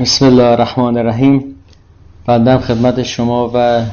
بسم 0.00 0.24
الله 0.26 0.44
الرحمن 0.44 0.96
الرحیم. 0.96 1.54
بندم 2.26 2.58
خدمت 2.58 3.02
شما 3.02 3.50
و 3.54 3.84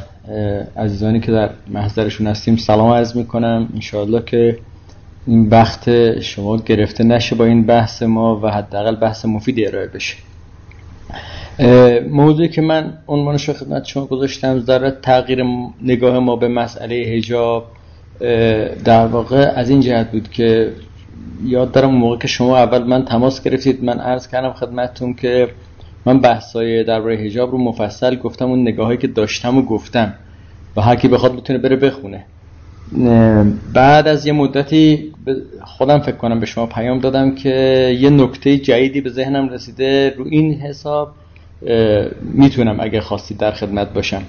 عزیزانی 0.78 1.20
که 1.20 1.32
در 1.32 1.50
محضرشون 1.68 2.28
هستیم 2.28 2.56
سلام 2.56 2.92
عرض 2.92 3.16
می‌کنم. 3.16 3.70
انشاءالله 3.74 4.24
که 4.26 4.58
این 5.28 5.50
وقت 5.50 6.20
شما 6.20 6.58
گرفته 6.58 7.04
نشه 7.04 7.36
با 7.36 7.46
این 7.46 7.66
بحث 7.66 8.04
ما 8.04 8.40
و 8.44 8.52
حداقل 8.52 8.96
بحث 8.96 9.26
مفیدی 9.26 9.68
ارائه 9.68 9.88
بشه. 9.88 10.16
موضوعی 12.10 12.50
که 12.50 12.62
من 12.62 12.94
عنوانش 13.08 13.50
رو 13.50 13.54
خدمت 13.54 13.86
شما 13.86 14.06
گذاشتم 14.06 14.60
ذره 14.60 14.92
تغییر 15.02 15.44
نگاه 15.82 16.20
ما 16.20 16.36
به 16.36 16.48
مسئله 16.48 16.96
هجاب 16.96 17.66
در 18.86 19.08
واقع 19.08 19.52
از 19.56 19.70
این 19.70 19.82
جهت 19.82 20.12
بود 20.12 20.32
که 20.32 20.72
یاد 21.46 21.72
دارم 21.72 21.96
موقع 21.96 22.18
که 22.18 22.28
شما 22.28 22.58
اول 22.58 22.84
من 22.84 23.06
تماس 23.06 23.44
گرفتید. 23.44 23.84
من 23.84 24.00
عرض 24.00 24.28
کردم 24.28 24.54
خدمتتون 24.54 25.14
که 25.14 25.50
من 26.06 26.20
بحثای 26.20 26.84
درباره 26.84 27.16
حجاب 27.16 27.52
رو 27.52 27.58
مفصل 27.58 28.16
گفتم 28.16 28.46
اون 28.46 28.62
نگاهی 28.62 28.98
که 28.98 29.08
داشتم 29.08 29.58
و 29.58 29.62
گفتم. 29.62 30.14
و 30.76 30.82
هر 30.82 30.96
کی 30.96 31.08
بخواد 31.08 31.34
می‌تونه 31.34 31.60
بره 31.60 31.76
بخونه. 31.76 32.26
بعد 33.74 34.08
از 34.08 34.26
یه 34.26 34.34
مدتی 34.34 35.12
خودم 35.64 36.00
فکر 36.00 36.16
کنم 36.16 36.40
به 36.40 36.46
شما 36.46 36.66
پیام 36.66 37.00
دادم 37.00 37.36
که 37.36 37.50
یه 38.00 38.10
نکته 38.10 38.58
جدیدی 38.58 39.02
به 39.02 39.10
ذهنم 39.10 39.50
رسیده. 39.50 40.14
رو 40.18 40.26
این 40.30 40.54
حساب 40.54 41.14
می‌تونم 42.22 42.80
اگه 42.80 43.02
خواستید 43.02 43.38
در 43.38 43.52
خدمت 43.52 43.94
باشم. 43.94 44.22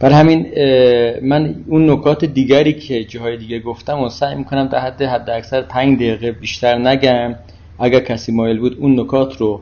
بر 0.00 0.12
همین 0.12 0.46
من 1.22 1.54
اون 1.66 1.90
نکات 1.90 2.24
دیگری 2.24 2.72
که 2.72 3.04
جاهای 3.04 3.36
دیگه 3.36 3.60
گفتم 3.60 4.00
و 4.00 4.08
سعی 4.08 4.34
می‌کنم 4.34 4.66
در 4.66 4.78
حد 4.78 5.02
حد 5.02 5.30
اکثر 5.30 5.62
پنج 5.62 5.96
دقیقه 5.96 6.32
بیشتر 6.32 6.78
نگم. 6.78 7.34
اگر 7.78 8.00
کسی 8.00 8.32
مایل 8.32 8.58
بود 8.58 8.76
اون 8.80 9.00
نکات 9.00 9.36
رو 9.36 9.60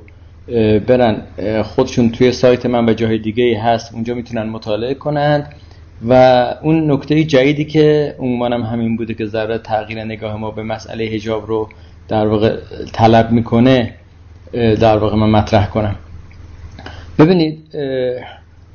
برن 0.89 1.23
خودشون 1.63 2.11
توی 2.11 2.33
سایت 2.33 2.67
من 2.67 2.89
و 2.89 2.93
جاهای 2.93 3.19
دیگه 3.19 3.61
هست 3.61 3.95
اونجا 3.95 4.15
می‌تونن 4.15 4.43
مطالعه 4.43 4.95
کنند 4.95 5.55
و 6.09 6.45
اون 6.63 6.91
نکته 6.91 7.25
جدیدی 7.25 7.65
که 7.65 8.17
عموما 8.19 8.47
همین 8.47 8.97
بوده 8.97 9.15
که 9.15 9.27
ذره 9.27 9.59
تغییر 9.59 10.05
نگاه 10.05 10.37
ما 10.37 10.51
به 10.51 10.63
مسئله 10.63 11.05
هجاب 11.05 11.47
رو 11.47 11.69
در 12.09 12.27
واقع 12.27 12.57
طلب 12.93 13.31
می‌کنه 13.31 13.95
در 14.53 14.99
واقع 14.99 15.17
من 15.17 15.31
مطرح 15.31 15.67
کنم. 15.67 15.97
ببینید 17.19 17.59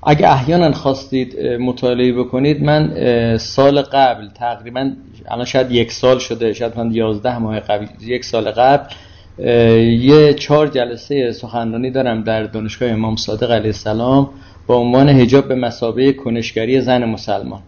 اگه 0.03 0.31
احیانا 0.31 0.71
خواستید 0.71 1.39
مطالعه 1.39 2.13
بکنید 2.13 2.63
من 2.63 2.93
سال 3.37 3.81
قبل 3.81 4.27
تقریبا 4.35 4.91
الان 5.27 5.45
شاید 5.45 5.71
یک 5.71 5.91
سال 5.91 6.19
شده 6.19 6.53
شاید 6.53 6.77
من 6.77 6.91
یازده 6.91 7.37
ماه 7.37 7.59
قبل 7.59 7.85
یک 8.01 8.25
سال 8.25 8.51
قبل 8.51 8.93
یه 9.37 10.33
چهار 10.33 10.67
جلسه 10.67 11.31
سخنرانی 11.31 11.91
دارم 11.91 12.23
در 12.23 12.43
دانشگاه 12.43 12.89
امام 12.89 13.15
صادق 13.15 13.51
علیه 13.51 13.65
السلام 13.65 14.29
با 14.67 14.75
عنوان 14.75 15.09
هجاب 15.09 15.47
به 15.47 15.55
مسابه 15.55 16.13
کنشگری 16.13 16.81
زن 16.81 17.05
مسلمان. 17.05 17.59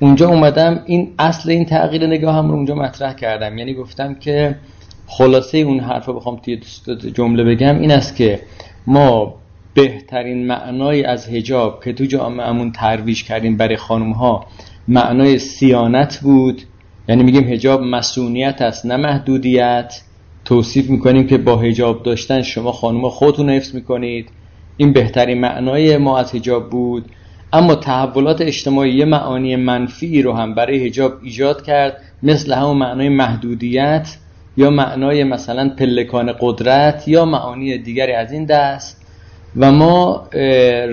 اونجا 0.00 0.28
اومدم 0.28 0.82
این 0.86 1.12
اصل 1.18 1.50
این 1.50 1.64
تغییر 1.64 2.06
نگاه 2.06 2.34
هم 2.34 2.48
رو 2.48 2.54
اونجا 2.54 2.74
مطرح 2.74 3.14
کردم. 3.14 3.58
یعنی 3.58 3.74
گفتم 3.74 4.14
که 4.14 4.56
خلاصه 5.06 5.58
اون 5.58 5.80
حرف 5.80 6.06
رو 6.06 6.14
بخوام 6.14 6.36
توی 6.36 6.60
جمله 7.14 7.44
بگم 7.44 7.80
این 7.80 7.90
است 7.90 8.16
که 8.16 8.40
ما 8.86 9.34
بهترین 9.74 10.46
معنای 10.46 11.04
از 11.04 11.28
هجاب 11.28 11.84
که 11.84 11.92
تو 11.92 12.04
جامعهمون 12.04 12.72
ترویج 12.72 13.24
کردیم 13.24 13.56
برای 13.56 13.76
خانم 13.76 14.12
ها 14.12 14.46
معنای 14.88 15.38
سیانت 15.38 16.18
بود. 16.22 16.62
یعنی 17.08 17.22
میگیم 17.22 17.48
هجاب 17.48 17.82
مسئولیت 17.82 18.62
است 18.62 18.86
نه 18.86 18.96
محدودیت. 18.96 20.00
توصیف 20.50 20.90
می‌کنیم 20.90 21.26
که 21.26 21.38
با 21.38 21.56
هجاب 21.56 22.02
داشتن 22.02 22.42
شما 22.42 22.72
خانم 22.72 23.08
خودتون 23.08 23.50
حفظ 23.50 23.74
می‌کنید. 23.74 24.28
این 24.76 24.92
بهترین 24.92 25.40
معنای 25.40 25.96
ما 25.96 26.18
از 26.18 26.34
هجاب 26.34 26.70
بود. 26.70 27.04
اما 27.52 27.74
تحولات 27.74 28.40
اجتماعی 28.40 28.94
یه 28.94 29.04
معانی 29.04 29.56
منفی 29.56 30.22
رو 30.22 30.32
هم 30.32 30.54
برای 30.54 30.86
هجاب 30.86 31.12
ایجاد 31.22 31.62
کرد 31.62 31.96
مثل 32.22 32.52
همون 32.52 32.76
معنای 32.76 33.08
محدودیت 33.08 34.16
یا 34.56 34.70
معنای 34.70 35.24
مثلا 35.24 35.68
پلکان 35.78 36.32
قدرت 36.40 37.08
یا 37.08 37.24
معانی 37.24 37.78
دیگری 37.78 38.12
از 38.12 38.32
این 38.32 38.44
دست. 38.44 39.06
و 39.56 39.72
ما 39.72 40.28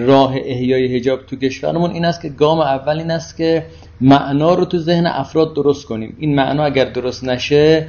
راه 0.08 0.36
احیای 0.46 0.96
هجاب 0.96 1.26
تو 1.26 1.36
کشورمون 1.36 1.92
این 1.92 2.06
است 2.06 2.22
که 2.22 2.30
گام 2.30 2.60
اول 2.60 2.98
این 2.98 3.12
است 3.12 3.38
که 3.38 3.66
معنا 4.02 4.54
رو 4.54 4.66
تو 4.66 4.78
ذهن 4.78 5.08
افراد 5.08 5.56
درست 5.56 5.86
کنیم. 5.86 6.16
این 6.20 6.36
معنا 6.36 6.64
اگر 6.64 6.86
درست 6.86 7.24
نشه 7.24 7.88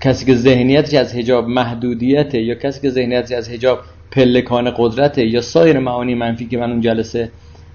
کسی 0.00 0.26
که 0.26 0.34
ذهنیتش 0.34 0.94
از 0.94 1.14
هجاب 1.14 1.48
محدودیته 1.48 2.42
یا 2.42 2.54
کسی 2.54 2.80
که 2.80 2.90
ذهنیتش 2.90 3.32
از 3.32 3.48
هجاب 3.48 3.80
پلکان 4.10 4.74
قدرته 4.76 5.26
یا 5.26 5.40
سایر 5.40 5.78
معانی 5.78 6.14
منفی 6.14 6.46
که 6.46 6.58
من 6.58 6.70
اون 6.70 6.80
جلسه 6.80 7.30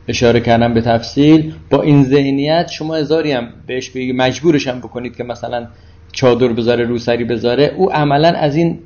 اشاره 0.07 0.39
کردم 0.39 0.73
به 0.73 0.81
تفصیل 0.81 1.53
با 1.69 1.81
این 1.81 2.03
ذهنیت 2.03 2.67
شما 2.71 2.95
هزاری 2.95 3.31
هم 3.31 3.49
بهش 3.67 3.89
بگی 3.89 4.11
مجبورش 4.11 4.67
هم 4.67 4.79
بکنید 4.79 5.15
که 5.15 5.23
مثلا 5.23 5.67
چادر 6.11 6.47
بذاره 6.47 6.83
روسری 6.83 7.23
بذاره 7.23 7.73
او 7.77 7.93
عملا 7.93 8.27
از 8.27 8.55
این 8.55 8.79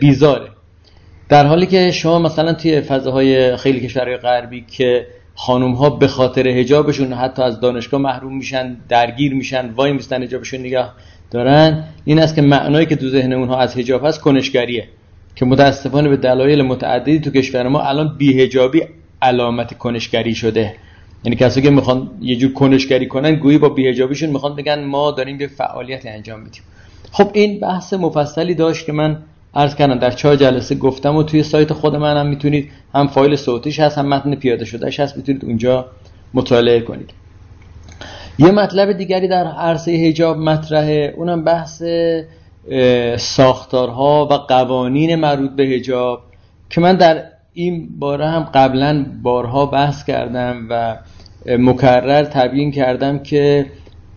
بیزاره. 0.00 0.48
در 1.28 1.46
حالی 1.46 1.66
که 1.66 1.90
شما 1.90 2.18
مثلا 2.18 2.52
توی 2.52 2.80
فضاهای 2.80 3.56
خیلی 3.56 3.80
کشورهای 3.80 4.16
غربی 4.16 4.64
که 4.68 5.06
خانوم 5.34 5.72
ها 5.72 5.90
به 5.90 6.08
خاطر 6.08 6.48
هجابشون 6.48 7.12
حتی 7.12 7.42
از 7.42 7.60
دانشگاه 7.60 8.00
محروم 8.00 8.36
میشن 8.36 8.76
درگیر 8.88 9.34
میشن 9.34 9.70
وای 9.70 9.92
میستن 9.92 10.22
هجابشون 10.22 10.60
نگاه 10.60 10.94
دارن 11.30 11.84
این 12.04 12.18
است 12.18 12.34
که 12.34 12.42
معنایی 12.42 12.86
که 12.86 12.96
تو 12.96 13.08
ذهن 13.08 13.32
اونها 13.32 13.58
از 13.58 13.76
هجاب 13.76 14.06
هست 14.06 14.20
کنشگریه. 14.20 14.88
که 15.36 15.44
متاسفانه 15.44 16.08
به 16.08 16.16
دلایل 16.16 16.62
متعددی 16.62 17.20
تو 17.20 17.30
کشور 17.30 17.68
ما 17.68 17.80
الان 17.80 18.16
بیهجابی 18.18 18.82
علامت 19.22 19.78
کنشگری 19.78 20.34
شده. 20.34 20.74
یعنی 21.24 21.36
کسایی 21.36 21.66
که 21.66 21.70
می‌خوان 21.70 22.10
یه 22.20 22.36
جور 22.36 22.52
کنشگری 22.52 23.06
کنن 23.06 23.34
گویی 23.34 23.58
با 23.58 23.68
بیهجابیشون 23.68 24.30
می‌خوان 24.30 24.56
بگن 24.56 24.84
ما 24.84 25.10
داریم 25.10 25.40
یه 25.40 25.46
فعالیت 25.46 26.06
انجام 26.06 26.40
میدیم. 26.40 26.62
خب 27.12 27.30
این 27.32 27.60
بحث 27.60 27.92
مفصلی 27.92 28.54
داشت 28.54 28.86
که 28.86 28.92
من 28.92 29.18
عرض 29.54 29.74
کردم 29.74 29.98
در 29.98 30.10
چهار 30.10 30.36
جلسه 30.36 30.74
گفتم 30.74 31.16
و 31.16 31.22
توی 31.22 31.42
سایت 31.42 31.72
خود 31.72 31.96
من 31.96 32.16
هم 32.16 32.26
می‌تونید 32.26 32.70
هم 32.94 33.08
فایل 33.08 33.36
صوتیش 33.36 33.80
هست 33.80 33.98
هم 33.98 34.06
متن 34.08 34.34
پیاده 34.34 34.64
شدهش 34.64 35.00
هست 35.00 35.16
می‌تونید 35.16 35.44
اونجا 35.44 35.86
مطالعه 36.34 36.80
کنید. 36.80 37.10
یه 38.40 38.50
مطلب 38.50 38.92
دیگری 38.92 39.28
در 39.28 39.46
عرصه 39.46 39.90
هجاب 39.90 40.38
مطرحه 40.38 41.14
اونم 41.16 41.44
بحث 41.44 41.82
ساختارها 43.16 44.28
و 44.30 44.34
قوانین 44.34 45.14
مربوط 45.14 45.50
به 45.50 45.62
هجاب 45.62 46.22
که 46.70 46.80
من 46.80 46.96
در 46.96 47.22
این 47.52 47.88
باره 47.98 48.28
هم 48.28 48.42
قبلا 48.54 49.06
بارها 49.22 49.66
بحث 49.66 50.04
کردم 50.04 50.66
و 50.70 50.96
مکرر 51.58 52.24
تبیین 52.24 52.70
کردم 52.72 53.18
که 53.18 53.66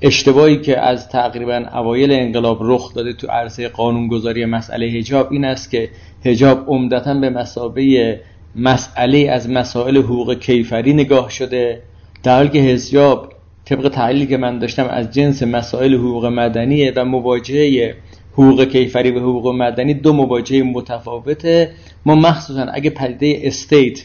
اشتباهی 0.01 0.61
که 0.61 0.79
از 0.79 1.09
تقریبا 1.09 1.65
اوایل 1.73 2.11
انقلاب 2.11 2.57
رخ 2.61 2.93
داده 2.93 3.13
تو 3.13 3.27
عرصه 3.27 3.67
قانونگذاری 3.67 4.45
مسئله 4.45 4.85
هجاب 4.85 5.31
این 5.31 5.45
است 5.45 5.71
که 5.71 5.89
هجاب 6.25 6.63
عمدتا 6.67 7.13
به 7.13 7.29
مسابه 7.29 8.19
مسئله 8.55 9.29
از 9.31 9.49
مسائل 9.49 9.97
حقوق 9.97 10.33
کیفری 10.39 10.93
نگاه 10.93 11.29
شده 11.29 11.81
در 12.23 12.35
حالی 12.35 12.49
که 12.49 12.61
حجاب 12.61 13.32
طبق 13.65 13.89
تحلیلی 13.89 14.27
که 14.27 14.37
من 14.37 14.59
داشتم 14.59 14.87
از 14.87 15.11
جنس 15.11 15.43
مسائل 15.43 15.95
حقوق 15.95 16.25
مدنیه 16.25 16.93
و 16.95 17.05
مواجهه 17.05 17.95
حقوق 18.33 18.63
کیفری 18.63 19.11
و 19.11 19.19
حقوق 19.19 19.47
مدنی 19.47 19.93
دو 19.93 20.13
مواجهه 20.13 20.63
متفاوته. 20.63 21.71
ما 22.05 22.15
مخصوصا 22.15 22.63
اگه 22.63 22.89
پدیده 22.89 23.47
استیت 23.47 24.03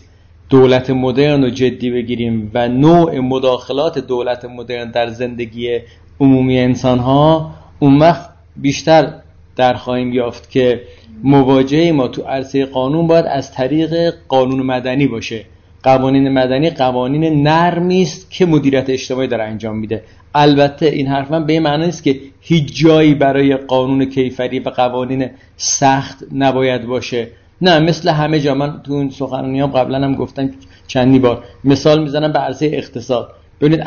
دولت 0.50 0.90
مدرن 0.90 1.42
رو 1.44 1.50
جدی 1.50 1.90
بگیریم 1.90 2.50
و 2.54 2.68
نوع 2.68 3.18
مداخلات 3.18 3.98
دولت 3.98 4.44
مدرن 4.44 4.90
در 4.90 5.08
زندگی 5.08 5.78
عمومی 6.20 6.58
انسان 6.58 6.98
ها 6.98 7.50
اون 7.78 7.98
وقت 7.98 8.30
بیشتر 8.56 9.12
در 9.56 9.74
خواهیم 9.74 10.12
یافت 10.12 10.50
که 10.50 10.80
مواجهه 11.22 11.92
ما 11.92 12.08
تو 12.08 12.22
عرصه 12.22 12.64
قانون 12.64 13.06
باید 13.06 13.26
از 13.26 13.52
طریق 13.52 14.14
قانون 14.28 14.62
مدنی 14.62 15.06
باشه. 15.06 15.44
قوانین 15.82 16.28
مدنی 16.28 16.70
قوانین 16.70 17.42
نرمی 17.48 18.02
است 18.02 18.30
که 18.30 18.46
مدیریت 18.46 18.90
اجتماعی 18.90 19.28
داره 19.28 19.44
انجام 19.44 19.78
میده. 19.78 20.02
البته 20.34 20.86
این 20.86 21.06
حرف 21.06 21.30
من 21.30 21.46
به 21.46 21.52
این 21.52 21.62
معنی 21.62 21.84
است 21.84 22.02
که 22.02 22.20
هیچ 22.40 22.82
جایی 22.84 23.14
برای 23.14 23.56
قانون 23.56 24.04
کیفری 24.04 24.60
و 24.60 24.68
قوانین 24.68 25.30
سخت 25.56 26.24
نباید 26.34 26.86
باشه. 26.86 27.28
نه 27.60 27.78
مثل 27.78 28.08
همه 28.08 28.40
جا. 28.40 28.54
من 28.54 28.82
تو 28.82 28.92
اون 28.92 29.10
سخنرانیام 29.10 29.70
قبلا 29.70 29.98
هم 30.04 30.14
گفتم 30.14 30.50
چندی 30.86 31.18
بار. 31.18 31.44
مثال 31.64 32.02
می‌زنم 32.02 32.32
به 32.32 32.38
عرصه 32.38 32.66
اقتصاد. 32.66 33.30
ببینید 33.60 33.80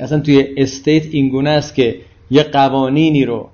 اصلا 0.00 0.20
توی 0.20 0.44
استیت 0.56 1.06
اینگونه 1.10 1.50
است 1.50 1.74
که 1.74 1.96
یه 2.30 2.42
قوانینی 2.42 3.24
رو 3.24 3.48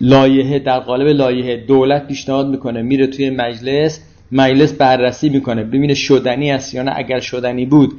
لایحه 0.00 0.58
در 0.58 0.78
قالب 0.80 1.06
لایحه 1.06 1.56
دولت 1.56 2.06
پیشنهاد 2.06 2.48
می‌کنه 2.48 2.82
میره 2.82 3.06
توی 3.06 3.30
مجلس 3.30 4.00
مجلس 4.32 4.72
بررسی 4.72 5.28
می‌کنه 5.28 5.64
ببینه 5.64 5.94
شدنی 5.94 6.52
است 6.52 6.74
یا 6.74 6.82
نه. 6.82 6.92
اگر 6.96 7.20
شدنی 7.20 7.66
بود 7.66 7.92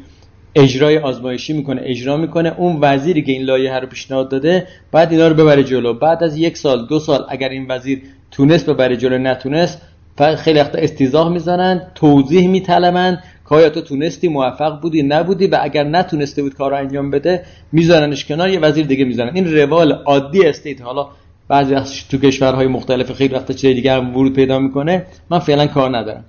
اجرای 0.56 0.98
آزمایشی 0.98 1.54
می‌کنه 1.54 1.82
اجرا 1.86 2.18
می‌کنه. 2.18 2.54
اون 2.58 2.78
وزیری 2.82 3.22
که 3.22 3.32
این 3.32 3.42
لایحه 3.42 3.80
رو 3.80 3.88
پیشنهاد 3.88 4.30
داده 4.30 4.68
بعد 4.92 5.12
اینا 5.12 5.28
رو 5.28 5.36
ببره 5.36 5.64
جلو. 5.64 5.94
بعد 5.94 6.24
از 6.24 6.38
یک 6.38 6.58
سال 6.58 6.86
دو 6.88 7.00
سال 7.00 7.26
اگر 7.30 7.50
این 7.50 7.66
وزیر 7.70 8.02
تونست 8.32 8.70
ببره 8.70 8.98
جلو 8.98 9.18
نتونست 9.18 9.82
خیلی 10.38 10.60
وقتا 10.60 10.78
استیزاه 10.78 11.30
می‌زنن 11.30 11.82
توضیح 11.96 12.48
میطلبن 12.48 13.20
که 13.50 13.70
تو 13.70 13.82
تونستی 13.82 14.28
موفق 14.28 14.82
بودی 14.82 15.04
نبودی؟ 15.04 15.48
و 15.48 15.60
اگر 15.62 15.84
نتونسته 15.84 16.42
بود 16.42 16.54
کار 16.54 16.72
رو 16.72 16.78
انجام 16.78 17.12
بده 17.12 17.46
میذارنش 17.72 18.26
کنار 18.26 18.50
یه 18.50 18.60
وزیر 18.60 18.86
دیگه 18.86 19.06
می‌ذارن. 19.06 19.36
این 19.36 19.56
روال 19.56 19.92
عادی 19.92 20.46
استیت 20.46 20.82
حالا 20.82 21.08
بعضی 21.48 21.76
تو 22.10 22.18
کشورهای 22.18 22.68
مختلف 22.68 23.12
خیلی 23.12 23.34
وقتا 23.34 23.54
چیز 23.54 23.76
دیگه 23.76 23.98
ورود 23.98 24.34
پیدا 24.34 24.60
می‌کنه. 24.60 25.06
من 25.30 25.40
فعلا 25.40 25.68
کار 25.68 25.98
ندارم. 25.98 26.26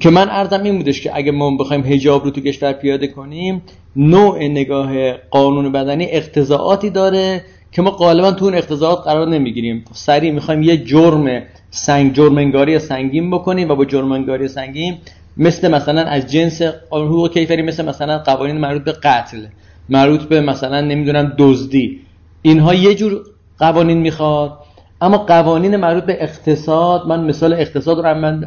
که 0.00 0.10
من 0.10 0.28
ارزم 0.30 0.62
این 0.62 0.76
بودش 0.76 1.00
که 1.00 1.10
اگه 1.14 1.32
ما 1.32 1.56
بخوایم 1.56 1.84
هجاب 1.84 2.24
رو 2.24 2.30
تو 2.30 2.40
کشور 2.40 2.72
پیاده 2.72 3.06
کنیم 3.06 3.62
نوع 3.96 4.38
نگاه 4.38 5.12
قانون 5.12 5.72
بدنی 5.72 6.06
اقتضاعاتی 6.10 6.90
داره 6.90 7.44
که 7.72 7.82
ما 7.82 7.90
غالبا 7.90 8.32
تو 8.32 8.44
اون 8.44 8.54
اقتضاعات 8.54 9.04
قرار 9.04 9.28
نمی‌گیریم. 9.28 9.84
سریع 9.92 10.32
می‌خوایم 10.32 10.62
یه 10.62 10.84
جرم 10.84 11.42
سنگ 11.70 12.14
جرمنگاری 12.14 12.78
سنگین 12.78 13.30
بکنیم 13.30 13.70
و 13.70 13.74
با 13.74 13.84
جرمنگاری 13.84 14.48
سنگین 14.48 14.98
مثل 15.36 15.70
مثلا 15.70 16.00
از 16.00 16.32
جنس 16.32 16.62
حقوق 16.90 17.32
کیفری 17.32 17.62
مثل 17.62 17.84
مثلا 17.84 18.18
قوانین 18.18 18.58
مربوط 18.58 18.84
به 18.84 18.92
قتل 18.92 19.46
مربوط 19.88 20.22
به 20.22 20.40
مثلا 20.40 20.80
نمی‌دونم 20.80 21.32
دزدی. 21.38 22.00
اینها 22.42 22.74
یه 22.74 22.94
جور 22.94 23.20
قوانین 23.62 23.98
می‌خواد. 23.98 24.58
اما 25.00 25.18
قوانین 25.18 25.76
مربوط 25.76 26.04
به 26.04 26.16
اقتصاد 26.22 27.06
من 27.06 27.24
مثال 27.24 27.52
اقتصاد 27.52 27.98
رو 27.98 28.04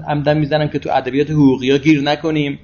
عمدن 0.08 0.38
می‌زنم 0.38 0.68
که 0.68 0.80
تو 0.80 0.90
ادبیات 0.94 1.30
حقوقی 1.32 1.72
ها 1.72 1.78
گیر 1.78 2.02
نکنیم. 2.02 2.60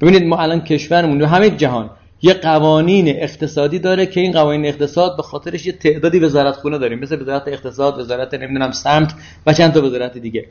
ببینید 0.00 0.26
ما 0.26 0.36
الان 0.36 0.60
کشورمون 0.60 1.22
و 1.22 1.26
همه 1.26 1.50
جهان 1.50 1.90
یه 2.22 2.34
قوانین 2.34 3.08
اقتصادی 3.08 3.78
داره 3.78 4.06
که 4.06 4.20
این 4.20 4.32
قوانین 4.32 4.66
اقتصاد 4.66 5.16
به 5.16 5.22
خاطرش 5.22 5.66
یه 5.66 5.72
تعدادی 5.72 6.18
وزارت 6.18 6.56
خونه 6.56 6.78
داریم. 6.78 6.98
مثل 6.98 7.20
وزارت 7.22 7.48
اقتصاد 7.48 7.98
وزارت 7.98 8.34
نمی‌دونم 8.34 8.70
سمت 8.70 9.14
و 9.46 9.52
چند 9.52 9.72
تا 9.72 9.84
وزارت 9.84 10.18
دیگه. 10.18 10.46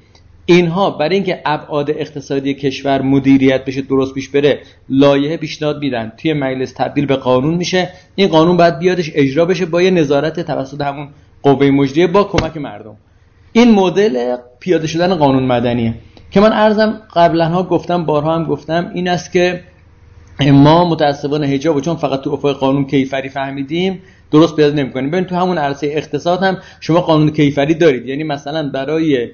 اینها 0.45 0.89
برای 0.89 1.15
اینکه 1.15 1.41
ابعاد 1.45 1.89
اقتصادی 1.89 2.53
کشور 2.53 3.01
مدیریت 3.01 3.65
بشه 3.65 3.81
درست 3.81 4.13
پیش 4.13 4.29
بره 4.29 4.59
لایحه 4.89 5.37
پیشنهاد 5.37 5.79
میدن. 5.79 6.11
توی 6.17 6.33
مجلس 6.33 6.73
تبدیل 6.73 7.05
به 7.05 7.15
قانون 7.15 7.55
میشه. 7.55 7.89
این 8.15 8.27
قانون 8.27 8.57
باید 8.57 8.79
بیادش 8.79 9.11
اجرا 9.15 9.45
بشه 9.45 9.65
با 9.65 9.81
یه 9.81 9.91
نظارت 9.91 10.39
توسط 10.39 10.81
همون 10.81 11.07
قوه 11.43 11.71
مجریه 11.71 12.07
با 12.07 12.23
کمک 12.23 12.57
مردم. 12.57 12.97
این 13.51 13.71
مدل 13.71 14.35
پیاده 14.59 14.87
شدن 14.87 15.15
قانون 15.15 15.43
مدنیه. 15.43 15.93
که 16.31 16.39
من 16.39 16.53
ارزم 16.53 17.01
قبلا 17.15 17.45
ها 17.45 17.63
گفتم 17.63 18.05
بارها 18.05 18.35
هم 18.35 18.43
گفتم 18.43 18.91
این 18.93 19.07
است 19.07 19.31
که 19.31 19.63
ما 20.39 20.89
متاسفانه 20.89 21.47
حجاب 21.47 21.81
چون 21.81 21.95
فقط 21.95 22.21
تو 22.21 22.31
افق 22.31 22.53
قانون 22.53 22.85
کیفری 22.85 23.29
فهمیدیم 23.29 24.01
درست 24.31 24.55
پیاده 24.55 24.75
نمی‌کنیم. 24.75 25.11
ببین 25.11 25.23
تو 25.23 25.35
همون 25.35 25.57
عرصه 25.57 25.87
اقتصاد 25.87 26.43
هم 26.43 26.57
شما 26.79 27.01
قانون 27.01 27.31
کیفری 27.31 27.73
دارید. 27.73 28.05
یعنی 28.05 28.23
مثلا 28.23 28.69
برای 28.69 29.29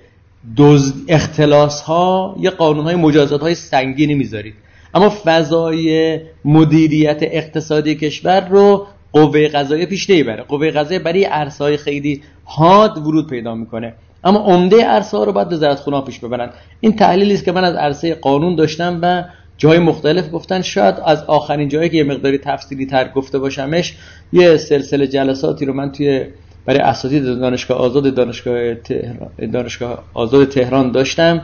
دوز 0.56 0.94
اختلاس 1.08 1.82
ها 1.82 2.36
یه 2.40 2.50
قانون 2.50 2.86
های 2.86 2.96
مجازات 2.96 3.42
های 3.42 3.56
سنگینی 3.56 4.16
می‌ذارید. 4.16 4.54
اما 4.94 5.10
فضای 5.26 6.20
مدیریت 6.46 7.20
اقتصادی 7.22 7.96
کشور 7.96 8.48
رو 8.48 8.88
قوه 9.14 9.48
قضاییه 9.48 9.86
پیش 9.86 10.10
نمی‌بره 10.10 10.44
قوه 10.44 10.72
قضاییه 10.72 11.04
برای 11.04 11.28
های 11.60 11.78
خیلی 11.78 12.22
حاد 12.44 12.98
ورود 12.98 13.30
پیدا 13.30 13.56
می‌کنه. 13.56 13.94
اما 14.24 14.40
عمده 14.40 14.86
عرصه 14.86 15.18
ها 15.18 15.24
رو 15.24 15.32
باید 15.32 15.54
وزارت 15.54 15.80
خونه 15.80 16.02
پیش 16.02 16.20
ببرن. 16.20 16.50
این 16.80 16.96
تحلیلی 16.96 17.34
است 17.34 17.46
که 17.46 17.52
من 17.52 17.64
از 17.64 17.76
عرصه 17.76 18.16
قانون 18.16 18.56
داشتم 18.56 19.00
و 19.02 19.24
جای 19.58 19.80
مختلف 19.80 20.34
گفتن 20.34 20.62
شاید 20.62 20.96
از 21.06 21.24
آخرین 21.24 21.70
جایی 21.70 21.90
که 21.90 21.98
یه 21.98 22.04
مقداری 22.04 22.38
تفصیلی 22.38 22.86
تر 22.86 23.08
گفته 23.08 23.40
باشمش 23.40 23.96
یه 24.34 24.58
سلسله 24.58 25.08
جلساتی 25.08 25.66
رو 25.66 25.74
من 25.74 25.92
توی 25.92 26.26
برای 26.66 26.80
اساتید 26.80 27.24
دانشگاه 27.24 27.78
آزاد 27.78 28.16
دانشگاه 28.16 28.76
تهران 28.76 29.52
دانشگاه 29.54 30.04
آزاد 30.14 30.50
تهران 30.50 30.92
داشتم. 30.92 31.42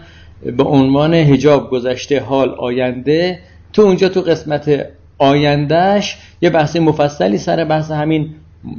به 0.58 0.64
عنوان 0.64 1.14
هجاب 1.14 1.70
گذشته 1.70 2.20
حال 2.20 2.50
آینده 2.50 3.40
تو 3.74 3.82
اونجا 3.82 4.10
تو 4.10 4.22
قسمت 4.22 4.86
آیندهش 5.18 6.18
یه 6.42 6.50
بحث 6.50 6.76
مفصلی 6.76 7.38
سر 7.38 7.66
بحث 7.66 7.92
همین 7.92 8.30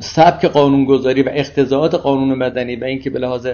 سبک 0.00 0.44
قانونگذاری 0.44 1.22
و 1.22 1.28
اقتضاعات 1.32 1.94
قانون 1.94 2.38
مدنی 2.38 2.76
و 2.76 2.84
اینکه 2.84 3.10
به 3.10 3.18
لحاظ 3.18 3.48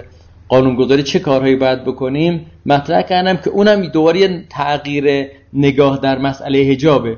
قانونگذاری 0.48 1.02
چه 1.02 1.18
کارهایی 1.18 1.56
باید 1.56 1.84
بکنیم 1.84 2.46
مطرح 2.66 3.02
کردم 3.02 3.36
که 3.36 3.50
اونم 3.50 3.86
دوباره 3.86 4.44
تغییر 4.50 5.28
نگاه 5.52 5.98
در 6.02 6.18
مسئله 6.18 6.58
هجابه 6.58 7.16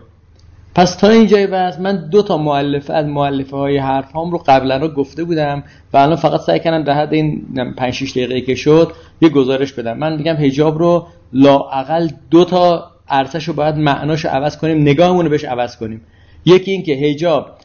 پس 0.75 0.96
تا 0.96 1.08
اینجای 1.08 1.46
بحث 1.46 1.78
من 1.78 2.08
دو 2.08 2.22
تا 2.22 2.38
معلفه 2.38 2.94
از 2.94 3.06
معلفه 3.06 3.56
های 3.56 3.78
حرف 3.78 4.16
هم 4.16 4.31
رو 4.31 4.38
قبلا 4.46 4.76
رو 4.76 4.88
گفته 4.88 5.25
بودم 5.25 5.62
و 5.93 5.96
الان 5.96 6.16
فقط 6.16 6.40
سعی 6.40 6.61
کردم 6.61 6.82
در 6.82 6.93
حد 6.93 7.14
این 7.14 7.46
5 7.76 7.94
6 7.94 8.11
دقیقه 8.11 8.40
که 8.40 8.55
شد 8.55 8.93
یه 9.20 9.28
گزارش 9.28 9.72
بدم. 9.72 9.99
من 9.99 10.16
میگم 10.16 10.37
هجاب 10.37 10.78
رو 10.78 11.06
لااقل 11.32 12.08
دو 12.31 12.44
تا 12.44 12.90
ارتش 13.08 13.48
رو 13.48 13.54
باید 13.54 13.76
معناش 13.76 14.24
رو 14.24 14.30
عوض 14.30 14.56
کنیم 14.56 14.82
نگاهمون 14.82 15.24
رو 15.24 15.30
بهش 15.30 15.44
عوض 15.44 15.76
کنیم. 15.76 16.00
یکی 16.44 16.70
این 16.70 16.82
که 16.82 16.92
هجاب 16.92 17.58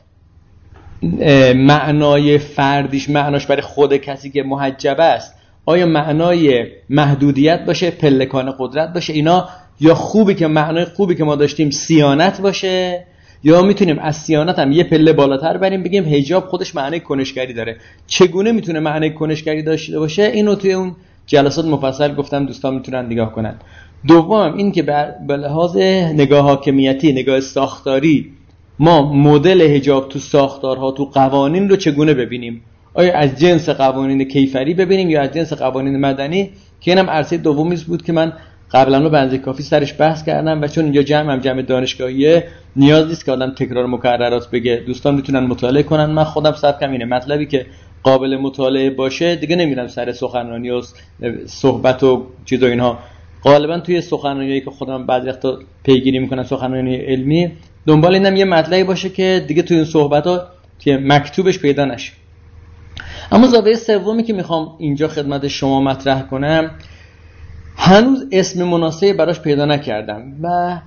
معنای 1.55 2.37
فردیش 2.37 3.09
معناش 3.09 3.45
برای 3.45 3.61
خود 3.61 3.97
کسی 3.97 4.29
که 4.29 4.43
محجبه 4.43 5.03
است 5.03 5.35
آیا 5.65 5.85
معنای 5.85 6.65
محدودیت 6.89 7.65
باشه 7.65 7.91
پلکان 7.91 8.55
قدرت 8.59 8.93
باشه؟ 8.93 9.13
اینا 9.13 9.49
یا 9.79 9.95
خوبی 9.95 10.35
که 10.35 10.47
معنای 10.47 10.85
خوبی 10.85 11.15
که 11.15 11.23
ما 11.23 11.35
داشتیم 11.35 11.69
سیانت 11.69 12.41
باشه 12.41 13.05
یا 13.43 13.61
می‌تونیم 13.61 13.99
از 13.99 14.15
سیانت 14.15 14.59
هم 14.59 14.71
یه 14.71 14.83
پله 14.83 15.13
بالاتر 15.13 15.57
بریم 15.57 15.83
بگیم 15.83 16.05
هجاب 16.05 16.45
خودش 16.45 16.75
معنای 16.75 16.99
کنشگری 16.99 17.53
داره. 17.53 17.77
چگونه 18.07 18.51
می‌تونه 18.51 18.79
معنای 18.79 19.13
کنشگری 19.13 19.63
داشته 19.63 19.99
باشه؟ 19.99 20.23
اینو 20.23 20.55
توی 20.55 20.73
اون 20.73 20.95
جلسات 21.25 21.65
مفصل 21.65 22.15
گفتم 22.15 22.45
دوستان 22.45 22.73
می‌تونن 22.73 23.05
نگاه 23.05 23.33
کنن. 23.33 23.55
دوم 24.07 24.53
این 24.53 24.71
که 24.71 24.83
به 25.27 25.37
لحاظ 25.37 25.77
نگاه 25.77 26.41
حاکمیتی 26.41 27.11
نگاه 27.11 27.39
ساختاری 27.39 28.31
ما 28.79 29.13
مدل 29.13 29.61
هجاب 29.61 30.09
تو 30.09 30.19
ساختارها 30.19 30.91
تو 30.91 31.05
قوانین 31.05 31.69
رو 31.69 31.75
چگونه 31.75 32.13
ببینیم؟ 32.13 32.61
آیا 32.93 33.17
از 33.17 33.39
جنس 33.39 33.69
قوانین 33.69 34.23
کیفری 34.23 34.73
ببینیم 34.73 35.09
یا 35.09 35.21
از 35.21 35.31
جنس 35.31 35.53
قوانین 35.53 35.99
مدنی؟ 35.99 36.49
که 36.81 36.91
اینم 36.91 37.09
عرصه 37.09 37.37
دومی 37.37 37.75
بود 37.87 38.03
که 38.03 38.13
من 38.13 38.33
قبلا 38.71 38.99
رو 38.99 39.09
بنزه 39.09 39.37
کافی 39.37 39.63
سرش 39.63 39.93
بحث 39.99 40.23
کردم 40.23 40.61
و 40.61 40.67
چون 40.67 40.83
اینجا 40.83 41.03
جمع 41.03 41.33
هم 41.33 41.39
جمع 41.39 41.61
دانشگاهیه 41.61 42.43
نیاز 42.75 43.07
نیست 43.07 43.25
که 43.25 43.31
آدم 43.31 43.49
تکرار 43.49 43.85
مکررات 43.85 44.51
بگه. 44.51 44.83
دوستان 44.87 45.15
می‌تونن 45.15 45.39
مطالعه 45.39 45.83
کنن. 45.83 46.05
من 46.05 46.23
خودم 46.23 46.51
سبکم 46.51 46.91
اینه. 46.91 47.05
مطلبی 47.05 47.45
که 47.45 47.65
قابل 48.03 48.37
مطالعه 48.37 48.89
باشه 48.89 49.35
دیگه 49.35 49.55
نمیرم 49.55 49.87
سر 49.87 50.11
سخنرانی 50.11 50.69
و 50.69 50.81
صحبت 51.45 52.03
و 52.03 52.25
چیز 52.45 52.63
و 52.63 52.65
اینها. 52.65 52.99
غالبا 53.43 53.79
توی 53.79 54.01
سخنرانیایی 54.01 54.61
که 54.61 54.71
خودم 54.71 55.05
بعضی 55.05 55.27
وقتا 55.27 55.59
پیگیری 55.83 56.19
می‌کنم 56.19 56.43
سخنرانی 56.43 56.95
علمی 56.95 57.51
دنبال 57.87 58.13
اینم 58.13 58.35
یه 58.35 58.45
مطلبی 58.45 58.83
باشه 58.83 59.09
که 59.09 59.45
دیگه 59.47 59.61
توی 59.61 59.77
این 59.77 59.85
صحبت 59.85 60.27
ها 60.27 60.43
توی 60.83 60.97
مکتوبش 60.97 61.59
پیدا 61.59 61.85
نشه. 61.85 62.11
اما 63.31 63.47
زاویه 63.47 63.75
سومی 63.75 64.23
که 64.23 64.33
می‌خوام 64.33 64.75
اینجا 64.79 65.07
خدمت 65.07 65.47
شما 65.47 65.81
مطرح 65.81 66.21
کنم 66.21 66.71
هنوز 67.77 68.25
اسم 68.31 68.63
مناسبی 68.63 69.13
براش 69.13 69.39
پیدا 69.39 69.65
نکردم 69.65 70.33
و 70.43 70.77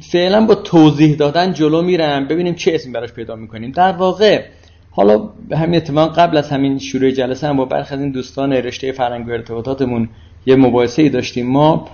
فعلا 0.00 0.46
با 0.46 0.54
توضیح 0.54 1.16
دادن 1.16 1.52
جلو 1.52 1.82
میرم 1.82 2.28
ببینیم 2.28 2.54
چه 2.54 2.74
اسمی 2.74 2.92
براش 2.92 3.12
پیدا 3.12 3.36
می‌کنیم. 3.36 3.70
در 3.70 3.92
واقع 3.92 4.44
حالا 4.90 5.28
همین 5.52 5.76
اتفاق 5.76 6.18
قبل 6.18 6.36
از 6.36 6.50
همین 6.50 6.78
شروع 6.78 7.10
جلسه 7.10 7.46
هم 7.46 7.56
با 7.56 7.64
برخی 7.64 7.94
از 7.94 8.00
این 8.00 8.10
دوستان 8.10 8.52
رشته 8.52 8.92
فرهنگ 8.92 9.28
و 9.28 9.30
ارتباطاتمون 9.30 10.08
یه 10.46 10.56
مباحثه 10.56 11.02
ای 11.02 11.08
داشتیم 11.08 11.46
ما. 11.46 11.88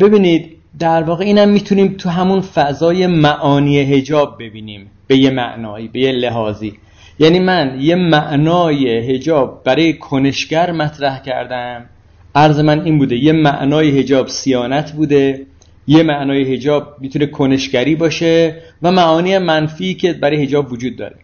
ببینید 0.00 0.56
در 0.78 1.02
واقع 1.02 1.24
اینم 1.24 1.48
می‌تونیم 1.48 1.94
تو 1.98 2.08
همون 2.08 2.40
فضای 2.40 3.06
معانی 3.06 3.78
هجاب 3.78 4.36
ببینیم 4.40 4.90
به 5.06 5.16
یه 5.16 5.30
معنایی 5.30 5.88
به 5.88 6.00
یه 6.00 6.12
لحاظی. 6.12 6.72
یعنی 7.18 7.38
من 7.38 7.78
یه 7.80 7.94
معنای 7.94 8.88
هجاب 8.88 9.62
برای 9.64 9.92
کنشگر 9.92 10.72
مطرح 10.72 11.22
کردم. 11.22 11.84
عرض 12.34 12.60
من 12.60 12.84
این 12.84 12.98
بوده 12.98 13.16
یه 13.16 13.32
معنای 13.32 14.00
هجاب 14.00 14.28
سیانت 14.28 14.92
بوده. 14.92 15.46
یه 15.86 16.02
معنای 16.02 16.54
هجاب 16.54 16.96
می‌تونه 17.00 17.26
کنشگری 17.26 17.96
باشه 17.96 18.62
و 18.82 18.92
معانی 18.92 19.38
منفی 19.38 19.94
که 19.94 20.12
برای 20.12 20.42
هجاب 20.42 20.72
وجود 20.72 20.96
داره. 20.96 21.16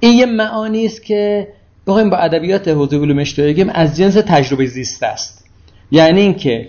این 0.00 0.18
یه 0.18 0.26
معانی 0.26 0.86
است 0.86 1.04
که 1.04 1.48
بخوایم 1.86 2.10
با 2.10 2.16
ادبیات 2.16 2.68
حوزه 2.68 2.96
علوم 2.96 3.18
اجتماعی 3.18 3.64
از 3.74 3.96
جنس 3.96 4.14
تجربه 4.14 4.66
زیست 4.66 5.02
است. 5.02 5.37
یعنی 5.90 6.20
اینکه 6.20 6.68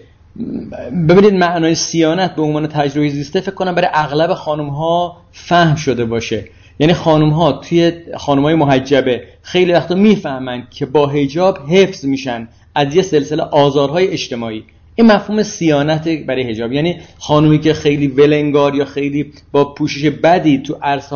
ببینید 1.09 1.33
معنای 1.33 1.75
سیانت 1.75 2.35
به 2.35 2.41
عنوان 2.41 2.67
تجربه 2.67 3.09
زیسته 3.09 3.41
فکر 3.41 3.55
کنم 3.55 3.75
برای 3.75 3.89
اغلب 3.93 4.33
خانم 4.33 4.69
ها 4.69 5.17
فهم 5.31 5.75
شده 5.75 6.05
باشه. 6.05 6.45
یعنی 6.79 6.93
خانم 6.93 7.29
ها 7.29 7.51
توی 7.51 7.91
خانم 8.17 8.43
های 8.43 8.55
محجبه 8.55 9.23
خیلی 9.41 9.73
وقتا 9.73 9.95
می‌فهمن 9.95 10.67
که 10.71 10.85
با 10.85 11.07
هجاب 11.07 11.57
حفظ 11.57 12.05
میشن 12.05 12.47
از 12.75 12.95
یه 12.95 13.01
سلسله 13.01 13.43
آزارهای 13.43 14.07
اجتماعی. 14.07 14.63
این 14.95 15.07
مفهوم 15.11 15.43
سیانت 15.43 16.07
برای 16.07 16.49
هجاب 16.49 16.73
یعنی 16.73 16.97
خانومی 17.19 17.59
که 17.59 17.73
خیلی 17.73 18.07
ولنگار 18.07 18.75
یا 18.75 18.85
خیلی 18.85 19.33
با 19.51 19.73
پوشش 19.73 20.05
بدی 20.05 20.57
تو 20.57 20.77
عرصه 20.81 21.15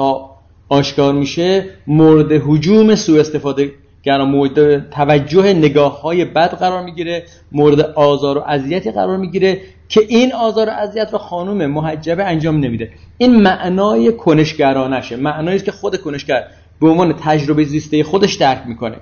آشکار 0.70 1.14
میشه 1.14 1.66
مورد 1.88 2.32
حجوم 2.32 2.96
سوء 2.96 3.20
استفاده 3.20 3.72
گرا 4.04 4.26
مورد 4.26 4.90
توجه 4.90 5.54
نگاه 5.54 6.02
های 6.02 6.26
بد 6.26 6.54
قرار 6.54 6.84
می‌گیره 6.84 7.24
مورد 7.52 7.80
آزار 7.80 8.38
و 8.38 8.42
اذیتی 8.48 8.92
قرار 8.92 9.18
می‌گیره 9.18 9.62
که 9.90 10.02
این 10.08 10.34
آزار 10.34 10.70
و 10.70 10.72
اذیت 10.72 11.10
رو 11.12 11.18
خانم 11.18 11.72
محجبه 11.72 12.24
انجام 12.24 12.60
نمیده. 12.60 12.90
این 13.18 13.36
معنای 13.36 14.12
کنشگرانشه 14.12 15.16
معنایی 15.16 15.60
که 15.60 15.72
خود 15.72 16.02
کنشگر 16.02 16.48
به 16.82 16.90
عنوان 16.90 17.14
تجربه 17.14 17.64
زیسته 17.64 18.04
خودش 18.04 18.34
درک 18.34 18.62
می‌کنه. 18.66 18.96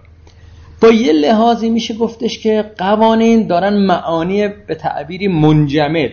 با 0.81 0.89
یه 0.89 1.13
لحاظی 1.13 1.70
میشه 1.70 1.93
گفتش 1.93 2.39
که 2.39 2.72
قوانین 2.77 3.48
دارن 3.48 3.74
معانی 3.74 4.48
به 4.48 4.75
تعبیری 4.75 5.27
منجمد 5.27 6.12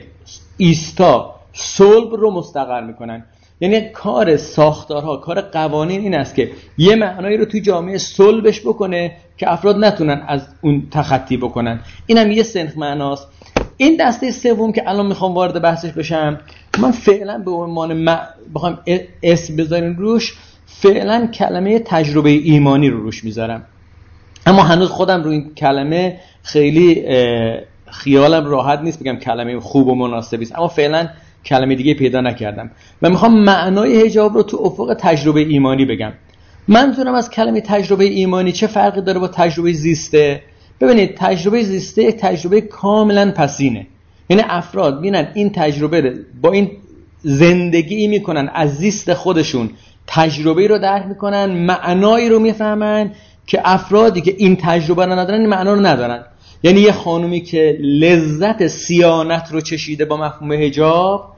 ایستا 0.57 1.35
صلب 1.52 2.14
رو 2.14 2.30
مستقر 2.30 2.80
می‌کنن. 2.80 3.25
یعنی 3.61 3.81
کار 3.81 4.37
ساختارها 4.37 5.17
کار 5.17 5.41
قوانین 5.41 6.00
این 6.00 6.15
است 6.15 6.35
که 6.35 6.50
یه 6.79 6.97
معنایی 6.97 7.37
رو 7.37 7.45
توی 7.45 7.61
جامعه 7.61 7.99
صلبش 7.99 8.61
بکنه 8.61 9.12
که 9.37 9.53
افراد 9.53 9.85
نتونن 9.85 10.23
از 10.29 10.47
اون 10.61 10.88
تخطی 10.91 11.37
بکنن. 11.37 11.81
اینم 12.07 12.31
یه 12.31 12.43
سنخ 12.43 12.77
معناست. 12.77 13.29
این 13.77 13.97
دسته 14.00 14.31
سوم 14.31 14.73
که 14.73 14.91
الان 14.91 15.07
می‌خوام 15.07 15.35
وارد 15.35 15.62
بحثش 15.62 15.93
بشم 15.93 16.41
من 16.79 16.91
فعلا 16.91 17.38
به 17.38 17.50
عنوان 17.50 18.19
بخوام 18.55 18.79
اسم 19.23 19.57
بذاریم 19.57 19.97
روش 19.97 20.35
فعلا 20.67 21.27
کلمه 21.27 21.79
تجربه 21.79 22.31
ایمانی 22.31 22.88
رو 22.88 23.00
روش 23.00 23.25
می‌ذارم. 23.25 23.65
اما 24.47 24.62
هنوز 24.62 24.88
خودم 24.88 25.23
رو 25.23 25.31
این 25.31 25.55
کلمه 25.55 26.21
خیلی 26.43 27.05
خیالم 27.91 28.47
راحت 28.47 28.81
نیست 28.81 29.00
بگم 29.00 29.17
کلمه 29.17 29.61
خوب 29.61 29.88
و 29.88 29.95
مناسبی 29.95 30.45
است. 30.45 30.59
اما 30.59 30.69
فعلا 30.69 31.09
کلمه 31.45 31.75
دیگه 31.75 31.95
پیدا 31.95 32.21
نکردم. 32.21 32.71
و 33.02 33.11
می‌خوام 33.11 33.40
معنای 33.40 34.02
حجاب 34.02 34.35
رو 34.35 34.42
تو 34.42 34.57
افق 34.57 34.97
تجربه 35.00 35.40
ایمانی 35.40 35.85
بگم. 35.85 36.12
منظورم 36.68 37.14
از 37.14 37.30
کلمه 37.30 37.61
تجربه 37.61 38.04
ایمانی 38.04 38.52
چه 38.52 38.66
فرقی 38.66 39.00
داره 39.00 39.18
با 39.18 39.28
تجربه 39.28 39.73
زیسته؟ 39.73 40.42
ببینید 40.80 41.14
تجربه 41.16 41.62
زیسته 41.62 42.12
تجربه 42.12 42.61
کاملا 42.61 43.30
پسینه. 43.30 43.87
یعنی 44.30 44.42
افراد 44.49 45.00
بینن 45.00 45.28
این 45.35 45.50
تجربه 45.50 46.14
با 46.42 46.52
این 46.52 46.71
زندگی 47.23 48.09
می‌کنن 48.09 48.50
از 48.54 48.76
زیست 48.76 49.14
خودشون 49.14 49.71
تجربه 50.07 50.66
رو 50.66 50.78
درک 50.78 51.07
می‌کنن 51.07 51.45
معنایی 51.45 52.28
رو 52.28 52.38
می‌فهمن 52.38 53.11
که 53.47 53.61
افرادی 53.64 54.21
که 54.21 54.35
این 54.38 54.57
تجربه 54.57 55.07
رو 55.07 55.12
ندارن 55.12 55.40
این 55.40 55.49
معنا 55.49 55.75
رو 55.75 55.87
ندارن. 55.87 56.25
یعنی 56.62 56.81
یه 56.81 56.93
خانومی 56.93 57.41
که 57.41 57.79
لذت 57.81 58.67
سیانت 58.67 59.49
رو 59.53 59.61
چشیده 59.61 60.05
با 60.05 60.17
مفهوم 60.17 60.53
هجاب 60.53 61.33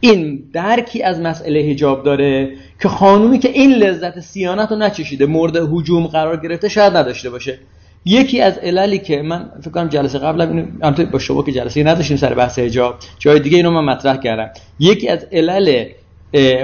این 0.00 0.42
درکی 0.52 1.02
از 1.02 1.20
مسئله 1.20 1.60
هجاب 1.60 2.04
داره 2.04 2.50
که 2.82 2.88
خانومی 2.88 3.38
که 3.38 3.48
این 3.48 3.74
لذت 3.74 4.20
سیانت 4.20 4.70
رو 4.70 4.76
نچشیده 4.76 5.26
مورد 5.26 5.56
حجوم 5.56 6.06
قرار 6.06 6.36
گرفته 6.36 6.68
شاید 6.68 6.96
نداشته 6.96 7.30
باشه. 7.30 7.58
یکی 8.04 8.40
از 8.40 8.58
عللی 8.58 8.98
که 8.98 9.22
من 9.22 9.50
فکر 9.60 9.70
کنم 9.70 9.88
جلسه 9.88 10.18
قبل 10.18 10.40
اینو 10.40 11.06
با 11.12 11.18
شما 11.18 11.42
که 11.42 11.52
جلسه 11.52 11.82
نداشتیم 11.82 12.16
سر 12.16 12.34
بحث 12.34 12.58
حجاب 12.58 12.94
جای 13.18 13.40
دیگه 13.40 13.56
اینو 13.56 13.70
من 13.70 13.84
مطرح 13.84 14.16
کردم. 14.16 14.50
یکی 14.78 15.08
از 15.08 15.26
علل 15.32 15.84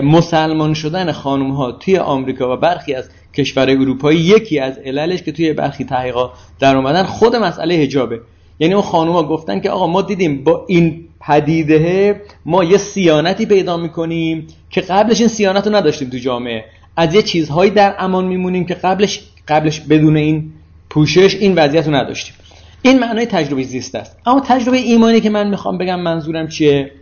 مسلمان 0.03 0.75
شدن 0.75 1.13
خانم 1.13 1.51
ها 1.51 1.73
توی 1.73 1.99
آمریکا 1.99 2.55
و 2.55 2.57
برخی 2.57 2.95
از 2.95 3.11
کشورهای 3.39 3.77
اروپایی 3.77 4.21
یکی 4.21 4.59
از 4.59 4.79
عللش 4.79 5.23
که 5.23 5.33
توی 5.33 5.53
برخی 5.53 5.85
تحقیقات 5.85 6.31
در 6.61 6.77
اومدن 6.77 7.03
خود 7.03 7.37
مسئله 7.37 7.75
حجابه. 7.75 8.21
یعنی 8.59 8.75
اون 8.75 9.09
ها 9.09 9.23
گفتن 9.23 9.61
که 9.61 9.71
آقا 9.71 9.87
ما 9.87 10.03
دیدیم 10.03 10.45
با 10.45 10.65
این 10.69 11.05
پدیده 11.21 12.21
ما 12.47 12.65
یه 12.65 12.77
سیانتی 12.77 13.47
پیدا 13.47 13.77
می‌کنیم 13.77 14.47
که 14.71 14.81
قبلش 14.81 15.21
این 15.21 15.29
سیانت 15.29 15.67
رو 15.67 15.75
نداشتیم 15.75 16.11
تو 16.11 16.19
جامعه. 16.19 16.65
از 16.97 17.15
یه 17.15 17.23
چیزهایی 17.23 17.71
در 17.71 17.95
امان 17.99 18.25
میمونیم 18.25 18.65
که 18.67 18.75
قبلش 18.75 19.21
قبلش 19.49 19.81
بدون 19.81 20.17
این 20.17 20.53
پوشش 20.91 21.35
این 21.35 21.55
وضعیت 21.55 21.87
رو 21.87 21.95
نداشتیم. 21.95 22.35
این 22.83 22.99
معنای 22.99 23.27
تجربه 23.27 23.63
زیست 23.63 23.95
است. 23.95 24.17
اما 24.27 24.41
تجربه 24.41 24.77
ایمانی 24.77 25.21
که 25.21 25.31
من 25.31 25.49
می‌خوام 25.51 25.79
بگم 25.79 26.01
منظورم 26.01 26.49
چیه؟ 26.49 26.93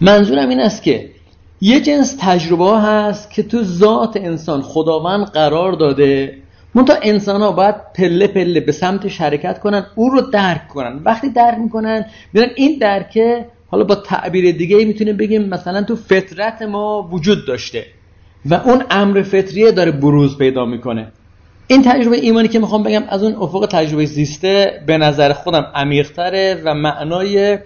منظورم 0.00 0.48
این 0.48 0.60
است 0.60 0.82
که 0.82 1.10
یه 1.60 1.80
جنس 1.80 2.16
تجربه 2.20 2.80
هست 2.80 3.30
که 3.30 3.42
تو 3.42 3.62
ذات 3.62 4.16
انسان 4.16 4.62
خداوند 4.62 5.26
قرار 5.26 5.72
داده. 5.72 6.34
منتها 6.74 6.96
انسان 7.02 7.40
ها 7.40 7.52
باید 7.52 7.74
پله 7.94 8.26
پله 8.26 8.60
به 8.60 8.72
سمت 8.72 9.20
حرکت 9.20 9.60
کنن 9.60 9.86
او 9.94 10.10
رو 10.10 10.20
درک 10.20 10.68
کنن. 10.68 11.00
وقتی 11.04 11.28
درک 11.28 11.58
می‌کنن 11.58 12.04
میرن 12.32 12.48
این 12.56 12.78
درکه 12.78 13.46
حالا 13.70 13.84
با 13.84 13.94
تعبیر 13.94 14.56
دیگه 14.56 14.84
می‌تونیم 14.84 15.16
بگیم 15.16 15.48
مثلا 15.48 15.82
تو 15.82 15.96
فطرت 15.96 16.62
ما 16.62 17.08
وجود 17.12 17.46
داشته 17.46 17.84
و 18.46 18.54
اون 18.54 18.84
امر 18.90 19.22
فطریه 19.22 19.72
داره 19.72 19.90
بروز 19.90 20.38
پیدا 20.38 20.64
می‌کنه. 20.64 21.12
این 21.66 21.82
تجربه 21.82 22.16
ایمانی 22.16 22.48
که 22.48 22.58
می‌خوام 22.58 22.82
بگم 22.82 23.02
از 23.08 23.22
اون 23.22 23.34
افق 23.34 23.66
تجربه 23.66 24.06
زیسته 24.06 24.82
به 24.86 24.98
نظر 24.98 25.32
خودم 25.32 25.66
عمیقتره 25.74 26.62
و 26.64 26.74
معنای 26.74 27.58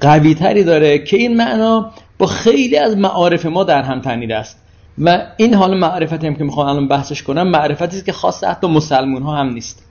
قویتری 0.00 0.64
داره 0.64 0.98
که 0.98 1.16
این 1.16 1.36
معنا 1.36 1.92
با 2.18 2.26
خیلی 2.26 2.76
از 2.76 2.96
معارف 2.96 3.46
ما 3.46 3.64
در 3.64 3.82
هم 3.82 4.00
تنیده 4.00 4.36
است. 4.36 4.62
و 4.98 5.26
این 5.36 5.54
حال 5.54 5.78
معرفتی 5.78 6.26
هم 6.26 6.34
که 6.34 6.44
می‌خوام 6.44 6.68
الان 6.68 6.88
بحثش 6.88 7.22
کنم 7.22 7.48
معرفتی 7.48 7.96
است 7.96 8.06
که 8.06 8.12
خاص 8.12 8.44
حتی 8.44 8.66
مسلمون 8.66 9.22
ها 9.22 9.36
هم 9.36 9.48
نیست. 9.48 9.86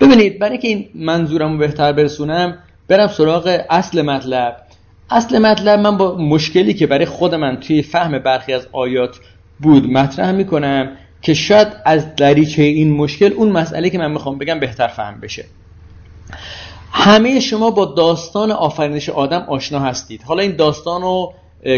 ببینید 0.00 0.38
برای 0.38 0.58
که 0.58 0.68
این 0.68 0.88
منظورم 0.94 1.52
رو 1.52 1.58
بهتر 1.58 1.92
برسونم 1.92 2.58
برم 2.88 3.06
سراغ 3.06 3.60
اصل 3.70 4.02
مطلب. 4.02 4.56
اصل 5.10 5.38
مطلب 5.38 5.80
من 5.80 5.96
با 5.96 6.16
مشکلی 6.16 6.74
که 6.74 6.86
برای 6.86 7.06
خود 7.06 7.34
من 7.34 7.56
توی 7.56 7.82
فهم 7.82 8.18
برخی 8.18 8.52
از 8.52 8.66
آیات 8.72 9.16
بود 9.60 9.90
مطرح 9.92 10.32
می‌کنم 10.32 10.90
که 11.22 11.34
شاید 11.34 11.68
از 11.84 12.14
دریچه 12.16 12.62
این 12.62 12.96
مشکل 12.96 13.32
اون 13.32 13.48
مسئله 13.48 13.90
که 13.90 13.98
من 13.98 14.10
می‌خوام 14.10 14.38
بگم 14.38 14.60
بهتر 14.60 14.88
فهم 14.88 15.20
بشه. 15.20 15.44
همه 17.00 17.40
شما 17.40 17.70
با 17.70 17.84
داستان 17.84 18.50
آفرینش 18.50 19.08
آدم 19.08 19.44
آشنا 19.48 19.78
هستید. 19.78 20.22
حالا 20.22 20.42
این 20.42 20.56
داستان 20.56 21.02
رو 21.02 21.32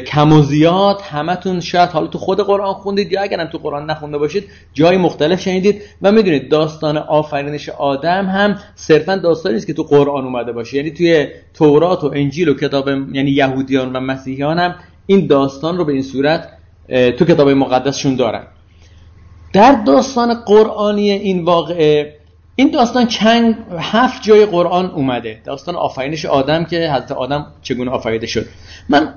کم 0.07 0.33
و 0.33 0.43
زیاد 0.43 1.01
همتون 1.01 1.61
شاید 1.61 1.91
حالا 1.91 2.07
تو 2.07 2.19
خود 2.19 2.41
قرآن 2.41 2.75
خوندید 2.75 3.13
یا 3.13 3.23
اگرم 3.23 3.47
تو 3.47 3.59
قرآن 3.59 3.91
نخونده 3.91 4.19
باشید 4.19 4.45
جای 4.75 4.97
مختلف 4.97 5.41
شنیدید. 5.41 5.83
و 6.03 6.13
می‌دونید 6.13 6.51
داستان 6.51 6.97
آفرینش 6.97 7.69
آدم 7.69 8.27
هم 8.27 8.59
صرفا 8.75 9.17
داستانی 9.17 9.57
است 9.57 9.67
که 9.67 9.73
تو 9.73 9.83
قرآن 9.83 10.25
اومده 10.25 10.53
باشه. 10.53 10.77
یعنی 10.77 10.91
توی 10.91 11.27
تورات 11.55 12.05
و 12.05 12.11
انجیل 12.15 12.49
و 12.49 12.55
کتاب 12.55 12.89
یعنی 12.89 13.31
یهودیان 13.31 13.97
و 13.97 14.01
مسیحیان 14.01 14.59
هم 14.59 14.75
این 15.07 15.27
داستان 15.27 15.77
رو 15.77 15.85
به 15.85 15.93
این 15.93 16.03
صورت 16.03 16.49
تو 16.89 17.25
کتاب 17.25 17.49
مقدسشون 17.49 18.17
دارن. 18.17 18.43
در 19.53 19.83
داستان 19.87 20.35
قرآنی 20.35 21.11
این 21.11 21.45
واقعه 21.45 22.20
این 22.61 22.71
داستان 22.71 23.07
چند 23.07 23.55
هفت 23.79 24.23
جای 24.23 24.47
قرآن 24.47 24.87
اومده. 24.87 25.41
داستان 25.45 25.77
آفرینش 25.77 26.25
آدم 26.25 26.65
که 26.65 26.77
حضرت 26.77 27.13
آدم 27.13 27.47
چگونه 27.63 27.91
آفریده 27.91 28.27
شد. 28.27 28.47
من 28.89 29.15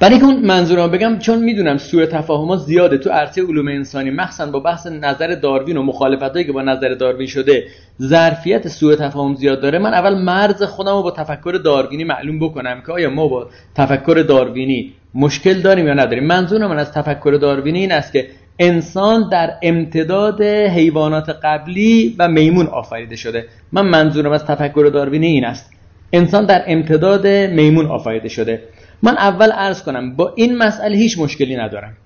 برای 0.00 0.20
اون 0.20 0.40
منظورم 0.40 0.90
بگم 0.90 1.18
چون 1.18 1.38
می‌دونم 1.38 1.78
سوء 1.78 2.06
تفاهم 2.06 2.56
زیاده 2.56 2.98
تو 2.98 3.10
عرصه 3.10 3.42
علوم 3.42 3.68
انسانی 3.68 4.10
مخصوصا 4.10 4.50
با 4.50 4.60
بحث 4.60 4.86
نظر 4.86 5.34
داروین 5.34 5.76
و 5.76 5.82
مخالفتایی 5.82 6.44
که 6.44 6.52
با 6.52 6.62
نظر 6.62 6.88
داروین 6.88 7.26
شده 7.26 7.64
ظرفیت 8.02 8.68
سوء 8.68 8.94
تفاهم 8.96 9.34
زیاد 9.34 9.60
داره. 9.60 9.78
من 9.78 9.94
اول 9.94 10.14
مرز 10.14 10.62
خودم 10.62 10.92
رو 10.92 11.02
با 11.02 11.10
تفکر 11.10 11.60
داروینی 11.64 12.04
معلوم 12.04 12.38
بکنم 12.38 12.82
که 12.86 12.92
آیا 12.92 13.10
ما 13.10 13.28
با 13.28 13.46
تفکر 13.74 14.24
داروینی 14.28 14.92
مشکل 15.14 15.60
داریم 15.60 15.86
یا 15.86 15.94
نداریم. 15.94 16.24
منظور 16.24 16.66
من 16.66 16.78
از 16.78 16.92
تفکر 16.92 17.38
داروینی 17.40 17.78
این 17.78 17.92
است 17.92 18.12
که 18.12 18.26
انسان 18.58 19.28
در 19.28 19.50
امتداد 19.62 20.42
حیوانات 20.42 21.28
قبلی 21.42 22.16
و 22.18 22.28
میمون 22.28 22.66
آفریده 22.66 23.16
شده. 23.16 23.46
من 23.72 23.86
منظورم 23.86 24.32
از 24.32 24.44
تفکر 24.44 24.90
داروینی 24.94 25.26
این 25.26 25.44
است. 25.44 25.70
انسان 26.12 26.46
در 26.46 26.64
امتداد 26.66 27.26
میمون 27.26 27.86
آفریده 27.86 28.28
شده. 28.28 28.62
من 29.02 29.16
اول 29.18 29.52
عرض 29.52 29.82
کنم 29.82 30.16
با 30.16 30.32
این 30.36 30.58
مسئله 30.58 30.96
هیچ 30.96 31.18
مشکلی 31.18 31.56
ندارم. 31.56 31.96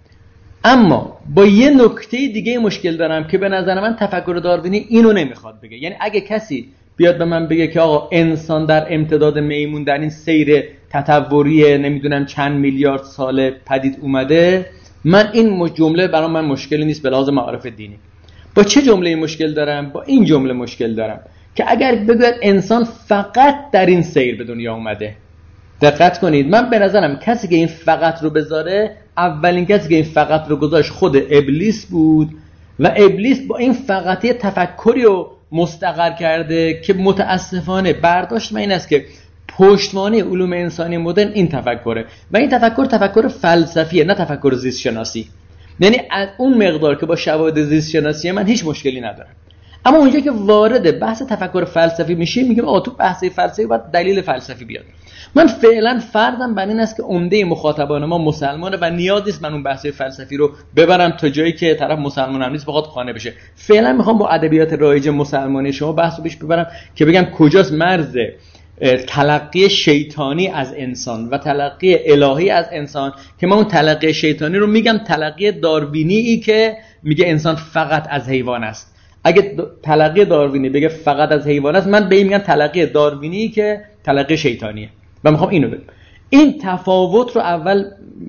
اما 0.64 1.18
با 1.34 1.44
یه 1.46 1.70
نکته 1.70 2.16
دیگه 2.16 2.58
مشکل 2.58 2.96
دارم 2.96 3.26
که 3.26 3.38
به 3.38 3.48
نظر 3.48 3.80
من 3.80 3.96
تفکر 4.00 4.40
داروینی 4.44 4.86
اینو 4.88 5.12
نمی‌خواد 5.12 5.60
بگه. 5.62 5.76
یعنی 5.76 5.94
اگه 6.00 6.20
کسی 6.20 6.68
بیاد 6.96 7.18
به 7.18 7.24
من 7.24 7.48
بگه 7.48 7.66
که 7.66 7.80
آقا 7.80 8.08
انسان 8.12 8.66
در 8.66 8.86
امتداد 8.94 9.38
میمون 9.38 9.84
در 9.84 9.98
این 9.98 10.10
سیر 10.10 10.64
تطوری 10.90 11.78
نمی‌دونم 11.78 12.26
چند 12.26 12.56
میلیارد 12.56 13.02
سال 13.02 13.50
پدید 13.50 13.98
اومده 14.00 14.66
من 15.04 15.30
این 15.32 15.74
جمله 15.74 16.08
برای 16.08 16.28
من 16.28 16.44
مشکلی 16.44 16.84
نیست 16.84 17.02
به 17.02 17.10
لحاظ 17.10 17.28
معارف 17.28 17.66
دینی. 17.66 17.98
با 18.54 18.62
چه 18.62 18.82
جمله 18.82 19.16
مشکل 19.16 19.54
دارم؟ 19.54 19.90
با 19.90 20.02
این 20.02 20.24
جمله 20.24 20.52
مشکل 20.52 20.94
دارم 20.94 21.20
که 21.54 21.64
اگر 21.68 21.94
بگوید 21.94 22.34
انسان 22.42 22.84
فقط 22.84 23.70
در 23.72 23.86
این 23.86 24.02
سیر 24.02 24.38
به 24.38 24.44
دنیا 24.44 24.74
اومده. 24.74 25.16
دقت 25.82 26.18
کنید. 26.18 26.48
من 26.48 26.70
به 26.70 26.78
نظرم 26.78 27.18
کسی 27.18 27.48
که 27.48 27.56
این 27.56 27.66
فقط 27.66 28.22
رو 28.22 28.30
بذاره 28.30 28.96
اولین 29.16 29.66
کسی 29.66 29.88
که 29.88 29.94
این 29.94 30.04
فقط 30.04 30.48
رو 30.48 30.56
گذاشت 30.56 30.90
خود 30.90 31.16
ابلیس 31.16 31.86
بود 31.86 32.30
و 32.80 32.92
ابلیس 32.96 33.46
با 33.46 33.56
این 33.56 33.72
فقطی 33.72 34.32
تفکری 34.32 35.02
رو 35.02 35.30
مستقر 35.52 36.12
کرده 36.12 36.80
که 36.80 36.94
متاسفانه 36.94 37.92
برداشت 37.92 38.52
من 38.52 38.60
این 38.60 38.72
است 38.72 38.88
که 38.88 39.04
پشتوانه 39.58 40.24
علوم 40.24 40.52
انسانی 40.52 40.96
مدرن 40.96 41.32
این 41.32 41.48
تفکره. 41.48 42.04
و 42.32 42.36
این 42.36 42.48
تفکر 42.48 42.84
تفکر 42.84 43.28
فلسفیه 43.28 44.04
نه 44.04 44.14
تفکر 44.14 44.54
زیست 44.54 44.80
شناسی 44.80 45.28
یعنی 45.80 46.00
از 46.10 46.28
اون 46.38 46.68
مقدار 46.68 46.94
که 46.94 47.06
با 47.06 47.16
شواهد 47.16 47.62
زیست 47.62 47.90
شناسی 47.90 48.30
من 48.30 48.46
هیچ 48.46 48.64
مشکلی 48.66 49.00
ندارم. 49.00 49.30
اما 49.86 49.98
اونجا 49.98 50.20
که 50.20 50.30
وارد 50.30 51.00
بحث 51.00 51.22
تفکر 51.22 51.64
فلسفی 51.64 52.14
میشیم 52.14 52.48
میگیم 52.48 52.64
آقا 52.64 52.80
تو 52.80 52.90
بحث 52.90 53.24
فلسفی 53.24 53.66
باید 53.66 53.82
دلیل 53.82 54.22
فلسفی 54.22 54.64
بیاد. 54.64 54.84
من 55.34 55.46
فعلا 55.46 56.00
فردم 56.12 56.54
بر 56.54 56.66
این 56.66 56.80
است 56.80 56.96
که 56.96 57.02
عمده 57.02 57.44
مخاطبان 57.44 58.04
ما 58.04 58.18
مسلمانه 58.18 58.76
و 58.80 58.90
نیاز 58.90 59.22
نیست 59.26 59.42
من 59.42 59.52
اون 59.52 59.62
بحث 59.62 59.86
فلسفی 59.86 60.36
رو 60.36 60.50
ببرم 60.76 61.10
تا 61.10 61.28
جایی 61.28 61.52
که 61.52 61.74
طرف 61.74 61.98
مسلمان 61.98 62.42
هم 62.42 62.52
نیست 62.52 62.66
بخواد 62.66 62.84
خانه 62.84 63.12
بشه. 63.12 63.32
فعلا 63.54 63.92
می‌خوام 63.92 64.18
با 64.18 64.28
ادبیات 64.28 64.72
رایج 64.72 65.08
مسلمانی 65.08 65.72
شما 65.72 65.92
بحث 65.92 66.20
رو 66.20 66.46
ببرم 66.46 66.66
که 66.94 67.04
بگم 67.04 67.24
کجاست 67.24 67.72
مرز 67.72 68.16
تلقی 69.06 69.70
شیطانی 69.70 70.48
از 70.48 70.74
انسان 70.76 71.28
و 71.28 71.38
تلقی 71.38 71.98
الهی 72.12 72.50
از 72.50 72.66
انسان 72.72 73.12
که 73.40 73.46
من 73.46 73.56
اون 73.56 73.64
تلقی 73.64 74.14
شیطانی 74.14 74.58
رو 74.58 74.66
میگم 74.66 74.98
تلقی 74.98 75.52
داروینی 75.52 76.14
ای 76.14 76.40
که 76.40 76.76
میگه 77.02 77.26
انسان 77.28 77.54
فقط 77.54 78.06
از 78.10 78.28
حیوان 78.28 78.64
است. 78.64 78.94
اگه 79.24 79.56
تلقی 79.82 80.24
داروینی 80.24 80.68
بگه 80.68 80.88
فقط 80.88 81.32
از 81.32 81.46
حیوان 81.46 81.76
است 81.76 81.86
من 81.86 82.08
به 82.08 82.16
این 82.16 82.26
میگم 82.26 82.38
تلقی 82.38 82.86
داروینی 82.86 83.48
که 83.48 83.80
تلقی 84.04 84.36
شیطانیه. 84.36 84.88
و 85.24 85.30
می‌خوام 85.30 85.50
اینو 85.50 85.68
بگم. 85.68 85.82
این 86.30 86.58
تفاوت 86.62 87.36
رو 87.36 87.42
اول 87.42 87.84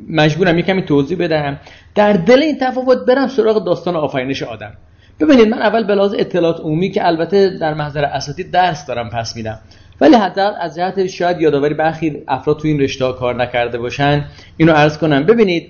مجبورم 0.10 0.60
یکمی 0.60 0.82
توضیح 0.82 1.18
بدهم. 1.18 1.60
در 1.96 2.14
دل 2.14 2.44
این 2.44 2.58
تفاوت 2.62 3.06
برم 3.08 3.28
سراغ 3.28 3.66
داستان 3.66 3.96
آفرینش 3.96 4.44
آدم. 4.44 4.72
ببینید 5.20 5.48
من 5.48 5.62
اول 5.62 5.84
به 5.84 6.02
اطلاعات 6.02 6.60
عمومی 6.60 6.92
که 6.92 7.08
البته 7.08 7.50
در 7.50 7.74
محضر 7.74 8.06
اساتید 8.06 8.52
درس 8.52 8.86
دارم 8.86 9.10
پس 9.10 9.36
میدم. 9.36 9.60
ولی 10.02 10.16
حتی 10.16 10.42
از 10.42 10.76
جهت 10.76 11.08
شاید 11.08 11.42
یادآوری 11.42 11.74
برخی 11.74 12.24
افراد 12.28 12.60
تو 12.60 12.68
این 12.68 12.80
رشته 12.80 13.14
کار 13.14 13.36
نکرده 13.36 13.78
باشن. 13.78 14.26
اینو 14.58 14.74
عرض 14.74 14.98
کنم. 14.98 15.24
ببینید 15.24 15.70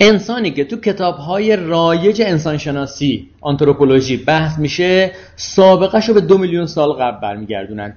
انسانی 0.00 0.50
که 0.50 0.64
تو 0.64 0.76
کتاب 0.76 1.16
های 1.16 1.56
رایج 1.56 2.22
انسانشناسی 2.22 3.28
آنتروپولوژی 3.40 4.16
بحث 4.16 4.58
میشه 4.58 5.10
سابقه 5.36 6.06
رو 6.06 6.14
به 6.14 6.20
دو 6.20 6.38
میلیون 6.38 6.66
سال 6.66 6.92
قبل 6.92 7.20
برمیگردونن. 7.20 7.94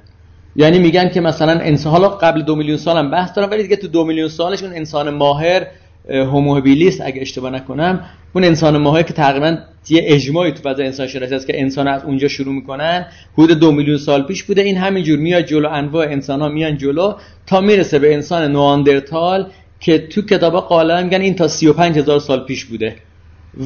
یعنی 0.56 0.80
میگن 0.80 1.10
که 1.10 1.22
مثلا 1.22 1.52
انسان 1.52 1.92
حالا 1.92 2.10
قبل 2.10 2.42
دو 2.42 2.56
میلیون 2.56 2.78
سال 2.78 2.98
هم 2.98 3.12
بحث 3.12 3.34
دارن 3.34 3.50
ولی 3.50 3.64
دیگه 3.64 3.76
تو 3.76 3.88
دو 3.88 4.06
میلیون 4.06 4.28
سالش 4.28 4.64
اون 4.64 4.74
انسان 4.74 5.10
ماهر 5.10 5.68
هوموبیلیست 6.10 7.02
اگه 7.02 7.22
اشتباه 7.22 7.52
نکنم 7.52 8.06
اون 8.34 8.44
انسان 8.44 8.78
ماهر 8.78 9.04
که 9.04 9.14
تقریبا 9.14 9.58
یه 9.90 10.02
اجماعی 10.06 10.52
تو 10.52 10.70
فضا 10.70 10.84
انسان 10.84 11.08
شناسی 11.08 11.36
است 11.36 11.48
که 11.48 11.62
انسان 11.62 11.88
از 11.88 12.04
اونجا 12.04 12.28
شروع 12.28 12.54
می‌کنن 12.54 13.06
حدود 13.34 13.60
دو 13.60 13.72
میلیون 13.72 13.98
سال 13.98 14.24
پیش 14.24 14.44
بوده. 14.44 14.62
این 14.62 14.78
همینجور 14.78 15.20
میاد 15.20 15.46
جلو 15.46 15.70
انواع 15.70 16.06
انسان 16.06 16.42
ها 16.42 16.50
میان 16.50 16.78
جلو 16.78 17.14
تا 17.48 17.62
می‌رسه 17.62 18.00
به 18.00 18.14
انسان 18.14 18.52
نواندرتال 18.52 19.48
که 19.80 19.98
تو 19.98 20.22
کتابا 20.22 20.62
قالا 20.62 21.04
میگن 21.04 21.22
این 21.22 21.36
تا 21.36 21.48
35 21.48 21.98
هزار 21.98 22.20
سال 22.20 22.46
پیش 22.46 22.66
بوده. 22.66 22.96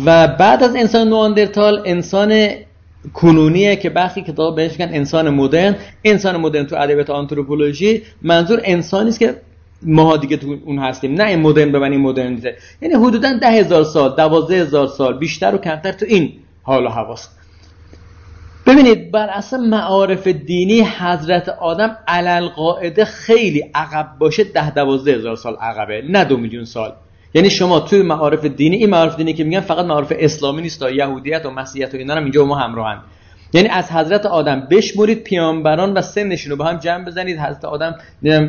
و 0.06 0.28
بعد 0.28 0.64
از 0.64 0.76
انسان 0.76 1.08
نواندرتال 1.08 1.82
انسان 1.86 2.48
کنونیه 3.14 3.76
که 3.76 3.90
برخی 3.90 4.22
کتاب 4.22 4.56
بهش 4.56 4.72
میگن 4.72 4.94
انسان 4.94 5.30
مدرن. 5.30 5.76
انسان 6.04 6.38
مدرن 6.38 6.66
تو 6.66 6.76
ادبیات 6.76 7.10
آنتروپولوژی 7.10 8.02
منظور 8.22 8.62
انسانی 8.64 9.10
است 9.10 9.20
که 9.20 9.36
ما 9.84 10.18
دیگه 10.18 10.38
تو 10.38 10.58
اون 10.66 10.80
هستیم. 10.80 11.14
نه 11.14 11.24
این 11.24 11.40
مدرن 11.40 11.72
ببینیم 11.72 12.02
مدرنیته 12.02 12.58
یعنی 12.82 12.94
حدودا 12.94 13.34
ده 13.34 13.52
هزار 13.52 13.84
سال 13.84 14.16
دوازده 14.16 14.62
هزار 14.62 14.88
سال 14.88 15.18
بیشتر 15.18 15.56
و 15.56 15.58
کمتر 15.58 15.92
تو 15.92 16.06
این 16.06 16.34
حال 16.64 16.86
و 16.86 16.90
حواست. 16.90 17.40
ببینید 18.68 19.12
بر 19.12 19.30
اساس 19.30 19.60
معارف 19.60 20.28
دینی 20.28 20.82
حضرت 20.82 21.50
آدم 21.50 21.98
علل 22.08 22.48
قاعده 22.48 23.06
خیلی 23.06 23.64
عقب 23.76 24.08
باشه 24.20 24.44
ده 24.44 24.72
دوازده 24.72 25.16
هزار 25.16 25.36
سال 25.36 25.56
عقبه 25.56 26.04
نه 26.10 26.26
دو 26.26 26.38
میلیون 26.38 26.66
سال. 26.66 26.94
یعنی 27.34 27.50
شما 27.50 27.80
توی 27.80 28.02
معارف 28.02 28.46
دینی 28.46 28.76
این 28.76 28.90
معارف 28.90 29.16
دینی 29.16 29.34
که 29.34 29.44
میگن 29.44 29.60
فقط 29.60 29.86
معارف 29.86 30.14
اسلامی 30.20 30.62
نیست 30.62 30.80
تا 30.80 30.92
یهودیت 30.92 31.46
و 31.46 31.52
مسیحیت 31.52 31.94
و 31.94 31.98
اینا 31.98 32.16
هم 32.16 32.24
اینجا 32.24 32.46
ما 32.46 32.56
همراهن. 32.56 33.02
یعنی 33.54 33.68
از 33.68 33.92
حضرت 33.92 34.26
آدم 34.26 34.68
بشمرید 34.72 35.24
پیامبران 35.24 35.94
و 35.94 36.02
سنشون 36.02 36.52
رو 36.52 36.58
با 36.58 36.66
هم 36.66 36.78
جمع 36.78 37.06
بزنید. 37.06 37.40
حضرت 37.40 37.66
آدم 37.66 37.96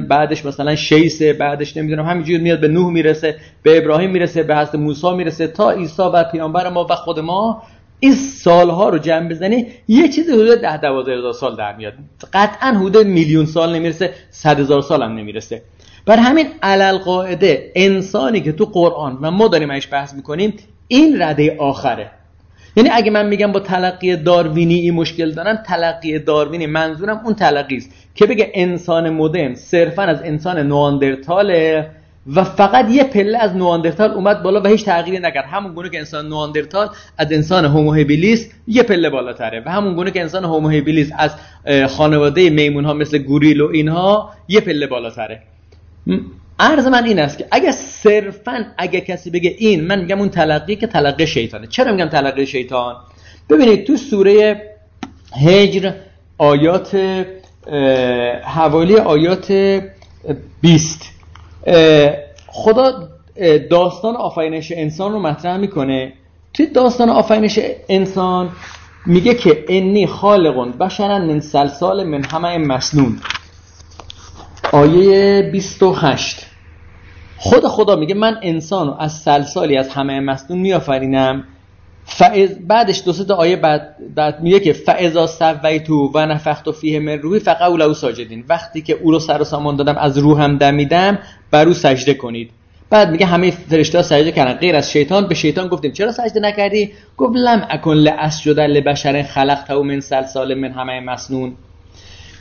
بعدش 0.09 0.47
مثلا 0.47 0.76
شیسه 0.76 1.33
بعدش 1.33 1.76
نمی‌دونم 1.76 2.07
همینجور 2.07 2.40
میاد 2.40 2.61
به 2.61 2.68
نوح 2.68 2.92
می‌رسه 2.92 3.37
به 3.62 3.79
ابراهیم 3.79 4.11
می‌رسه 4.11 4.42
به 4.42 4.57
حضرت 4.57 4.75
موسی 4.75 5.11
می‌رسه 5.12 5.46
تا 5.46 5.70
عیسی 5.70 6.03
و 6.03 6.25
پیامبر 6.25 6.68
ما 6.68 6.87
و 6.90 6.94
خود 6.94 7.20
ما 7.20 7.62
این 8.01 8.14
سالها 8.14 8.88
رو 8.88 8.98
جمع 8.98 9.29
بزنی 9.29 9.66
یه 9.88 10.09
چیزی 10.09 10.33
حدود 10.33 10.61
ده 10.61 10.77
دوازده 10.77 11.18
هزار 11.18 11.33
سال 11.33 11.57
در 11.57 11.77
میاد. 11.77 11.92
قطعا 12.33 12.70
حدود 12.70 13.07
میلیون 13.07 13.46
سال 13.46 13.75
نمی‌رسه 13.75 14.14
صد 14.31 14.61
هزار 14.61 14.83
سال 14.83 15.03
هم 15.03 15.12
نمی‌رسه. 15.12 15.62
بر 16.07 16.16
همین 16.16 16.46
علل 16.62 16.98
قاعده 16.98 17.72
انسانی 17.75 18.40
که 18.40 18.53
تو 18.53 18.64
قرآن 18.64 19.18
و 19.22 19.31
ما 19.31 19.48
داریم 19.48 19.68
بحث 19.92 20.14
می‌کنیم 20.14 20.55
این 20.88 21.22
رده 21.22 21.57
آخره. 21.59 22.11
یعنی 22.76 22.88
اگه 22.92 23.11
من 23.11 23.26
میگم 23.26 23.52
با 23.52 23.61
تلقی 23.61 24.16
داروینی 24.16 24.74
این 24.74 24.94
مشکل 24.94 25.33
دارم 25.33 25.56
تلقی 25.66 26.18
داروینی 26.18 26.66
منظورم 26.66 27.20
اون 27.24 27.35
تلقی 27.35 27.76
است 27.76 27.90
که 28.14 28.26
بگه 28.26 28.50
انسان 28.54 29.11
مدرن 29.11 29.54
صرفا 29.54 30.02
از 30.02 30.22
انسان 30.22 30.59
نواندرتاله 30.59 31.90
و 32.35 32.44
فقط 32.44 32.90
یه 32.90 33.04
پله 33.04 33.38
از 33.38 33.56
نواندرتال 33.56 34.11
اومد 34.11 34.42
بالا 34.42 34.61
و 34.62 34.66
هیچ 34.66 34.85
تغییری 34.85 35.18
نکرد. 35.18 35.44
همون 35.44 35.74
گونه 35.74 35.88
که 35.88 35.98
انسان 35.98 36.28
نواندرتال 36.28 36.88
از 37.18 37.33
انسان 37.33 37.64
هوموهبیلیس 37.64 38.52
یه 38.66 38.83
پله 38.83 39.11
بالاتره 39.11 39.62
و 39.66 39.70
همون 39.70 39.94
گونه 39.94 40.11
که 40.11 40.20
انسان 40.20 40.44
هوموهبیلیس 40.44 41.12
از 41.18 41.30
خانواده 41.88 42.50
میمون 42.50 42.85
ها 42.85 42.94
مثل 42.94 43.18
گوریل 43.18 43.61
و 43.61 43.70
اینها 43.72 44.30
یه 44.48 44.61
پله 44.61 44.87
بالاتره. 44.87 45.42
عرض 46.61 46.87
من 46.87 47.05
این 47.05 47.18
است 47.18 47.38
که 47.38 47.46
اگه 47.51 47.73
صرفا 47.73 48.66
اگه 48.79 49.01
کسی 49.01 49.31
بگه 49.31 49.55
این 49.59 49.85
من 49.85 50.01
میگم 50.01 50.18
اون 50.18 50.29
تلقی 50.29 50.77
که 50.77 50.87
تلقی 50.87 51.27
شیطانه. 51.27 51.66
چرا 51.66 51.92
میگم 51.92 52.09
تلقی 52.09 52.46
شیطان؟ 52.46 52.96
ببینید 53.51 53.87
تو 53.87 53.96
سوره 53.96 54.62
هجر 55.46 55.92
آیات 56.38 57.25
حوالی 58.44 58.96
آیات 58.96 59.53
20 60.61 61.12
خدا 62.46 63.09
داستان 63.70 64.16
آفرینش 64.16 64.73
انسان 64.73 65.12
رو 65.12 65.18
مطرح 65.18 65.57
می‌کنه. 65.57 66.12
توی 66.55 66.66
داستان 66.66 67.11
آفرینش 67.11 67.61
انسان 67.88 68.51
میگه 69.07 69.35
که 69.35 69.64
انی 69.68 70.07
خالقون 70.07 70.73
بشرن 70.73 71.25
من 71.25 71.40
سلسال 71.40 72.05
من 72.05 72.25
همه 72.25 72.59
مسنون. 72.59 73.20
آیه 74.73 75.42
28 75.53 76.46
خود 77.42 77.66
خدا 77.66 77.96
میگه 77.96 78.14
من 78.14 78.38
انسان 78.42 78.87
رو 78.87 78.96
از 78.98 79.12
سلسالی 79.12 79.76
از 79.76 79.88
همه 79.88 80.20
مسنون 80.20 80.59
میآفرینم. 80.59 81.44
فعز 82.05 82.50
بعدش 82.66 83.03
دو 83.05 83.12
تا 83.12 83.35
آیه 83.35 83.57
بعد, 83.57 83.96
بعد 84.14 84.40
میگه 84.40 84.61
که 84.61 84.72
فعزا 84.72 85.26
سویتو 85.26 86.11
و 86.14 86.26
نفخت 86.26 86.70
فیه 86.70 87.00
من 87.00 87.18
روحی 87.18 87.40
فقط 87.40 87.62
او 87.62 87.94
ساجدین. 87.94 88.44
وقتی 88.48 88.83
که 88.83 88.92
او 88.92 89.11
رو 89.11 89.18
سر 89.18 89.40
و 89.40 89.44
سامان 89.44 89.76
دادم 89.76 89.96
از 89.96 90.18
روحم 90.18 90.57
دمیدم 90.57 91.18
بر 91.50 91.66
او 91.68 91.74
سجده 91.74 92.14
کنید. 92.14 92.50
بعد 92.90 93.11
میگه 93.11 93.26
همه 93.26 93.50
فرشته 93.50 93.98
ها 93.98 94.03
سجده 94.03 94.33
کردن. 94.33 94.55
غیر 94.55 94.76
از 94.76 94.92
شیطان 94.92 95.26
به 95.26 95.35
شیطان 95.35 95.68
گفتیم 95.68 95.92
چرا 95.92 96.12
سجده 96.12 96.40
نکردی؟ 96.40 96.92
گفت 97.16 97.37
لم 97.37 97.66
اکن 97.70 97.94
لاسجد 97.94 98.61
لبشر 98.61 99.22
خلقته 99.22 99.74
من 99.74 100.00
سلسال 100.00 100.55
من 100.55 100.72
همه 100.72 101.00
مسنون 101.00 101.57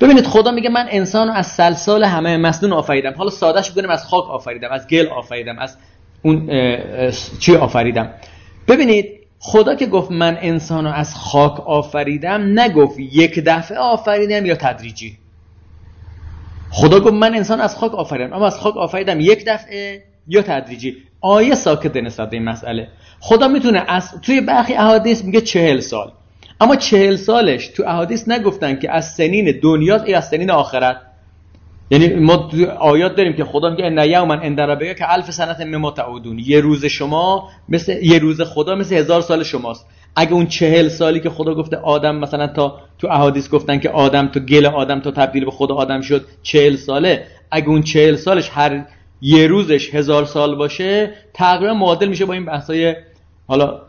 ببینید 0.01 0.25
خدا 0.27 0.51
میگه 0.51 0.69
من 0.69 0.87
انسان 0.89 1.29
از 1.29 1.47
سلسال 1.47 2.03
همه 2.03 2.37
مسنون 2.37 2.73
آفریدم. 2.73 3.13
حالا 3.17 3.29
سادهش 3.29 3.69
بگیم 3.71 3.89
از 3.89 4.05
خاک 4.05 4.29
آفریدم 4.29 4.69
از 4.71 4.87
گل 4.87 5.07
آفریدم 5.07 5.59
از 5.59 5.77
اون 6.21 6.49
چی 7.39 7.55
آفریدم. 7.55 8.09
ببینید 8.67 9.19
خدا 9.39 9.75
که 9.75 9.85
گفت 9.85 10.11
من 10.11 10.37
انسان 10.41 10.85
رو 10.85 10.91
از 10.91 11.15
خاک 11.15 11.59
آفریدم 11.59 12.59
نگفت 12.59 12.99
یک 12.99 13.43
دفعه 13.45 13.77
آفریدم 13.77 14.45
یا 14.45 14.55
تدریجی. 14.55 15.17
خدا 16.71 16.99
گفت 16.99 17.13
من 17.13 17.35
انسان 17.35 17.61
از 17.61 17.77
خاک 17.77 17.95
آفریدم 17.95 18.33
اما 18.33 18.47
از 18.47 18.59
خاک 18.59 18.77
آفریدم 18.77 19.19
یک 19.19 19.45
دفعه 19.47 20.03
یا 20.27 20.41
تدریجی. 20.41 20.97
آیه 21.21 21.55
ساکت 21.55 21.95
نسبت 21.95 22.33
این 22.33 22.43
مسئله. 22.43 22.87
خدا 23.19 23.47
می‌تونه 23.47 23.83
از 23.87 24.21
توی 24.21 24.41
برخی 24.41 24.73
احادیث 24.73 25.23
میگه 25.23 25.41
چهل 25.41 25.79
سال. 25.79 26.11
اما 26.61 26.75
چهل 26.75 27.15
سالش 27.15 27.67
تو 27.67 27.83
احادیث 27.87 28.29
نگفتن 28.29 28.79
که 28.79 28.91
از 28.91 29.13
سنین 29.13 29.59
دنیا 29.63 30.03
ای 30.03 30.13
از 30.13 30.29
سنین 30.29 30.51
آخرت. 30.51 30.97
یعنی 31.91 32.07
ما 32.07 32.51
آیات 32.79 33.15
داریم 33.15 33.33
که 33.33 33.43
خدا 33.43 33.69
میگه 33.69 33.85
ان 33.85 33.97
یوما 33.97 34.33
عند 34.33 34.79
که 34.97 35.13
الف 35.13 35.31
سنت 35.31 35.61
مما 35.61 35.91
تعودون. 35.91 36.39
یه 36.39 36.59
روز 36.59 36.85
شما 36.85 37.49
مثل 37.69 38.03
یه 38.03 38.19
روز 38.19 38.41
خدا 38.41 38.75
مثل 38.75 38.95
هزار 38.95 39.21
سال 39.21 39.43
شماست. 39.43 39.85
اگه 40.15 40.33
اون 40.33 40.47
چهل 40.47 40.87
سالی 40.87 41.19
که 41.19 41.29
خدا 41.29 41.55
گفته 41.55 41.77
آدم 41.77 42.15
مثلا 42.15 42.47
تا 42.47 42.77
تو 42.97 43.07
احادیث 43.07 43.49
گفتن 43.49 43.79
که 43.79 43.89
آدم 43.89 44.27
تو 44.27 44.39
گل 44.39 44.65
آدم 44.65 44.99
تا 44.99 45.11
تبدیل 45.11 45.45
به 45.45 45.51
خدا 45.51 45.75
آدم 45.75 46.01
شد 46.01 46.25
چهل 46.43 46.75
ساله. 46.75 47.23
اگه 47.51 47.69
اون 47.69 47.81
چهل 47.81 48.15
سالش 48.15 48.49
هر 48.53 48.85
یه 49.21 49.47
روزش 49.47 49.95
هزار 49.95 50.25
سال 50.25 50.55
باشه 50.55 51.13
تقریبا 51.33 51.73
معادل 51.73 52.07
میشه 52.07 52.25
با 52.25 52.33
این 52.33 52.45
بحثای 52.45 52.95
حالا 53.47 53.81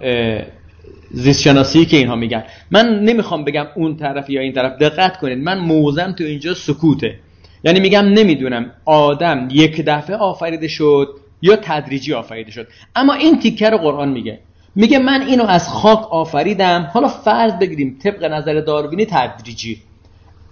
زیست 1.10 1.42
شناسی 1.42 1.84
که 1.84 1.96
اینها 1.96 2.16
میگن. 2.16 2.44
من 2.70 3.00
نمی‌خوام 3.04 3.44
بگم 3.44 3.66
اون 3.76 3.96
طرف 3.96 4.30
یا 4.30 4.40
این 4.40 4.52
طرف. 4.52 4.78
دقت 4.78 5.16
کنید 5.16 5.38
من 5.38 5.58
موزم 5.58 6.12
تو 6.12 6.24
اینجا 6.24 6.54
سکوته. 6.54 7.18
یعنی 7.64 7.80
میگم 7.80 8.04
نمی‌دونم 8.04 8.70
آدم 8.84 9.48
یک 9.50 9.84
دفعه 9.86 10.16
آفریده 10.16 10.68
شد 10.68 11.08
یا 11.42 11.56
تدریجی 11.56 12.12
آفریده 12.12 12.50
شد. 12.50 12.68
اما 12.96 13.14
این 13.14 13.38
تیکه 13.38 13.70
رو 13.70 13.78
قرآن 13.78 14.08
میگه. 14.08 14.38
میگه 14.74 14.98
من 14.98 15.22
اینو 15.22 15.44
از 15.44 15.68
خاک 15.68 16.12
آفریدم. 16.12 16.90
حالا 16.92 17.08
فرض 17.08 17.52
بگیریم 17.52 17.98
طبق 18.02 18.24
نظر 18.24 18.60
داروینی 18.60 19.06
تدریجی. 19.06 19.82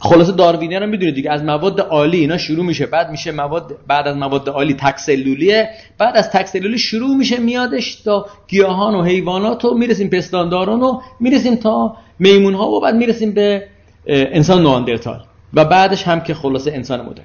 خلاصه 0.00 0.32
داروینی 0.32 0.76
رو 0.76 0.86
می‌دونید 0.86 1.14
دیگه 1.14 1.30
از 1.30 1.44
مواد 1.44 1.80
عالی 1.80 2.18
اینا 2.18 2.38
شروع 2.38 2.64
میشه. 2.64 2.86
بعد 2.86 3.10
میشه 3.10 3.32
مواد 3.32 3.76
بعد 3.86 4.08
از 4.08 4.16
مواد 4.16 4.48
عالی 4.48 4.74
تکسلولیه 4.74 5.68
بعد 5.98 6.16
از 6.16 6.30
تکسلولی 6.30 6.78
شروع 6.78 7.16
میشه 7.16 7.36
میادش 7.36 7.94
تا 7.94 8.26
گیاهان 8.48 8.94
و 8.94 9.02
حیوانات 9.02 9.64
و 9.64 9.74
می‌رسیم 9.74 10.10
پستانداران 10.10 10.82
و 10.82 11.00
می‌رسیم 11.20 11.54
تا 11.54 11.96
میمون 12.18 12.54
ها 12.54 12.70
و 12.70 12.80
بعد 12.80 12.94
می‌رسیم 12.94 13.32
به 13.32 13.62
انسان 14.06 14.62
نواندرتال 14.62 15.20
و 15.54 15.64
بعدش 15.64 16.02
هم 16.02 16.20
که 16.20 16.34
خلاصه 16.34 16.72
انسان 16.72 17.00
مدرن. 17.00 17.24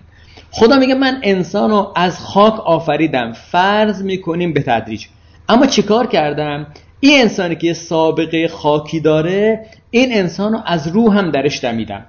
خدا 0.51 0.77
میگه 0.77 0.95
من 0.95 1.19
انسان 1.23 1.69
رو 1.69 1.93
از 1.95 2.19
خاک 2.19 2.59
آفریدم 2.59 3.33
فرض 3.33 4.03
می‌کنیم 4.03 4.53
به 4.53 4.61
تدریج. 4.61 5.05
اما 5.49 5.65
چیکار 5.65 6.07
کردم؟ 6.07 6.67
این 6.99 7.21
انسانی 7.21 7.55
که 7.55 7.67
یه 7.67 7.73
سابقه 7.73 8.47
خاکی 8.47 8.99
داره 8.99 9.65
این 9.91 10.13
انسان 10.13 10.53
رو 10.53 10.59
از 10.65 10.87
روح 10.87 11.17
هم 11.17 11.31
درش 11.31 11.63
دمیدم. 11.63 12.05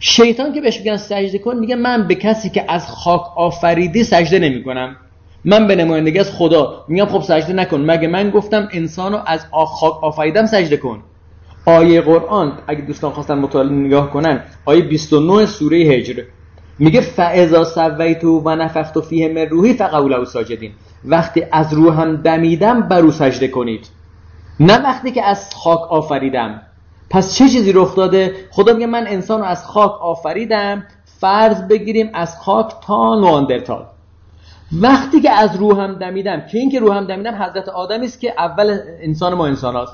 شیطان 0.00 0.52
که 0.52 0.60
بهش 0.60 0.78
میگن 0.78 0.96
سجده 0.96 1.38
کن 1.38 1.56
میگه 1.56 1.76
من 1.76 2.08
به 2.08 2.14
کسی 2.14 2.50
که 2.50 2.64
از 2.68 2.86
خاک 2.86 3.22
آفریدی 3.36 4.04
سجده 4.04 4.38
نمی 4.38 4.64
کنم 4.64 4.96
من 5.44 5.66
به 5.66 5.76
نمایندگی 5.76 6.18
از 6.18 6.32
خدا. 6.32 6.84
میگم 6.88 7.06
خب 7.06 7.22
سجده 7.22 7.52
نکن. 7.52 7.80
مگه 7.80 8.08
من 8.08 8.30
گفتم 8.30 8.68
انسان 8.72 9.12
رو 9.12 9.18
از 9.26 9.46
خاک 9.52 10.04
آفریدم 10.04 10.46
سجده 10.46 10.76
کن؟ 10.76 11.02
آیه 11.66 12.00
قرآن 12.00 12.52
اگه 12.66 12.80
دوستان 12.80 13.10
خواستن 13.10 13.38
مطالعه 13.38 13.74
نگاه 13.74 14.10
کنن 14.10 14.40
آیه 14.64 14.82
29 14.82 15.46
سوره 15.46 15.76
هجر. 15.76 16.22
میگه 16.78 17.00
فاذا 17.00 17.64
سویتو 17.64 18.42
و 18.44 18.56
نفخت 18.56 19.00
فیه 19.00 19.28
من 19.28 19.48
روحی 19.48 19.74
فقولوا 19.74 20.24
ساجدین 20.24 20.72
وقتی 21.04 21.44
از 21.52 21.72
روحم 21.72 22.16
دمیدم 22.16 22.80
بر 22.80 23.00
او 23.00 23.10
سجده 23.10 23.48
کنید. 23.48 23.86
نه 24.60 24.82
وقتی 24.82 25.10
که 25.10 25.24
از 25.24 25.54
خاک 25.54 25.80
آفریدم. 25.92 26.62
پس 27.10 27.34
چه 27.34 27.48
چیزی 27.48 27.72
رخ 27.72 27.96
داده؟ 27.96 28.34
خدا 28.50 28.72
میگه 28.72 28.86
من 28.86 29.06
انسان 29.06 29.40
رو 29.40 29.46
از 29.46 29.66
خاک 29.66 30.02
آفریدم 30.02 30.84
فرض 31.20 31.62
بگیریم 31.62 32.10
از 32.14 32.38
خاک 32.38 32.72
تا 32.86 33.14
نواندرتال 33.14 33.86
وقتی 34.72 35.20
که 35.20 35.30
از 35.30 35.56
روحم 35.56 35.94
دمیدم 35.94 36.40
که 36.40 36.58
این 36.58 36.70
که 36.70 36.80
روحم 36.80 37.04
دمیدم 37.04 37.34
حضرت 37.34 37.68
آدمی 37.68 38.06
است 38.06 38.20
که 38.20 38.34
اول 38.38 38.78
انسان 39.02 39.34
ما 39.34 39.46
انسان 39.46 39.76
هست. 39.76 39.92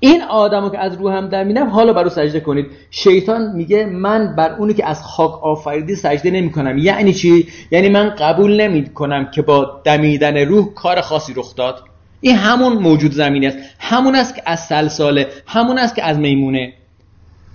این 0.00 0.22
آدمو 0.22 0.68
که 0.68 0.78
از 0.78 0.94
روحم 0.94 1.28
دمیدم 1.28 1.66
حالا 1.66 1.92
برو 1.92 2.08
سجده 2.08 2.40
کنید. 2.40 2.66
شیطان 2.90 3.52
میگه 3.52 3.86
من 3.86 4.36
بر 4.36 4.54
اونی 4.54 4.74
که 4.74 4.86
از 4.86 5.02
خاک 5.02 5.44
آفریدی 5.44 5.94
سجده 5.94 6.30
نمی 6.30 6.52
کنم 6.52 6.78
یعنی 6.78 7.12
چی؟ 7.12 7.48
یعنی 7.70 7.88
من 7.88 8.08
قبول 8.08 8.60
نمی 8.60 8.86
کنم 8.86 9.30
که 9.30 9.42
با 9.42 9.80
دمیدن 9.84 10.36
روح 10.36 10.74
کار 10.74 11.00
خاصی 11.00 11.34
رخ 11.34 11.54
داد. 11.56 11.87
این 12.20 12.36
همون 12.36 12.72
موجود 12.72 13.12
زمینی 13.12 13.46
است. 13.46 13.58
همون 13.78 14.14
است 14.14 14.34
که 14.36 14.42
از 14.46 14.60
سلساله 14.60 15.28
همون 15.46 15.78
است 15.78 15.94
که 15.94 16.04
از 16.04 16.18
میمونه. 16.18 16.72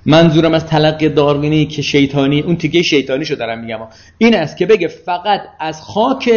منظورم 0.06 0.54
از 0.54 0.66
تلقی 0.66 1.10
داروینی 1.10 1.66
که 1.66 1.82
شیطانی 1.82 2.42
اون 2.42 2.56
تیکه 2.56 2.82
شیطانی 2.82 3.26
شو 3.26 3.36
دارم 3.36 3.60
میگم. 3.60 3.80
این 4.18 4.36
است 4.36 4.58
که 4.58 4.66
بگه 4.66 4.88
فقط 4.88 5.42
از 5.60 5.82
خاک 5.82 6.30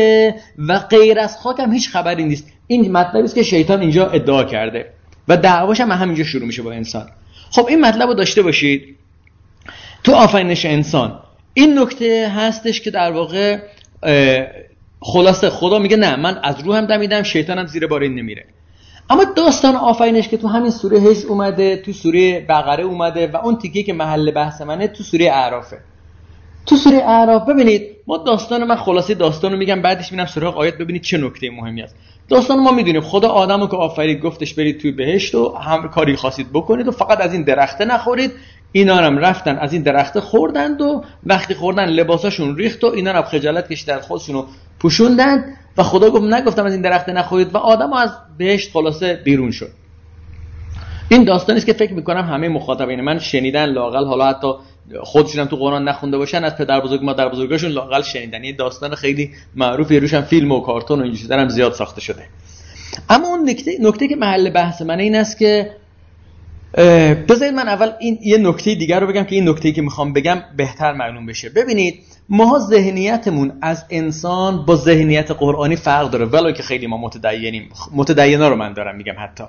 و 0.58 0.78
غیر 0.78 1.18
از 1.18 1.36
خاک 1.36 1.60
هم 1.60 1.72
هیچ 1.72 1.90
خبری 1.90 2.24
نیست. 2.24 2.52
این 2.66 2.92
مطلبی 2.92 3.24
است 3.24 3.34
که 3.34 3.42
شیطان 3.42 3.80
اینجا 3.80 4.06
ادعا 4.10 4.44
کرده. 4.44 4.86
و 5.28 5.36
دعواش 5.36 5.80
هم 5.80 5.90
همینجا 5.90 6.24
شروع 6.24 6.46
میشه 6.46 6.62
با 6.62 6.72
انسان. 6.72 7.06
خب 7.50 7.66
این 7.68 7.80
مطلب 7.80 8.08
رو 8.08 8.14
داشته 8.14 8.42
باشید. 8.42 8.96
تو 10.04 10.12
آفرینش 10.12 10.64
انسان. 10.64 11.18
این 11.54 11.78
نکته 11.78 12.32
هستش 12.36 12.80
که 12.80 12.90
در 12.90 13.12
واقع 13.12 13.58
خلاصه 15.06 15.50
خدا 15.50 15.78
میگه 15.78 15.96
نه 15.96 16.16
من 16.16 16.38
از 16.42 16.60
روحم 16.60 16.86
دمیدم 16.86 17.22
شیطانم 17.22 17.66
زیر 17.66 17.86
بار 17.86 18.00
این 18.00 18.14
نمیره. 18.14 18.44
اما 19.10 19.24
داستان 19.24 19.76
آفرینش 19.76 20.28
که 20.28 20.36
تو 20.36 20.48
همین 20.48 20.70
سوره 20.70 21.00
هج 21.00 21.26
اومده 21.28 21.76
تو 21.76 21.92
سوره 21.92 22.40
بقره 22.40 22.84
اومده 22.84 23.26
و 23.26 23.36
اون 23.36 23.56
تیکه 23.58 23.82
که 23.82 23.92
محل 23.92 24.30
بحث 24.30 24.60
منه 24.60 24.88
تو 24.88 25.04
سوره 25.04 25.24
اعرافه. 25.24 25.78
تو 26.66 26.76
سوره 26.76 26.96
اعراف 26.96 27.48
ببینید 27.48 27.82
ما 28.06 28.16
داستان 28.16 28.64
من 28.64 28.76
خلاصه 28.76 29.14
داستان 29.14 29.52
رو 29.52 29.58
میگم 29.58 29.82
بعدش 29.82 30.12
میرم 30.12 30.26
سراغ 30.26 30.58
آیات 30.58 30.74
ببینید 30.74 31.02
چه 31.02 31.18
نکته 31.18 31.50
مهمی 31.50 31.82
است. 31.82 31.96
داستان 32.28 32.60
ما 32.60 32.72
می‌دونیم 32.72 33.00
خدا 33.00 33.28
آدمو 33.28 33.66
که 33.66 33.76
آفرید 33.76 34.20
گفتش 34.20 34.54
برید 34.54 34.80
توی 34.80 34.90
بهشت 34.92 35.34
و 35.34 35.54
هم 35.56 35.88
کاری 35.88 36.16
خواستید 36.16 36.52
بکنید 36.52 36.88
و 36.88 36.90
فقط 36.90 37.20
از 37.20 37.32
این 37.32 37.42
درخته 37.42 37.84
نخورید. 37.84 38.32
اینا 38.72 38.96
هم 38.96 39.18
رفتن 39.18 39.58
از 39.58 39.72
این 39.72 39.82
درخته 39.82 40.20
خوردند 40.20 40.80
و 40.80 41.04
وقتی 41.26 41.54
خوردن 41.54 41.84
لباساشون 41.84 42.56
ریخت 42.56 42.84
و 42.84 42.86
اینا 42.86 43.12
هم 43.12 43.22
خجالت 43.22 43.68
کشیدن 43.68 44.00
خودشونو 44.00 44.44
پوشوندن 44.78 45.44
و 45.76 45.82
خدا 45.82 46.10
گفت 46.10 46.24
نگفتم 46.24 46.64
از 46.64 46.72
این 46.72 46.82
درخته 46.82 47.12
نخورید 47.12 47.54
و 47.54 47.58
آدم 47.58 47.92
از 47.92 48.10
بهشت 48.38 48.72
خلاصه 48.72 49.20
بیرون 49.24 49.50
شد. 49.50 49.70
این 51.08 51.24
داستانی 51.24 51.56
است 51.56 51.66
که 51.66 51.72
فکر 51.72 51.92
می‌کنم 51.92 52.24
همه 52.24 52.48
مخاطبین 52.48 53.00
من 53.00 53.18
شنیدن 53.18 53.64
لاقل 53.64 54.04
حالا 54.04 54.26
حتی 54.26 54.52
خودشون 55.02 55.40
هم 55.40 55.46
تو 55.46 55.56
قرآن 55.56 55.88
نخونده 55.88 56.18
باشن 56.18 56.44
از 56.44 56.56
پدر 56.56 56.80
بزرگ 56.80 57.04
مادر 57.04 57.28
بزرگاشون 57.28 57.70
لاقل 57.70 58.02
شنیدن. 58.02 58.42
این 58.42 58.56
داستان 58.56 58.94
خیلی 58.94 59.30
معروفی 59.54 60.00
روش 60.00 60.14
هم 60.14 60.22
فیلم 60.22 60.52
و 60.52 60.60
کارتون 60.60 61.00
و 61.00 61.02
اینجوری 61.02 61.34
هم 61.34 61.48
زیاد 61.48 61.72
ساخته 61.72 62.00
شده. 62.00 62.22
اما 63.10 63.28
اون 63.28 63.50
نکته, 63.50 63.70
نکته 63.80 64.08
که 64.08 64.16
محل 64.16 64.50
بحث 64.50 64.82
من 64.82 64.98
این 64.98 65.16
است 65.16 65.38
که 65.38 65.70
بذارید 67.28 67.54
من 67.54 67.68
اول 67.68 67.90
این 67.98 68.18
یه 68.22 68.38
نکته 68.38 68.74
دیگر 68.74 69.00
رو 69.00 69.06
بگم 69.06 69.24
که 69.24 69.34
این 69.34 69.48
نکته 69.48 69.72
که 69.72 69.82
می‌خوام 69.82 70.12
بگم 70.12 70.42
بهتر 70.56 70.92
معلوم 70.92 71.26
بشه. 71.26 71.48
ببینید 71.48 72.00
ما 72.28 72.58
ذهنیتمون 72.58 73.52
از 73.62 73.84
انسان 73.90 74.64
با 74.66 74.76
ذهنیت 74.76 75.30
قرآنی 75.30 75.76
فرق 75.76 76.10
داره 76.10 76.24
ولو 76.24 76.52
که 76.52 76.62
خیلی 76.62 76.86
ما 76.86 76.96
متدینیم. 76.96 77.68
متدینا 77.92 78.48
رو 78.48 78.56
من 78.56 78.72
دارم 78.72 78.96
میگم 78.96 79.14
حتی. 79.18 79.44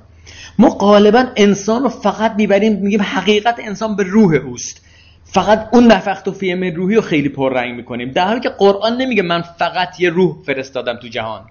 ما 0.60 0.70
غالبا 0.70 1.26
انسان 1.36 1.84
رو 1.84 1.90
فقط 1.90 2.34
می‌بریم 2.38 2.74
میگیم 2.74 3.02
حقیقت 3.02 3.56
انسان 3.60 3.96
به 3.96 4.04
روح 4.04 4.36
اوست. 4.36 4.86
فقط 5.24 5.70
اون 5.72 5.92
نفخت 5.92 6.28
و 6.28 6.32
فیم 6.32 6.76
روحی 6.76 6.96
رو 6.96 7.02
خیلی 7.02 7.30
پررنگ 7.30 7.76
می‌کنیم. 7.76 8.12
در 8.12 8.28
حالی 8.28 8.40
که 8.40 8.50
قرآن 8.50 9.02
نمیگه 9.02 9.24
من 9.24 9.42
فقط 9.42 10.00
یه 10.00 10.10
روح 10.10 10.36
فرستادم 10.46 11.00
تو 11.02 11.08
جهان. 11.08 11.42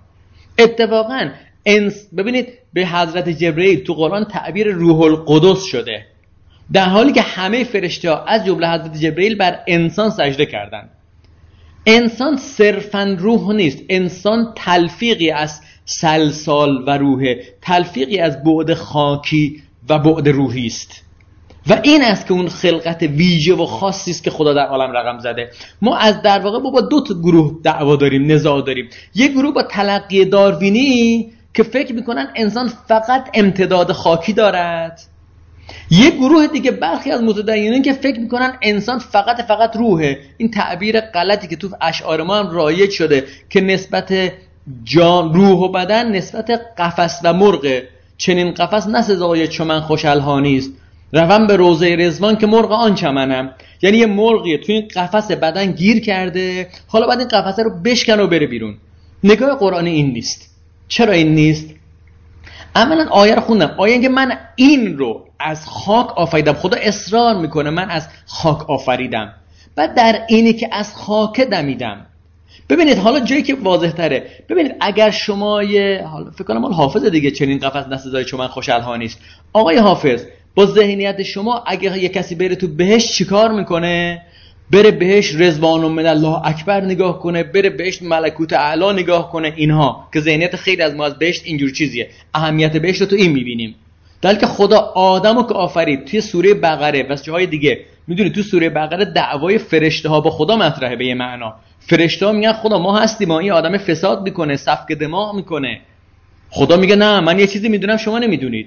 اتفاقا 0.59 1.29
انس 1.67 2.09
ببینید 2.17 2.49
به 2.73 2.87
حضرت 2.87 3.29
جبرئیل 3.29 3.85
تو 3.85 3.95
قرآن 3.95 4.25
تعبیر 4.25 4.73
روح 4.73 5.01
القدس 5.01 5.65
شده. 5.65 6.07
در 6.73 6.89
حالی 6.89 7.13
که 7.13 7.23
همه 7.23 7.65
فرشته 7.65 8.11
ها 8.11 8.25
از 8.25 8.47
جمله 8.47 8.69
حضرت 8.69 8.97
جبرئیل 8.97 9.37
بر 9.37 9.59
انسان 9.67 10.11
سجده 10.11 10.47
کردند. 10.47 10.91
انسان 11.87 12.37
صرفا 12.37 13.17
روح 13.19 13.53
نیست. 13.53 13.83
انسان 13.89 14.53
تلفیقی 14.57 15.31
از 15.31 15.61
سلسال 15.85 16.85
و 16.87 16.99
روحه 16.99 17.45
تلفیقی 17.63 18.19
از 18.19 18.45
بعد 18.45 18.75
خاکی 18.75 19.63
و 19.89 19.99
بعد 19.99 20.29
روحی 20.29 20.67
است. 20.67 21.03
و 21.67 21.81
این 21.83 22.03
است 22.03 22.27
که 22.27 22.33
اون 22.33 22.49
خلقت 22.49 23.03
ویژه 23.03 23.55
و 23.55 23.67
خاصی 23.67 24.11
است 24.11 24.25
که 24.25 24.31
خدا 24.31 24.55
در 24.55 24.67
عالم 24.67 24.93
رقم 24.93 25.19
زده. 25.19 25.51
ما 25.83 25.97
از 25.97 26.23
در 26.23 26.39
واقع 26.39 26.59
با 26.61 26.81
دو 26.81 27.01
تا 27.01 27.15
گروه 27.15 27.61
دعوا 27.63 27.97
داریم 27.97 28.33
نزاع 28.33 28.63
داریم. 28.63 28.89
یک 29.15 29.33
گروه 29.33 29.55
با 29.55 29.63
تلقی 29.63 30.25
داروینی 30.25 31.33
که 31.57 31.63
فکر 31.63 31.95
می‌کنن 31.95 32.29
انسان 32.35 32.73
فقط 32.89 33.29
امتداد 33.35 33.93
خاکی 33.93 34.33
دارد. 34.33 35.01
یک 35.91 36.15
گروه 36.15 36.47
دیگه 36.47 36.71
برخی 36.71 37.11
از 37.11 37.23
متدینین 37.23 37.83
که 37.83 37.93
فکر 37.93 38.21
می‌کنن 38.21 38.53
انسان 38.63 38.99
فقط 38.99 39.41
فقط 39.41 39.77
روحه. 39.77 40.19
این 40.37 40.51
تعبیر 40.51 41.01
غلطی 41.01 41.49
که 41.49 41.57
تو 41.57 41.69
اشعار 41.81 42.23
ما 42.23 42.37
هم 42.37 42.51
رایج 42.51 42.91
شده 42.91 43.25
که 43.51 43.61
نسبت 43.61 44.15
جان 44.85 45.35
روح 45.35 45.59
و 45.59 45.69
بدن 45.69 46.13
نسبت 46.13 46.51
قفس 46.79 47.21
و 47.25 47.33
مرغه. 47.33 47.89
چنین 48.19 48.51
قفس 48.55 48.87
نه 48.87 49.47
چمن 49.47 49.81
خوشالها 49.81 50.41
نیست 50.41 50.73
روم 51.13 51.47
به 51.47 51.57
روزه 51.57 51.97
رزوان 51.97 52.37
که 52.37 52.47
مرغ 52.47 52.73
آن 52.73 52.95
چمنم 52.95 53.51
یعنی 53.83 53.99
یه 53.99 54.07
مرغیه 54.07 54.59
توی 54.59 54.75
این 54.75 54.89
قفس 54.89 55.31
بدن 55.31 55.73
گیر 55.73 56.01
کرده. 56.01 56.69
حالا 56.87 57.07
بعد 57.07 57.19
این 57.19 57.29
قفسه 57.29 57.63
رو 57.63 57.71
بشکن 57.85 58.21
و 58.21 58.27
بره 58.27 58.47
بیرون. 58.47 58.77
نگاه 59.25 59.59
قرآنی 59.59 59.91
این 59.91 60.13
نیست. 60.13 60.56
چرا 60.89 61.13
این 61.13 61.35
نیست؟ 61.35 61.71
اولا 62.75 63.09
آیه 63.11 63.35
رو 63.35 63.41
خوندم. 63.41 63.75
آیه 63.79 64.01
که 64.01 64.09
من 64.09 64.39
این 64.57 64.99
رو 64.99 65.25
از 65.39 65.67
خاک 65.67 66.19
آفریدم. 66.19 66.53
خدا 66.53 66.77
اصرار 66.83 67.37
می‌کنه 67.37 67.71
من 67.71 67.91
از 67.91 68.09
خاک 68.27 68.71
آفریدم. 68.71 69.33
بعد 69.77 69.95
در 69.95 70.23
اینی 70.29 70.53
که 70.53 70.69
از 70.73 70.95
خاک 70.95 71.41
دمیدم. 71.41 72.07
ببینید 72.69 72.99
حالا 72.99 73.21
جایی 73.21 73.43
که 73.43 73.55
واضح 73.55 73.91
تره 73.91 74.27
ببینید 74.49 74.75
اگر 74.81 75.11
شما 75.11 75.63
یه 75.63 76.05
حالا 76.13 76.31
فکر 76.31 76.45
کنم 76.45 76.65
حافظ 76.65 77.05
دیگه 77.05 77.31
چنین 77.31 77.59
قفس 77.59 77.89
نسزای 77.89 78.25
چون 78.25 78.41
من 78.41 78.47
خوشحال 78.47 78.99
نیست. 78.99 79.19
آقای 79.53 79.77
حافظ 79.77 80.25
با 80.55 80.67
ذهنیت 80.67 81.23
شما 81.23 81.65
اگر 81.67 81.97
یه 81.97 82.09
کسی 82.09 82.35
بره 82.35 82.57
تو 82.57 82.69
بهش 82.69 83.13
چیکار 83.13 83.53
می‌کنه؟ 83.53 84.23
بره 84.71 84.91
بهش 84.91 85.35
رزوان 85.35 85.85
و 85.85 85.89
من 85.89 86.07
الله 86.07 86.47
اکبر 86.47 86.81
نگاه 86.81 87.21
کنه 87.21 87.43
بره 87.43 87.71
بهش 87.71 88.03
ملکوت 88.03 88.53
اعلا 88.53 88.93
نگاه 88.93 89.31
کنه. 89.33 89.53
اینها 89.57 90.09
که 90.13 90.21
ذهنیت 90.21 90.57
خیلی 90.57 90.83
از 90.83 90.95
ما 90.95 91.05
از 91.05 91.19
بهشت 91.19 91.43
اینجور 91.45 91.71
چیزیه. 91.71 92.09
اهمیت 92.35 92.77
بهشت 92.77 93.01
رو 93.01 93.07
تو 93.07 93.17
این 93.17 93.33
می‌بینیم. 93.33 93.75
در 94.23 94.35
که 94.35 94.47
خدا 94.47 94.79
آدمو 94.95 95.43
که 95.43 95.55
آفرید 95.55 96.05
توی 96.05 96.21
سوره 96.21 96.55
بقره 96.55 97.07
و 97.11 97.17
جاهای 97.23 97.47
دیگه 97.47 97.81
می‌دونی 98.07 98.31
تو 98.31 98.43
سوره 98.43 98.69
بقره 98.69 99.05
دعوای 99.05 99.59
فرشته 99.59 100.09
ها 100.09 100.21
با 100.21 100.31
خدا 100.31 100.57
مطرحه 100.57 100.97
به 100.97 101.07
یه 101.07 101.15
معنا. 101.15 101.55
فرشته 101.81 102.33
میگن 102.33 102.53
خدا 102.53 102.79
ما 102.79 102.99
هستیم 102.99 103.29
ما 103.29 103.39
این 103.39 103.53
آدم 103.53 103.79
فساد 103.79 104.23
می‌کنه 104.23 104.57
سفک 104.57 104.93
دماغ 104.93 105.35
می‌کنه. 105.35 105.81
خدا 106.51 106.77
میگه 106.77 106.97
نه 106.97 107.21
من 107.21 107.39
یه 107.39 107.47
چیزی 107.47 107.69
می‌دونم 107.69 107.97
شما 107.97 108.19
نمی‌دونید. 108.19 108.67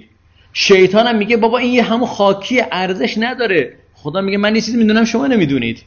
شیطان 0.52 1.06
هم 1.06 1.16
میگه 1.16 1.36
بابا 1.36 1.58
این 1.58 1.74
یه 1.74 1.82
همون 1.82 2.06
خاکی 2.06 2.62
ارزش 2.72 3.14
نداره. 3.18 3.72
خدا 4.02 4.20
میگه 4.20 4.38
من 4.38 4.54
یه 4.54 4.60
چیزی 4.60 4.76
می‌دونم 4.76 5.04
شما 5.04 5.26
نمی‌دونید. 5.26 5.82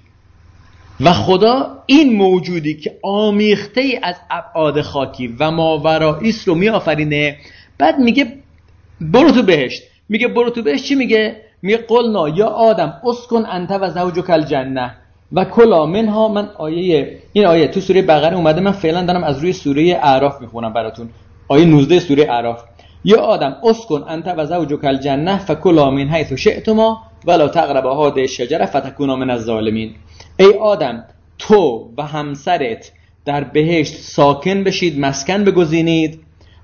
و 0.99 1.13
خدا 1.13 1.83
این 1.85 2.15
موجودی 2.17 2.73
که 2.73 2.99
آمیخته 3.03 3.81
ای 3.81 3.99
از 4.03 4.15
ابعاد 4.31 4.81
خاکی 4.81 5.35
و 5.39 5.51
ماوراییست 5.51 6.47
رو 6.47 6.55
میآفرینه 6.55 7.37
بعد 7.77 7.99
میگه 7.99 8.33
برو 9.01 9.31
تو 9.31 9.43
بهشت. 9.43 9.83
میگه 10.09 10.27
برو 10.27 10.49
تو 10.49 10.61
بهشت 10.61 10.85
چی 10.85 10.95
میگه؟ 10.95 11.35
میگه 11.61 11.77
قلنا 11.77 12.29
یا 12.29 12.47
آدم 12.47 12.93
اسکن 13.03 13.45
انت 13.45 13.71
و 13.71 13.89
زوجک 13.89 14.29
الجنه. 14.29 14.95
و 15.31 15.45
کلا 15.45 15.85
منها 15.85 16.27
من 16.27 16.49
آیه 16.57 17.19
این 17.33 17.45
آیه 17.45 17.67
تو 17.67 17.79
سوره 17.79 18.01
بقره 18.01 18.35
اومده 18.35 18.61
من 18.61 18.71
فعلا 18.71 19.05
دارم 19.05 19.23
از 19.23 19.39
روی 19.39 19.53
سوره 19.53 19.99
اعراف 20.03 20.41
می‌خونم 20.41 20.73
براتون. 20.73 21.09
آیه 21.47 21.65
19 21.65 21.99
سوره 21.99 22.23
اعراف. 22.23 22.63
یا 23.03 23.19
آدم 23.21 23.55
اسکن 23.63 24.03
انت 24.07 24.33
و 24.37 24.45
زوجک 24.45 24.85
الجنه 24.85 25.37
فکلا 25.37 25.91
من 25.91 26.09
حیث 26.09 26.33
شئتما. 26.33 27.03
ولا 27.25 27.47
تقربا 27.47 28.07
هذه 28.07 28.21
الشجره 28.21 28.65
فتكونا 28.65 29.15
من 29.15 29.29
الظالمین 29.29 29.95
ای 30.39 30.53
آدم 30.53 31.03
تو 31.39 31.89
و 31.97 32.03
همسرت 32.03 32.91
در 33.25 33.43
بهشت 33.43 33.95
ساکن 33.95 34.63
بشید 34.63 34.99
مسکن 34.99 35.43
بگزینید 35.43 36.19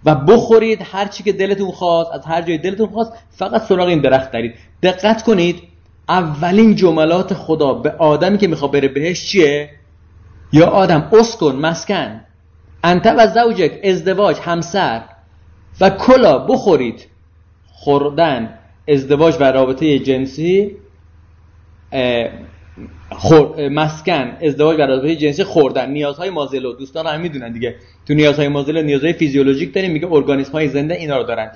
و 0.05 0.15
بخورید 0.15 0.81
هر 0.91 1.07
چی 1.07 1.23
که 1.23 1.31
دلتون 1.31 1.71
خواست 1.71 2.11
از 2.11 2.25
هر 2.25 2.41
جای 2.41 2.57
دلتون 2.57 2.87
خواست 2.87 3.13
فقط 3.29 3.61
سراغ 3.61 3.87
این 3.87 4.01
درخت 4.01 4.31
دارید 4.31 4.55
دقت 4.83 5.23
کنید 5.23 5.61
اولین 6.09 6.75
جملات 6.75 7.33
خدا 7.33 7.73
به 7.73 7.91
آدمی 7.91 8.37
که 8.37 8.47
می‌خواد 8.47 8.71
بره 8.71 8.87
بهش 8.87 9.25
چیه؟ 9.25 9.69
یا 10.53 10.65
آدم 10.65 11.09
اسکن 11.11 11.55
مسکن. 11.55 12.21
انت 12.83 13.13
و 13.17 13.27
زوجک 13.27 13.79
ازدواج 13.83 14.37
همسر. 14.39 15.01
و 15.81 15.89
کلا 15.89 16.37
بخورید. 16.39 17.07
خوردن 17.73 18.58
ازدواج 18.89 19.35
و 19.39 19.43
رابطه 19.43 19.99
جنسی 19.99 20.75
خور... 23.09 23.69
مسکن 23.69 24.37
ازدواج 24.41 24.79
و 24.79 24.81
رابطه 24.81 25.15
جنسی 25.15 25.43
خوردن. 25.43 25.91
نیازهای 25.91 26.29
مازلو 26.29 26.73
دوستان 26.73 27.07
هم 27.07 27.21
می‌دونن 27.21 27.51
دیگه. 27.51 27.75
تو 28.07 28.13
نیازهای 28.13 28.47
مازلو 28.47 28.81
نیازهای 28.81 29.13
فیزیولوژیک 29.13 29.73
داریم. 29.73 29.91
میگه 29.91 30.11
ارگانیسم 30.11 30.51
های 30.51 30.67
زنده 30.67 30.93
اینا 30.93 31.17
رو 31.17 31.23
دارن. 31.23 31.51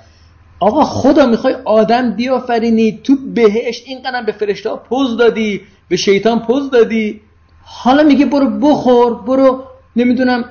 آقا 0.60 0.84
خدا 0.84 1.26
می‌خوای 1.26 1.54
آدم 1.66 2.16
بیافرینی. 2.16 3.00
تو 3.04 3.16
بهش 3.34 3.84
اینقدر 3.86 4.24
به 4.26 4.32
فرشته 4.32 4.70
ها 4.70 4.78
پوز 4.78 5.18
دادی 5.18 5.62
به 5.90 5.96
شیطان 5.96 6.40
پوز 6.40 6.72
دادی. 6.72 7.22
حالا 7.64 8.04
میگه 8.04 8.26
برو 8.26 8.50
بخور 8.60 9.14
برو 9.14 9.64
نمی‌دونم 9.96 10.46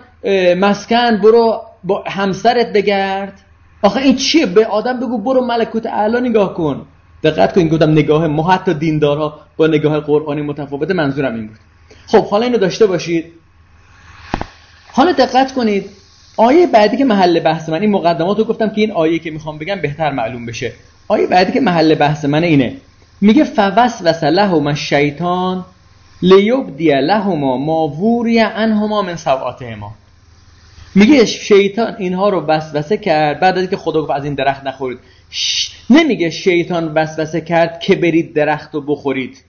مسکن 0.59 1.21
برو 1.23 1.63
با 1.85 2.05
همسرت 2.07 2.73
بگرد. 2.73 3.41
آخه 3.83 4.01
این 4.01 4.17
چیه؟ 4.17 4.47
به 4.47 4.67
آدم 4.67 5.01
بگو 5.01 5.19
برو 5.19 5.47
ملکوت 5.47 5.87
اعلا 5.87 6.21
نگاه 6.21 6.55
کن. 6.55 6.87
دقت 7.23 7.55
کنید 7.55 7.73
گفتم 7.73 7.91
نگاه 7.91 8.27
ما 8.27 8.51
حتی 8.51 8.75
دیندارها 8.75 9.41
با 9.57 9.67
نگاه 9.67 10.01
قرآنی 10.01 10.43
متفاوت 10.43 10.91
منظورم 10.91 11.35
این 11.35 11.47
بود. 11.47 11.57
خب 12.07 12.27
حالا 12.27 12.47
اینو 12.47 12.59
داشته 12.59 12.87
باشید. 12.87 13.25
حالا 14.93 15.13
دقت 15.13 15.53
کنید. 15.53 15.91
آیه 16.37 16.67
بعدی 16.67 16.97
که 16.97 17.05
محل 17.05 17.41
بحث 17.41 17.69
من 17.69 17.81
این 17.81 17.91
مقدمات 17.91 18.39
رو 18.39 18.45
گفتم 18.45 18.69
که 18.69 18.81
این 18.81 18.93
آیه 18.93 19.19
که 19.19 19.31
می‌خوام 19.31 19.59
بگم 19.59 19.81
بهتر 19.83 20.11
معلوم 20.11 20.47
بشه. 20.47 20.73
آیه 21.09 21.27
بعدی 21.27 21.53
که 21.53 21.61
محل 21.61 21.95
بحث 21.95 22.25
من 22.25 22.45
اینه. 22.45 22.77
میگه 23.21 23.45
فوسوس 23.45 24.25
لهما 24.25 24.71
الشیطان 24.71 25.65
لیبدی 26.23 26.91
لهما 26.91 27.57
ما 27.57 27.89
ووری 27.89 28.39
عنهما 28.39 29.03
من 29.03 29.17
سوآتهما. 29.17 29.93
میگه 30.95 31.25
شیطان 31.27 31.97
اینها 31.99 32.29
رو 32.29 32.41
وسوسه 32.41 32.97
کرد. 32.97 33.41
بعد 33.41 33.55
از 33.55 33.61
اینکه 33.61 33.77
خدا 33.77 34.03
گفت 34.03 34.11
از 34.11 34.25
این 34.25 34.35
درخت 34.35 34.65
نخورید. 34.65 34.99
نمیگه 35.91 36.31
شیطان 36.31 36.95
وسوسه 36.95 37.41
کرد 37.41 37.81
که 37.81 37.95
برید 37.95 38.35
درخت 38.35 38.75
رو 38.75 38.81
بخورید. 38.81 39.45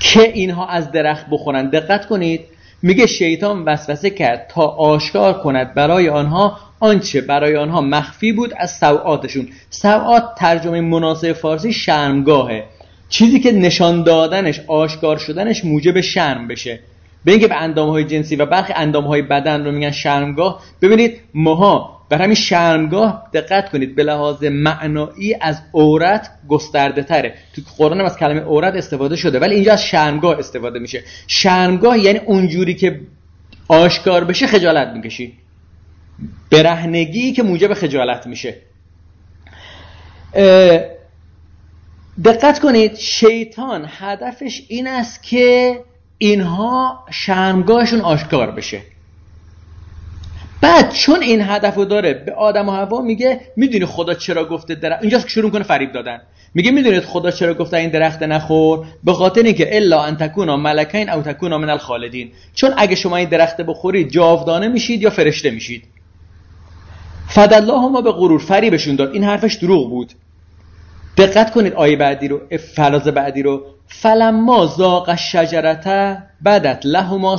که 0.00 0.32
اینها 0.32 0.68
از 0.68 0.92
درخت 0.92 1.26
بخورند 1.30 1.70
دقت 1.70 2.06
کنید. 2.06 2.40
میگه 2.82 3.06
شیطان 3.06 3.62
وسوسه 3.62 4.10
کرد 4.10 4.46
تا 4.50 4.62
آشکار 4.66 5.32
کند 5.42 5.74
برای 5.74 6.08
آنها. 6.08 6.58
آنچه 6.80 7.20
برای 7.20 7.56
آنها 7.56 7.80
مخفی 7.80 8.32
بود 8.32 8.52
از 8.56 8.76
سوعاتشون. 8.76 9.48
سوعات 9.70 10.24
ترجمه 10.38 10.80
مناسب 10.80 11.32
فارسی 11.32 11.72
شرمگاهه. 11.72 12.64
چیزی 13.08 13.40
که 13.40 13.52
نشان 13.52 14.02
دادنش 14.02 14.60
آشکار 14.66 15.18
شدنش 15.18 15.64
موجب 15.64 16.00
شرم 16.00 16.48
بشه. 16.48 16.80
به 17.24 17.32
اینکه 17.32 17.48
به 17.48 17.54
اندام 17.54 17.88
های 17.90 18.04
جنسی 18.04 18.36
و 18.36 18.46
برخی 18.46 18.72
اندام 18.76 19.04
های 19.04 19.22
بدن 19.22 19.64
رو 19.64 19.72
میگن 19.72 19.90
شرمگاه 19.90 20.62
ببینید 20.82 21.20
ماها 21.34 21.94
بر 22.08 22.22
همین 22.22 22.34
شرمگاه 22.34 23.30
دقت 23.32 23.70
کنید 23.70 23.94
به 23.94 24.02
لحاظ 24.02 24.44
معنایی 24.44 25.36
از 25.40 25.62
عورت 25.74 26.30
گسترده 26.48 27.02
تره. 27.02 27.34
تو 27.54 27.62
قرآن 27.78 28.00
هم 28.00 28.06
از 28.06 28.16
کلمه 28.16 28.40
عورت 28.40 28.74
استفاده 28.74 29.16
شده 29.16 29.38
ولی 29.38 29.54
اینجا 29.54 29.72
از 29.72 29.84
شرمگاه 29.84 30.38
استفاده 30.38 30.78
میشه. 30.78 31.02
شرمگاه 31.26 31.98
یعنی 31.98 32.18
اونجوری 32.18 32.74
که 32.74 33.00
آشکار 33.68 34.24
بشه 34.24 34.46
خجالت 34.46 34.88
می‌کشی. 34.88 35.32
برهنگی 36.50 37.32
که 37.32 37.42
موجب 37.42 37.74
خجالت 37.74 38.26
میشه. 38.26 38.56
دقت 42.24 42.60
کنید 42.60 42.94
شیطان 42.94 43.86
هدفش 43.88 44.62
این 44.68 44.86
است 44.86 45.22
که 45.22 45.80
اینها 46.24 47.04
شرمگاهشون 47.10 48.00
آشکار 48.00 48.50
بشه. 48.50 48.80
بعد 50.60 50.92
چون 50.92 51.22
این 51.22 51.42
هدف 51.42 51.74
رو 51.74 51.84
داره 51.84 52.14
به 52.14 52.32
آدم 52.32 52.68
و 52.68 52.72
هوا 52.72 53.00
میگه 53.02 53.40
می‌دونی 53.56 53.86
خدا 53.86 54.14
چرا 54.14 54.48
گفته 54.48 54.74
درخت؟ 54.74 55.02
اینجا 55.02 55.18
شروع 55.26 55.50
کنه 55.50 55.62
فریب 55.62 55.92
دادن. 55.92 56.20
میگه 56.54 56.70
می‌دونید 56.70 57.04
خدا 57.04 57.30
چرا 57.30 57.54
گفته 57.54 57.76
این 57.76 57.90
درخت 57.90 58.22
نخور؟ 58.22 58.86
به 59.04 59.12
خاطر 59.12 59.42
اینکه 59.42 59.76
الا 59.76 60.02
ان 60.02 60.16
تکونا 60.16 60.56
ملکین 60.56 61.10
او 61.10 61.22
تکونا 61.22 61.58
من 61.58 61.70
الخالدین. 61.70 62.30
چون 62.54 62.70
اگه 62.76 62.94
شما 62.94 63.16
این 63.16 63.28
درخت 63.28 63.60
بخورید 63.60 64.10
جاودانه 64.10 64.68
میشید 64.68 65.02
یا 65.02 65.10
فرشته 65.10 65.50
میشید. 65.50 65.84
فدالله 67.28 67.88
ما 67.88 68.00
به 68.00 68.12
غرور 68.12 68.40
فریبشون 68.40 68.96
داد. 68.96 69.12
این 69.12 69.24
حرفش 69.24 69.54
دروغ 69.54 69.90
بود. 69.90 70.12
دقت 71.16 71.52
کنید 71.52 71.72
آیه 71.72 71.96
بعدی 71.96 72.28
رو 72.28 72.40
فراز 72.76 73.04
بعدی 73.04 73.42
رو. 73.42 73.73
فلما 73.86 74.66
زاق 74.66 75.08
الشجرته 75.08 76.22
بدت 76.44 76.80
لهما 76.84 77.36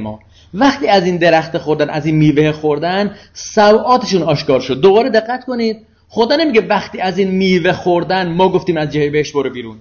ما 0.00 0.20
وقتی 0.54 0.88
از 0.88 1.04
این 1.04 1.16
درخت 1.16 1.58
خوردن 1.58 1.90
از 1.90 2.06
این 2.06 2.16
میوه 2.16 2.52
خوردن 2.52 3.14
سوعاتشون 3.32 4.22
آشکار 4.22 4.60
شد. 4.60 4.80
دوباره 4.80 5.10
دقت 5.10 5.44
کنید. 5.44 5.76
خدا 6.08 6.36
نمیگه 6.36 6.66
وقتی 6.66 7.00
از 7.00 7.18
این 7.18 7.30
میوه 7.30 7.72
خوردن 7.72 8.28
ما 8.28 8.48
گفتیم 8.48 8.76
از 8.76 8.90
جهه 8.90 9.10
بهش 9.10 9.32
برو 9.32 9.50
بیرون. 9.50 9.78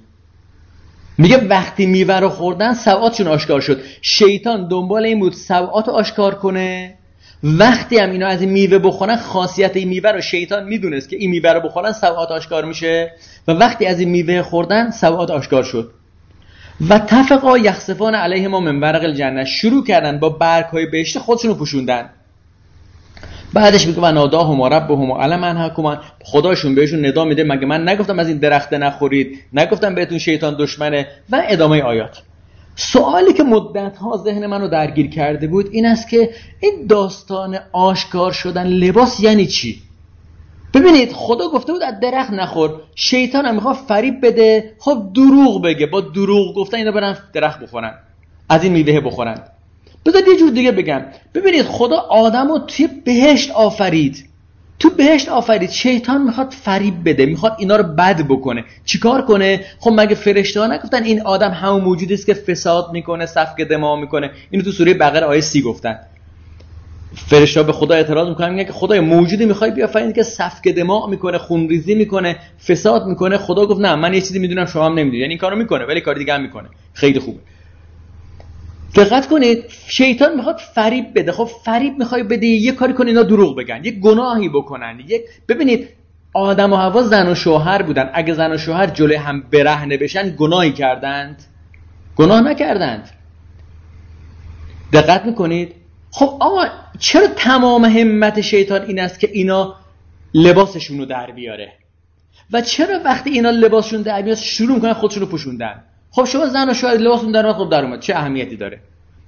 میگه 1.17 1.47
وقتی 1.47 1.85
میوه 1.85 2.19
رو 2.19 2.29
خوردن 2.29 2.73
سوعاتشون 2.73 3.27
آشکار 3.27 3.61
شد. 3.61 3.81
شیطان 4.01 4.67
دنبال 4.67 5.05
این 5.05 5.19
بود 5.19 5.33
سوعات 5.33 5.89
آشکار 5.89 6.35
کنه. 6.35 6.96
وقتی 7.43 7.97
هم 7.97 8.11
اینا 8.11 8.27
از 8.27 8.41
این 8.41 8.49
میوه 8.49 8.77
بخورن 8.77 9.15
خاصیت 9.15 9.75
این 9.75 9.87
میوه 9.87 10.11
رو 10.11 10.21
شیطان 10.21 10.63
می‌دونست 10.63 11.09
که 11.09 11.15
این 11.15 11.29
میوه 11.29 11.53
رو 11.53 11.61
بخورن 11.61 11.91
سوعات 11.91 12.31
آشکار 12.31 12.65
میشه. 12.65 13.11
و 13.47 13.51
وقتی 13.51 13.85
از 13.85 13.99
این 13.99 14.09
میوه 14.09 14.41
خوردن 14.41 14.91
سوعات 14.91 15.31
آشکار 15.31 15.63
شد. 15.63 15.91
و 16.89 16.99
تفقا 16.99 17.57
یخصفان 17.57 18.15
علیه 18.15 18.47
ما 18.47 18.59
من 18.59 18.79
ورق 18.79 19.03
الجنه 19.03 19.45
شروع 19.45 19.83
کردن 19.83 20.19
با 20.19 20.29
برگ 20.29 20.65
های 20.65 20.85
بهشت 20.85 21.19
خودشونو 21.19 21.53
پوشوندن. 21.53 22.09
بعدش 23.53 23.87
میگه 23.87 24.01
و 24.01 24.11
نادا 24.11 24.43
هم 24.43 24.63
رب 24.63 24.91
هم 24.91 25.11
علم 25.11 25.71
من 25.83 25.99
خداشون 26.23 26.75
بهشون 26.75 27.05
ندا 27.05 27.25
میده 27.25 27.43
مگه 27.43 27.65
من 27.65 27.89
نگفتم 27.89 28.19
از 28.19 28.27
این 28.27 28.37
درخت 28.37 28.73
نخورید؟ 28.73 29.39
نگفتم 29.53 29.95
بهتون 29.95 30.17
شیطان 30.17 30.55
دشمنه. 30.59 31.07
و 31.29 31.43
ادامه 31.47 31.81
آیات. 31.81 32.21
سوالی 32.79 33.33
که 33.33 33.43
مدت 33.43 33.97
ها 33.97 34.17
ذهن 34.17 34.45
منو 34.45 34.67
درگیر 34.67 35.09
کرده 35.09 35.47
بود 35.47 35.69
این 35.71 35.85
است 35.85 36.09
که 36.09 36.29
این 36.59 36.87
داستان 36.89 37.59
آشکار 37.71 38.31
شدن 38.31 38.67
لباس 38.67 39.19
یعنی 39.19 39.45
چی؟ 39.45 39.81
ببینید 40.73 41.11
خدا 41.11 41.47
گفته 41.47 41.73
بود 41.73 41.83
از 41.83 41.99
درخت 41.99 42.31
نخور 42.31 42.81
شیطان 42.95 43.45
هم 43.45 43.55
می‌خواد 43.55 43.75
فریب 43.75 44.25
بده 44.25 44.73
خب 44.79 45.11
دروغ 45.15 45.63
بگه 45.63 45.85
با 45.85 46.01
دروغ 46.01 46.55
گفتن 46.55 46.77
اینا 46.77 46.91
برن 46.91 47.17
درخت 47.33 47.59
بخورن 47.59 47.93
از 48.49 48.63
این 48.63 48.73
میوه 48.73 48.99
بخورن. 48.99 49.41
بذار 50.05 50.27
یه 50.27 50.37
جور 50.39 50.49
دیگه 50.51 50.71
بگم. 50.71 51.01
ببینید 51.33 51.65
خدا 51.65 51.97
آدم 51.97 52.47
رو 52.47 52.59
توی 52.59 52.87
بهشت 53.05 53.51
آفرید. 53.51 54.29
تو 54.79 54.89
بهشت 54.89 55.29
آفرید. 55.29 55.69
شیطان 55.69 56.21
می‌خواد 56.21 56.51
فریب 56.51 56.93
بده 57.09 57.25
می‌خواد 57.25 57.55
اینا 57.59 57.75
رو 57.75 57.83
بد 57.83 58.21
بکنه. 58.27 58.65
چیکار 58.85 59.21
کنه؟ 59.21 59.65
خب 59.79 59.91
مگه 59.95 60.15
فرشته 60.15 60.59
ها 60.59 60.67
نگفتن 60.67 61.03
این 61.03 61.21
آدم 61.21 61.51
همون 61.51 61.81
موجودی 61.81 62.13
است 62.13 62.25
که 62.25 62.33
فساد 62.33 62.85
می‌کنه 62.93 63.25
سفک 63.25 63.61
دماغ 63.61 63.99
می‌کنه؟ 63.99 64.31
اینو 64.49 64.63
تو 64.63 64.71
سوره 64.71 64.93
بقره 64.93 65.25
آیه 65.25 65.41
سی 65.41 65.61
گفتن. 65.61 65.99
فرشته 67.15 67.63
به 67.63 67.71
خدا 67.71 67.95
اعتراض 67.95 68.27
می‌کنن 68.29 68.49
میگن 68.49 68.63
که 68.63 68.73
خدای 68.73 68.99
موجودی 68.99 69.45
می‌خوای 69.45 69.71
بیافرینی 69.71 70.13
که 70.13 70.23
سفک 70.23 70.67
دماغ 70.67 71.09
می‌کنه 71.09 71.37
خونریزی 71.37 71.95
می‌کنه 71.95 72.39
فساد 72.67 73.05
می‌کنه. 73.07 73.37
خدا 73.37 73.65
گفت 73.65 73.81
نه 73.81 73.95
من 73.95 74.13
یه 74.13 74.21
چیزی 74.21 74.39
می‌دونم 74.39 74.65
شما 74.65 74.85
هم 74.85 74.93
نمی‌دونی. 74.93 75.17
یعنی 75.17 75.29
این 75.29 75.37
کارو 75.37 75.55
می‌کنه 75.57 75.85
ولی 75.85 76.01
کار 76.01 76.15
دیگه 76.15 76.33
هم 76.33 76.41
می‌کنه. 76.41 76.69
خیلی 76.93 77.19
خوبه. 77.19 77.39
دقت 78.97 79.27
کنید 79.27 79.63
شیطان 79.87 80.35
می‌خواد 80.35 80.57
فریب 80.57 81.05
بده. 81.15 81.31
خب 81.31 81.45
فریب 81.45 81.97
می‌خوای 81.97 82.23
بده 82.23 82.45
یه 82.45 82.71
کاری 82.71 82.93
کنی 82.93 83.09
اینا 83.09 83.23
دروغ 83.23 83.57
بگن. 83.57 83.81
یه 83.83 83.91
گناهی 83.91 84.49
بکنن. 84.49 84.99
یک 85.07 85.21
ببینید 85.47 85.89
آدم 86.33 86.73
و 86.73 86.75
هوا 86.75 87.01
زن 87.01 87.31
و 87.31 87.35
شوهر 87.35 87.81
بودن. 87.81 88.09
اگه 88.13 88.33
زن 88.33 88.51
و 88.51 88.57
شوهر 88.57 88.87
جلوی 88.87 89.15
هم 89.15 89.41
برهنه 89.41 89.97
بشن 89.97 90.35
گناهی 90.37 90.71
کردند. 90.71 91.43
گناه 92.15 92.41
نکردند. 92.41 93.09
دقت 94.93 95.25
می‌کنید؟ 95.25 95.75
خب 96.11 96.37
آقا 96.39 96.65
چرا 96.99 97.27
تمام 97.27 97.85
همت 97.85 98.41
شیطان 98.41 98.81
این 98.81 98.99
است 98.99 99.19
که 99.19 99.29
اینا 99.33 99.75
لباسشون 100.33 100.97
رو 100.97 101.05
در 101.05 101.31
بیاره؟ 101.31 101.73
و 102.51 102.61
چرا 102.61 102.99
وقتی 103.05 103.29
اینا 103.29 103.49
لباسشون 103.49 104.01
در 104.01 104.21
بیاد 104.21 104.37
شروع 104.37 104.75
می‌کنن 104.75 104.93
خودشون 104.93 105.21
رو 105.21 105.29
پوشوندن؟ 105.29 105.83
خب 106.11 106.25
شما 106.25 106.45
زن 106.45 106.69
و 106.69 106.73
شوهر 106.73 106.93
لباسشون 106.93 107.31
در 107.31 107.53
خب 107.53 107.69
در 107.69 107.85
اومد. 107.85 107.99
چه 107.99 108.15
اهمیتی 108.15 108.55
داره؟ 108.55 108.79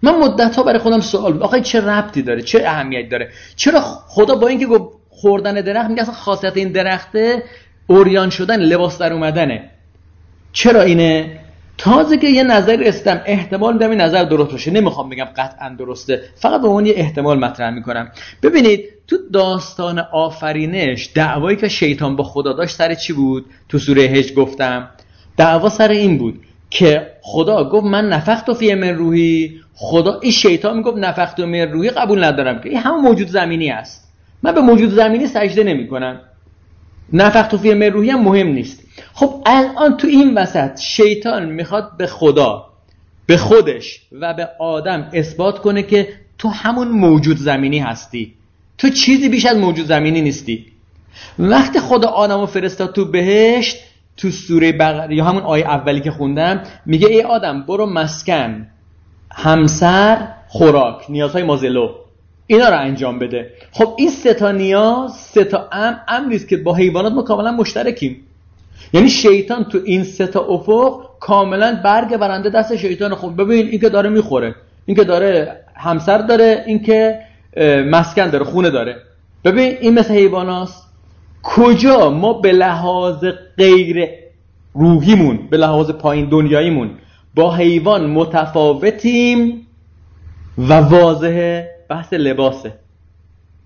من 0.01 0.15
مدت 0.15 0.55
ها 0.55 0.63
برای 0.63 0.79
خودم 0.79 0.99
سوال 0.99 1.43
آقا 1.43 1.59
چه 1.59 1.81
ربطی 1.81 2.21
داره؟ 2.21 2.41
چه 2.41 2.63
اهمیتی 2.65 3.09
داره؟ 3.09 3.29
چرا 3.55 3.81
خدا 3.81 4.35
با 4.35 4.47
اینکه 4.47 4.65
گفت 4.65 4.99
خوردن 5.09 5.53
درخت 5.53 5.89
میگه 5.89 6.01
اصلا 6.01 6.13
خاصیت 6.13 6.57
این 6.57 6.71
درخته 6.71 7.43
اوریان 7.87 8.29
شدن 8.29 8.59
لباس 8.59 8.97
در 8.97 9.13
اومدنه. 9.13 9.69
چرا 10.53 10.81
اینه؟ 10.81 11.39
تازه 11.77 12.17
که 12.17 12.27
یه 12.27 12.43
نظر 12.43 12.81
استم 12.85 13.21
احتمال 13.25 13.73
میدم 13.73 13.89
این 13.89 14.01
نظر 14.01 14.23
درست 14.23 14.51
باشه. 14.51 14.71
نمی‌خوام 14.71 15.09
بگم 15.09 15.27
قطعا 15.37 15.75
درسته. 15.79 16.21
فقط 16.35 16.61
به 16.61 16.67
اون 16.67 16.85
یه 16.85 16.93
احتمال 16.95 17.39
مطرح 17.39 17.69
می‌کنم. 17.69 18.11
ببینید 18.43 18.85
تو 19.07 19.17
داستان 19.33 19.99
آفرینش 19.99 21.09
دعوایی 21.15 21.57
که 21.57 21.67
شیطان 21.67 22.15
با 22.15 22.23
خدا 22.23 22.53
داشت 22.53 22.75
سر 22.75 22.93
چی 22.93 23.13
بود؟ 23.13 23.45
تو 23.69 23.79
سوره 23.79 24.01
هج 24.01 24.33
گفتم. 24.33 24.89
دعوا 25.37 25.69
سر 25.69 25.87
این 25.87 26.17
بود. 26.17 26.39
که 26.69 27.07
خدا 27.21 27.69
گفت 27.69 27.85
من 27.85 28.09
نفخت 28.09 28.49
و 28.49 28.53
فی 28.53 28.73
من 28.73 28.95
روحی. 28.95 29.59
خدا 29.73 30.19
این 30.19 30.31
شیطان 30.31 30.77
می‌گفت 30.77 30.97
نفخت 30.97 31.39
و 31.39 31.45
من 31.45 31.71
روحی 31.71 31.89
قبول 31.89 32.23
ندارم 32.23 32.61
که 32.61 32.69
این 32.69 32.77
همون 32.77 33.01
موجود 33.01 33.27
زمینی 33.27 33.69
است. 33.69 34.13
من 34.43 34.51
به 34.51 34.61
موجود 34.61 34.89
زمینی 34.89 35.27
سجده 35.27 35.63
نمی‌کنم. 35.63 36.21
نفخت 37.13 37.53
و 37.53 37.57
فی 37.57 37.73
من 37.73 37.85
روحی 37.85 38.09
هم 38.09 38.23
مهم 38.23 38.47
نیست. 38.47 38.83
خب 39.13 39.43
الان 39.45 39.97
تو 39.97 40.07
این 40.07 40.33
وسط 40.33 40.79
شیطان 40.79 41.45
می‌خواد 41.45 41.97
به 41.97 42.07
خدا 42.07 42.65
به 43.25 43.37
خودش 43.37 44.01
و 44.11 44.33
به 44.33 44.49
آدم 44.59 45.09
اثبات 45.13 45.59
کنه 45.59 45.83
که 45.83 46.07
تو 46.37 46.49
همون 46.49 46.87
موجود 46.87 47.37
زمینی 47.37 47.79
هستی. 47.79 48.33
تو 48.77 48.89
چیزی 48.89 49.29
بیش 49.29 49.45
از 49.45 49.57
موجود 49.57 49.85
زمینی 49.85 50.21
نیستی. 50.21 50.65
وقتی 51.39 51.79
خدا 51.79 52.07
آدم 52.07 52.39
رو 52.39 52.45
فرستاد 52.45 52.93
تو 52.95 53.05
بهشت 53.05 53.77
تو 54.19 54.29
سوره 54.31 54.71
بقره 54.71 55.15
یا 55.15 55.25
همون 55.25 55.43
آیه 55.43 55.65
اولی 55.65 56.01
که 56.01 56.11
خوندم 56.11 56.63
میگه 56.85 57.07
ای 57.07 57.21
آدم 57.21 57.63
برو 57.63 57.85
مسکن 57.85 58.67
همسر 59.31 60.27
خوراک 60.47 61.05
نیازهای 61.09 61.43
مازلو 61.43 61.89
اینا 62.47 62.69
رو 62.69 62.79
انجام 62.79 63.19
بده. 63.19 63.53
خب 63.71 63.93
این 63.97 64.09
سه 64.09 64.33
تا 64.33 64.51
نیاز 64.51 65.15
سه 65.15 65.43
تا 65.43 65.69
ام 65.71 65.99
امریست 66.07 66.47
که 66.47 66.57
با 66.57 66.75
حیوانات 66.75 67.13
ما 67.13 67.21
کاملا 67.21 67.51
مشترکیم. 67.51 68.17
یعنی 68.93 69.09
شیطان 69.09 69.63
تو 69.63 69.79
این 69.85 70.03
سه 70.03 70.27
تا 70.27 70.39
افق 70.39 71.01
کاملا 71.19 71.81
برگ 71.83 72.17
برنده 72.17 72.49
دست 72.49 72.75
شیطان 72.75 73.15
خب 73.15 73.33
ببین 73.41 73.67
این 73.67 73.79
که 73.79 73.89
داره 73.89 74.09
می‌خوره. 74.09 74.55
این 74.85 74.97
که 74.97 75.03
داره 75.03 75.57
همسر 75.75 76.17
داره 76.17 76.63
این 76.67 76.83
که 76.83 77.19
مسکن 77.89 78.29
داره 78.29 78.45
خونه 78.45 78.69
داره. 78.69 78.95
ببین 79.45 79.77
این 79.81 79.99
مثل 79.99 80.13
حیواناست. 80.13 80.88
کجا 81.43 82.09
ما 82.09 82.33
به 82.33 82.51
لحاظ 82.51 83.25
غیر 83.57 84.09
روحیمون 84.73 85.47
به 85.49 85.57
لحاظ 85.57 85.91
پایین 85.91 86.29
دنیاییمون 86.29 86.89
با 87.35 87.55
حیوان 87.55 88.09
متفاوتیم 88.09 89.67
و 90.57 90.73
واضحه 90.73 91.69
بحث 91.89 92.13
لباسه. 92.13 92.73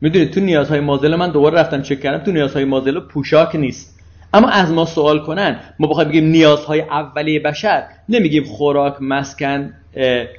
می‌دونید 0.02 0.32
تو 0.32 0.40
نیازهای 0.40 0.80
مازل 0.80 1.16
من 1.16 1.32
دوباره 1.32 1.60
رفتم 1.60 1.82
چک 1.82 2.02
کردم 2.02 2.24
تو 2.24 2.32
نیازهای 2.32 2.66
مازل 2.66 3.00
پوشاک 3.00 3.56
نیست. 3.56 4.00
اما 4.34 4.48
از 4.48 4.72
ما 4.72 4.86
سوال 4.86 5.20
کنن 5.20 5.60
ما 5.80 5.88
بخوایم 5.88 6.10
بگیم 6.10 6.26
نیازهای 6.26 6.82
اولیه 6.82 7.40
بشر 7.40 7.84
نمیگیم 8.10 8.44
خوراک 8.44 8.96
مسکن 9.02 9.74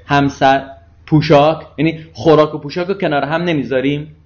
همسر 0.06 0.66
پوشاک. 1.06 1.66
یعنی 1.78 1.98
خوراک 2.12 2.54
و 2.54 2.58
پوشاک 2.58 2.88
رو 2.88 2.94
کنار 2.94 3.24
هم 3.24 3.42
نمی‌ذاریم. 3.42 4.16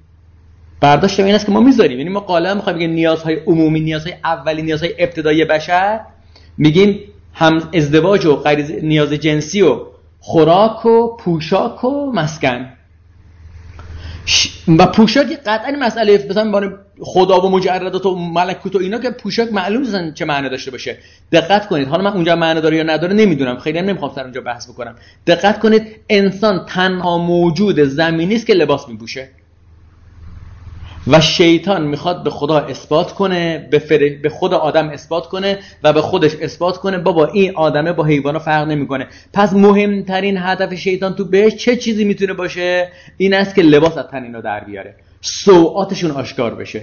برداشت 0.81 1.21
این 1.21 1.35
است 1.35 1.47
که 1.47 1.53
ما 1.53 1.61
می‌ذاریم. 1.61 1.99
یعنی 1.99 2.11
ما 2.11 2.21
قالا 2.21 2.55
می‌خوایم 2.55 2.79
بگیم 2.79 2.91
نیازهای 2.91 3.37
عمومی 3.47 3.81
نیازهای 3.81 4.15
اولی 4.25 4.63
نیازهای 4.63 4.95
ابتدایی 4.99 5.45
بشر. 5.45 6.01
میگیم 6.59 7.01
هم 7.35 7.69
ازدواج 7.75 8.27
و 8.27 8.37
غیر 8.37 8.81
نیاز 8.83 9.13
جنسی 9.13 9.63
و 9.63 9.81
خوراک 10.21 10.87
و 10.87 11.17
پوشاک 11.17 11.85
و 11.85 12.13
مسکن. 12.13 12.73
و 14.79 14.87
پوشاک 14.87 15.27
قطعا 15.47 15.77
مسئله 15.81 16.27
مثلا 16.31 16.73
خدا 17.01 17.41
و 17.41 17.51
مجردات 17.51 18.07
و 18.07 18.15
ملکوت 18.15 18.77
و 18.77 18.79
اینا 18.79 18.99
که 18.99 19.11
پوشاک 19.11 19.53
معلوم 19.53 19.83
نیستن 19.83 20.13
چه 20.13 20.25
معنی 20.25 20.49
داشته 20.49 20.71
باشه. 20.71 20.97
دقت 21.33 21.69
کنید. 21.69 21.89
حالا 21.89 22.03
من 22.03 22.13
اونجا 22.13 22.37
معنی 22.37 22.61
داره 22.61 22.77
یا 22.77 22.83
نداره 22.83 23.13
نمی‌دونم. 23.13 23.59
خیلی 23.59 23.79
هم 23.79 23.85
نمی‌خوام 23.85 24.13
سر 24.15 24.23
اونجا 24.23 24.41
بحث 24.41 24.71
بکنم. 24.71 24.95
دقت 25.27 25.59
کنید. 25.59 25.83
انسان 26.09 26.67
تنها 26.67 27.19
موجود 27.19 27.81
زمینی 27.81 28.35
است 28.35 28.47
که 28.47 28.55
لباس 28.55 28.89
میپوشه. 28.89 29.29
و 31.09 31.21
شیطان 31.21 31.87
می‌خواد 31.87 32.23
به 32.23 32.31
خدا 32.31 32.59
اثبات 32.59 33.13
کنه 33.13 33.69
به, 33.71 33.79
فر... 33.79 33.99
به 34.23 34.29
خود 34.29 34.55
آدم 34.55 34.89
اثبات 34.89 35.27
کنه 35.27 35.59
و 35.83 35.93
به 35.93 36.01
خودش 36.01 36.35
اثبات 36.35 36.77
کنه. 36.77 36.99
بابا 36.99 37.27
این 37.27 37.57
آدمه 37.57 37.93
با 37.93 38.05
حیوانا 38.05 38.39
فرق 38.39 38.69
نمی‌کنه. 38.69 39.07
پس 39.33 39.53
مهمترین 39.53 40.39
هدف 40.39 40.75
شیطان 40.75 41.15
تو 41.15 41.25
بهش 41.25 41.55
چه 41.57 41.77
چیزی 41.77 42.05
می‌تونه 42.05 42.33
باشه؟ 42.33 42.89
این 43.17 43.35
است 43.35 43.55
که 43.55 43.63
لباس 43.63 43.99
از 43.99 44.07
تن 44.07 44.23
اینا 44.23 44.41
در 44.41 44.65
بیاره. 44.65 44.95
سوعاتشون 45.21 46.11
آشکار 46.11 46.55
بشه. 46.55 46.83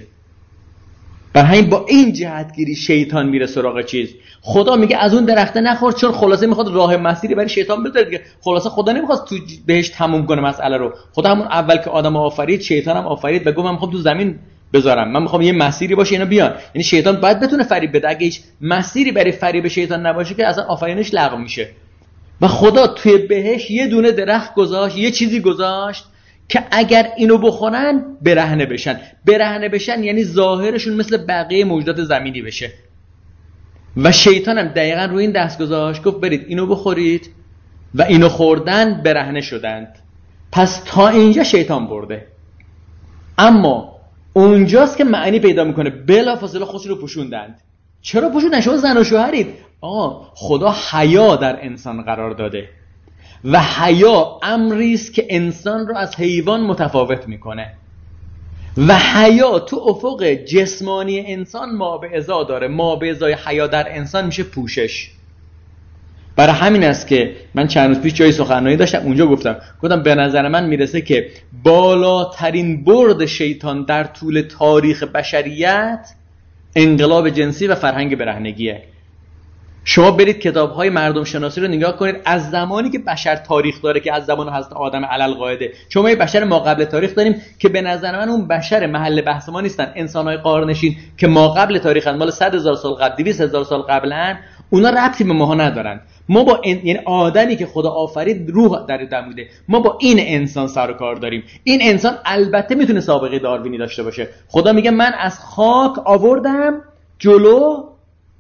بر 1.36 1.44
همین 1.44 1.70
با 1.70 1.86
این 1.88 2.14
جهتگیری 2.14 2.76
شیطان 2.76 3.30
میره 3.30 3.46
سراغ 3.46 3.86
چیز. 3.86 4.10
خدا 4.42 4.76
میگه 4.76 4.98
از 4.98 5.14
اون 5.14 5.26
درخته 5.26 5.62
نخور 5.62 5.94
چون 5.94 6.12
خلاصه 6.12 6.48
می‌خواد 6.48 6.74
راه 6.74 6.98
مسیری 6.98 7.36
برای 7.36 7.50
شیطان 7.50 7.84
بذاره 7.84 8.06
دیگه. 8.06 8.22
خلاصه 8.42 8.70
خدا 8.70 8.92
نمی‌خواد 8.92 9.28
تو 9.30 9.36
بهش 9.66 9.90
تموم 9.90 10.26
کنه 10.26 10.42
مسئله 10.42 10.78
رو. 10.78 10.94
خدا 11.14 11.30
همون 11.30 11.48
اول 11.48 11.78
که 11.78 11.90
آدم 11.90 12.16
آفرید 12.16 12.62
شیطان 12.62 12.98
هم 12.98 13.06
آفرید 13.06 13.48
و 13.48 13.52
گفت 13.52 13.66
من 13.66 13.72
می‌خوام 13.72 13.92
تو 13.92 13.98
زمین 13.98 14.36
بذارم. 14.74 15.12
من 15.12 15.22
می‌خوام 15.22 15.42
یه 15.42 15.52
مسیری 15.52 15.96
باشه 15.96 16.14
اینا 16.14 16.26
بیان. 16.26 16.54
یعنی 16.76 16.84
شیطان 16.84 17.16
باید 17.16 17.40
بتونه 17.40 17.64
فریب 17.64 17.96
بده. 17.96 18.10
اگه 18.10 18.20
هیچ 18.20 18.42
مسیری 18.62 19.12
برای 19.12 19.32
فریب 19.32 19.68
شیطان 19.68 20.06
نباشه 20.06 20.36
که 20.36 20.48
اصلا 20.48 20.64
آفرینش 20.64 21.14
لغو 21.14 21.38
میشه. 21.38 21.70
و 22.42 22.48
خدا 22.48 22.88
توی 22.88 23.18
بهش 23.18 23.72
یه 23.72 23.88
دونه 23.88 24.12
درخت 24.12 24.56
گذاشت 24.56 24.98
یه 24.98 25.12
چیزی 25.12 25.40
گذاشت. 25.40 26.06
که 26.50 26.64
اگر 26.72 27.12
اینو 27.18 27.38
بخورن 27.38 28.18
برهنه 28.22 28.66
بشن. 28.66 29.00
برهنه 29.26 29.70
بشن 29.70 30.04
یعنی 30.04 30.24
ظاهرشون 30.24 30.94
مثل 30.94 31.26
بقیه 31.26 31.66
موجودات 31.66 32.04
زمینی 32.04 32.42
بشه. 32.42 32.72
و 33.98 34.12
شیطان 34.12 34.58
هم 34.58 34.68
دقیقا 34.68 35.06
روی 35.06 35.22
این 35.24 35.32
دست 35.32 35.62
گذاشت 35.62 36.04
گفت 36.04 36.20
برید 36.20 36.46
اینو 36.48 36.66
بخورید 36.66 37.30
و 37.96 38.02
اینو 38.02 38.30
خوردن 38.30 39.02
برهنه 39.04 39.42
شدند. 39.42 39.96
پس 40.52 40.82
تا 40.86 41.08
اینجا 41.08 41.44
شیطان 41.44 41.88
برده. 41.88 42.28
اما 43.38 43.96
اونجاست 44.34 44.98
که 44.98 45.04
معنی 45.04 45.40
پیدا 45.40 45.64
می‌کنه. 45.64 45.90
بلا 45.90 46.36
فاصله 46.36 46.66
خودشون 46.66 46.90
رو 46.92 46.98
پوشوندند. 46.98 47.62
چرا 48.02 48.30
پوشوندن؟ 48.30 48.62
شما 48.62 48.78
زن 48.78 48.98
و 48.98 49.04
شوهرید. 49.04 49.48
آه 49.82 50.32
خدا 50.36 50.76
حیا 50.92 51.36
در 51.36 51.58
انسان 51.62 52.02
قرار 52.02 52.32
داده. 52.32 52.70
و 53.44 53.62
حیا 53.62 54.40
امری 54.44 54.94
است 54.94 55.14
که 55.14 55.28
انسان 55.30 55.88
رو 55.88 55.98
از 55.98 56.16
حیوان 56.16 56.62
متفاوت 56.62 57.28
می‌کنه. 57.28 57.74
و 58.78 58.96
حیا 58.98 59.60
تو 59.60 59.78
افق 59.78 60.24
جسمانی 60.24 61.20
انسان 61.28 61.76
ما 61.76 61.98
به 61.98 62.18
ازا 62.18 62.44
داره. 62.44 62.68
ما 62.68 62.96
به 62.96 63.12
ازای 63.12 63.36
حیا 63.46 63.68
در 63.68 63.86
انسان 63.90 64.26
میشه 64.26 64.44
پوشش. 64.44 65.12
برای 66.36 66.54
همین 66.54 66.84
است 66.84 67.08
که 67.08 67.36
من 67.54 67.68
چند 67.68 67.88
روز 67.90 68.00
پیش 68.00 68.14
جای 68.14 68.32
سخنرانی 68.32 68.76
داشتم 68.76 69.00
اونجا 69.00 69.28
گفتم. 69.28 69.56
گفتم 69.82 70.04
به 70.04 70.16
نظر 70.16 70.48
من 70.48 70.66
می‌رسه 70.66 71.02
که 71.02 71.30
بالاترین 71.64 72.84
برد 72.84 73.26
شیطان 73.26 73.84
در 73.84 74.04
طول 74.04 74.42
تاریخ 74.42 75.04
بشریت 75.04 76.10
انقلاب 76.76 77.30
جنسی 77.30 77.68
و 77.68 77.76
فرهنگ 77.76 78.16
برهنگیه. 78.18 78.84
شما 79.88 80.12
برید 80.12 80.40
کتاب 80.40 80.72
های 80.72 80.90
مردم 80.90 81.24
شناسی 81.24 81.62
رو 81.62 81.68
نگاه 81.68 81.98
کنید. 81.98 82.16
از 82.26 82.52
زمانی 82.52 82.90
که 82.90 83.00
بشر 83.00 83.36
تاریخ 83.36 83.82
داره 83.82 84.00
که 84.00 84.14
از 84.14 84.26
زمان 84.26 84.50
حضرت 84.50 84.74
آدم 84.74 85.06
علل 85.06 85.34
قاعده. 85.34 85.72
شما 85.90 86.10
یه 86.10 86.16
بشر 86.16 86.44
ما 86.44 86.60
قبل 86.60 86.86
تاریخ 86.86 87.16
داریم 87.16 87.42
که 87.60 87.70
به 87.70 87.82
نظر 87.82 88.18
من 88.18 88.30
اون 88.30 88.48
بشر 88.48 88.88
محل 88.88 89.22
بحث 89.22 89.50
ما 89.50 89.62
نیستن. 89.62 89.92
انسان 89.96 90.26
های 90.26 90.38
قارنشین 90.38 90.96
که 91.18 91.28
ما 91.28 91.48
قبل 91.48 91.78
تاریخ 91.78 92.08
مال 92.08 92.32
100 92.32 92.56
هزار 92.56 92.76
سال 92.76 92.94
قبل 92.94 93.16
200 93.16 93.42
هزار 93.42 93.64
سال 93.64 93.82
قبلا 93.82 94.36
اونا 94.70 94.90
ربطی 94.90 95.24
به 95.24 95.34
ماها 95.34 95.56
ندارن. 95.56 96.02
ما 96.30 96.44
با 96.44 96.60
این 96.64 96.82
یعنی 96.84 97.00
آدمی 97.06 97.56
که 97.56 97.66
خدا 97.66 97.90
آفرید 97.90 98.50
روح 98.50 98.86
در 98.88 98.98
دموده 98.98 99.48
ما 99.68 99.80
با 99.80 99.98
این 100.02 100.18
انسان 100.20 100.68
سر 100.68 100.92
و 100.92 100.94
کار 100.94 101.16
داریم. 101.16 101.44
این 101.64 101.80
انسان 101.84 102.14
البته 102.26 102.76
می‌تونه 102.76 103.00
سابقه 103.00 103.40
داروینی 103.40 103.78
داشته 103.78 104.04
باشه. 104.04 104.30
خدا 104.48 104.74
میگه 104.74 104.92
من 104.92 105.14
از 105.20 105.40
خاک 105.40 105.94
آوردم 106.06 106.82
جلو 107.20 107.84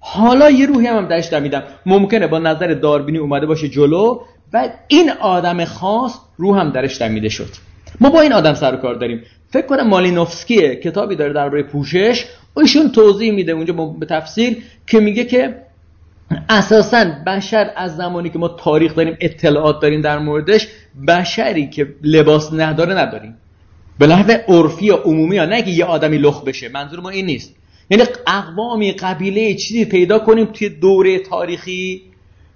حالا 0.07 0.49
یه 0.49 0.65
روحی 0.65 0.87
هم, 0.87 0.97
هم 0.97 1.05
درش 1.05 1.27
دمیدم 1.27 1.63
ممکنه 1.85 2.27
با 2.27 2.39
نظر 2.39 2.67
داربینی 2.73 3.17
اومده 3.17 3.45
باشه 3.45 3.69
جلو 3.69 4.19
و 4.53 4.69
این 4.87 5.11
آدم 5.11 5.65
خاص 5.65 6.19
رو 6.37 6.55
هم 6.55 6.69
درش 6.69 7.01
دمیده 7.01 7.29
شد. 7.29 7.49
ما 8.01 8.09
با 8.09 8.21
این 8.21 8.33
آدم 8.33 8.53
سر 8.53 8.75
کار 8.75 8.95
داریم. 8.95 9.21
فکر 9.49 9.65
کنم 9.65 9.87
مالینوفسکیه. 9.87 10.75
کتابی 10.75 11.15
داره 11.15 11.33
درباره 11.33 11.63
پوشش. 11.63 12.25
ایشون 12.57 12.91
توضیح 12.91 13.33
میده 13.33 13.51
اونجا 13.51 13.73
به 13.73 14.05
تفصیل 14.05 14.63
که 14.87 14.99
میگه 14.99 15.25
که 15.25 15.55
اساسا 16.49 17.05
بشر 17.27 17.71
از 17.75 17.95
زمانی 17.95 18.29
که 18.29 18.39
ما 18.39 18.47
تاریخ 18.47 18.95
داریم 18.95 19.17
اطلاعات 19.19 19.81
داریم 19.81 20.01
در 20.01 20.19
موردش 20.19 20.67
بشری 21.07 21.69
که 21.69 21.87
لباس 22.03 22.53
نداره 22.53 22.97
نداریم. 22.97 23.37
به 23.99 24.07
لحظه 24.07 24.45
عرفی 24.47 24.85
یا 24.85 24.95
عمومی 24.97 25.37
ها 25.37 25.45
نه 25.45 25.61
که 25.61 25.71
یه 25.71 25.85
آدمی 25.85 26.17
لخ 26.17 26.43
بشه. 26.43 26.69
منظور 26.69 26.99
ما 26.99 27.09
این 27.09 27.25
نیست. 27.25 27.55
یعنی 27.89 28.03
اقوامی 28.27 28.91
قبیله 28.91 29.55
چیزی 29.55 29.85
پیدا 29.85 30.19
کنیم 30.19 30.45
توی 30.45 30.69
دوره 30.69 31.19
تاریخی 31.19 32.01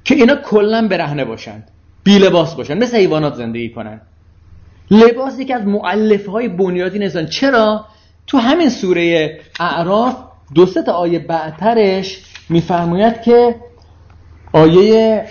که 0.04 0.16
اینا 0.16 0.36
کلا 0.36 0.88
برهنه 0.88 1.26
باشند 1.26 1.72
بی 2.04 2.20
لباس 2.20 2.56
باشن 2.56 2.78
مثل 2.78 2.98
حیوانات 2.98 3.36
زندگی 3.36 3.70
کنن 3.70 4.02
لباس 4.92 5.40
یکی 5.40 5.54
از 5.54 5.68
معلفه 5.68 6.32
های 6.32 6.48
بنیادی 6.48 7.00
نیستن. 7.00 7.26
چرا؟ 7.26 7.86
تو 8.28 8.38
همین 8.38 8.70
سوره 8.70 9.40
اعراف 9.60 10.16
دو 10.56 10.66
تا 10.66 10.92
آیه 10.92 11.20
بعدترش 11.20 12.22
میفرماید 12.50 13.22
که 13.22 13.56
آیه 14.54 15.26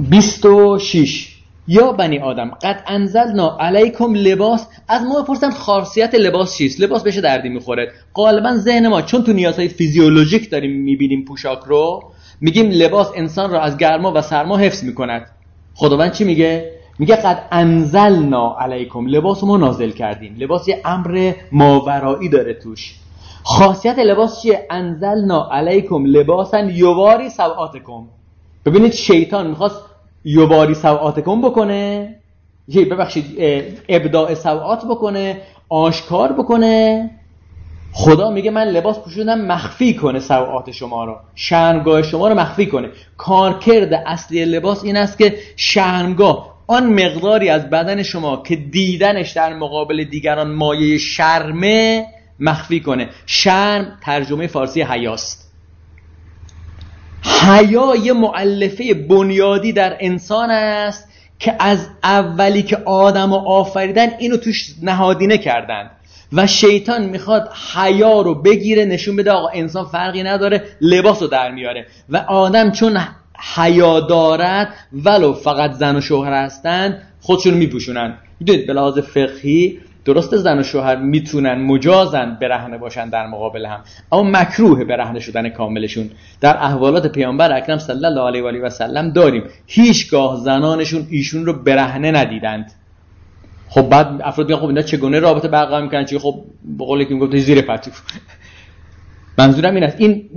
26 0.00 1.37
یا 1.68 1.92
بنی 1.92 2.18
آدم 2.18 2.50
قد 2.62 2.82
انزلنا 2.86 3.56
علیکم 3.60 4.14
لباس. 4.14 4.68
از 4.88 5.02
ما 5.02 5.22
بپرسن 5.22 5.50
خاصیت 5.50 6.14
لباس 6.14 6.56
چیست؟ 6.56 6.80
لباس 6.80 7.02
بشه 7.02 7.20
دردی 7.20 7.48
می‌خوره. 7.48 7.92
غالبا 8.14 8.56
ذهن 8.56 8.88
ما 8.88 9.02
چون 9.02 9.22
تو 9.22 9.32
نیازهای 9.32 9.68
فیزیولوژیک 9.68 10.50
داریم 10.50 10.82
می‌بینیم 10.82 11.24
پوشاک 11.24 11.58
رو 11.66 12.02
میگیم 12.40 12.70
لباس 12.70 13.10
انسان 13.14 13.50
را 13.50 13.60
از 13.60 13.76
گرما 13.76 14.12
و 14.14 14.22
سرما 14.22 14.56
حفظ 14.56 14.84
می‌کند. 14.84 15.26
خداوند 15.74 16.12
چی 16.12 16.24
میگه؟ 16.24 16.72
میگه 16.98 17.16
قد 17.16 17.48
انزلنا 17.52 18.56
علیکم. 18.60 19.06
لباس 19.06 19.44
ما 19.44 19.56
نازل 19.56 19.90
کردیم. 19.90 20.36
لباس 20.38 20.68
یه 20.68 20.80
امر 20.84 21.32
ماورایی 21.52 22.28
داره 22.28 22.54
توش. 22.54 22.94
خاصیت 23.42 23.98
لباس 23.98 24.42
چیه؟ 24.42 24.66
انزلنا 24.70 25.48
علیکم 25.52 26.04
لباسا 26.04 26.60
یواری 26.60 27.30
سوآتکم. 27.30 28.06
ببینید 28.66 28.92
شیطان 28.92 29.46
می‌خواست 29.46 29.87
یواری 30.28 30.74
سوآتکم 30.74 31.42
بکنه. 31.42 32.14
ببخشید 32.74 33.24
ابداع 33.88 34.34
سوآت 34.34 34.84
بکنه 34.84 35.40
آشکار 35.68 36.32
بکنه. 36.32 37.10
خدا 37.92 38.30
میگه 38.30 38.50
من 38.50 38.64
لباس 38.64 38.98
پوشوندم 38.98 39.40
مخفی 39.40 39.94
کنه 39.94 40.20
سوعات 40.20 40.70
شما 40.70 41.04
رو. 41.04 41.16
شرمگاه 41.34 42.02
شما 42.02 42.28
رو 42.28 42.34
مخفی 42.34 42.66
کنه. 42.66 42.88
کارکرد 43.16 43.94
اصلی 44.06 44.44
لباس 44.44 44.84
این 44.84 44.96
است 44.96 45.18
که 45.18 45.38
شرمگاه. 45.56 46.58
آن 46.66 46.92
مقداری 46.92 47.48
از 47.48 47.70
بدن 47.70 48.02
شما 48.02 48.42
که 48.46 48.56
دیدنش 48.56 49.30
در 49.30 49.54
مقابل 49.54 50.04
دیگران 50.04 50.50
مایه 50.50 50.98
شرمه 50.98 52.06
مخفی 52.40 52.80
کنه. 52.80 53.08
شرم 53.26 53.98
ترجمه 54.02 54.46
فارسی 54.46 54.82
حیاست. 54.82 55.47
حیا 57.22 57.96
یه 57.96 58.12
معلفه 58.12 58.94
بنیادی 58.94 59.72
در 59.72 59.96
انسان 60.00 60.50
است 60.50 61.08
که 61.38 61.56
از 61.58 61.88
اولی 62.04 62.62
که 62.62 62.76
آدم 62.76 63.32
و 63.32 63.36
آفریدن 63.36 64.08
اینو 64.18 64.36
توش 64.36 64.74
نهادینه 64.82 65.38
کردن. 65.38 65.90
و 66.32 66.46
شیطان 66.46 67.04
می‌خواد 67.04 67.50
حیا 67.74 68.20
رو 68.20 68.34
بگیره 68.34 68.84
نشون 68.84 69.16
بده 69.16 69.30
آقا 69.30 69.48
انسان 69.48 69.84
فرقی 69.84 70.22
نداره 70.22 70.62
لباس 70.80 71.22
رو 71.22 71.28
در 71.28 71.50
میاره. 71.50 71.86
و 72.08 72.16
آدم 72.16 72.70
چون 72.70 72.98
حیا 73.54 74.00
دارد 74.00 74.74
ولو 74.92 75.32
فقط 75.32 75.72
زن 75.72 75.96
و 75.96 76.00
شوهر 76.00 76.32
هستن 76.32 77.02
خودشون 77.20 77.54
میپوشونن. 77.54 78.18
می‌دونید 78.40 78.66
به 78.66 78.72
لحاظ 78.72 78.98
فقهی 78.98 79.78
درست 80.08 80.36
زن 80.36 80.58
و 80.58 80.62
شوهر 80.62 80.96
می‌تونن 80.96 81.54
مجازن 81.54 82.38
برهنه 82.40 82.78
باشن 82.78 83.08
در 83.08 83.26
مقابل 83.26 83.66
هم 83.66 83.80
اما 84.12 84.22
مکروه 84.22 84.84
برهنه 84.84 85.20
شدن 85.20 85.48
کاملشون. 85.48 86.10
در 86.40 86.56
احوالات 86.56 87.06
پیامبر 87.06 87.56
اکرم 87.56 87.78
صلی 87.78 88.04
الله 88.04 88.26
علیه 88.26 88.42
و 88.42 88.46
آله 88.46 88.60
و 88.60 88.70
سلم 88.70 89.10
داریم 89.10 89.42
هیچگاه 89.66 90.36
زنانشون 90.36 91.06
ایشون 91.10 91.46
رو 91.46 91.52
برهنه 91.52 92.10
ندیدند. 92.10 92.72
خب 93.68 93.82
بعد 93.88 94.20
افراد 94.22 94.48
میگن 94.48 94.60
خب 94.60 94.66
اینا 94.66 94.82
چگونه 94.82 95.18
رابطه 95.20 95.48
برقرار 95.48 95.82
می‌کنن؟ 95.82 96.04
چی؟ 96.04 96.18
خب 96.18 96.44
به 96.78 96.84
قولی 96.84 97.04
که 97.04 97.14
می‌گفت 97.14 97.36
زیر 97.36 97.60
پتو 97.60 97.90
منظورم 99.38 99.74
این 99.74 99.84
است. 99.84 99.96
این 100.00 100.30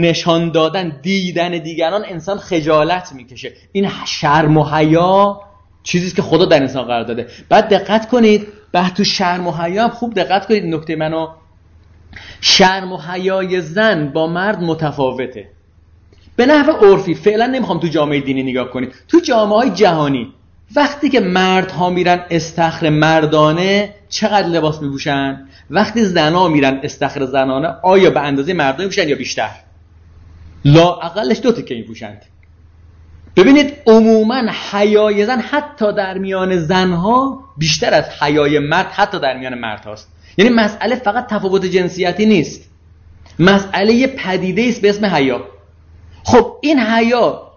نشان 0.00 0.50
دادن 0.50 0.96
دیدن 1.02 1.50
دیگران 1.50 2.04
انسان 2.08 2.38
خجالت 2.38 3.12
می‌کشه. 3.12 3.52
این 3.72 3.88
شرم 4.06 4.56
و 4.56 4.64
حیا 4.64 5.40
چیزی 5.82 6.16
که 6.16 6.22
خدا 6.22 6.44
در 6.44 6.60
انسان 6.60 6.84
قرار 6.84 7.04
داده. 7.04 7.26
بعد 7.48 7.68
دقت 7.68 8.08
کنید 8.08 8.46
بعد 8.76 8.94
تو 8.94 9.04
شرم 9.04 9.46
و 9.46 9.52
حیا 9.52 9.88
خوب 9.88 10.14
دقت 10.14 10.46
کنید 10.46 10.64
نکته 10.64 10.96
منو. 10.96 11.28
شرم 12.40 12.92
و 12.92 12.96
حیای 12.96 13.60
زن 13.60 14.08
با 14.08 14.26
مرد 14.26 14.62
متفاوته. 14.62 15.48
به 16.36 16.46
نحو 16.46 16.72
عرفی 16.72 17.14
فعلا 17.14 17.46
نمی‌خوام 17.46 17.80
تو 17.80 17.86
جامعه 17.86 18.20
دینی 18.20 18.42
نگاه 18.42 18.70
کنید. 18.70 18.94
تو 19.08 19.20
جامعه 19.20 19.58
های 19.58 19.70
جهانی 19.70 20.32
وقتی 20.76 21.08
که 21.08 21.20
مردها 21.20 21.90
میرن 21.90 22.24
استخر 22.30 22.88
مردانه 22.88 23.94
چقدر 24.08 24.48
لباس 24.48 24.82
میپوشن؟ 24.82 25.48
وقتی 25.70 26.04
زنا 26.04 26.48
میرن 26.48 26.80
استخر 26.82 27.26
زنانه 27.26 27.68
آیا 27.82 28.10
به 28.10 28.20
اندازه 28.20 28.52
مردانه 28.52 28.84
میپوشن 28.84 29.08
یا 29.08 29.16
بیشتر؟ 29.16 29.50
لا 30.64 30.94
اقلش 30.94 31.40
دو 31.40 31.52
تکه 31.52 31.74
میپوشند؟ 31.74 32.22
ببینید 33.36 33.74
عموما 33.86 34.42
حیای 34.70 35.26
زن 35.26 35.40
حتی 35.40 35.92
در 35.92 36.18
میان 36.18 36.58
زنها 36.58 37.44
بیشتر 37.56 37.94
از 37.94 38.04
حیای 38.22 38.58
مرد 38.58 38.86
حتی 38.86 39.18
در 39.18 39.38
میان 39.38 39.54
مرد 39.54 39.84
هاست 39.84 40.08
یعنی 40.36 40.50
مسئله 40.50 40.94
فقط 40.94 41.26
تفاوت 41.26 41.66
جنسیتی 41.66 42.26
نیست. 42.26 42.70
مسئله 43.38 44.06
پدیده 44.06 44.62
است 44.68 44.80
به 44.80 44.90
اسم 44.90 45.06
حیا. 45.06 45.44
خب 46.24 46.56
این 46.60 46.80
حیا 46.80 47.52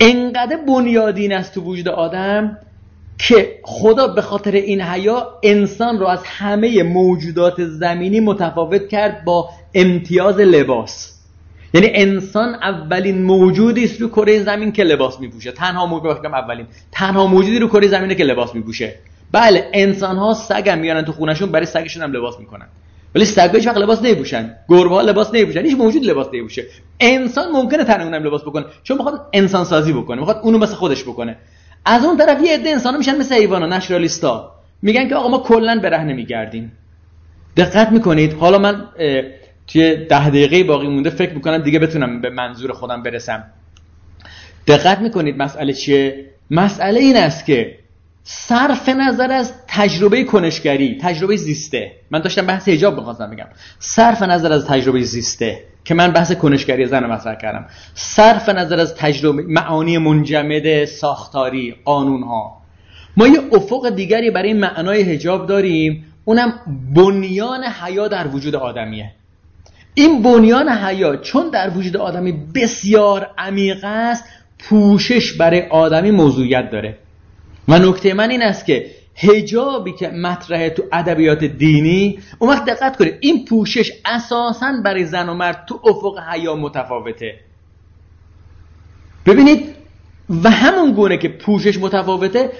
انقدر 0.00 0.56
بنیادین 0.56 1.32
است 1.32 1.54
تو 1.54 1.60
وجود 1.60 1.88
آدم 1.88 2.58
که 3.18 3.58
خدا 3.62 4.08
به 4.08 4.22
خاطر 4.22 4.52
این 4.52 4.80
حیا 4.80 5.38
انسان 5.42 5.98
رو 5.98 6.06
از 6.06 6.20
همه 6.24 6.82
موجودات 6.82 7.64
زمینی 7.64 8.20
متفاوت 8.20 8.88
کرد 8.88 9.24
با 9.24 9.50
امتیاز 9.74 10.38
لباس. 10.38 11.13
یعنی 11.74 11.90
انسان 11.94 12.54
اولین 12.54 13.22
موجودی 13.22 13.84
است 13.84 14.00
رو 14.00 14.08
کره 14.08 14.42
زمین 14.42 14.72
که 14.72 14.84
لباس 14.84 15.20
میپوشه. 15.20 15.52
تنها 15.52 15.86
موجود 15.86 16.26
اولین. 16.26 16.66
تنها 16.92 17.26
موجودی 17.26 17.58
رو 17.58 17.68
کره 17.68 17.88
زمینه 17.88 18.14
که 18.14 18.24
لباس 18.24 18.54
میپوشه. 18.54 18.94
بله 19.32 19.68
انسان 19.72 20.16
ها 20.16 20.34
سگ 20.34 20.68
هم 20.68 20.78
میارن 20.78 21.02
تو 21.02 21.12
خونشون 21.12 21.52
برای 21.52 21.66
سگشون 21.66 22.02
هم 22.02 22.12
لباس 22.12 22.40
می‌کنن. 22.40 22.66
ولی 23.14 23.24
سگا 23.24 23.52
هیچ 23.52 23.66
وقت 23.66 23.76
لباس 23.76 24.02
نمیپوشن. 24.02 24.56
گربه 24.68 24.94
ها 24.94 25.00
لباس 25.00 25.34
نمیپوشن. 25.34 25.60
هیچ 25.60 25.76
موجود 25.76 26.04
لباس 26.04 26.26
نمیپوشه. 26.32 26.64
انسان 27.00 27.52
ممکنه 27.52 27.84
تن 27.84 28.00
اونم 28.00 28.24
لباس 28.24 28.42
بکنه. 28.42 28.64
چون 28.82 28.96
می‌خواد 28.96 29.28
انسان 29.32 29.64
سازی 29.64 29.92
بکنه. 29.92 30.18
می‌خواد 30.18 30.40
اونو 30.42 30.58
مثل 30.58 30.74
خودش 30.74 31.02
بکنه. 31.02 31.36
از 31.84 32.04
اون 32.04 32.16
طرف 32.16 32.42
یه 32.44 32.54
عده 32.54 32.70
انسان 32.70 32.96
میشن 32.96 33.18
مثل 33.18 33.34
حیوانا 33.34 33.66
نشرالیستا 33.66 34.54
میگن 34.82 35.08
که 35.08 35.14
آقا 35.14 35.28
ما 35.28 35.38
کلا 35.38 35.80
برهنه 35.82 36.12
میگردیم 36.12 36.72
دقت 37.56 37.92
می‌کنید. 37.92 38.32
حالا 38.32 38.58
من 38.58 38.84
توی 39.66 39.96
ده 39.96 40.28
دقیقه 40.28 40.64
باقی 40.64 40.88
مونده 40.88 41.10
فکر 41.10 41.32
می‌کنم 41.32 41.58
دیگه 41.58 41.78
بتونم 41.78 42.20
به 42.20 42.30
منظور 42.30 42.72
خودم 42.72 43.02
برسم. 43.02 43.44
دقت 44.66 44.98
می‌کنید 44.98 45.36
مسئله 45.42 45.72
چیه؟ 45.72 46.30
مسئله 46.50 47.00
این 47.00 47.16
است 47.16 47.46
که 47.46 47.78
صرف 48.24 48.88
نظر 48.88 49.32
از 49.32 49.52
تجربه 49.68 50.24
کنشگری 50.24 50.98
تجربه 51.00 51.36
زیسته. 51.36 51.92
من 52.10 52.18
داشتم 52.18 52.46
بحث 52.46 52.68
حجاب 52.68 52.96
بخواستم 52.96 53.30
بگم. 53.30 53.46
صرف 53.78 54.22
نظر 54.22 54.52
از 54.52 54.66
تجربه 54.66 55.02
زیسته 55.02 55.64
که 55.84 55.94
من 55.94 56.12
بحث 56.12 56.32
کنشگری 56.32 56.86
زن 56.86 57.06
مطرح 57.06 57.34
کردم. 57.34 57.66
صرف 57.94 58.48
نظر 58.48 58.80
از 58.80 58.94
تجربه 58.94 59.42
معانی 59.42 59.98
منجمد 59.98 60.84
ساختاری 60.84 61.74
قانون 61.84 62.22
ها 62.22 62.62
ما 63.16 63.26
یه 63.28 63.40
افق 63.52 63.90
دیگری 63.90 64.30
برای 64.30 64.52
معنای 64.52 65.02
حجاب 65.02 65.46
داریم 65.46 66.04
اونم 66.24 66.52
بنیان 66.94 67.64
حیا 67.64 68.08
در 68.08 68.26
وجود 68.26 68.54
آدمیه. 68.54 69.12
این 69.94 70.22
بنیان 70.22 70.68
حیا 70.68 71.16
چون 71.16 71.50
در 71.50 71.70
وجود 71.70 71.96
آدمی 71.96 72.32
بسیار 72.54 73.30
عمیق 73.38 73.84
است 73.84 74.24
پوشش 74.58 75.32
برای 75.32 75.62
آدمی 75.62 76.10
موضوعیت 76.10 76.70
داره. 76.70 76.98
و 77.68 77.78
نکته 77.78 78.14
من 78.14 78.30
این 78.30 78.42
است 78.42 78.66
که 78.66 78.90
هجابی 79.16 79.92
که 79.92 80.08
مطرحه 80.08 80.70
تو 80.70 80.82
ادبیات 80.92 81.44
دینی 81.44 82.18
اون 82.38 82.50
وقت 82.50 82.64
دقت 82.64 82.96
کنید 82.96 83.14
این 83.20 83.44
پوشش 83.44 83.92
اساسا 84.04 84.72
برای 84.84 85.04
زن 85.04 85.28
و 85.28 85.34
مرد 85.34 85.64
تو 85.68 85.80
افق 85.84 86.18
حیا 86.18 86.56
متفاوته. 86.56 87.34
ببینید 89.26 89.74
و 90.44 90.50
همون 90.50 90.92
گونه 90.92 91.16
که 91.16 91.28
پوشش 91.28 91.78
متفاوته 91.78 92.50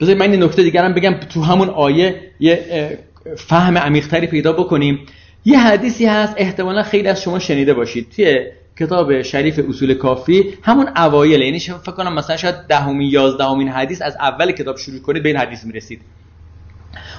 بذارید 0.00 0.22
من 0.22 0.30
این 0.30 0.42
نکته 0.42 0.62
دیگرم 0.62 0.94
بگم 0.94 1.14
تو 1.14 1.42
همون 1.42 1.68
آیه 1.68 2.20
یه 2.40 2.98
فهم 3.36 3.78
عمیقتری 3.78 4.26
پیدا 4.26 4.52
بکنیم. 4.52 5.06
یه 5.44 5.58
حدیثی 5.58 6.06
هست 6.06 6.34
احتمالا 6.36 6.82
خیلی 6.82 7.08
از 7.08 7.22
شما 7.22 7.38
شنیده 7.38 7.74
باشید. 7.74 8.10
توی 8.10 8.46
کتاب 8.78 9.22
شریف 9.22 9.60
اصول 9.68 9.94
کافی 9.94 10.54
همون 10.62 10.88
اوایل 10.96 11.40
یعنی 11.40 11.58
فکر 11.58 11.92
کنم 11.92 12.14
مثلا 12.14 12.36
شاید 12.36 12.54
دهمین 12.68 13.10
یازدهمین 13.10 13.68
حدیث 13.68 14.02
از 14.02 14.16
اول 14.16 14.52
کتاب 14.52 14.76
شروع 14.76 15.00
کنید 15.00 15.22
به 15.22 15.28
این 15.28 15.38
حدیث 15.38 15.64
می‌رسید. 15.64 16.00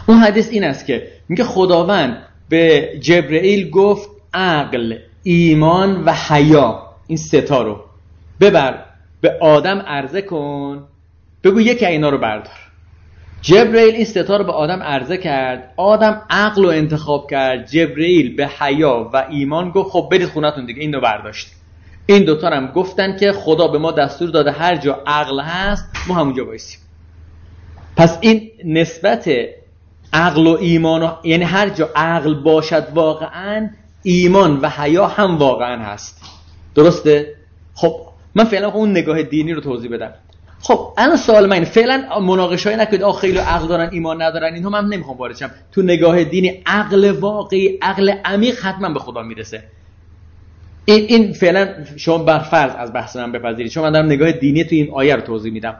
اون 0.07 0.17
حدیث 0.17 0.49
این 0.51 0.63
است 0.63 0.85
که 0.85 1.07
میگه 1.29 1.43
خداوند 1.43 2.17
به 2.49 2.89
جبرئیل 2.99 3.69
گفت 3.69 4.09
عقل 4.33 4.97
ایمان 5.23 6.03
و 6.03 6.13
حیا 6.13 6.81
این 7.07 7.17
ستا 7.17 7.61
رو. 7.61 7.83
ببر 8.41 8.85
به 9.21 9.37
آدم 9.41 9.79
عرضه 9.79 10.21
کن 10.21 10.83
بگو 11.43 11.61
یکی 11.61 11.85
اینا 11.85 12.09
رو 12.09 12.17
بردار. 12.17 12.64
جبرئیل 13.41 13.95
این 13.95 14.05
ستا 14.05 14.37
رو 14.37 14.43
به 14.43 14.51
آدم 14.51 14.83
عرضه 14.83 15.17
کرد. 15.17 15.73
آدم 15.77 16.21
عقل 16.29 16.63
رو 16.63 16.69
انتخاب 16.69 17.29
کرد. 17.29 17.67
جبرئیل 17.67 18.35
به 18.35 18.47
حیا 18.47 19.09
و 19.13 19.25
ایمان 19.29 19.69
گفت 19.69 19.89
خب 19.91 20.07
برید 20.11 20.29
خونتون 20.29 20.65
دیگه 20.65 20.81
این 20.81 20.93
رو 20.93 21.01
برداشت. 21.01 21.47
این 22.05 22.25
دوتا 22.25 22.49
هم 22.49 22.67
گفتن 22.67 23.17
که 23.17 23.31
خدا 23.31 23.67
به 23.67 23.77
ما 23.77 23.91
دستور 23.91 24.29
داده 24.29 24.51
هر 24.51 24.75
جا 24.75 25.03
عقل 25.07 25.39
هست 25.39 25.91
ما 26.07 26.15
همونجا 26.15 26.45
بایستیم. 26.45 26.79
پس 27.97 28.17
این 28.21 28.51
نسبت 28.65 29.29
عقل 30.13 30.47
و 30.47 30.57
ایمان 30.59 31.03
و... 31.03 31.11
یعنی 31.23 31.43
هر 31.43 31.69
جا 31.69 31.89
عقل 31.95 32.33
باشد 32.33 32.87
واقعا 32.93 33.69
ایمان 34.03 34.59
و 34.59 34.69
حیا 34.69 35.07
هم 35.07 35.37
واقعا 35.37 35.83
هست. 35.83 36.21
درسته؟ 36.75 37.35
خب 37.73 37.95
من 38.35 38.43
فعلا 38.43 38.71
اون 38.71 38.91
نگاه 38.91 39.23
دینی 39.23 39.53
رو 39.53 39.61
توضیح 39.61 39.91
بدم. 39.91 40.13
خب 40.61 40.93
الان 40.97 41.17
سوال 41.17 41.45
من 41.45 41.63
فعلا 41.63 42.19
مناقشه 42.19 42.75
نکنید. 42.75 43.03
آخ 43.03 43.19
خیلی 43.19 43.37
عقل 43.37 43.67
دارن 43.67 43.89
ایمان 43.91 44.21
ندارن. 44.21 44.53
اینها 44.53 44.69
من 44.69 44.85
نمی‌خوام 44.85 45.17
وارد 45.17 45.37
شم 45.37 45.51
تو 45.71 45.81
نگاه 45.81 46.23
دینی 46.23 46.61
عقل 46.65 47.11
واقعی 47.11 47.77
عقل 47.81 48.09
عمیق 48.25 48.59
حتما 48.59 48.89
به 48.89 48.99
خدا 48.99 49.21
می‌رسه. 49.21 49.63
این 50.85 51.05
این 51.07 51.33
فعلا 51.33 51.67
شما 51.95 52.17
بر 52.17 52.39
فرض 52.39 52.71
از 52.77 52.93
بحث 52.93 53.15
من 53.15 53.31
بپذیرید. 53.31 53.71
چون 53.71 53.83
من 53.83 53.91
دارم 53.91 54.05
نگاه 54.05 54.31
دینی 54.31 54.63
تو 54.63 54.75
این 54.75 54.91
آیه 54.93 55.15
رو 55.15 55.21
توضیح 55.21 55.53
میدم. 55.53 55.75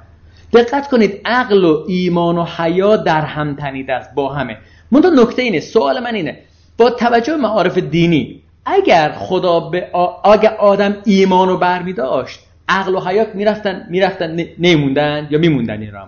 دقت 0.54 0.90
کنید 0.90 1.22
عقل 1.26 1.64
و 1.64 1.84
ایمان 1.88 2.38
و 2.38 2.46
حیا 2.46 2.96
در 2.96 3.22
هم 3.22 3.56
تنیده 3.56 3.94
است 3.94 4.14
با 4.16 4.34
همه. 4.34 4.58
منتها 4.92 5.12
نکته 5.12 5.42
اینه. 5.42 5.60
سوال 5.60 6.00
من 6.00 6.16
اینه 6.16 6.40
با 6.78 6.90
توجه 6.90 7.34
به 7.34 7.42
معارف 7.42 7.78
دینی 7.78 8.42
اگر 8.66 9.12
خدا 9.12 9.60
به 9.60 9.90
اگر 10.24 10.54
آدم 10.54 10.98
ایمان 11.06 11.50
رو 11.50 11.58
برمی 11.58 11.94
داشت 11.94 12.40
عقل 12.70 12.96
و 12.96 13.00
حیات 13.00 13.36
می‌رفتن 13.36 13.86
می‌رفتن 13.90 14.36
نمیموندن 14.60 15.28
یا 15.32 15.40
میموندن 15.40 15.82
این 15.82 15.92
رو 15.92 16.08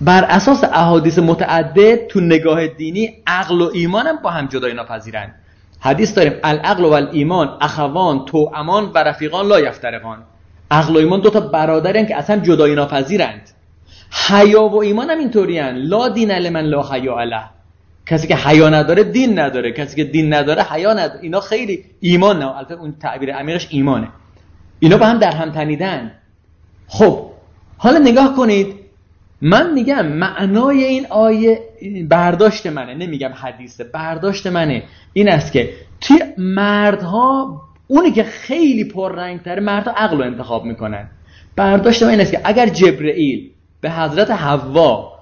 بر 0.00 0.24
اساس 0.24 0.64
احادیث 0.64 1.18
متعدد 1.18 2.06
تو 2.06 2.20
نگاه 2.20 2.66
دینی 2.66 3.22
عقل 3.26 3.60
و 3.60 3.70
ایمان 3.74 4.06
هم 4.06 4.16
با 4.16 4.30
هم 4.30 4.46
جدای 4.46 4.74
ناپذیرن. 4.74 5.34
حدیث 5.80 6.14
داریم 6.14 6.32
العقل 6.44 6.84
و 6.84 6.92
الایمان 6.92 7.58
اخوان 7.60 8.24
تو 8.24 8.50
امان 8.54 8.84
و 8.94 8.98
رفیقان 8.98 9.46
لا 9.46 9.60
یفترقان. 9.60 10.22
عقل 10.70 10.96
و 10.96 10.98
ایمان 10.98 11.20
دو 11.20 11.30
تا 11.30 11.40
برادرن 11.40 12.06
که 12.06 12.16
اصلا 12.16 12.36
جدای 12.36 12.74
ناپذیرند. 12.74 13.50
حیا 14.28 14.62
و 14.62 14.82
ایمان 14.82 15.10
هم 15.10 15.18
اینطوری 15.18 15.72
لا 15.72 16.08
دین 16.08 16.30
لمن 16.30 16.64
لا 16.64 16.82
حیا 16.82 17.18
علیه 17.18 17.44
کسی 18.06 18.28
که 18.28 18.36
حیا 18.36 18.68
نداره 18.68 19.04
دین 19.04 19.38
نداره. 19.38 19.72
کسی 19.72 19.96
که 19.96 20.04
دین 20.04 20.34
نداره 20.34 20.62
حیا 20.62 20.92
نداره. 20.92 21.20
اینا 21.22 21.40
خیلی 21.40 21.84
ایمان 22.00 22.38
نه. 22.38 22.56
البته 22.56 22.74
اون 22.74 22.94
تعبیر 23.00 23.34
عمیقش 23.34 23.68
ایمانه. 23.70 24.08
اینا 24.80 24.96
با 24.98 25.06
هم 25.06 25.18
در 25.18 25.32
هم 25.32 25.50
تنیدن. 25.50 26.10
خب 26.86 27.30
حالا 27.78 27.98
نگاه 27.98 28.36
کنید 28.36 28.74
من 29.42 29.72
میگم 29.72 30.06
معنای 30.06 30.84
این 30.84 31.06
آیه 31.10 31.60
برداشت 32.08 32.66
منه 32.66 32.94
نمیگم 32.94 33.32
حدیثه 33.34 33.84
برداشت 33.84 34.46
منه. 34.46 34.82
این 35.12 35.28
است 35.28 35.52
که 35.52 35.70
توی 36.00 36.22
مردها 36.38 37.60
اونی 37.86 38.10
که 38.10 38.22
خیلی 38.22 38.84
پررنگ 38.84 39.42
تره 39.42 39.60
مردها 39.60 39.94
عقل 39.96 40.18
رو 40.18 40.24
انتخاب 40.24 40.64
می‌کنن. 40.64 41.08
برداشت 41.56 42.02
من 42.02 42.08
این 42.08 42.20
است 42.20 42.32
که 42.32 42.40
اگر 42.44 42.66
جبرئیل 42.66 43.50
به 43.80 43.90
حضرت 43.90 44.30
حوا 44.30 45.12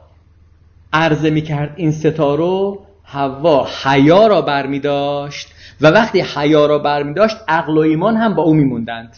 عرضه 0.92 1.30
می‌کرد 1.30 1.72
این 1.76 1.92
ستارو 1.92 2.84
حوا 3.04 3.66
حیا 3.84 4.26
را 4.26 4.42
برمی 4.42 4.80
داشت 4.80 5.48
و 5.80 5.86
وقتی 5.86 6.20
حیا 6.20 6.66
را 6.66 6.78
برمی 6.78 7.14
داشت 7.14 7.36
عقل 7.48 7.76
و 7.76 7.80
ایمان 7.80 8.16
هم 8.16 8.34
با 8.34 8.42
او 8.42 8.54
میموندند. 8.54 9.16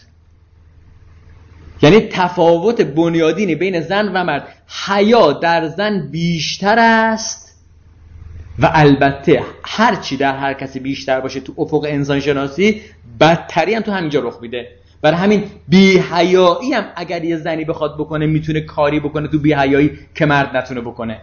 یعنی 1.81 1.99
تفاوت 1.99 2.81
بنیادینی 2.81 3.55
بین 3.55 3.81
زن 3.81 4.07
و 4.07 4.23
مرد. 4.23 4.47
حیا 4.87 5.31
در 5.33 5.67
زن 5.67 6.07
بیشتر 6.11 6.79
است 6.79 7.51
و 8.59 8.69
البته 8.73 9.43
هر 9.63 9.95
چی 9.95 10.17
در 10.17 10.37
هر 10.37 10.53
کسی 10.53 10.79
بیشتر 10.79 11.19
باشه 11.19 11.39
تو 11.39 11.53
افق 11.57 11.85
انسان 11.89 12.19
شناسی 12.19 12.81
بدتری 13.19 13.73
هم 13.73 13.81
تو 13.81 13.91
همینجا 13.91 14.19
رخ 14.19 14.37
میده. 14.41 14.67
برای 15.01 15.17
همین 15.17 15.43
بیهیایی 15.67 16.73
هم 16.73 16.85
اگر 16.95 17.23
یه 17.23 17.37
زنی 17.37 17.65
بخواد 17.65 17.95
بکنه 17.97 18.25
می‌تونه 18.25 18.61
کاری 18.61 18.99
بکنه 18.99 19.27
تو 19.27 19.39
بیهیایی 19.39 19.91
که 20.15 20.25
مرد 20.25 20.57
نتونه 20.57 20.81
بکنه. 20.81 21.21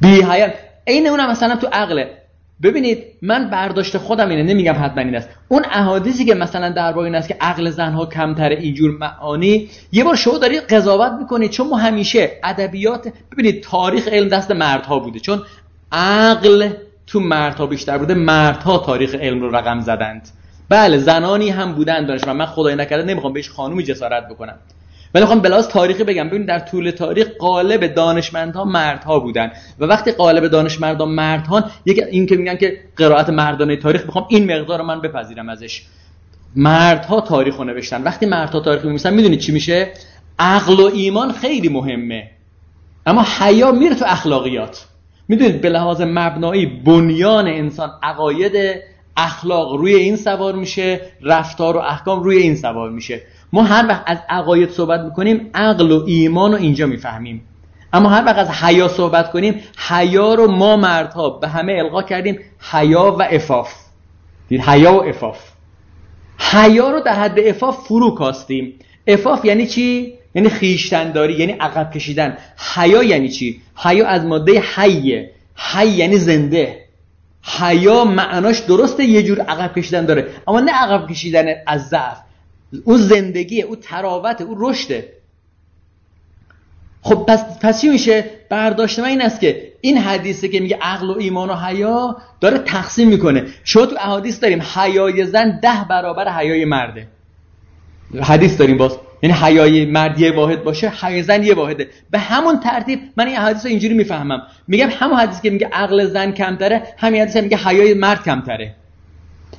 بیهیا 0.00 0.48
عین 0.86 1.06
اونم 1.06 1.30
مثلا 1.30 1.56
تو 1.56 1.66
عقله. 1.72 2.25
ببینید 2.62 2.98
من 3.22 3.50
برداشت 3.50 3.98
خودم 3.98 4.28
اینه 4.28 4.42
نمیگم 4.42 4.74
حتما 4.84 5.02
این 5.02 5.14
است. 5.14 5.28
اون 5.48 5.64
احادیثی 5.72 6.24
که 6.24 6.34
مثلا 6.34 6.70
درباره 6.70 7.04
این 7.04 7.14
است 7.14 7.28
که 7.28 7.36
عقل 7.40 7.70
زنها 7.70 8.06
کمتر 8.06 8.48
اینجور 8.48 8.90
معانی 8.90 9.68
یه 9.92 10.04
بار 10.04 10.16
شما 10.16 10.38
دارید 10.38 10.62
قضاوت 10.62 11.12
می‌کنید 11.20 11.50
چون 11.50 11.68
ما 11.68 11.76
همیشه 11.76 12.30
ادبیات 12.44 13.08
ببینید 13.32 13.62
تاریخ 13.62 14.08
علم 14.08 14.28
دست 14.28 14.50
مردها 14.50 14.98
بوده 14.98 15.20
چون 15.20 15.42
عقل 15.92 16.70
تو 17.06 17.20
مردها 17.20 17.66
بیشتر 17.66 17.98
بوده 17.98 18.14
مردها 18.14 18.78
تاریخ 18.78 19.14
علم 19.14 19.40
رو 19.40 19.56
رقم 19.56 19.80
زدند. 19.80 20.28
بله 20.68 20.98
زنانی 20.98 21.50
هم 21.50 21.72
بودن 21.72 22.06
دانشمند. 22.06 22.36
من 22.36 22.46
خدای 22.46 22.74
نکرده 22.74 23.02
نمی‌خوام 23.04 23.32
بهش 23.32 23.50
خانومی 23.50 23.82
جسارت 23.82 24.28
بکنم. 24.28 24.58
ولی 25.16 25.22
می‌خوام 25.22 25.40
بلاس 25.40 25.66
تاریخی 25.66 26.04
بگم. 26.04 26.28
ببینید 26.28 26.48
در 26.48 26.58
طول 26.58 26.90
تاریخ 26.90 27.28
قالب 27.38 27.86
دانشمندها 27.94 28.64
مردها 28.64 29.18
بودن 29.18 29.52
و 29.78 29.84
وقتی 29.84 30.12
قالب 30.12 30.48
دانشمندها 30.48 31.06
مردها 31.06 31.64
یک 31.86 32.00
این 32.10 32.26
که 32.26 32.36
میگن 32.36 32.56
که 32.56 32.78
قرائت 32.96 33.28
مردانه 33.28 33.76
تاریخ 33.76 34.04
می‌خوام 34.04 34.26
این 34.28 34.52
مقدار 34.52 34.78
رو 34.78 34.84
من 34.84 35.00
بپذیرم 35.00 35.48
ازش. 35.48 35.82
مردها 36.56 37.20
تاریخ 37.20 37.56
رو 37.56 37.64
نوشتن. 37.64 38.02
وقتی 38.02 38.26
مردها 38.26 38.60
تاریخ 38.60 38.84
می‌نویسن 38.84 39.14
می‌دونید 39.14 39.40
چی 39.40 39.52
میشه؟ 39.52 39.92
عقل 40.38 40.80
و 40.80 40.90
ایمان 40.94 41.32
خیلی 41.32 41.68
مهمه. 41.68 42.30
اما 43.06 43.24
حیا 43.38 43.72
میره 43.72 43.94
تو 43.94 44.04
اخلاقیات. 44.08 44.86
می‌دونید 45.28 45.60
به 45.60 45.68
لحاظ 45.68 46.00
مبنایی 46.00 46.66
بنیان 46.66 47.46
انسان 47.48 47.90
عقاید 48.02 48.52
اخلاق 49.16 49.74
روی 49.74 49.94
این 49.94 50.16
سوار 50.16 50.54
میشه 50.54 51.00
رفتار 51.22 51.76
و 51.76 51.80
احکام 51.80 52.22
روی 52.22 52.36
این 52.36 52.56
سوار 52.56 52.90
میشه. 52.90 53.22
ما 53.52 53.62
هر 53.62 53.86
وقت 53.88 54.02
از 54.06 54.18
عقاید 54.28 54.70
صحبت 54.70 55.00
می‌کنیم 55.00 55.50
عقل 55.54 55.92
و 55.92 56.04
ایمان 56.06 56.52
رو 56.52 56.58
اینجا 56.58 56.86
می‌فهمیم. 56.86 57.42
اما 57.92 58.08
هر 58.08 58.24
وقت 58.24 58.38
از 58.38 58.50
حیا 58.50 58.88
صحبت 58.88 59.30
کنیم 59.30 59.62
حیا 59.88 60.34
رو 60.34 60.50
ما 60.50 60.76
مردها 60.76 61.30
به 61.30 61.48
همه 61.48 61.72
القا 61.72 62.02
کردیم 62.02 62.38
حیا 62.72 63.16
و 63.18 63.22
افاف. 63.22 63.74
دید؟ 64.48 64.60
حیا 64.60 64.94
و 64.94 65.04
افاف. 65.04 65.38
حیا 66.38 66.90
رو 66.90 67.00
در 67.00 67.14
حد 67.14 67.38
افاف 67.40 67.86
فرو 67.86 68.10
کاستیم. 68.10 68.78
افاف 69.06 69.44
یعنی 69.44 69.66
چی؟ 69.66 70.12
یعنی 70.34 70.48
خیشتنداری 70.48 71.34
یعنی 71.34 71.52
عقب 71.52 71.90
کشیدن. 71.90 72.36
حیا 72.74 73.02
یعنی 73.02 73.28
چی؟ 73.28 73.60
حیا 73.76 74.06
از 74.06 74.24
ماده 74.24 74.60
حیه. 74.60 75.30
حی 75.56 75.88
یعنی 75.88 76.18
زنده. 76.18 76.86
حیا 77.58 78.04
معناش 78.04 78.58
درسته 78.58 79.04
یه 79.04 79.22
جور 79.22 79.40
عقب 79.40 79.78
کشیدن 79.78 80.06
داره. 80.06 80.28
اما 80.48 80.60
نه 80.60 80.72
عقب 80.72 81.10
کشیدن 81.10 81.46
از 81.66 81.88
ضعف. 81.88 82.25
او 82.84 82.98
زندگی 82.98 83.62
او 83.62 83.76
تراوت 83.76 84.40
او 84.40 84.54
رشده. 84.58 85.12
خب 87.02 87.24
پس 87.28 87.58
پس 87.58 87.80
چی 87.80 87.88
میشه؟ 87.88 88.24
برداشت 88.50 88.98
من 88.98 89.04
این 89.04 89.22
است 89.22 89.40
که 89.40 89.72
این 89.80 89.98
حدیثه 89.98 90.48
که 90.48 90.60
میگه 90.60 90.78
عقل 90.82 91.10
و 91.10 91.18
ایمان 91.18 91.50
و 91.50 91.54
حیا 91.54 92.16
داره 92.40 92.58
تقسیم 92.58 93.08
می‌کنه. 93.08 93.44
شما 93.64 93.86
تو 93.86 93.96
احادیث 94.00 94.40
داریم 94.40 94.62
حیای 94.74 95.26
زن 95.26 95.60
ده 95.62 95.86
برابر 95.90 96.28
حیای 96.28 96.64
مرده. 96.64 97.08
حدیث 98.22 98.58
داریم 98.58 98.76
باز. 98.76 98.98
یعنی 99.22 99.36
حیای 99.36 99.84
مرد 99.84 100.20
یه 100.20 100.32
واحد 100.32 100.64
باشه 100.64 100.88
حیای 100.88 101.22
زن 101.22 101.42
یه 101.42 101.54
واحده. 101.54 101.88
به 102.10 102.18
همون 102.18 102.60
ترتیب 102.60 103.00
من 103.16 103.26
این 103.26 103.36
احادیث 103.36 103.64
رو 103.64 103.70
اینجوری 103.70 103.94
می‌فهمم. 103.94 104.42
میگم 104.68 104.88
همون 104.90 105.18
حدیث 105.18 105.40
که 105.40 105.50
میگه 105.50 105.68
عقل 105.72 106.06
زن 106.06 106.32
کمتره 106.32 106.82
همین 106.98 107.22
حدیث 107.22 107.36
میگه 107.36 107.56
حیای 107.56 107.94
مرد 107.94 108.24
کمتره. 108.24 108.74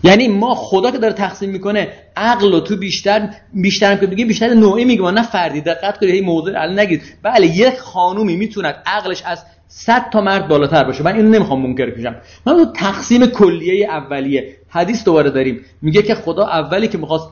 یعنی 0.04 0.28
ما 0.28 0.56
خدا 0.56 0.92
که 0.92 0.98
داره 0.98 1.14
تقسیم 1.14 1.50
می‌کنه 1.50 1.88
عقل 2.16 2.54
و 2.54 2.60
تو 2.60 2.78
بیشتر 2.78 3.30
بیشتر 3.54 3.96
که 3.96 4.08
بگیم 4.08 4.28
بیشتر 4.28 4.54
نوعی 4.54 4.86
میگه 4.86 5.12
نه 5.12 5.24
فردی. 5.24 5.62
دقت 5.62 5.98
کنید 5.98 6.14
این 6.14 6.26
موضوع 6.26 6.62
الان 6.62 6.80
نگید. 6.80 7.02
بله 7.24 7.48
یک 7.48 7.78
خانومی 7.78 8.36
می‌توند 8.36 8.76
عقلش 8.86 9.24
از 9.26 9.44
100 9.68 10.10
تا 10.14 10.22
مرد 10.22 10.48
بالاتر 10.48 10.84
باشه. 10.84 11.04
من 11.04 11.16
اینو 11.16 11.30
نمی‌خوام 11.30 11.62
منکر 11.62 11.90
کنم. 11.90 12.16
من 12.46 12.66
تو 12.66 12.72
تقسیم 12.72 13.26
کلیه 13.26 13.88
اولیه 13.90 14.56
حدیث 14.70 15.04
دوباره 15.04 15.30
داریم. 15.30 15.66
میگه 15.82 16.02
که 16.02 16.16
خدا 16.16 16.46
اولی 16.46 16.88
که 16.88 16.98
می‌خواست 16.98 17.30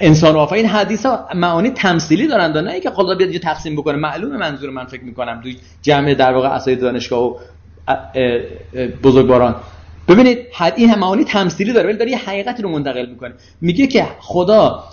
انسان 0.00 0.36
آفرین 0.36 0.66
حدیث 0.66 1.06
ها 1.06 1.28
معانی 1.34 1.70
تمثیلی 1.70 2.26
دارن 2.26 2.64
نه 2.64 2.72
اینکه 2.72 2.90
خدا 2.90 3.14
بیاد 3.14 3.36
تقسیم 3.36 3.76
بکنه. 3.76 3.96
معلومه 3.96 4.36
منظور 4.36 4.70
من 4.70 4.84
فکر 4.84 5.04
می‌کنم. 5.04 5.40
توی 5.42 5.56
جمع 5.82 6.14
در 6.14 6.32
واقع 6.32 6.48
اساتید 6.48 6.80
دانشگاه 6.80 7.22
و 7.22 7.36
بزرگواران 9.02 9.54
ببینید 10.08 10.38
این 10.76 10.94
معانی 10.94 11.24
تمثیلی 11.24 11.72
داره 11.72 11.88
ولی 11.88 11.98
داره 11.98 12.10
یه 12.10 12.18
حقیقتی 12.18 12.62
رو 12.62 12.68
منتقل 12.68 13.06
می‌کنه. 13.06 13.34
میگه 13.60 13.86
که 13.86 14.06
خدا 14.18 14.84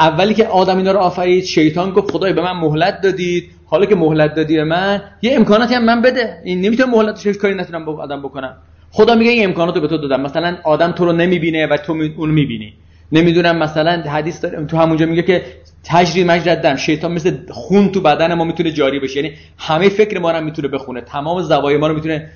اولی 0.00 0.34
که 0.34 0.46
آدم 0.46 0.76
اینا 0.76 0.92
رو 0.92 0.98
آفرید 0.98 1.44
شیطان 1.44 1.90
گفت 1.90 2.10
خدای 2.10 2.32
به 2.32 2.42
من 2.42 2.52
مهلت 2.52 3.00
دادید. 3.00 3.50
حالا 3.66 3.86
که 3.86 3.94
مهلت 3.94 4.34
دادی 4.34 4.56
به 4.56 4.64
من 4.64 5.02
یه 5.22 5.34
امکاناتی 5.34 5.74
هم 5.74 5.84
من 5.84 6.02
بده. 6.02 6.40
این 6.44 6.60
نمی‌تونه 6.60 6.92
مهلت 6.92 7.36
کاری 7.36 7.54
نتونم 7.54 7.84
با 7.84 8.02
آدم 8.02 8.22
بکنم. 8.22 8.56
خدا 8.90 9.14
میگه 9.14 9.30
این 9.30 9.44
امکانات 9.44 9.74
رو 9.74 9.80
به 9.80 9.88
تو 9.88 9.98
دادم. 9.98 10.20
مثلا 10.20 10.56
آدم 10.64 10.92
تو 10.92 11.04
رو 11.04 11.12
نمی‌بینه 11.12 11.66
و 11.66 11.76
تو 11.76 11.92
اون 12.16 12.30
می‌بینی. 12.30 12.72
نمی‌دونم 13.12 13.56
مثلا 13.58 14.02
حدیث 14.02 14.44
داره 14.44 14.64
تو 14.64 14.76
همونجا 14.76 15.06
میگه 15.06 15.22
که 15.22 15.42
تجری 15.84 16.24
مجرد 16.24 16.62
دم. 16.62 16.76
شیطان 16.76 17.12
مثل 17.12 17.36
خون 17.50 17.88
تو 17.92 18.00
بدن 18.00 18.34
ما 18.34 18.44
می‌تونه 18.44 18.72
جاری 18.72 19.00
بشه. 19.00 19.16
یعنی 19.16 19.34
همه 19.58 19.88
فکر 19.88 20.18
ما 20.18 20.30
رو 20.30 20.44
می‌تونه 20.44 20.68
بخونه. 20.68 21.00
تمام 21.00 21.42
زوایای 21.42 21.80
ما 21.80 21.86
رو 21.86 21.94
می‌تونه 21.94 22.30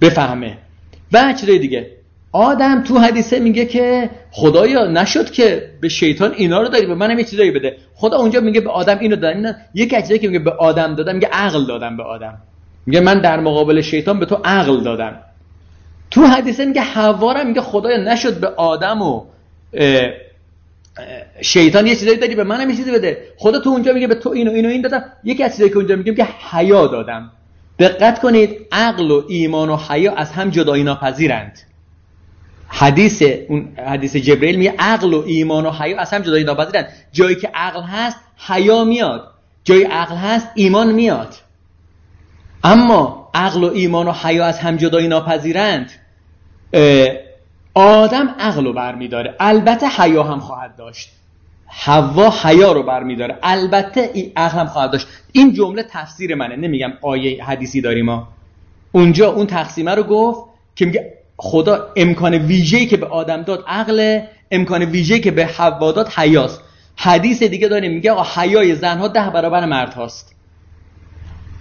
بفهمه. 0.00 0.58
و 1.12 1.32
چیزای 1.32 1.58
دیگه؟ 1.58 1.90
آدم 2.32 2.82
تو 2.82 2.98
حدیثه 2.98 3.40
میگه 3.40 3.64
که 3.64 4.10
خدایا 4.30 4.86
نشد 4.86 5.30
که 5.30 5.70
به 5.80 5.88
شیطان 5.88 6.32
اینا 6.36 6.62
رو 6.62 6.68
داری 6.68 6.86
به 6.86 6.94
منم 6.94 7.18
یه 7.18 7.24
چیزایی 7.24 7.50
بده. 7.50 7.76
خدا 7.94 8.16
اونجا 8.16 8.40
میگه 8.40 8.60
به 8.60 8.70
آدم 8.70 8.98
اینو 8.98 9.16
دادم 9.16 9.36
اینا 9.36 9.52
یکی 9.74 9.96
چیزایی 9.96 10.18
که 10.18 10.26
میگه 10.28 10.38
به 10.38 10.50
آدم 10.50 10.94
دادم 10.94 11.14
میگه 11.14 11.28
عقل 11.32 11.66
دادم 11.66 11.96
به 11.96 12.02
آدم. 12.02 12.38
میگه 12.86 13.00
من 13.00 13.20
در 13.20 13.40
مقابل 13.40 13.80
شیطان 13.80 14.20
به 14.20 14.26
تو 14.26 14.34
عقل 14.44 14.80
دادم. 14.80 15.18
تو 16.10 16.26
حدیثه 16.26 16.64
میگه 16.64 16.80
حوا 16.80 17.44
میگه 17.44 17.60
خدایا 17.60 17.96
نشد 17.96 18.40
به 18.40 18.48
آدم 18.48 19.02
و 19.02 19.24
شیطان 21.40 21.86
یه 21.86 21.96
چیزایی 21.96 22.16
داری 22.16 22.34
به 22.34 22.44
منم 22.44 22.70
یه 22.70 22.76
چیزی 22.76 22.90
بده. 22.90 23.18
خدا 23.36 23.60
تو 23.60 23.70
اونجا 23.70 23.92
میگه 23.92 24.06
به 24.06 24.14
تو 24.14 24.30
اینو 24.30 24.50
اینو 24.50 24.68
این 24.68 24.82
دادم. 24.82 25.04
یکی 25.24 25.42
از 25.42 25.52
چیزایی 25.52 25.70
که 25.70 25.76
اونجا 25.76 25.96
میگه 25.96 26.14
که 26.14 26.26
حیا 26.50 26.86
دادم. 26.86 27.30
دقت 27.78 28.20
کنید 28.20 28.66
عقل 28.72 29.10
و 29.10 29.22
ایمان 29.28 29.70
و 29.70 29.76
حیا 29.76 30.14
از 30.14 30.32
هم 30.32 30.50
جدایی 30.50 30.82
ناپذیرند. 30.84 31.58
حدیث 32.68 33.22
اون 33.48 33.74
حدیث 33.86 34.16
جبرئیل 34.16 34.56
میگه 34.56 34.74
عقل 34.78 35.14
و 35.14 35.22
ایمان 35.26 35.66
و 35.66 35.70
حیا 35.70 35.98
از 35.98 36.12
هم 36.12 36.22
جدایی 36.22 36.44
ناپذیرند. 36.44 36.88
جایی 37.12 37.36
که 37.36 37.50
عقل 37.54 37.82
هست 37.82 38.16
حیا 38.48 38.84
میاد. 38.84 39.28
جایی 39.64 39.82
عقل 39.84 40.16
هست 40.16 40.48
ایمان 40.54 40.92
میاد. 40.92 41.34
اما 42.64 43.30
عقل 43.34 43.64
و 43.64 43.70
ایمان 43.72 44.08
و 44.08 44.12
حیا 44.12 44.46
از 44.46 44.58
هم 44.58 44.76
جدایی 44.76 45.08
ناپذیرند 45.08 45.90
آدم 47.74 48.34
عقل 48.38 48.64
رو 48.64 48.72
برمیداره. 48.72 49.34
البته 49.40 49.86
حیا 49.86 50.22
هم 50.22 50.40
خواهد 50.40 50.76
داشت. 50.76 51.17
حوا 51.68 52.30
حیا 52.42 52.72
رو 52.72 52.82
برمیداره. 52.82 53.38
البته 53.42 54.10
این 54.14 54.32
عقل 54.36 54.58
هم 54.58 54.66
خواهد 54.66 54.90
داشت. 54.90 55.06
این 55.32 55.52
جمله 55.52 55.82
تفسیر 55.82 56.34
منه. 56.34 56.56
نمیگم 56.56 56.92
آیه 57.02 57.44
حدیثی 57.44 57.80
داریم 57.80 58.04
ما. 58.04 58.28
اونجا 58.92 59.30
اون 59.30 59.46
تقسیمه 59.46 59.94
رو 59.94 60.02
گفت 60.02 60.40
که 60.76 60.86
میگه 60.86 61.14
خدا 61.36 61.92
امکان 61.96 62.34
ویژه‌ای 62.34 62.86
که 62.86 62.96
به 62.96 63.06
آدم 63.06 63.42
داد 63.42 63.64
عقل 63.66 64.20
امکان 64.50 64.82
ویژه‌ای 64.82 65.20
که 65.20 65.30
به 65.30 65.46
حوا 65.46 65.92
داد 65.92 66.08
حیاست. 66.08 66.60
حدیث 66.96 67.42
دیگه 67.42 67.68
داریم 67.68 67.92
میگه 67.92 68.12
آقا 68.12 68.40
حیای 68.40 68.74
زنها 68.74 69.08
ده 69.08 69.30
برابر 69.30 69.66
مرد 69.66 69.94
هاست. 69.94 70.34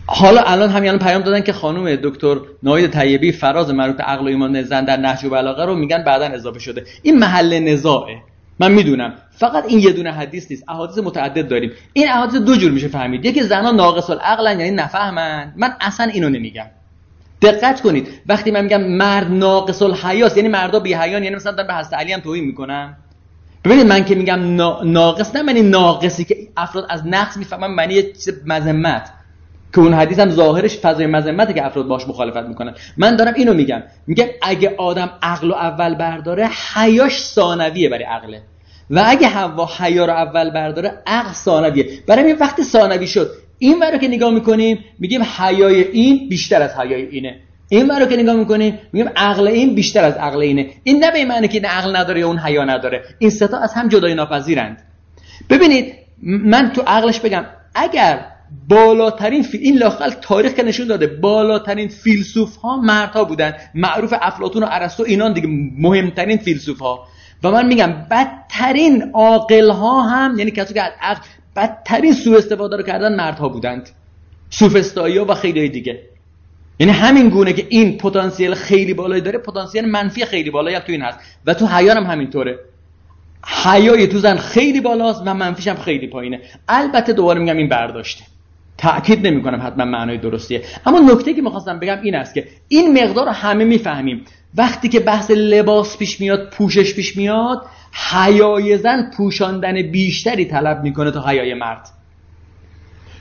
حالا 0.10 0.42
الان 0.42 0.70
همین 0.70 0.90
الان 0.90 1.00
پیام 1.00 1.22
دادن 1.22 1.42
که 1.42 1.54
خانم 1.54 1.96
دکتر 1.96 2.38
ناید 2.64 2.92
طیبی 2.92 3.32
فراز 3.32 3.70
مربوط 3.70 4.02
عقل 4.02 4.26
و 4.26 4.28
ایمان 4.28 4.64
زن 4.64 4.86
در 4.86 4.98
نهج 4.98 5.26
و 5.26 5.30
بلاغه 5.30 5.66
رو 5.66 5.76
میگن 5.76 6.04
بعدا 6.04 6.26
اضافه 6.26 6.60
شده. 6.60 6.86
این 7.04 7.20
محل 7.20 7.60
نزاعه. 7.60 8.18
من 8.60 8.72
می‌دونم. 8.72 9.14
فقط 9.38 9.66
این 9.68 9.80
یه 9.80 9.92
دونه 9.92 10.12
حدیث 10.12 10.52
نیست. 10.52 10.64
احادیث 10.68 10.98
متعدد 10.98 11.48
داریم. 11.48 11.72
این 11.94 12.10
احادیث 12.10 12.42
دو 12.42 12.56
جور 12.56 12.72
میشه 12.72 12.88
فهمید. 12.88 13.26
یکی 13.26 13.44
زنان 13.44 13.76
ناقص 13.76 14.10
العقلن 14.10 14.60
یعنی 14.60 14.72
نفهمن. 14.72 15.54
من 15.56 15.74
اصلا 15.82 16.06
اینو 16.06 16.30
نمیگم. 16.30 16.66
دقت 17.42 17.82
کنید. 17.82 18.08
وقتی 18.28 18.52
من 18.52 18.64
میگم 18.64 18.84
مرد 18.84 19.32
ناقص 19.32 19.82
الحیاس 19.82 20.38
یعنی 20.38 20.50
مردا 20.50 20.80
بی 20.80 20.94
حیان 20.94 21.24
یعنی 21.24 21.36
مثلا 21.36 21.64
به 21.64 21.74
حضرت 21.74 21.94
علی 21.94 22.14
هم 22.14 22.20
توهین 22.20 22.44
می‌کنم 22.44 22.98
ببینید 23.66 23.86
من 23.86 24.06
که 24.06 24.16
میگم 24.16 24.40
ناقص 24.84 25.36
نه 25.36 25.42
معنی 25.42 25.62
ناقصی 25.62 26.26
که 26.26 26.36
افراد 26.58 26.86
از 26.90 27.08
نقص 27.08 27.38
می‌فهمن 27.38 27.68
معنی 27.68 28.04
مذمت. 28.46 29.10
که 29.74 29.80
اون 29.80 29.94
حدیث 29.94 30.20
هم 30.20 30.30
ظاهرش 30.30 30.78
فضای 30.78 31.08
مذمته 31.08 31.54
که 31.54 31.66
افراد 31.66 31.88
باش 31.88 32.08
مخالفت 32.08 32.48
می‌کنن. 32.48 32.74
من 32.98 33.16
دارم 33.16 33.34
اینو 33.34 33.54
میگم. 33.54 33.84
میگم 34.08 34.26
اگه 34.42 34.76
آدم 34.78 35.10
عقل 35.22 35.52
و 35.52 35.54
اول 35.54 35.96
برداره 35.96 36.50
حیاش 36.74 37.20
ثانویه 37.20 37.90
برای 37.90 38.04
عقله. 38.04 38.42
و 38.90 39.04
اگه 39.06 39.28
هوا 39.28 39.70
حیا 39.80 40.06
رو 40.06 40.14
اول 40.14 40.50
برداره 40.50 41.02
عقل 41.08 41.32
ثانویه. 41.32 41.86
برای 42.08 42.26
این 42.26 42.38
وقتی 42.40 42.64
ثانوی 42.64 43.08
شد 43.08 43.32
این 43.60 43.82
رو 43.82 43.98
که 43.98 44.08
نگاه 44.08 44.34
می‌کنیم 44.34 44.80
میگیم 45.00 45.22
حیای 45.24 45.82
این 45.82 46.30
بیشتر 46.30 46.62
از 46.62 46.76
حیای 46.76 47.06
اینه. 47.06 47.40
این 47.70 47.90
رو 47.90 48.06
که 48.06 48.18
نگاه 48.18 48.36
می‌کنیم 48.36 48.80
میگیم 48.94 49.12
عقل 49.16 49.48
این 49.48 49.76
بیشتر 49.76 50.04
از 50.04 50.14
عقل 50.14 50.40
اینه. 50.40 50.70
این 50.84 51.04
نه 51.04 51.12
به 51.12 51.26
معنی 51.26 51.48
که 51.48 51.58
این 51.58 51.66
عقل 51.66 51.96
نداره 51.96 52.20
یا 52.20 52.28
اون 52.28 52.40
حیا 52.40 52.66
نداره. 52.66 53.04
این 53.20 53.30
ستا 53.30 53.58
از 53.58 53.74
هم 53.74 53.88
جدای 53.88 54.16
ناپذیرند. 54.16 54.84
ببینید 55.50 55.94
من 56.22 56.72
تو 56.76 56.82
عقلش 56.82 57.20
بگم 57.20 57.46
اگر 57.76 58.26
بالاترین 58.68 59.44
فیل... 59.44 59.62
این 59.64 59.78
لاقل 59.78 60.10
تاریخ 60.10 60.54
که 60.54 60.64
نشون 60.64 60.88
داده 60.88 61.08
بالاترین 61.08 61.88
فیلسوف 61.88 62.56
ها 62.56 62.78
مردها 62.78 63.24
بودن. 63.24 63.54
معروف 63.76 64.14
افلاطون 64.22 64.64
و 64.64 64.68
ارسطو 64.70 65.04
اینان 65.04 65.34
دیگه 65.34 65.48
مهمترین 65.78 66.38
فیلسوف 66.38 66.80
ها 66.80 67.08
و 67.44 67.52
من 67.52 67.68
میگم 67.68 67.94
بدترین 68.12 69.12
عاقل 69.14 69.70
ها 69.70 70.02
هم 70.02 70.40
یعنی 70.40 70.52
کسی 70.52 70.74
که 70.74 70.82
از 70.82 70.92
عقل 71.02 71.22
بدترین 71.56 72.14
سوء 72.14 72.38
استفاده 72.38 72.78
رو 72.78 72.84
کردن 72.84 73.16
مردها 73.16 73.50
بودند. 73.50 73.90
سوفستایی 74.50 75.18
ها 75.18 75.26
و 75.26 75.34
خیلی 75.34 75.70
دیگه. 75.70 76.02
یعنی 76.80 76.92
همین 76.92 77.30
گونه 77.30 77.54
که 77.54 77.66
این 77.70 77.98
پتانسیل 77.98 78.54
خیلی 78.54 78.94
بالایی 78.94 79.22
داره 79.22 79.40
پتانسیل 79.40 79.86
منفی 79.86 80.26
خیلی 80.26 80.50
بالایی 80.50 80.76
هم 80.76 80.82
تو 80.82 80.92
این 80.92 81.02
هست. 81.02 81.20
و 81.46 81.54
تو 81.54 81.66
حیان 81.66 81.98
هم 81.98 82.04
همینطوره. 82.04 82.60
حیای 83.64 84.08
تو 84.08 84.18
زن 84.18 84.38
خیلی 84.38 84.82
بالاست 84.82 85.22
و 85.26 85.34
منفیش 85.34 85.68
هم 85.68 85.76
خیلی 85.76 86.08
پایینه. 86.08 86.42
البته 86.68 87.14
دوباره 87.14 87.40
میگم 87.40 87.58
این 87.58 87.70
برداشته. 87.70 88.24
تأکید 88.78 89.28
نمی 89.28 89.44
کنم 89.44 89.62
حتما 89.68 89.86
معنای 89.86 90.18
درستیه. 90.18 90.64
اما 90.86 91.00
نکته 91.00 91.34
که 91.34 91.42
می‌خواستم 91.42 91.80
بگم 91.80 91.98
این 92.04 92.16
است 92.16 92.34
که 92.34 92.48
این 92.68 93.04
مقدار 93.04 93.26
رو 93.26 93.32
همه 93.32 93.64
می‌فهمیم. 93.64 94.26
وقتی 94.58 94.90
که 94.90 95.00
بحث 95.00 95.32
لباس 95.32 95.98
پیش 95.98 96.22
میاد 96.22 96.50
پوشش 96.50 96.94
پیش 96.94 97.18
میاد 97.18 97.66
حیای 98.12 98.78
زن 98.78 99.12
پوشاندن 99.18 99.82
بیشتری 99.82 100.46
طلب 100.46 100.84
می‌کنه 100.84 101.12
تا 101.12 101.28
حیای 101.28 101.54
مرد. 101.54 101.90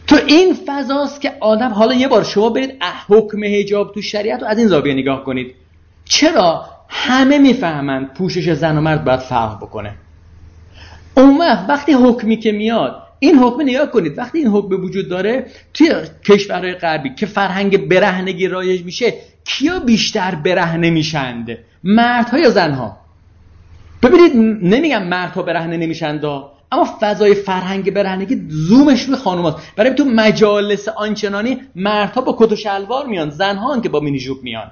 تو 0.07 0.17
این 0.27 0.57
فضاست 0.67 1.21
که 1.21 1.33
آدم 1.41 1.71
حالا 1.71 1.95
یه 1.95 2.09
بار 2.09 2.25
شما 2.25 2.49
برید 2.49 2.83
حکم 3.09 3.45
هجاب 3.45 3.95
تو 3.95 4.03
شریعت 4.03 4.43
رو 4.43 4.47
از 4.47 4.59
این 4.59 4.69
زاویه 4.69 4.95
نگاه 4.95 5.25
کنید. 5.25 5.55
چرا 6.05 6.65
همه 6.89 7.39
می‌فهمند 7.39 8.15
پوشش 8.15 8.53
زن 8.53 8.79
و 8.79 8.81
مرد 8.81 9.05
باید 9.05 9.21
فرق 9.21 9.57
بکنه؟ 9.57 9.95
اون 11.17 11.39
وقتی 11.69 11.93
حکمی 11.93 12.37
که 12.37 12.53
میاد 12.53 13.03
این 13.19 13.39
حکم 13.39 13.63
نگاه 13.63 13.91
کنید. 13.91 14.19
وقتی 14.19 14.39
این 14.39 14.49
حکم 14.49 14.85
وجود 14.85 15.09
داره 15.09 15.47
توی 15.75 15.93
کشورهای 16.25 16.75
غربی 16.75 17.15
که 17.15 17.27
فرهنگ 17.27 17.89
برهنگی 17.89 18.49
رایج 18.49 18.85
میشه 18.85 19.15
کیا 19.47 19.79
بیشتر 19.79 20.35
برهنه 20.35 20.91
میشند؟ 20.91 21.59
مردها 21.85 22.39
یا 22.39 22.51
زنها؟ 22.51 22.97
ببینید 24.03 24.37
نمیگم 24.65 25.03
مردها 25.03 25.43
برهنه 25.43 25.77
نمیشند 25.77 26.25
اما 26.73 26.89
فضای 27.01 27.35
فرهنگ 27.35 27.93
برهنگی 27.93 28.47
زومش 28.49 29.03
روی 29.03 29.17
خانوماست. 29.17 29.57
برای 29.77 29.95
تو 29.95 30.05
مجالس 30.05 30.89
آنچنانی 30.89 31.61
مردها 31.75 32.21
با 32.21 32.37
کت 32.39 32.53
و 32.53 32.57
شلوار 32.57 33.07
میان 33.07 33.31
زنها 33.31 33.81
که 33.81 33.89
با 33.89 34.01
مینی 34.01 34.19
جوب 34.19 34.43
میان. 34.43 34.71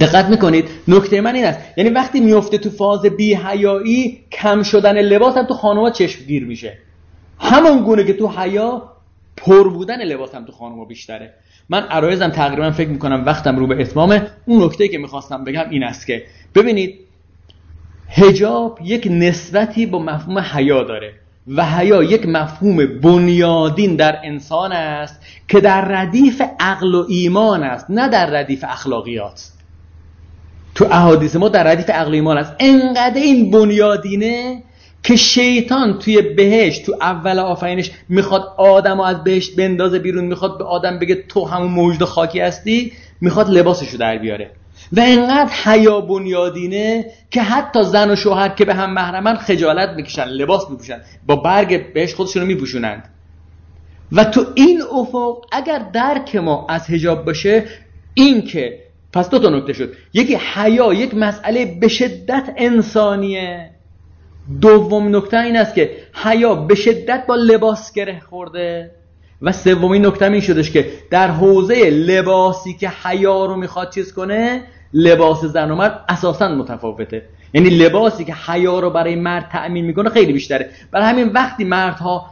دقت 0.00 0.26
می‌کنید 0.26 0.68
نکته 0.88 1.20
من 1.20 1.34
این 1.34 1.44
است. 1.44 1.60
یعنی 1.76 1.90
وقتی 1.90 2.20
میفته 2.20 2.58
تو 2.58 2.70
فاز 2.70 3.02
بی 3.02 3.34
حیایی 3.34 4.20
کم 4.32 4.62
شدن 4.62 4.98
لباس 4.98 5.36
هم 5.36 5.46
تو 5.46 5.54
خانوما 5.54 5.90
چشمگیر 5.90 6.44
میشه. 6.44 6.78
همون 7.38 7.84
گونه 7.84 8.04
که 8.04 8.12
تو 8.12 8.28
حیا 8.28 8.92
پر 9.36 9.68
بودن 9.68 10.02
لباس 10.02 10.34
هم 10.34 10.44
تو 10.44 10.52
خانوما 10.52 10.84
بیشتره. 10.84 11.34
من 11.68 11.82
عرایزم 11.82 12.28
تقریبا 12.28 12.70
فکر 12.70 12.88
می‌کنم 12.88 13.22
وقتم 13.26 13.56
رو 13.56 13.66
به 13.66 13.80
اتمامه. 13.80 14.22
اون 14.46 14.64
نکته 14.64 14.88
که 14.88 14.98
می‌خواستم 14.98 15.44
بگم 15.44 15.64
این 15.70 15.82
است 15.82 16.06
که 16.06 16.22
ببینید 16.54 16.94
هجاب 18.08 18.78
یک 18.84 19.08
نسبتی 19.10 19.86
با 19.86 19.98
مفهوم 19.98 20.38
حیا 20.38 20.82
داره 20.82 21.12
و 21.48 21.64
حیا 21.64 22.02
یک 22.02 22.28
مفهوم 22.28 22.86
بنیادین 22.86 23.96
در 23.96 24.18
انسان 24.24 24.72
است 24.72 25.20
که 25.48 25.60
در 25.60 25.84
ردیف 25.84 26.42
عقل 26.60 26.94
و 26.94 27.04
ایمان 27.08 27.62
است 27.62 27.86
نه 27.90 28.08
در 28.08 28.26
ردیف 28.26 28.64
اخلاقیات. 28.68 29.50
تو 30.74 30.84
احادیث 30.84 31.36
ما 31.36 31.48
در 31.48 31.64
ردیف 31.64 31.90
عقل 31.90 32.10
و 32.10 32.14
ایمان 32.14 32.38
است. 32.38 32.52
انقدر 32.58 33.20
این 33.20 33.50
بنیادینه 33.50 34.62
که 35.06 35.16
شیطان 35.16 35.98
توی 35.98 36.22
بهشت 36.22 36.86
تو 36.86 36.96
اول 37.00 37.38
آفرینش 37.38 37.90
می‌خواد 38.08 38.54
آدم 38.56 39.00
از 39.00 39.24
بهشت 39.24 39.56
بندازه 39.56 39.98
بیرون 39.98 40.24
می‌خواد 40.24 40.58
به 40.58 40.64
آدم 40.64 40.98
بگه 40.98 41.14
تو 41.14 41.44
همون 41.44 41.70
موجود 41.70 42.04
خاکی 42.04 42.40
هستی 42.40 42.92
می‌خواد 43.20 43.50
لباسشو 43.50 43.98
در 43.98 44.18
بیاره. 44.18 44.50
و 44.92 45.00
انقدر 45.00 45.50
حیا 45.64 46.00
بنیادینه 46.00 47.04
که 47.30 47.42
حتی 47.42 47.82
زن 47.82 48.10
و 48.10 48.16
شوهر 48.16 48.48
که 48.48 48.64
به 48.64 48.74
هم 48.74 48.92
محرمن 48.92 49.36
خجالت 49.36 49.96
می‌کشن 49.96 50.24
لباس 50.24 50.70
میپوشن 50.70 51.00
با 51.26 51.36
برگ 51.36 51.92
بهش 51.92 52.14
خودشون 52.14 52.42
رو 52.42 52.48
میپوشونند. 52.48 53.08
و 54.12 54.24
تو 54.24 54.44
این 54.54 54.82
افق 54.82 55.44
اگر 55.52 55.78
درک 55.92 56.36
ما 56.36 56.66
از 56.68 56.90
هجاب 56.90 57.24
باشه 57.24 57.64
این 58.14 58.42
که 58.42 58.78
پس 59.12 59.30
دو 59.30 59.38
تا 59.38 59.48
نکته 59.48 59.72
شد. 59.72 59.92
یکی 60.12 60.38
حیا 60.54 60.94
یک 60.94 61.14
مسئله 61.14 61.78
به 61.80 61.88
شدت 61.88 62.54
انسانیه. 62.56 63.75
دوم 64.60 65.16
نکته 65.16 65.40
این 65.40 65.56
است 65.56 65.74
که 65.74 65.90
حیا 66.14 66.54
به 66.54 66.74
شدت 66.74 67.24
با 67.26 67.34
لباس 67.34 67.92
گره 67.92 68.20
خورده. 68.20 68.90
و 69.42 69.52
سومین 69.52 70.06
نکته 70.06 70.24
این 70.24 70.40
شدش 70.40 70.70
که 70.70 70.88
در 71.10 71.30
حوزه 71.30 71.90
لباسی 71.90 72.74
که 72.74 72.88
حیا 72.88 73.44
رو 73.44 73.56
می‌خواد 73.56 73.90
چیز 73.90 74.14
کنه 74.14 74.62
لباس 74.94 75.44
زن 75.44 75.70
و 75.70 75.74
مرد 75.74 76.04
اساسا 76.08 76.48
متفاوته. 76.48 77.22
یعنی 77.54 77.70
لباسی 77.70 78.24
که 78.24 78.34
حیا 78.34 78.80
رو 78.80 78.90
برای 78.90 79.16
مرد 79.16 79.48
تأمین 79.52 79.84
می‌کنه 79.84 80.10
خیلی 80.10 80.32
بیشتره. 80.32 80.70
برای 80.90 81.06
همین 81.06 81.28
وقتی 81.28 81.64
مردها 81.64 82.26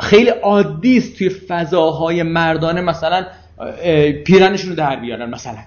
خیلی 0.00 0.28
عادی 0.28 0.98
است 0.98 1.18
توی 1.18 1.28
فضاهای 1.28 2.22
مردانه 2.22 2.80
مثلا 2.80 3.26
پیرنشون 4.24 4.70
رو 4.70 4.76
در 4.76 4.96
بیارن 4.96 5.30
مثلا. 5.30 5.58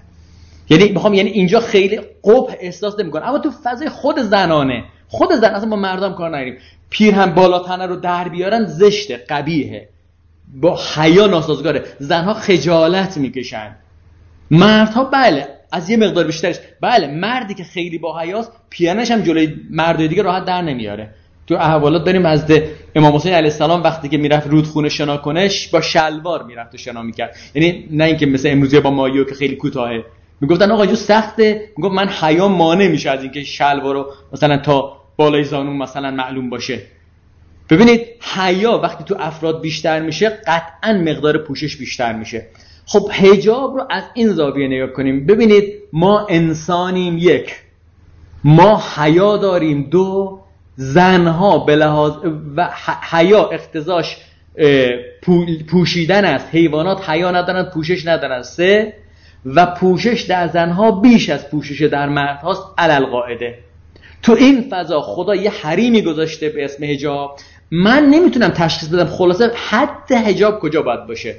یعنی 0.70 0.88
می‌خوام 0.88 1.14
یعنی 1.14 1.30
اینجا 1.30 1.60
خیلی 1.60 2.00
قبح 2.24 2.54
احساس 2.60 3.00
نمی‌کنه 3.00 3.28
اما 3.28 3.38
تو 3.38 3.50
فضای 3.64 3.88
خود 3.88 4.18
زنانه 4.18 4.84
خود 5.12 5.32
زن 5.32 5.54
اصلا 5.54 5.68
با 5.70 5.76
مردم 5.76 6.12
کار 6.12 6.30
نریم 6.30 6.58
پیر 6.90 7.14
هم 7.14 7.34
بالا 7.34 7.58
تنه 7.58 7.86
رو 7.86 7.96
در 7.96 8.28
بیارن 8.28 8.64
زشته 8.64 9.16
قبیهه 9.16 9.88
با 10.60 10.78
حیا 10.94 11.26
ناسازگاره. 11.26 11.84
زنها 11.98 12.34
خجالت 12.34 13.16
می‌کشن. 13.16 13.76
مردها 14.50 15.04
بله 15.04 15.48
از 15.72 15.90
یه 15.90 15.96
مقدار 15.96 16.24
بیشترش. 16.24 16.56
بله 16.80 17.06
مردی 17.06 17.54
که 17.54 17.64
خیلی 17.64 17.98
با 17.98 18.18
حیاست 18.18 18.52
پیانش 18.70 19.10
هم 19.10 19.20
جلوی 19.20 19.56
مردای 19.70 20.08
دیگه 20.08 20.22
راحت 20.22 20.44
در 20.44 20.62
نمیاره. 20.62 21.14
تو 21.46 21.54
احوالات 21.54 22.04
داریم 22.04 22.26
از 22.26 22.44
امام 22.94 23.16
حسین 23.16 23.32
علیه 23.32 23.50
السلام 23.50 23.82
وقتی 23.82 24.08
که 24.08 24.18
می‌رفت 24.18 24.46
رودخونه 24.46 24.88
شنا 24.88 25.16
کنش 25.16 25.68
با 25.68 25.80
شلوار 25.80 26.42
می‌رفت 26.42 26.74
و 26.74 26.78
شنا 26.78 27.02
می‌کرد. 27.02 27.36
یعنی 27.54 27.88
نه 27.90 28.04
اینکه 28.04 28.26
مثل 28.26 28.48
امروزی 28.50 28.80
با 28.80 28.90
مایو 28.90 29.24
که 29.24 29.34
خیلی 29.34 29.56
کوتاهه. 29.56 30.04
می‌گفتن 30.40 30.70
آقا 30.70 30.86
جو 30.86 30.94
سخته. 30.94 31.68
می‌گفت 31.76 31.94
من 31.94 32.08
حیا 32.08 32.48
مانع 32.48 32.88
میشه 32.88 33.10
از 33.10 33.22
اینکه 33.22 33.44
شلوار 33.44 33.94
رو 33.94 34.06
مثلا 34.32 34.58
تا 34.58 34.99
بالای 35.20 35.44
زانون 35.44 35.76
مثلا 35.76 36.10
معلوم 36.10 36.50
باشه. 36.50 36.82
ببینید 37.70 38.00
حیا 38.34 38.78
وقتی 38.78 39.04
تو 39.04 39.16
افراد 39.18 39.60
بیشتر 39.60 40.00
میشه 40.00 40.28
قطعا 40.28 40.92
مقدار 40.92 41.38
پوشش 41.38 41.76
بیشتر 41.76 42.12
میشه. 42.12 42.46
خب 42.86 43.10
حجاب 43.10 43.76
رو 43.76 43.86
از 43.90 44.02
این 44.14 44.28
زاویه 44.28 44.68
نگاه 44.68 44.88
کنیم. 44.88 45.26
ببینید 45.26 45.74
ما 45.92 46.26
انسانیم 46.30 47.18
یک. 47.18 47.54
ما 48.44 48.82
حیا 48.96 49.36
داریم 49.36 49.82
دو. 49.90 50.40
زنها 50.76 51.58
به 51.58 51.76
لحاظ 51.76 52.12
و 52.56 52.70
حیا 53.10 53.48
اقتضاش 53.48 54.16
پوشیدن 55.70 56.24
است. 56.24 56.48
حیوانات 56.52 57.10
حیا 57.10 57.30
ندارن 57.30 57.70
پوشش 57.74 58.06
ندارن. 58.06 58.42
سه. 58.42 58.94
و 59.46 59.66
پوشش 59.66 60.22
در 60.22 60.48
زنها 60.48 60.90
بیش 60.90 61.30
از 61.30 61.50
پوشش 61.50 61.82
در 61.82 62.08
مردهاست 62.08 62.62
علل 62.78 63.04
قاعده. 63.04 63.69
تو 64.22 64.32
این 64.32 64.64
فضا 64.70 65.00
خدا 65.00 65.34
یه 65.34 65.50
حریمی 65.50 66.02
گذاشته 66.02 66.48
به 66.48 66.64
اسم 66.64 66.84
حجاب. 66.84 67.36
من 67.70 68.06
نمی‌تونم 68.06 68.48
تشخیص 68.48 68.88
بدم 68.88 69.04
خلاصه 69.04 69.50
حد 69.70 70.12
حجاب 70.12 70.60
کجا 70.60 70.82
باید 70.82 71.06
باشه. 71.06 71.36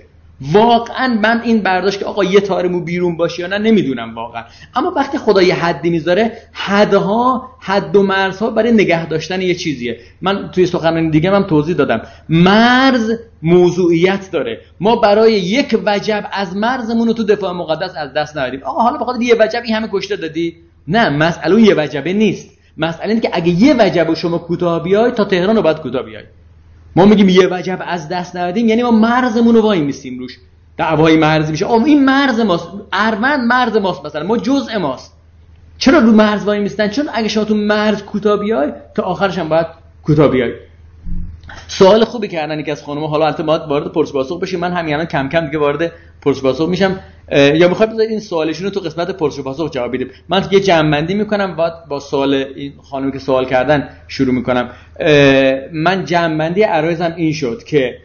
واقعا 0.54 1.20
من 1.24 1.42
این 1.44 1.62
برداشت 1.62 2.00
که 2.00 2.06
آقا 2.06 2.24
یه 2.24 2.40
تارمو 2.40 2.80
بیرون 2.80 3.18
باشه 3.18 3.42
یا 3.42 3.48
نه 3.48 3.58
نمی‌دونم 3.58 4.16
واقعا. 4.16 4.44
اما 4.76 4.94
وقتی 4.96 5.18
خدا 5.18 5.42
یه 5.42 5.56
حدی 5.56 5.90
می‌ذاره 5.90 6.38
حدها 6.52 7.50
حد 7.60 7.96
و 7.96 8.04
مرزها 8.04 8.50
برای 8.50 8.72
نگه 8.72 9.06
داشتن 9.06 9.42
یه 9.42 9.56
چیزیه. 9.56 10.00
من 10.22 10.52
توی 10.52 10.66
سخنرانی 10.66 11.10
دیگه 11.10 11.32
هم 11.32 11.44
توضیح 11.44 11.76
دادم. 11.76 12.02
مرز 12.30 13.12
موضوعیت 13.42 14.32
داره. 14.32 14.62
ما 14.80 14.96
برای 14.96 15.34
یک 15.34 15.80
وجب 15.86 16.30
از 16.32 16.56
مرزمون 16.56 17.08
رو 17.08 17.14
تو 17.14 17.24
دفاع 17.24 17.54
مقدس 17.54 17.92
از 17.98 18.14
دست 18.14 18.38
نداریم. 18.38 18.64
آقا 18.64 18.82
حالا 18.82 18.98
بخاطر 18.98 19.22
یه 19.22 19.36
وجب 19.40 19.62
این 19.66 19.76
همه 19.76 19.90
کشته 19.92 20.16
دادی؟ 20.16 20.56
نه 20.88 21.10
مسئله 21.10 21.62
یه 21.62 21.76
وجبه 21.78 22.14
نیست. 22.14 22.61
مسئله 22.82 23.10
اینه 23.10 23.22
که 23.22 23.30
اگه 23.34 23.50
یه 23.50 23.76
وجب 23.80 24.14
شما 24.14 24.38
کوتاه 24.38 24.84
بیای 24.84 25.12
تا 25.12 25.26
تهران 25.26 25.56
رو 25.56 25.62
باید 25.62 25.78
کوتاه 25.78 26.04
بیای. 26.04 26.24
ما 26.96 27.06
میگیم 27.06 27.30
یه 27.30 27.48
وجب 27.52 27.80
از 27.88 28.10
دست 28.10 28.36
ندادیم 28.36 28.68
یعنی 28.68 28.84
ما 28.84 28.92
مرزمون 28.92 29.56
رو 29.56 29.62
وای 29.62 29.82
میسیم 29.82 30.20
روش. 30.20 30.38
دعوای 30.78 31.18
مرزی 31.18 31.52
میشه. 31.52 31.66
آم 31.66 31.84
این 31.84 32.06
مرز 32.06 32.40
ماست. 32.40 32.68
اروند 32.94 33.40
مرز 33.48 33.78
ماست 33.78 34.06
مثلا. 34.06 34.24
ما 34.28 34.38
جزء 34.38 34.80
ماست. 34.80 35.18
چرا 35.78 36.00
رو 36.00 36.12
مرز 36.12 36.46
وای 36.46 36.60
میستن؟ 36.60 36.88
چون 36.88 37.10
اگه 37.14 37.28
شما 37.28 37.44
تو 37.44 37.56
مرز 37.56 38.04
کوتاه 38.04 38.40
بیای 38.40 38.74
تا 38.96 39.04
آخرش 39.04 39.38
هم 39.38 39.50
باید 39.50 39.68
کوتاه 40.04 40.28
بیای. 40.28 40.52
سوال 41.68 42.06
خوبی 42.06 42.28
کردن 42.28 42.60
یکی 42.60 42.72
از 42.72 42.84
خانم 42.84 43.04
حالا 43.04 43.26
البته 43.26 43.44
ما 43.44 43.60
وارد 43.70 43.92
پرس 43.92 44.12
پاسخ 44.12 44.40
بشیم. 44.40 44.60
من 44.60 44.74
همین 44.74 44.94
الان 44.94 45.06
کم 45.06 45.30
کم 45.30 45.46
دیگه 45.46 45.58
وارد 45.58 45.92
پرس 46.22 46.42
پاسخ 46.42 46.70
میشم 46.70 47.00
یا 47.32 47.68
می‌خواد 47.68 47.90
بذارید 47.90 48.10
این 48.10 48.20
سوالشون 48.20 48.66
رو 48.66 48.70
تو 48.70 48.80
قسمت 48.80 49.12
پرس 49.12 49.40
پاسخ 49.40 49.72
جواب 49.72 49.94
بدیم. 49.96 50.08
من 50.30 50.48
یه 50.52 50.60
جمع 50.60 51.02
می‌کنم 51.02 51.56
بعد 51.56 51.74
با 51.90 52.00
سوال 52.00 52.34
این 52.34 52.74
خانمی 52.90 53.12
که 53.12 53.20
سوال 53.20 53.46
کردن 53.46 53.90
شروع 54.08 54.34
می‌کنم. 54.34 54.70
من 55.74 56.06
جمع 56.06 56.38
بندی 56.38 56.64
عرایزم 56.64 57.14
این 57.18 57.34
شد 57.34 57.64
که 57.64 57.98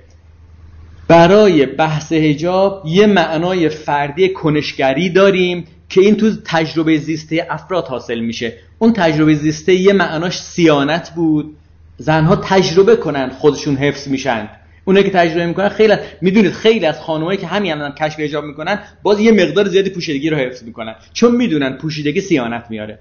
برای 1.08 1.66
بحث 1.66 2.12
حجاب 2.12 2.82
یه 2.86 3.06
معنای 3.06 3.68
فردی 3.68 4.28
کنشگری 4.28 5.10
داریم 5.10 5.64
که 5.88 6.00
این 6.00 6.16
تو 6.16 6.30
تجربه 6.44 6.98
زیسته 6.98 7.46
افراد 7.50 7.86
حاصل 7.86 8.20
میشه. 8.20 8.52
اون 8.78 8.92
تجربه 8.92 9.34
زیسته 9.34 9.74
یه 9.74 9.92
معناش 9.92 10.38
سیانت 10.40 11.12
بود. 11.16 11.56
زنها 11.96 12.36
تجربه 12.36 12.96
کنن 12.96 13.28
خودشون 13.28 13.76
حفظ 13.76 14.08
میشن. 14.08 14.48
اونایی 14.84 15.04
که 15.04 15.10
تجربه 15.10 15.46
می‌کنن 15.46 15.68
خیلی 15.68 15.94
می‌دونید 16.20 16.52
خیلی 16.52 16.86
از 16.86 17.00
خانمایی 17.00 17.38
که 17.38 17.46
همین 17.46 17.72
الان 17.72 17.92
کشف 17.92 18.20
حجاب 18.20 18.44
می‌کنن 18.44 18.78
باز 19.02 19.20
یه 19.20 19.32
مقدار 19.32 19.68
زیادی 19.68 19.90
پوشیدگی 19.90 20.30
رو 20.30 20.36
حفظ 20.36 20.62
می‌کنن. 20.62 20.94
چون 21.12 21.36
می‌دونن 21.36 21.72
پوشیدگی 21.72 22.20
سیانت 22.20 22.64
میاره. 22.70 22.98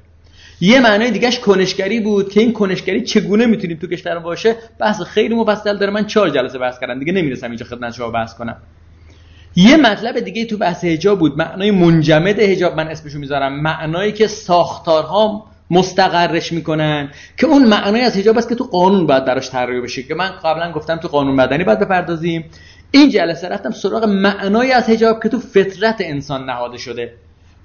یه 0.61 0.79
معنای 0.79 1.11
دیگهش 1.11 1.39
کنشگری 1.39 1.99
بود 1.99 2.31
که 2.31 2.39
این 2.39 2.53
کنشگری 2.53 3.01
چگونه 3.01 3.45
می‌تونید 3.45 3.81
تو 3.81 3.87
کشور 3.87 4.19
باشه؟ 4.19 4.55
بحث 4.79 5.01
خیلی 5.01 5.35
مفصل 5.35 5.77
داره. 5.77 5.91
من 5.91 6.05
چهار 6.05 6.29
جلسه 6.29 6.59
بحث 6.59 6.79
کردم. 6.79 6.99
دیگه 6.99 7.13
نمی‌رسم 7.13 7.47
اینجا 7.47 7.65
خدمت 7.65 7.93
شما 7.93 8.09
بحث 8.09 8.33
کنم. 8.33 8.57
یه 9.55 9.77
مطلب 9.77 10.19
دیگه 10.19 10.45
تو 10.45 10.57
بحث 10.57 10.83
حجاب 10.83 11.19
بود. 11.19 11.37
معنای 11.37 11.71
منجمد 11.71 12.39
حجاب. 12.39 12.77
من 12.77 12.87
اسمشو 12.87 13.19
می‌ذارم. 13.19 13.61
معنایی 13.61 14.11
که 14.11 14.27
ساختارها 14.27 15.45
مستقرش 15.69 16.51
می‌کنن 16.51 17.11
که 17.37 17.47
اون 17.47 17.65
معنای 17.65 18.01
از 18.01 18.17
حجاب 18.17 18.37
است 18.37 18.49
که 18.49 18.55
تو 18.55 18.63
قانون 18.63 19.07
باید 19.07 19.25
براش 19.25 19.49
طراحی 19.49 19.81
بشه 19.81 20.03
که 20.03 20.15
من 20.15 20.31
قبلا 20.43 20.71
گفتم 20.71 20.95
تو 20.95 21.07
قانون 21.07 21.35
مدنی 21.35 21.63
باید 21.63 21.79
بپردازیم. 21.79 22.45
این 22.91 23.09
جلسه 23.09 23.49
رفتم 23.49 23.71
سراغ 23.71 24.03
معنای 24.03 24.71
از 24.71 24.89
حجاب 24.89 25.23
که 25.23 25.29
تو 25.29 25.39
فطرت 25.39 25.95
انسان 25.99 26.45
نهاده 26.45 26.77
شده. 26.77 27.13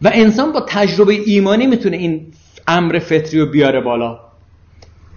و 0.02 0.10
انسان 0.14 0.52
با 0.52 0.60
تجربه 0.60 1.12
ایمانی 1.12 1.66
می‌تونه 1.66 1.96
این 1.96 2.32
امر 2.68 2.98
فطری 2.98 3.40
رو 3.40 3.46
بیاره 3.46 3.80
بالا. 3.80 4.29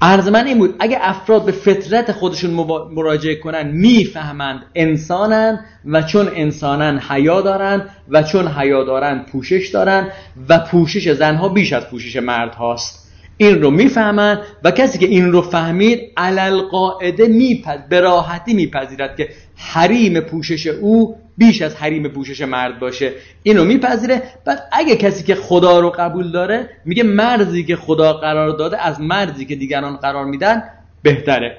عرض 0.03 0.27
من 0.27 0.47
این 0.47 0.57
بود 0.57 0.75
اگه 0.79 0.97
افراد 1.01 1.45
به 1.45 1.51
فطرت 1.51 2.11
خودشون 2.11 2.51
مراجعه 2.91 3.35
کنن 3.35 3.67
می‌فهمند 3.67 4.65
انسانن 4.75 5.65
و 5.85 6.01
چون 6.01 6.29
انسانن 6.35 6.99
حیا 7.09 7.41
دارن 7.41 7.89
و 8.09 8.23
چون 8.23 8.47
حیا 8.47 8.83
دارن 8.83 9.25
پوشش 9.31 9.69
دارن 9.73 10.07
و 10.49 10.59
پوشش 10.59 11.11
زنها 11.11 11.49
بیش 11.49 11.73
از 11.73 11.87
پوشش 11.89 12.15
مرد 12.15 12.55
هاست. 12.55 13.11
این 13.37 13.61
رو 13.61 13.71
می‌فهمن 13.71 14.39
و 14.63 14.71
کسی 14.71 14.97
که 14.97 15.05
این 15.05 15.31
رو 15.31 15.41
فهمید 15.41 15.99
علل 16.17 16.61
قاعده 16.61 17.27
میپذ... 17.27 17.79
به 17.89 17.99
راحتی 17.99 18.53
میپذیرد 18.53 19.17
که 19.17 19.29
حریم 19.55 20.19
پوشش 20.19 20.67
او 20.67 21.15
بیش 21.37 21.61
از 21.61 21.75
حریم 21.75 22.07
پوشش 22.07 22.41
مرد 22.41 22.79
باشه. 22.79 23.11
اینو 23.43 23.65
میپذیره. 23.65 24.21
بعد 24.45 24.63
اگه 24.71 24.95
کسی 24.95 25.23
که 25.23 25.35
خدا 25.35 25.79
رو 25.79 25.89
قبول 25.89 26.31
داره 26.31 26.69
میگه 26.85 27.03
مرزی 27.03 27.63
که 27.63 27.75
خدا 27.75 28.13
قرار 28.13 28.57
داده 28.57 28.85
از 28.85 29.01
مرزی 29.01 29.45
که 29.45 29.55
دیگران 29.55 29.97
قرار 29.97 30.25
میدن 30.25 30.63
بهتره. 31.01 31.57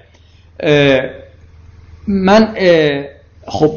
من 2.06 2.54
خب 3.46 3.74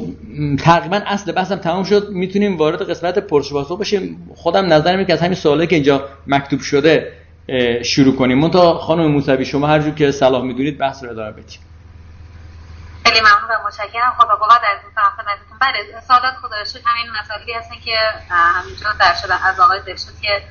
تقریبا 0.59 1.01
اصل 1.05 1.31
بحثم 1.31 1.55
تمام 1.55 1.83
شد. 1.83 2.09
می‌تونیم 2.09 2.57
وارد 2.57 2.89
قسمت 2.89 3.19
پرسش 3.19 3.53
بشیم. 3.79 4.29
خودم 4.35 4.73
نظرم 4.73 5.05
که 5.05 5.13
از 5.13 5.21
همین 5.21 5.35
سوالی 5.35 5.67
که 5.67 5.75
اینجا 5.75 6.05
مکتوب 6.27 6.59
شده 6.59 7.11
شروع 7.83 8.15
کنیم. 8.15 8.37
من 8.37 8.51
تا 8.51 8.73
خانم 8.73 9.11
موسوی 9.11 9.45
شما 9.45 9.67
هر 9.67 9.79
جور 9.79 9.93
که 9.93 10.11
صلاح 10.11 10.43
می‌دونید 10.43 10.77
بحث 10.77 11.03
رو 11.03 11.09
ادامه 11.09 11.31
بدید. 11.31 11.76
خیلی 13.07 13.21
ممنون 13.21 13.49
و 13.49 13.67
متشکرم. 13.67 14.13
خب 14.17 14.27
واقعا 14.41 14.57
در 14.57 14.75
خدمتتون. 15.17 15.57
بله 15.61 16.01
سوالات 16.07 16.33
خدا 16.41 16.55
همین 16.85 17.11
مسائلی 17.21 17.53
هستن 17.53 17.75
که 17.85 17.97
همینجا 18.29 18.93
در 18.99 19.13
شده 19.21 19.47
از 19.47 19.59
آقای 19.59 19.79
دلشد 19.87 20.15
که 20.21 20.43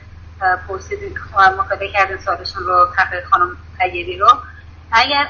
پرسیدید 0.68 1.18
مطالعه 1.58 1.92
کردین 1.92 2.18
سوالشون 2.18 2.62
رو 2.62 2.88
تقریب 2.96 3.24
خانم 3.30 3.56
ایری 3.80 4.18
رو. 4.18 4.28
اگر 4.92 5.26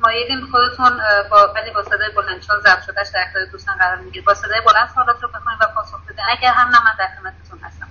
مایلین 0.00 0.40
خودتون 0.50 1.00
با 1.30 1.52
ولی 1.56 1.70
با 1.70 1.82
صدای 1.82 2.10
بلند 2.16 2.40
چون 2.40 2.56
ضبط 2.60 2.82
شدهش 2.86 3.08
در 3.14 3.20
اختیار 3.26 3.44
دوستان 3.52 3.76
قرار 3.78 3.96
می‌گیره. 3.96 4.24
با 4.24 4.34
صدای 4.34 4.60
بلند 4.60 4.88
سوالات 4.94 5.22
رو 5.22 5.28
بخونید 5.28 5.58
و 5.60 5.66
پاسخ 5.74 6.04
بدید 6.04 6.20
اگر 6.38 6.52
هم 6.52 6.68
نه 6.68 6.78
من 6.84 6.92
در 6.98 7.08
خدمتتون 7.18 7.58
هستم. 7.62 7.86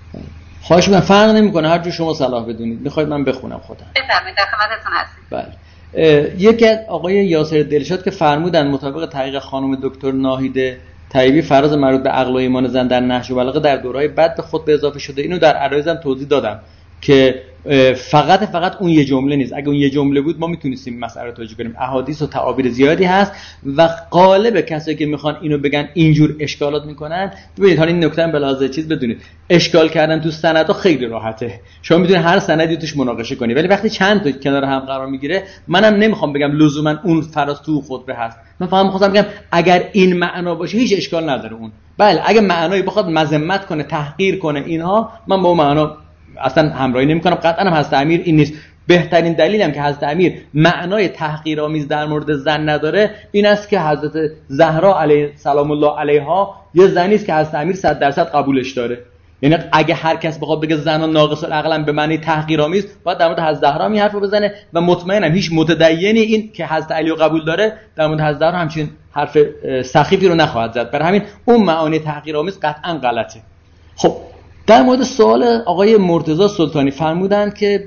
خواهش 0.61 0.89
من 0.89 0.99
فرق 0.99 1.29
نمی‌کنه. 1.29 1.69
هر 1.69 1.77
جو 1.77 1.91
شما 1.91 2.13
صلاح 2.13 2.43
بدونید. 2.43 2.81
می‌خواید 2.81 3.09
من 3.09 3.23
بخونم 3.25 3.59
خودم. 3.59 3.87
بفرمایید 3.95 4.37
در 4.37 4.45
خدمتتون 4.45 4.93
هستم. 4.93 5.21
بله. 5.31 5.53
یکی 6.38 6.67
از 6.67 6.77
آقای 6.88 7.25
یاسر 7.25 7.63
دلشاد 7.63 8.03
که 8.03 8.11
فرمودن 8.11 8.67
مطابق 8.67 9.09
تحقیق 9.09 9.39
خانم 9.39 9.77
دکتر 9.83 10.11
ناهیده 10.11 10.77
طیبی 11.09 11.41
فراز 11.41 11.73
مربوط 11.73 12.03
به 12.03 12.09
عقل 12.09 12.31
و 12.31 12.35
ایمان 12.35 12.67
زن 12.67 12.88
در 12.88 12.99
نهج 12.99 13.31
و 13.31 13.35
بلاغه 13.35 13.59
در 13.59 13.77
دورهای 13.77 14.07
بعد 14.07 14.35
به 14.35 14.41
خود 14.41 14.65
به 14.65 14.73
اضافه 14.73 14.99
شده. 14.99 15.21
اینو 15.21 15.38
در 15.38 15.55
عرایزم 15.55 15.95
توضیح 15.95 16.27
دادم. 16.27 16.59
که 17.01 17.41
فقط 17.95 18.43
فقط 18.43 18.75
اون 18.79 18.89
یه 18.89 19.05
جمله 19.05 19.35
نیست. 19.35 19.53
اگه 19.53 19.67
اون 19.67 19.77
یه 19.77 19.89
جمله 19.89 20.21
بود 20.21 20.39
ما 20.39 20.47
می‌تونستیم 20.47 20.99
مسئله 20.99 21.23
رو 21.23 21.31
توجیه 21.31 21.57
کنیم. 21.57 21.75
احادیث 21.79 22.21
و 22.21 22.27
تعابیر 22.27 22.69
زیادی 22.69 23.03
هست 23.03 23.31
و 23.77 23.89
قالب 24.11 24.61
کسایی 24.61 24.97
که 24.97 25.05
می‌خوان 25.05 25.37
اینو 25.41 25.57
بگن 25.57 25.89
اینجور 25.93 26.35
اشکالات 26.39 26.85
می‌کنن 26.85 27.31
ببینید 27.57 27.79
حالا 27.79 27.91
این 27.91 28.05
نکته 28.05 28.27
بلازه 28.27 28.69
چیز 28.69 28.87
بدونید. 28.87 29.21
اشکال 29.49 29.89
کردن 29.89 30.21
تو 30.21 30.31
سندها 30.31 30.73
خیلی 30.73 31.05
راحته. 31.05 31.59
شما 31.81 31.97
می‌تونید 31.97 32.21
هر 32.21 32.39
سندی 32.39 32.77
توش 32.77 32.97
مناقشه 32.97 33.35
کنی. 33.35 33.53
ولی 33.53 33.67
وقتی 33.67 33.89
چند 33.89 34.23
تا 34.23 34.31
کنار 34.31 34.63
هم 34.63 34.79
قرار 34.79 35.07
می‌گیره 35.07 35.43
منم 35.67 35.95
نمی‌خوام 35.95 36.33
بگم 36.33 36.51
لزوما 36.51 36.95
اون 37.03 37.21
فراز 37.21 37.61
تو 37.61 37.81
خطبه 37.81 38.15
هست 38.15 38.37
من 38.59 38.67
فقط 38.67 38.85
می‌خواستم 38.85 39.13
بگم 39.13 39.25
اگر 39.51 39.83
این 39.91 40.17
معنا 40.17 40.55
باشه 40.55 40.77
هیچ 40.77 40.93
اشکال 40.97 41.29
نداره 41.29 41.53
اون. 41.53 41.71
بله 41.97 42.21
اگه 42.25 42.41
معنایی 42.41 42.81
بخواد 42.81 43.09
مذمت 43.09 43.65
کنه 43.65 43.83
تحقیر 43.83 44.39
کنه 44.39 44.63
اینها 44.65 45.11
من 45.27 45.41
با 45.41 45.49
اون 45.49 45.57
معنا 45.57 45.97
اصلا 46.41 46.69
همراهی 46.69 47.05
نمی‌کنم. 47.05 47.35
قطعا 47.35 47.69
هم 47.69 47.73
حضرت 47.73 47.93
امیر 47.93 48.21
این 48.23 48.35
نیست. 48.35 48.53
بهترین 48.88 49.33
دلیلم 49.33 49.71
که 49.71 49.81
حضرت 49.81 50.03
امیر 50.03 50.33
معنای 50.53 51.07
تحقیرآمیز 51.07 51.88
در 51.88 52.05
مورد 52.05 52.33
زن 52.33 52.69
نداره 52.69 53.11
این 53.31 53.45
است 53.45 53.69
که 53.69 53.79
حضرت 53.79 54.31
زهرا 54.47 55.01
علیه 55.01 55.31
سلام 55.35 55.71
الله 55.71 55.99
علیها 55.99 56.55
یه 56.73 56.88
زنی 56.88 57.15
است 57.15 57.25
که 57.25 57.33
حضرت 57.33 57.55
امیر 57.55 57.75
100 57.75 57.99
درصد 57.99 58.31
قبولش 58.31 58.71
داره. 58.71 58.97
یعنی 59.41 59.57
اگه 59.71 59.93
هر 59.93 60.15
کس 60.15 60.39
بخواد 60.39 60.61
بگه 60.61 60.75
زن 60.75 61.09
ناقص 61.09 61.43
العقل 61.43 61.83
به 61.83 61.91
معنی 61.91 62.17
تحقیرآمیز 62.17 62.88
باید 63.03 63.17
در 63.17 63.27
مورد 63.27 63.39
حضرت 63.39 63.61
زهرا 63.61 63.88
می 63.88 63.99
حرفو 63.99 64.19
بزنه 64.19 64.53
و 64.73 64.81
مطمئنم 64.81 65.31
هیچ 65.31 65.49
متدینی 65.53 66.19
این 66.19 66.51
که 66.51 66.65
حضرت 66.65 66.91
علی 66.91 67.15
قبول 67.15 67.45
داره 67.45 67.73
در 67.95 68.07
مورد 68.07 68.21
حضرت 68.21 68.39
زهرا 68.39 68.57
همچین 68.57 68.89
حرف 69.11 69.38
سخیفی 69.85 70.27
رو 70.27 70.35
نخواهد 70.35 70.73
زد. 70.73 70.91
برای 70.91 71.07
همین 71.07 71.21
اون 71.45 71.63
معانی 71.63 71.99
تحقیرآمیز 71.99 72.59
قطعا 72.59 72.93
غلطه. 72.93 73.39
خب 73.95 74.15
در 74.68 74.82
مورد 74.82 75.03
سوال 75.03 75.43
آقای 75.43 75.97
مرتضی 75.97 76.47
سلطانی 76.47 76.91
فرمودند 76.91 77.53
که 77.53 77.86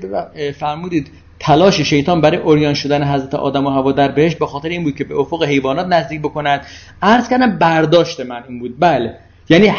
فرمودید 0.59 1.11
تلاش 1.39 1.81
شیطان 1.81 2.21
برای 2.21 2.37
اوریان 2.37 2.73
شدن 2.73 3.03
حضرت 3.03 3.35
آدم 3.35 3.65
و 3.65 3.69
هوا 3.69 3.91
در 3.91 4.11
بهشت 4.11 4.39
به 4.39 4.45
خاطر 4.45 4.69
این 4.69 4.83
بود 4.83 4.95
که 4.95 5.03
به 5.03 5.15
افق 5.15 5.43
حیوانات 5.43 5.87
نزدیک 5.87 6.21
بکند. 6.21 6.61
عرض 7.01 7.29
کردم 7.29 7.57
برداشت 7.57 8.19
من 8.19 8.43
این 8.49 8.59
بود. 8.59 8.79
بله. 8.79 9.15
یعنی 9.49 9.73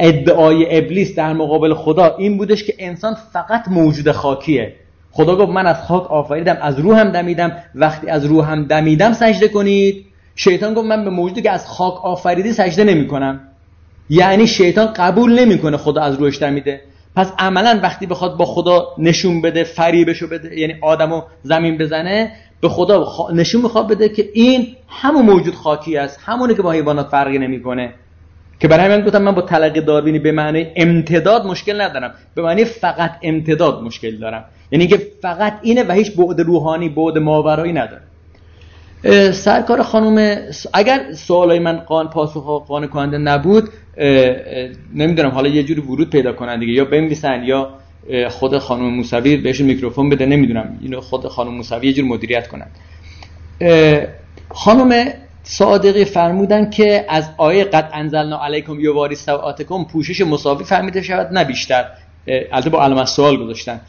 ادعای 0.00 0.78
ابلیس 0.78 1.14
در 1.14 1.32
مقابل 1.32 1.74
خدا 1.74 2.16
این 2.16 2.36
بودش 2.36 2.64
که 2.64 2.74
انسان 2.78 3.16
فقط 3.32 3.68
موجود 3.68 4.12
خاکیه. 4.12 4.74
خدا 5.10 5.36
گفت 5.36 5.52
من 5.52 5.66
از 5.66 5.82
خاک 5.82 6.10
آفریدم 6.10 6.58
از 6.62 6.78
روحم 6.78 7.10
دمیدم. 7.10 7.52
وقتی 7.74 8.08
از 8.08 8.24
روحم 8.24 8.64
دمیدم 8.64 9.12
سجده 9.12 9.48
کنید. 9.48 10.06
شیطان 10.36 10.74
گفت 10.74 10.86
من 10.86 11.04
به 11.04 11.10
موجودی 11.10 11.42
که 11.42 11.50
از 11.50 11.66
خاک 11.66 12.04
آفریدی 12.04 12.52
سجده 12.52 12.84
نمی 12.84 13.06
کنم 13.06 13.40
یعنی 14.10 14.46
شیطان 14.46 14.86
قبول 14.86 15.40
نمی‌کنه 15.40 15.76
خدا 15.76 16.02
از 16.02 16.14
روش 16.14 16.38
دمیده 16.38 16.80
پس 17.16 17.32
عملا 17.38 17.80
وقتی 17.82 18.06
بخواد 18.06 18.36
با 18.36 18.44
خدا 18.44 18.86
نشون 18.98 19.42
بده 19.42 19.64
فریبشو 19.64 20.26
بده 20.26 20.58
یعنی 20.58 20.74
آدمو 20.80 21.22
زمین 21.42 21.78
بزنه 21.78 22.32
به 22.60 22.68
خدا 22.68 23.06
نشون 23.32 23.62
می‌خواد 23.62 23.88
بده 23.88 24.08
که 24.08 24.28
این 24.34 24.66
همون 24.88 25.24
موجود 25.24 25.54
خاکی 25.54 25.96
است 25.96 26.20
همونی 26.24 26.54
که 26.54 26.62
با 26.62 26.72
حیوانات 26.72 27.08
فرقی 27.08 27.38
نمی‌کنه. 27.38 27.94
که 28.60 28.68
برای 28.68 28.92
همین 28.92 29.06
گفتم 29.06 29.22
من 29.22 29.34
با 29.34 29.42
تلقی 29.42 29.80
داروینی 29.80 30.18
به 30.18 30.32
معنی 30.32 30.66
امتداد 30.76 31.46
مشکل 31.46 31.80
ندارم. 31.80 32.14
به 32.34 32.42
معنی 32.42 32.64
فقط 32.64 33.10
امتداد 33.22 33.82
مشکل 33.82 34.16
دارم. 34.16 34.44
یعنی 34.70 34.86
که 34.86 35.02
فقط 35.22 35.58
اینه 35.62 35.84
و 35.88 35.92
هیچ 35.92 36.12
بعد 36.16 36.40
روحانی 36.40 36.88
بعد 36.88 37.18
ماورایی 37.18 37.72
نداره. 37.72 38.02
سرکار 39.32 39.82
خانم 39.82 40.38
اگر 40.74 41.12
سوالای 41.12 41.58
من 41.58 41.76
قان 41.76 42.08
پاسخ 42.08 42.66
قانع 42.68 42.86
کننده 42.86 43.18
نبود 43.18 43.68
نمی‌دونم 44.94 45.30
حالا 45.30 45.48
یه 45.48 45.62
جوری 45.62 45.80
ورود 45.80 46.10
پیدا 46.10 46.32
کنن 46.32 46.58
دیگه. 46.58 46.72
یا 46.72 46.84
بنویسن 46.84 47.44
یا 47.44 47.70
خود 48.28 48.58
خانم 48.58 48.94
موسوی 48.94 49.36
بهش 49.36 49.60
میکروفون 49.60 50.10
بده 50.10 50.26
نمی‌دونم. 50.26 50.78
اینو 50.82 51.00
خود 51.00 51.28
خانم 51.28 51.54
موسوی 51.54 51.86
یه 51.86 51.92
جور 51.92 52.04
مدیریت 52.04 52.48
کنن. 52.48 52.66
خانم 54.50 55.08
صادقی 55.42 56.04
فرمودن 56.04 56.70
که 56.70 57.04
از 57.08 57.24
آیه 57.36 57.64
قد 57.64 57.90
انزلنا 57.92 58.44
علیکم 58.44 58.80
یواری 58.80 59.14
سوآتکم 59.14 59.84
پوشش 59.84 60.20
مساوی 60.20 60.64
فهمیده 60.64 61.02
شود 61.02 61.32
نه 61.32 61.44
بیشتر. 61.44 61.84
البته 62.52 62.70
با 62.70 62.84
علامت 62.84 63.06
سوال 63.06 63.36
گذاشتن. 63.36 63.80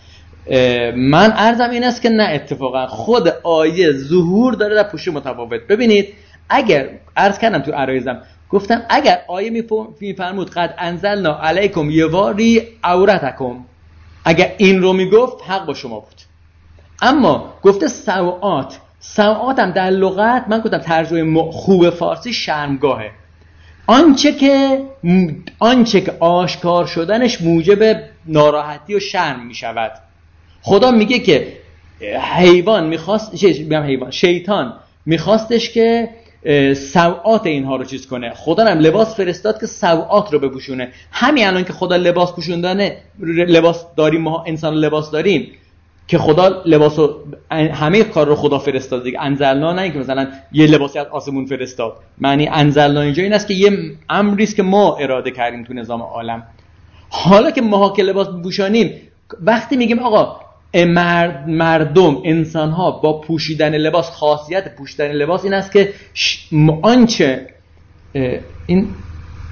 من 0.95 1.33
ارزم 1.35 1.69
این 1.69 1.83
است 1.83 2.01
که 2.01 2.09
نه 2.09 2.23
اتفاقا 2.23 2.87
خود 2.87 3.27
آیه 3.43 3.91
ظهور 3.91 4.53
داره 4.53 4.75
در 4.75 4.83
پوشش 4.83 5.07
متفاوت. 5.07 5.61
ببینید 5.69 6.13
اگر 6.49 6.89
عرض 7.17 7.39
کردم 7.39 7.59
تو 7.59 7.71
عرایزم 7.71 8.21
گفتم 8.49 8.81
اگر 8.89 9.19
آیه 9.27 9.65
میفرمود 9.99 10.49
قد 10.49 10.75
انزلنا 10.77 11.39
علیکم 11.41 11.89
یواری 11.89 12.61
عورتکم 12.83 13.65
اگر 14.25 14.53
این 14.57 14.81
رو 14.81 14.93
می‌گفت 14.93 15.49
حق 15.49 15.65
با 15.65 15.73
شما 15.73 15.99
بود. 15.99 16.21
اما 17.01 17.53
گفته 17.61 17.87
سوعات 17.87 18.77
سوعات 18.99 19.59
هم 19.59 19.71
در 19.71 19.89
لغت 19.89 20.45
من 20.47 20.59
گفتم 20.59 20.77
ترجمه 20.77 21.51
خوب 21.51 21.89
فارسی 21.89 22.33
شرمگاهه. 22.33 23.11
آنچه 23.87 24.31
که 24.33 24.83
آنچه 25.59 26.01
که 26.01 26.13
آشکار 26.19 26.85
شدنش 26.85 27.41
موجب 27.41 27.99
ناراحتی 28.25 28.95
و 28.95 28.99
شرم 28.99 29.45
می 29.47 29.55
شود 29.55 29.91
خدا 30.67 30.91
میگه 30.91 31.19
که 31.19 31.53
حیوان 32.35 32.87
می‌خواست 32.87 33.43
حیوان؟ 33.43 34.11
شیطان 34.11 34.73
میخواستش 35.05 35.69
که 35.69 36.09
سوعات 36.75 37.45
اینها 37.45 37.75
رو 37.75 37.83
چیز 37.83 38.07
کنه. 38.07 38.33
خدا 38.33 38.65
هم 38.65 38.79
لباس 38.79 39.15
فرستاد 39.15 39.59
که 39.59 39.65
سوعات 39.65 40.33
رو 40.33 40.39
بپوشونه. 40.39 40.87
همین 41.11 41.47
الان 41.47 41.63
که 41.63 41.73
خدا 41.73 41.95
لباس 41.95 42.33
پوشوندنه 42.33 42.97
لباس 43.47 43.85
داریم 43.97 44.21
ما 44.21 44.43
انسان 44.47 44.73
لباس 44.73 45.11
داریم 45.11 45.47
که 46.07 46.17
خدا 46.17 46.61
لباس 46.65 46.99
و 46.99 47.15
همه 47.51 48.03
کار 48.03 48.27
رو 48.27 48.35
خدا 48.35 48.59
فرستاد 48.59 49.03
دیگه 49.03 49.21
انزلنا 49.21 49.73
نه 49.73 49.91
که 49.91 49.99
مثلا 49.99 50.27
یه 50.51 50.67
لباسی 50.67 50.99
از 50.99 51.07
آسمون 51.07 51.45
فرستاد. 51.45 51.93
معنی 52.17 52.47
انزلنا 52.47 53.01
اینجا 53.01 53.23
این 53.23 53.33
است 53.33 53.47
که 53.47 53.53
یه 53.53 53.71
امری 54.09 54.43
است 54.43 54.55
که 54.55 54.63
ما 54.63 54.95
اراده 54.95 55.31
کردیم 55.31 55.63
تو 55.63 55.73
نظام 55.73 56.01
عالم. 56.01 56.43
حالا 57.09 57.51
که 57.51 57.61
ما 57.61 57.93
که 57.93 58.03
لباس 58.03 58.27
بپوشانیم 58.27 58.93
وقتی 59.41 59.77
میگیم 59.77 59.99
آقا 59.99 60.46
مرد 60.75 61.47
مردم 61.47 62.21
انسان 62.25 62.71
ها 62.71 62.91
با 62.91 63.21
پوشیدن 63.21 63.75
لباس 63.75 64.09
خاصیت 64.09 64.75
پوشیدن 64.75 65.11
لباس 65.11 65.43
این 65.43 65.53
است 65.53 65.71
که 65.71 65.93
آنچه 66.81 67.47
این 68.65 68.95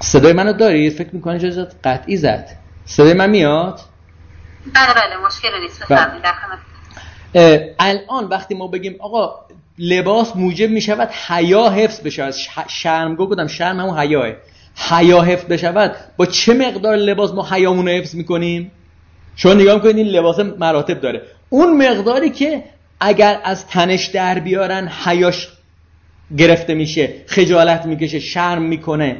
صدای 0.02 0.32
منو 0.32 0.52
دارید 0.52 0.92
فکر 0.92 1.08
می‌کنید 1.12 1.40
جزت 1.40 1.86
قطعی 1.86 2.16
زد. 2.16 2.48
صدای 2.84 3.12
من 3.12 3.30
میاد؟ 3.30 3.80
بله 4.74 4.94
بله 4.94 5.26
مشکل 5.26 5.48
نیست. 5.62 5.82
بله. 7.34 7.74
الان 7.78 8.24
وقتی 8.24 8.54
ما 8.54 8.66
بگیم 8.66 8.96
آقا 8.98 9.34
لباس 9.78 10.36
موجب 10.36 10.70
می‌شود 10.70 11.08
حیا 11.28 11.70
حفظ 11.70 12.00
بشود 12.00 12.34
شرمگو 12.68 13.26
بودم 13.26 13.46
شرم 13.46 13.80
همون 13.80 13.98
حیاه. 13.98 14.32
حیا 14.76 15.22
حفظ 15.22 15.44
بشود 15.44 15.96
با 16.16 16.26
چه 16.26 16.54
مقدار 16.54 16.96
لباس 16.96 17.32
ما 17.32 17.48
حیامون 17.50 17.88
رو 17.88 17.94
حفظ 17.94 18.14
می‌کنیم؟ 18.14 18.72
شما 19.36 19.54
نگاه 19.54 19.74
می‌کنید 19.74 19.96
این 19.96 20.06
لباس 20.06 20.38
مراتب 20.38 21.00
داره. 21.00 21.22
اون 21.48 21.76
مقداری 21.76 22.30
که 22.30 22.62
اگر 23.00 23.40
از 23.44 23.66
تنش 23.66 24.06
در 24.06 24.38
بیارن 24.38 24.88
حیاش 24.88 25.48
گرفته 26.38 26.74
میشه 26.74 27.14
خجالت 27.26 27.86
می‌کشه 27.86 28.18
شرم 28.18 28.62
می‌کنه. 28.62 29.16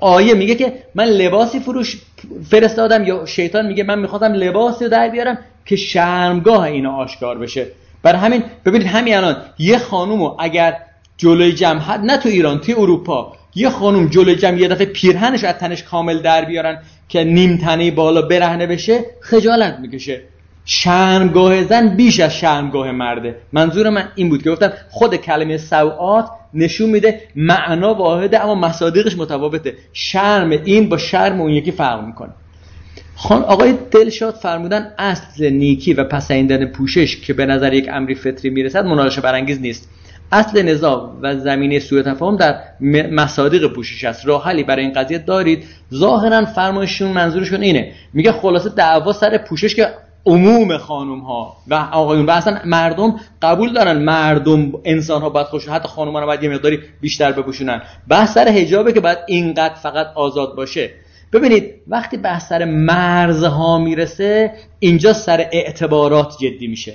آیه 0.00 0.34
میگه 0.34 0.54
که 0.54 0.72
من 0.94 1.04
لباسی 1.04 1.60
فروش 1.60 1.98
فرستادم 2.50 3.04
یا 3.04 3.26
شیطان 3.26 3.66
میگه 3.66 3.84
من 3.84 3.98
می‌خواستم 3.98 4.32
لباسی 4.32 4.88
در 4.88 5.08
بیارم 5.08 5.38
که 5.66 5.76
شرمگاه 5.76 6.62
اینا 6.62 6.92
آشکار 6.96 7.38
بشه. 7.38 7.66
برای 8.02 8.18
همین 8.18 8.42
ببینید 8.64 8.86
همین 8.86 9.14
الان 9.14 9.36
یه 9.58 9.78
خانومو 9.78 10.36
اگر 10.38 10.76
جلوی 11.16 11.52
جمع 11.52 11.96
نه 11.96 12.16
تو 12.16 12.28
ایران 12.28 12.60
تو 12.60 12.72
اروپا 12.78 13.36
یه 13.54 13.70
خانوم 13.70 14.08
جلوی 14.08 14.36
جمع 14.36 14.58
یه 14.58 14.68
دفعه 14.68 14.86
پیرهنش 14.86 15.44
از 15.44 15.54
تنش 15.54 15.82
کامل 15.82 16.18
در 16.18 16.44
بیارن 16.44 16.78
که 17.08 17.24
نیم 17.24 17.56
تنه 17.56 17.90
بالا 17.90 18.22
برهنه 18.22 18.66
بشه 18.66 19.04
خجالت 19.20 19.78
می‌کشه. 19.78 20.20
شرمگاه 20.64 21.64
زن 21.64 21.96
بیش 21.96 22.20
از 22.20 22.36
شرمگاه 22.36 22.90
مرده. 22.92 23.36
منظور 23.52 23.90
من 23.90 24.08
این 24.14 24.28
بود 24.28 24.42
که 24.42 24.50
گفتم 24.50 24.72
خود 24.90 25.16
کلمه 25.16 25.56
سوعات 25.56 26.28
نشون 26.54 26.90
میده 26.90 27.20
معنا 27.36 27.94
واحده 27.94 28.44
اما 28.44 28.54
مصادیقش 28.54 29.18
متفاوته. 29.18 29.74
شرم 29.92 30.50
این 30.50 30.88
با 30.88 30.98
شرم 30.98 31.40
اون 31.40 31.50
یکی 31.50 31.70
فرق 31.70 32.04
می‌کنه. 32.04 32.30
خان 33.14 33.42
آقای 33.42 33.74
دلشاد 33.90 34.34
فرمودن 34.34 34.92
اصل 34.98 35.50
نیکی 35.50 35.94
و 35.94 36.04
پسندن 36.04 36.66
پوشش 36.66 37.20
که 37.20 37.32
به 37.32 37.46
نظر 37.46 37.72
یک 37.72 37.88
امری 37.92 38.14
فطری 38.14 38.50
می‌رسد 38.50 38.84
مناقشه 38.84 39.20
برانگیز 39.20 39.60
نیست. 39.60 39.88
اصل 40.32 40.62
نظام 40.62 41.18
و 41.22 41.36
زمینه 41.36 41.78
سوء 41.78 42.02
تفاهم 42.02 42.36
در 42.36 42.60
مصادیق 43.10 43.72
پوشش 43.72 44.04
است. 44.04 44.26
راه 44.26 44.44
حلی 44.44 44.62
برای 44.62 44.84
این 44.84 44.92
قضیه 44.92 45.18
دارید. 45.18 45.64
ظاهرا 45.94 46.44
فرمایششون 46.44 47.08
منظورشون 47.08 47.62
اینه. 47.62 47.92
میگه 48.12 48.32
خلاصه 48.32 48.68
دعوا 48.68 49.12
سر 49.12 49.38
پوشش 49.38 49.74
که 49.74 49.88
عموم 50.26 50.76
خانم 50.76 51.20
ها 51.20 51.56
و 51.68 51.74
آقایون 51.74 52.26
و 52.26 52.30
اصلا 52.30 52.58
مردم 52.64 53.14
قبول 53.42 53.72
دارن. 53.72 53.98
مردم 53.98 54.72
انسان 54.84 55.22
ها 55.22 55.30
باید 55.30 55.46
خوش 55.46 55.68
حتی 55.68 55.88
خانم 55.88 56.16
ها 56.16 56.26
باید 56.26 56.42
یه 56.42 56.50
مقداری 56.50 56.78
بیشتر 57.00 57.32
بپوشونن. 57.32 57.82
بحث 58.08 58.34
سر 58.34 58.48
حجابه 58.48 58.92
که 58.92 59.00
باید 59.00 59.18
اینقدر 59.26 59.74
فقط 59.74 60.06
آزاد 60.14 60.56
باشه. 60.56 60.90
ببینید 61.32 61.74
وقتی 61.88 62.16
بحث 62.16 62.48
سر 62.48 62.64
مرزها 62.64 63.78
می‌رسه 63.78 64.52
اینجا 64.78 65.12
سر 65.12 65.48
اعتبارات 65.52 66.36
جدی 66.40 66.66
میشه. 66.66 66.94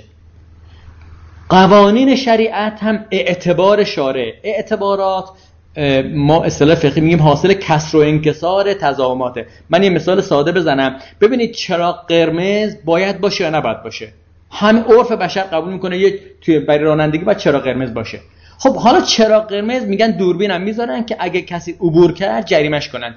قوانین 1.48 2.16
شریعت 2.16 2.82
هم 2.82 3.04
اعتبار 3.10 3.84
شارع 3.84 4.32
اعتبارات 4.42 5.28
ما 6.14 6.44
اصطلاح 6.44 6.74
فقهی 6.74 7.00
میگیم 7.00 7.22
حاصل 7.22 7.52
کسر 7.52 7.96
و 7.96 8.00
انکسار 8.00 8.74
تضاماته 8.74 9.46
من 9.70 9.82
یه 9.82 9.90
مثال 9.90 10.20
ساده 10.20 10.52
بزنم. 10.52 10.96
ببینید 11.20 11.52
چراغ 11.52 12.06
قرمز 12.08 12.76
باید 12.84 13.20
باشه 13.20 13.44
یا 13.44 13.50
نباید 13.50 13.82
باشه. 13.82 14.08
همین 14.50 14.82
عرف 14.82 15.12
بشر 15.12 15.42
قبول 15.42 15.72
می‌کنه 15.72 15.98
یه 15.98 16.20
توی 16.40 16.58
برای 16.58 16.84
رانندگی 16.84 17.24
باید 17.24 17.38
چراغ 17.38 17.62
قرمز 17.62 17.94
باشه. 17.94 18.20
خب 18.58 18.76
حالا 18.76 19.00
چراغ 19.00 19.48
قرمز؟ 19.48 19.82
میگن 19.82 20.10
دوربین 20.10 20.56
می‌ذارن 20.56 21.04
که 21.04 21.16
اگه 21.18 21.42
کسی 21.42 21.72
عبور 21.72 22.12
کرد 22.12 22.46
جریمش 22.46 22.88
کنن. 22.88 23.14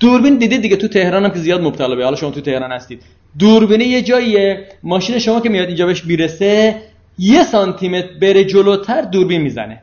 دوربین 0.00 0.38
دیدید 0.38 0.62
دیگه 0.62 0.76
تو 0.76 0.88
تهران 0.88 1.24
هم 1.24 1.30
که 1.30 1.38
زیاد 1.38 1.60
مبتلا 1.60 1.94
به 1.94 2.04
حالا 2.04 2.16
شما 2.16 2.30
تو 2.30 2.40
تهران 2.40 2.72
هستید. 2.72 3.02
دوربینه 3.38 3.84
یه 3.84 4.02
جاییه. 4.02 4.66
ماشین 4.82 5.18
شما 5.18 5.40
که 5.40 5.48
میاد 5.48 5.66
اینجا 5.66 5.86
بهش 5.86 6.04
می‌رسه 6.04 6.74
یه 7.18 7.42
سانتی 7.42 7.88
متر 7.88 8.08
بره 8.20 8.44
جلوتر 8.44 9.02
دوربین 9.02 9.40
می‌زنه. 9.40 9.82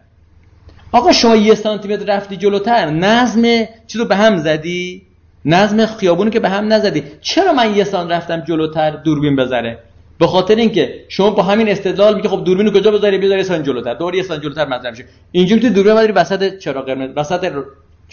آقا 0.91 1.11
شما 1.11 1.35
یه 1.35 1.55
سانتی 1.55 1.87
متر 1.87 2.05
رفتی 2.05 2.37
جلوتر 2.37 2.89
نظم 2.89 3.41
چی 3.87 3.97
رو 3.97 4.05
به 4.05 4.15
هم 4.15 4.37
زدی؟ 4.37 5.01
نظم 5.45 5.85
خیابونو 5.85 6.29
که 6.29 6.39
به 6.39 6.49
هم 6.49 6.73
نزدی. 6.73 7.03
چرا 7.21 7.53
من 7.53 7.75
یه 7.75 7.83
سان 7.83 8.11
رفتم 8.11 8.39
جلوتر 8.39 8.91
دوربین 8.91 9.35
بذاره؟ 9.35 9.79
به 10.19 10.27
خاطر 10.27 10.55
اینکه 10.55 11.05
شما 11.09 11.29
با 11.29 11.43
همین 11.43 11.69
استدلال 11.69 12.15
میگه 12.15 12.29
خب 12.29 12.43
دوربینو 12.43 12.71
کجا 12.71 12.91
بذاری؟ 12.91 13.17
بذاری 13.17 13.43
سان 13.43 13.63
جلوتر. 13.63 13.93
دور 13.93 14.15
یه 14.15 14.23
سان 14.23 14.41
جلوتر 14.41 14.65
مطرح 14.65 14.91
میشه. 14.91 15.05
اینجوری 15.31 15.61
تو 15.61 15.69
دوربین 15.69 15.93
بذاری 15.93 16.11
وسط 16.11 16.57
چراغ 16.57 16.85
قرمز 16.85 17.09
وسط 17.15 17.51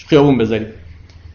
خیابون 0.08 0.38
بذاری. 0.38 0.66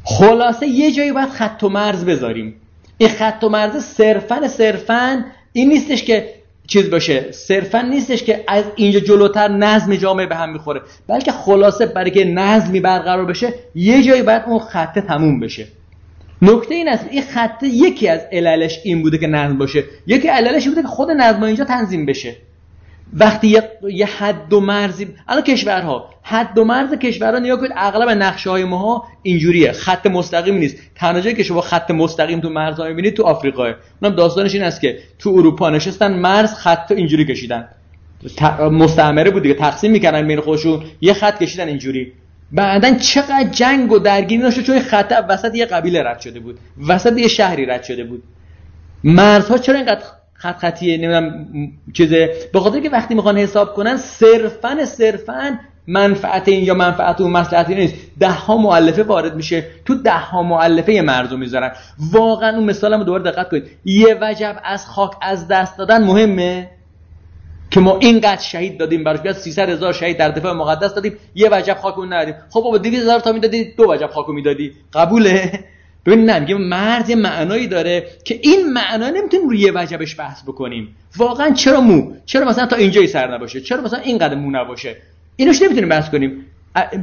خلاصه 0.04 0.68
یه 0.68 0.92
جایی 0.92 1.12
باید 1.12 1.30
خط 1.30 1.64
و 1.64 1.70
مرز 1.70 2.06
بذاریم. 2.06 2.56
این 2.98 3.10
خط 3.10 3.44
و 3.44 3.50
مرز 3.50 3.84
صرفا 3.84 4.48
صرفا 4.48 5.26
این 5.54 5.70
نیستش 5.70 6.04
که 6.04 6.39
چیز 6.70 6.90
باشه. 6.90 7.32
صرفا 7.32 7.82
نیستش 7.82 8.24
که 8.24 8.44
از 8.48 8.64
اینجا 8.76 9.00
جلوتر 9.00 9.48
نظم 9.48 9.96
جامعه 9.96 10.26
به 10.26 10.36
هم 10.36 10.54
می‌خوره. 10.54 10.82
بلکه 11.08 11.32
خلاصه 11.32 11.86
برای 11.86 12.12
که 12.12 12.26
نظمی 12.26 12.80
برقرار 12.80 13.26
بشه 13.26 13.54
یه 13.76 14.04
جایی 14.04 14.22
باید 14.22 14.44
اون 14.48 14.60
خطه 14.60 15.02
تموم 15.02 15.40
بشه. 15.40 15.68
نکته 16.42 16.76
این 16.76 16.90
است 16.90 17.06
این 17.12 17.22
خطه 17.22 17.68
یکی 17.68 18.08
از 18.08 18.22
عللش 18.32 18.80
این 18.84 19.02
بوده 19.02 19.18
که 19.18 19.28
نظم 19.28 19.58
باشه. 19.58 19.84
یکی 20.08 20.28
عللش 20.28 20.68
بوده 20.68 20.82
که 20.82 20.88
خود 20.88 21.12
نظم 21.12 21.44
اینجا 21.44 21.66
تنظیم 21.66 22.06
بشه. 22.06 22.36
وقتی 23.14 23.48
یه, 23.90 24.06
حد 24.06 24.54
و 24.54 24.60
مرزی 24.60 25.08
الان 25.28 25.44
کشورها. 25.44 26.10
حد 26.24 26.58
و 26.58 26.64
مرز 26.64 26.94
کشورها 26.94 27.40
نیا 27.40 27.58
کنید 27.58 27.72
اغلب 27.76 28.10
نقشه 28.10 28.50
های 28.50 28.64
ماها 28.64 29.04
اینجوریه. 29.24 29.72
خط 29.72 30.08
مستقیم 30.08 30.56
نیست. 30.56 30.78
تنها 30.96 31.22
جایی 31.22 31.36
که 31.36 31.44
شما 31.44 31.62
خط 31.62 31.92
مستقیم 31.92 32.40
تو 32.40 32.50
مرزها 32.50 32.88
می‌بینید 32.88 33.14
تو 33.14 33.24
آفریقا 33.24 33.74
اونم 34.02 34.16
داستانش 34.16 34.54
این 34.54 34.64
است 34.64 34.82
که 34.82 35.00
تو 35.20 35.30
اروپا 35.30 35.70
نشستن 35.70 36.14
مرز 36.14 36.54
خط 36.54 36.92
اینجوری 36.92 37.26
کشیدن. 37.26 37.68
مستعمره 38.72 39.32
بود 39.32 39.44
دیگه 39.44 39.56
تقسیم 39.56 39.92
می‌کردن 39.92 40.28
بین 40.28 40.40
خودشون. 40.40 40.84
یه 41.02 41.14
خط 41.14 41.44
کشیدن 41.44 41.68
اینجوری. 41.68 42.14
بعدا 42.52 42.94
چقدر 42.94 43.48
جنگ 43.52 43.92
و 43.92 44.00
درگیری 44.00 44.42
داشته 44.42 44.64
چون 44.64 44.80
خط 44.80 45.26
وسط 45.30 45.56
یه 45.56 45.66
قبیله 45.66 46.04
رد 46.04 46.20
شده 46.20 46.40
بود. 46.40 46.60
وسط 46.88 47.18
یه 47.18 47.28
شهری 47.28 47.66
رد 47.66 47.84
شده 47.84 48.04
بود. 48.04 48.24
مرزها 49.04 49.58
چرا 49.58 49.76
اینقدر 49.76 50.02
خط 50.40 50.58
خطیه 50.58 50.98
نمی‌دونم 50.98 51.48
چیزه. 51.94 52.30
به 52.54 52.60
خاطر 52.60 52.80
که 52.80 52.90
وقتی 52.90 53.16
می‌خوان 53.16 53.38
حساب 53.38 53.74
کنن 53.74 53.98
صرفا 53.98 54.86
صرفا 54.86 55.60
منفعت 55.88 56.48
این 56.48 56.64
یا 56.64 56.74
منفعت 56.74 57.22
اون 57.22 57.32
مصلحت 57.32 57.70
نیست. 57.70 57.96
ده 58.20 58.32
ها 58.32 58.58
مؤلفه 58.58 59.04
وارد 59.04 59.36
میشه 59.36 59.66
تو 59.86 59.96
ده 59.96 60.12
ها 60.12 60.44
مؤلفه 60.44 60.94
یه 60.94 61.02
مرزو 61.02 61.38
می‌ذارن. 61.38 61.72
واقعا 62.12 62.56
اون 62.56 62.64
مثالمو 62.64 63.04
دوباره 63.04 63.24
دقت 63.24 63.50
کنید. 63.50 63.64
یه 63.86 64.18
وجب 64.22 64.56
از 64.64 64.86
خاک 64.86 65.12
از 65.22 65.48
دست 65.48 65.78
دادن 65.78 66.04
مهمه؟ 66.04 66.70
که 67.72 67.80
ما 67.80 67.98
اینقدر 67.98 68.42
شهید 68.42 68.80
دادیم 68.80 69.04
براش. 69.04 69.20
بیاد 69.20 69.36
300 69.36 69.70
هزار 69.70 69.94
شهید 69.94 70.18
در 70.18 70.30
دفاع 70.30 70.54
مقدس 70.54 70.94
دادیم 70.94 71.14
یه 71.36 71.50
وجب 71.52 71.78
خاک 71.82 71.96
ندادیم. 71.98 72.36
خب 72.50 72.62
بابا 72.62 72.78
200 72.78 73.02
هزار 73.02 73.20
تا 73.20 73.32
می‌دادی 73.32 73.74
دو 73.78 73.92
وجب 73.92 74.10
خاک 74.10 74.30
می‌دادی. 74.30 74.72
قبوله. 74.94 75.64
ببین 76.06 76.26
نه 76.26 76.40
میگه 76.40 76.56
مرز 76.56 77.10
یه 77.10 77.16
معنایی 77.16 77.68
داره 77.68 78.08
که 78.24 78.40
این 78.44 78.74
معنا 78.74 79.10
نمی‌تونیم 79.10 79.50
روی 79.50 79.72
وجبش 79.76 80.20
بحث 80.20 80.44
بکنیم. 80.44 80.96
واقعا 81.18 81.52
چرا 81.52 81.82
مو؟ 81.82 82.14
چرا 82.26 82.46
مثلا 82.46 82.66
تا 82.66 82.76
اینجایی 82.76 83.08
سر 83.08 83.36
نباشه؟ 83.36 83.62
چرا 83.62 83.82
مثلا 83.82 84.00
اینقدر 84.00 84.36
مو 84.36 84.52
نباشه؟ 84.52 84.96
اینوش 85.36 85.62
نمی‌تونیم 85.62 85.90
بحث 85.90 86.10
کنیم. 86.10 86.46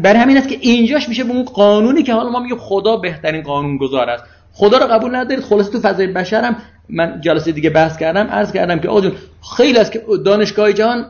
برای 0.03 0.20
همین 0.20 0.36
است 0.36 0.49
که 0.49 0.57
اینجاش 0.61 1.09
میشه 1.09 1.24
به 1.24 1.30
اون 1.30 1.42
قانونی 1.44 2.03
که 2.03 2.12
حالا 2.14 2.30
ما 2.30 2.40
میگیم 2.40 2.59
خدا 2.59 2.97
بهترین 2.97 3.42
قانون 3.42 3.76
گذار 3.76 4.11
است. 4.11 4.24
خدا 4.53 4.78
رو 4.78 4.86
قبول 4.86 5.16
ندارید؟ 5.16 5.44
خلاصه 5.44 5.72
تو 5.72 5.80
فضای 5.80 6.07
بشرم 6.07 6.57
من 6.88 7.20
جلسه 7.20 7.53
دیگه 7.53 7.70
بحث 7.70 7.97
کردم 7.99 8.26
عرض 8.26 8.53
کردم 8.53 8.78
که 8.78 8.88
آقا 8.88 9.11
خیلی 9.57 9.78
از 9.78 9.90
که 9.90 10.03
دانشگاه 10.24 10.72
جهان 10.72 11.07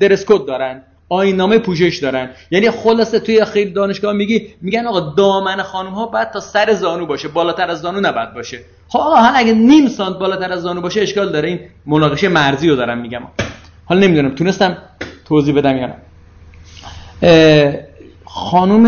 درس 0.00 0.24
کد 0.24 0.46
دارن. 0.46 0.82
آینامه 1.08 1.58
پوشش 1.58 1.96
دارن. 1.96 2.30
یعنی 2.50 2.70
خلاصه 2.70 3.18
توی 3.18 3.44
خیلی 3.44 3.70
دانشگاه 3.70 4.12
میگی 4.12 4.54
میگن 4.60 4.86
آقا 4.86 5.00
دامن 5.00 5.62
خانم 5.62 5.90
ها 5.90 6.06
باید 6.06 6.30
تا 6.30 6.40
سر 6.40 6.74
زانو 6.74 7.06
باشه. 7.06 7.28
بالاتر 7.28 7.70
از 7.70 7.80
زانو 7.80 8.00
نباید 8.00 8.34
باشه. 8.34 8.58
خب 8.88 8.98
آقا 8.98 9.16
حالا 9.16 9.38
اگه 9.38 9.52
نیم 9.52 9.88
سانت 9.88 10.18
بالاتر 10.18 10.52
از 10.52 10.62
زانو 10.62 10.80
باشه 10.80 11.00
اشکال 11.00 11.32
داره. 11.32 11.48
این 11.48 11.60
مناقشه 11.86 12.28
مرزی 12.28 12.68
رو 12.68 12.76
دارم 12.76 12.98
میگم. 12.98 13.22
حالا 13.84 14.00
نمی‌دونم 14.00 14.34
تونستم 14.34 14.76
توضیح 15.24 15.54
بدم 15.54 15.76
یا 15.76 15.86
نه. 15.86 15.94
خانم 18.30 18.84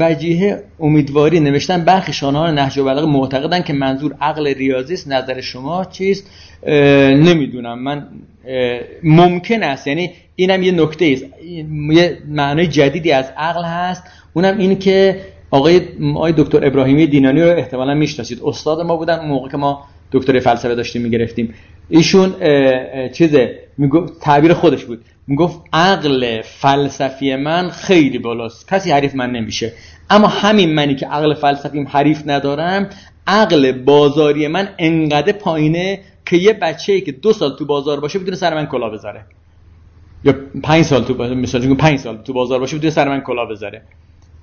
وجیه 0.00 0.62
امیدواری 0.80 1.40
نوشتن 1.40 1.84
برخی 1.84 2.12
شانهان 2.12 2.58
نهج 2.58 2.78
و 2.78 2.84
بلاغه 2.84 3.06
معتقدن 3.06 3.62
که 3.62 3.72
منظور 3.72 4.14
عقل 4.20 4.54
ریاضی 4.54 4.94
است 4.94 5.08
نظر 5.08 5.40
شما 5.40 5.84
چیست؟ 5.84 6.30
نمی‌دونم. 6.66 7.82
من 7.82 8.06
ممکن 9.02 9.62
است. 9.62 9.86
یعنی 9.86 10.10
اینم 10.36 10.62
یه 10.62 10.72
نکته 10.72 11.04
است. 11.12 11.24
یه 11.90 12.18
معنای 12.28 12.66
جدیدی 12.66 13.12
از 13.12 13.32
عقل 13.36 13.64
هست. 13.64 14.02
اونم 14.32 14.58
این 14.58 14.78
که 14.78 15.16
آقای 15.50 15.80
آقای 16.14 16.34
دکتر 16.36 16.66
ابراهیمی 16.66 17.06
دینانی 17.06 17.42
رو 17.42 17.56
احتمالا 17.56 17.94
می‌شناسید. 17.94 18.40
استاد 18.44 18.80
ما 18.80 18.96
بودن 18.96 19.26
موقع 19.26 19.48
که 19.48 19.56
ما 19.56 19.84
دکتر 20.12 20.40
فلسفه 20.40 20.74
داشتیم 20.74 21.02
می‌گرفتیم. 21.02 21.54
ایشون 21.88 22.34
چیزه 23.12 23.58
می‌گفت 23.78 24.20
تعبیر 24.20 24.54
خودش 24.54 24.84
بود. 24.84 25.04
می‌گفت 25.26 25.60
عقل 25.72 26.42
فلسفی 26.42 27.36
من 27.36 27.70
خیلی 27.70 28.18
بالاست. 28.18 28.68
کسی 28.68 28.90
حریف 28.90 29.14
من 29.14 29.30
نمیشه. 29.30 29.72
اما 30.10 30.28
همین 30.28 30.74
منی 30.74 30.94
که 30.94 31.06
عقل 31.06 31.34
فلسفیم 31.34 31.88
حریف 31.88 32.22
ندارم 32.26 32.88
عقل 33.26 33.72
بازاری 33.72 34.48
من 34.48 34.68
انقدر 34.78 35.32
پایینه 35.32 36.00
که 36.26 36.36
یه 36.36 36.52
بچه 36.52 36.92
ای 36.92 37.00
که 37.00 37.12
دو 37.12 37.32
سال 37.32 37.56
تو 37.56 37.66
بازار 37.66 38.00
باشه 38.00 38.18
می‌تونه 38.18 38.36
سر 38.36 38.54
من 38.54 38.66
کلا 38.66 38.90
بذاره. 38.90 39.24
یا 40.24 40.34
پنج 40.62 40.84
سال 40.84 41.04
تو 41.04 41.14
بازار 41.14 41.36
مثلا 41.36 41.74
پنج 41.74 41.98
سال 41.98 42.16
تو 42.16 42.32
بازار 42.32 42.58
باشه 42.58 42.74
می‌تونه 42.74 42.90
سر 42.90 43.08
من 43.08 43.20
کلا 43.20 43.44
بذاره. 43.44 43.82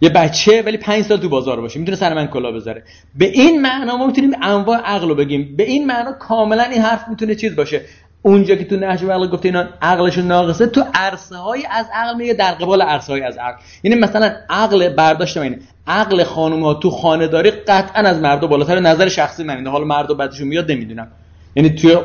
یه 0.01 0.09
بچه 0.09 0.61
ولی 0.61 0.77
پنج 0.77 1.03
سال 1.03 1.17
تو 1.17 1.29
بازار 1.29 1.61
باشه 1.61 1.79
می‌تونه 1.79 1.97
سر 1.97 2.13
من 2.13 2.27
کلا 2.27 2.51
بذاره. 2.51 2.83
به 3.15 3.25
این 3.25 3.61
معنا 3.61 3.97
ما 3.97 4.07
می‌تونیم 4.07 4.31
انواع 4.41 4.79
عقل 4.85 5.09
رو 5.09 5.15
بگیم. 5.15 5.55
به 5.57 5.63
این 5.63 5.87
معنا 5.87 6.11
کاملا 6.11 6.63
این 6.63 6.81
حرف 6.81 7.07
می‌تونه 7.09 7.35
چیز 7.35 7.55
باشه. 7.55 7.81
اونجا 8.21 8.55
که 8.55 8.65
تو 8.65 8.75
نهج 8.75 9.03
عقل 9.03 9.27
گفته 9.27 9.47
اینا 9.47 9.65
عقلشون 9.81 10.27
ناقصه 10.27 10.67
تو 10.67 10.83
عرصه 10.93 11.35
های 11.35 11.65
از 11.71 11.85
عقل 11.93 12.17
میگه 12.17 12.33
در 12.33 12.51
قبال 12.51 12.81
عرصه 12.81 13.13
های 13.13 13.21
از 13.21 13.37
عقل. 13.37 13.57
یعنی 13.83 14.01
مثلا 14.01 14.31
عقل 14.49 14.89
برداشت 14.89 15.37
اینه. 15.37 15.59
عقل 15.87 16.23
خانم 16.23 16.63
ها 16.63 16.73
تو 16.73 16.89
خانه 16.89 17.27
داری 17.27 17.51
قطعا 17.51 18.03
از 18.03 18.19
مرد 18.19 18.41
بالاتر 18.41 18.79
نظر 18.79 19.09
شخصی 19.09 19.43
من 19.43 19.57
اینه. 19.57 19.69
حالا 19.69 19.85
مرد 19.85 20.17
بعدشون 20.17 20.47
میاد 20.47 20.71
نمی‌دونم. 20.71 21.07
یعنی 21.55 21.69
توی 21.69 21.97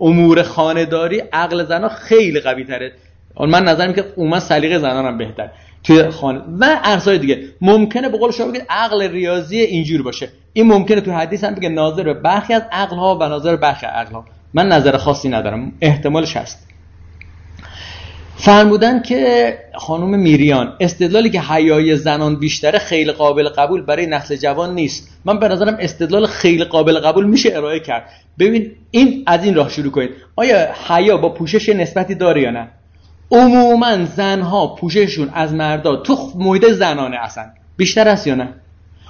امور 0.00 0.42
خانهداری 0.42 1.22
عقل 1.32 1.64
زنا 1.64 1.88
خیلی 1.88 2.40
قوی 2.40 2.64
تره 2.64 2.92
من 3.40 3.64
نظرم 3.64 3.92
که 3.92 4.04
اومد 4.16 4.38
سلیقه 4.38 4.78
زنان 4.78 5.06
هم 5.06 5.18
بهتر. 5.18 5.50
توی 5.84 6.10
خانه 6.10 6.40
و 6.60 6.80
ارزهای 6.84 7.18
دیگه. 7.18 7.44
ممکنه 7.60 8.08
به 8.08 8.18
قول 8.18 8.30
شما 8.30 8.46
بگید 8.46 8.66
عقل 8.68 9.02
ریاضی 9.02 9.58
اینجور 9.58 10.02
باشه. 10.02 10.28
این 10.52 10.66
ممکنه 10.66 11.00
تو 11.00 11.12
حدیث 11.12 11.44
هم 11.44 11.54
بگه 11.54 11.68
ناظر 11.68 12.02
به 12.02 12.14
برخی 12.14 12.54
از 12.54 12.62
عقل 12.72 12.96
ها 12.96 13.18
و 13.20 13.28
ناظر 13.28 13.56
برخی 13.56 13.86
عقل 13.86 14.12
ها 14.12 14.24
من 14.54 14.68
نظر 14.68 14.96
خاصی 14.96 15.28
ندارم. 15.28 15.72
احتمالش 15.80 16.36
هست. 16.36 16.66
فرمودن 18.36 19.02
که 19.02 19.58
خانم 19.74 20.18
میریان 20.18 20.76
استدلالی 20.80 21.30
که 21.30 21.40
حیای 21.40 21.96
زنان 21.96 22.36
بیشتره 22.36 22.78
خیلی 22.78 23.12
قابل 23.12 23.48
قبول 23.48 23.82
برای 23.82 24.06
نسل 24.06 24.36
جوان 24.36 24.74
نیست. 24.74 25.20
من 25.24 25.38
به 25.38 25.48
نظرم 25.48 25.76
استدلال 25.80 26.26
خیلی 26.26 26.64
قابل 26.64 26.98
قبول 26.98 27.26
میشه 27.26 27.56
ارائه 27.56 27.80
کرد. 27.80 28.08
ببین 28.38 28.72
این 28.90 29.22
از 29.26 29.44
این 29.44 29.54
راه 29.54 29.70
شروع 29.70 29.90
کنید. 29.92 30.10
آیا 30.36 30.68
حیا 30.88 31.16
با 31.16 31.28
پوشش 31.28 31.68
نسبتی 31.68 32.14
داره 32.14 32.42
یا 32.42 32.50
نه؟ 32.50 32.68
عموما 33.30 34.04
زنها 34.04 34.66
پوشششون 34.66 35.30
از 35.34 35.54
مردا 35.54 35.96
تو 35.96 36.32
محیط 36.38 36.66
زنانه 36.70 37.16
اصلا 37.16 37.44
بیشتر 37.76 38.08
است 38.08 38.26
یا 38.26 38.34
نه؟ 38.34 38.48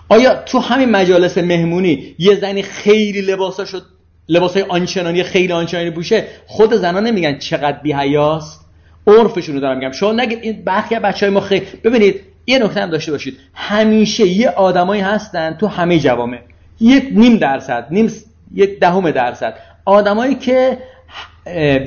آیا 0.09 0.35
تو 0.35 0.59
همین 0.59 0.91
مجالس 0.91 1.39
مهمونی 1.39 2.15
یه 2.19 2.35
زنی 2.35 2.63
خیلی 2.63 3.21
لباساشو 3.21 3.81
لباس 4.29 4.55
های 4.55 4.63
آنچنانی 4.63 5.23
خیلی 5.23 5.53
آنچنانی 5.53 5.91
بوشه. 5.91 6.25
خود 6.47 6.75
زنان 6.75 7.07
نمیگن 7.07 7.39
چقدر 7.39 7.79
بی 7.83 7.93
حیاست 7.93 8.65
عرفشون 9.07 9.55
رو 9.55 9.61
دارم 9.61 9.79
میگم. 9.79 9.93
شما 9.93 10.13
نگید 10.13 10.39
این 10.43 10.63
برخی 10.65 10.95
بچه 10.95 11.27
های 11.27 11.35
ما 11.35 11.41
خیلی 11.41 11.67
ببینید 11.85 12.21
یه 12.47 12.59
نکته 12.59 12.81
هم 12.81 12.91
داشته 12.91 13.13
باشید. 13.13 13.39
همیشه 13.55 14.27
یه 14.27 14.49
آدمایی 14.49 15.03
هستن 15.03 15.57
تو 15.61 15.67
همه 15.67 15.99
جوامع. 15.99 16.39
یک 16.81 17.09
نیم 17.13 17.37
درصد 17.37 17.87
نیم 17.91 18.13
یک 18.55 18.81
دهم 18.81 19.11
درصد. 19.11 19.55
آدمایی 19.85 20.35
که 20.35 20.79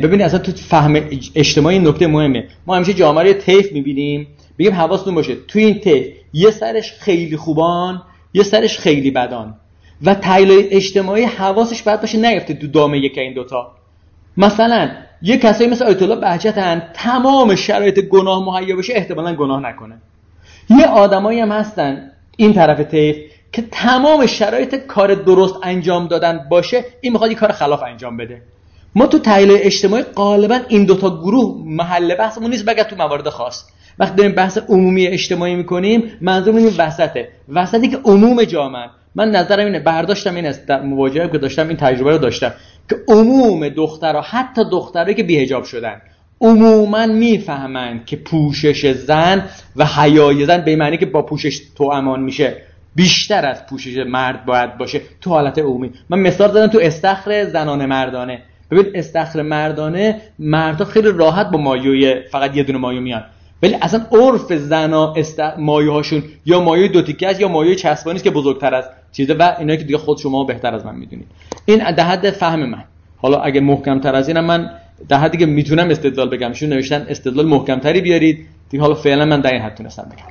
ببینید 0.03 0.21
اصلا 0.21 0.39
تو 0.39 0.51
فهم 0.51 1.09
اجتماعی 1.35 1.79
نکته 1.79 2.07
مهمه. 2.07 2.47
ما 2.67 2.75
همیشه 2.75 2.93
جامعه 2.93 3.23
رو 3.23 3.33
تیف 3.33 3.71
می‌بینیم. 3.71 4.27
بگیم 4.59 4.73
حواستون 4.73 5.15
باشه. 5.15 5.35
تو 5.47 5.59
این 5.59 5.79
تیف 5.79 6.07
یه 6.33 6.51
سرش 6.51 6.91
خیلی 6.91 7.37
خوبان 7.37 8.01
یه 8.33 8.43
سرش 8.43 8.77
خیلی 8.79 9.11
بدان. 9.11 9.55
و 10.05 10.15
تحلیل 10.15 10.67
اجتماعی 10.71 11.23
حواسش 11.23 11.83
باید 11.83 12.01
باشه 12.01 12.17
نیفته 12.17 12.53
تو 12.53 12.67
دامه 12.67 12.97
یک 12.97 13.17
این 13.17 13.33
دوتا. 13.33 13.71
مثلا 14.37 14.89
یه 15.21 15.37
کسایی 15.37 15.69
مثل 15.69 15.85
آیت 15.85 16.01
الله 16.01 16.15
بهجتن 16.15 16.81
تمام 16.93 17.55
شرایط 17.55 17.99
گناه 17.99 18.45
مهیا 18.45 18.75
بشه 18.75 18.93
احتمالا 18.95 19.35
گناه 19.35 19.61
نکنه. 19.61 19.97
یه 20.69 20.85
آدمایی 20.85 21.39
هم 21.39 21.51
هستن 21.51 22.11
این 22.37 22.53
طرف 22.53 22.83
تیف 22.91 23.17
که 23.51 23.63
تمام 23.71 24.25
شرایط 24.25 24.75
کار 24.75 25.15
درست 25.15 25.55
انجام 25.63 26.07
دادن 26.07 26.47
باشه 26.49 26.85
این 27.01 27.13
می‌خواد 27.13 27.31
یه 27.31 27.37
کار 27.37 27.51
خلاف 27.51 27.83
انجام 27.83 28.17
بده. 28.17 28.41
ما 28.95 29.07
تو 29.07 29.19
تحلیل 29.19 29.57
اجتماعی 29.61 30.03
غالبا 30.03 30.59
این 30.67 30.85
دوتا 30.85 31.09
گروه 31.09 31.61
محل 31.65 32.15
بحثمون 32.15 32.49
نیست 32.49 32.65
بگه 32.65 32.83
تو 32.83 32.95
موارد 32.95 33.29
خاص. 33.29 33.65
وقتی 33.99 34.15
داریم 34.15 34.35
بحث 34.35 34.57
عمومی 34.57 35.07
اجتماعی 35.07 35.55
می‌کنیم 35.55 36.03
منظورم 36.21 36.55
این 36.55 36.73
وسطه. 36.77 37.29
وسطی 37.49 37.87
که 37.87 37.97
عموم 37.97 38.43
جامعه. 38.43 38.89
من 39.17 39.31
نظرم 39.31 39.65
اینه 39.65 39.79
برداشتم 39.79 40.35
این 40.35 40.45
است 40.45 40.67
در 40.67 40.81
مواجهه 40.81 41.27
که 41.27 41.37
داشتم 41.37 41.67
این 41.67 41.77
تجربه 41.77 42.11
رو 42.11 42.17
داشتم 42.17 42.53
که 42.89 42.95
عموم 43.07 43.69
دخترها 43.69 44.21
حتی 44.21 44.61
دخترایی 44.71 45.15
که 45.15 45.23
بیهجاب 45.23 45.63
شدن 45.63 46.01
عموما 46.41 47.05
می‌فهمند 47.05 48.05
که 48.05 48.17
پوشش 48.17 48.91
زن 48.91 49.45
و 49.75 49.85
حیای 49.85 50.45
زن 50.45 50.61
به 50.61 50.75
معنی 50.75 50.97
که 50.97 51.05
با 51.05 51.21
پوشش 51.21 51.59
تو 51.75 51.83
امان 51.83 52.19
میشه 52.19 52.57
بیشتر 52.95 53.45
از 53.45 53.65
پوشش 53.65 53.97
مرد 53.97 54.45
باید 54.45 54.77
باشه 54.77 55.01
تو 55.21 55.29
حالت 55.29 55.59
عمومی. 55.59 55.91
من 56.09 56.19
مثال 56.19 56.51
زدم 56.51 56.67
تو 56.67 56.79
استخر 56.81 57.45
زنان 57.45 57.85
مردانه. 57.85 58.41
ببین 58.71 58.85
استخر 58.95 59.41
مردانه 59.41 60.21
مردها 60.39 60.85
خیلی 60.85 61.11
راحت 61.11 61.51
با 61.51 61.57
مایوی 61.57 62.21
فقط 62.31 62.55
یه 62.55 62.63
دونه 62.63 62.79
مایو 62.79 63.01
میان. 63.01 63.23
ولی 63.63 63.75
اصلا 63.81 64.05
عرف 64.11 64.53
زنا 64.53 65.13
است... 65.13 65.39
مایه 65.57 65.91
هاشون 65.91 66.23
یا 66.45 66.61
مایه 66.61 66.87
دو 66.87 67.01
تیکه 67.01 67.35
یا 67.39 67.47
مایه 67.47 67.75
چسبانی 67.75 68.15
است 68.15 68.23
که 68.23 68.31
بزرگتر 68.31 68.75
از 68.75 68.85
چیزه 69.17 69.33
و 69.33 69.55
اینا 69.59 69.75
که 69.75 69.83
دیگه 69.83 69.97
خود 69.97 70.17
شما 70.17 70.43
بهتر 70.43 70.75
از 70.75 70.85
من 70.85 70.95
می‌دونید. 70.95 71.27
این 71.65 71.91
در 71.91 72.03
حد 72.03 72.29
فهم 72.29 72.65
من. 72.65 72.83
حالا 73.17 73.37
اگه 73.37 73.61
محکم 73.61 73.99
تر 73.99 74.15
از 74.15 74.27
اینم 74.27 74.45
من 74.45 74.69
در 75.09 75.17
حدی 75.17 75.37
که 75.37 75.45
می‌تونم 75.45 75.89
استدلال 75.89 76.29
بگم. 76.29 76.53
شون 76.53 76.69
نوشتن 76.69 77.05
استدلال 77.09 77.45
محکم 77.45 77.79
تری 77.79 78.01
بیارید. 78.01 78.45
دیگه 78.69 78.81
حالا 78.81 78.95
فعلا 78.95 79.25
من 79.25 79.41
در 79.41 79.53
این 79.53 79.61
حد 79.61 79.75
تونستم 79.75 80.03
بگم. 80.03 80.25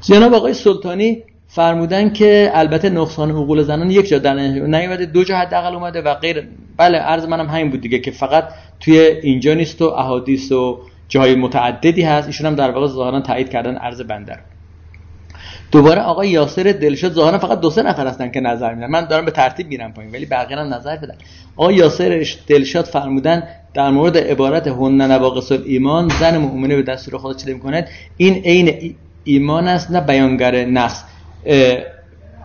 جناب 0.00 0.34
آقای 0.34 0.54
سلطانی 0.54 1.22
فرمودن 1.48 2.12
که 2.12 2.50
البته 2.54 2.90
نقصان 2.90 3.30
حقوق 3.30 3.62
زنان 3.62 3.90
یک 3.90 4.08
جا 4.08 4.18
در 4.18 4.34
نیومده 4.34 5.06
دو 5.06 5.24
جا 5.24 5.36
حداقل 5.36 5.74
اومده 5.74 6.02
و 6.02 6.14
غیر 6.14 6.48
بله 6.76 6.98
عرض 6.98 7.24
منم 7.24 7.46
همین 7.46 7.70
بود 7.70 7.80
دیگه 7.80 7.98
که 7.98 8.10
فقط 8.10 8.44
توی 8.80 8.98
اینجا 8.98 9.54
نیست 9.54 9.82
و 9.82 9.84
احادیث 9.84 10.52
و 10.52 10.78
جای 11.08 11.34
متعددی 11.34 12.02
هست. 12.02 12.26
ایشون 12.26 12.46
هم 12.46 12.54
در 12.54 12.70
واقع 12.70 12.86
ظاهرا 12.86 13.20
تایید 13.20 13.48
کردن 13.48 13.76
عرض 13.76 14.00
بندر. 14.00 14.38
دوباره 15.72 16.00
آقای 16.00 16.28
یاسر 16.28 16.62
دلشاد 16.62 17.12
ظاهرا 17.12 17.38
فقط 17.38 17.60
دو 17.60 17.70
سه 17.70 17.82
نفر 17.82 18.06
هستن 18.06 18.30
که 18.30 18.40
نظر 18.40 18.74
میدن. 18.74 18.86
من 18.86 19.04
دارم 19.04 19.24
به 19.24 19.30
ترتیب 19.30 19.68
میرم 19.68 19.92
پایین 19.92 20.12
ولی 20.12 20.26
بقیه 20.26 20.56
هم 20.56 20.74
نظر 20.74 20.96
بدن. 20.96 21.14
آقای 21.56 21.74
یاسر 21.74 22.26
دلشاد 22.46 22.84
فرمودن 22.84 23.42
در 23.74 23.90
مورد 23.90 24.18
عبارت 24.18 24.68
هن 24.68 25.02
نواقص 25.02 25.52
ایمان 25.52 26.08
زن 26.20 26.38
مؤمنه 26.38 26.76
به 26.76 26.82
دستور 26.82 27.18
خدا 27.18 27.34
چه 27.34 27.52
می‌کند؟ 27.52 27.88
این 28.16 28.34
عین 28.34 28.94
ایمان 29.24 29.68
است 29.68 29.90
نه 29.90 30.00
بیانگر 30.00 30.64
نص 30.64 31.02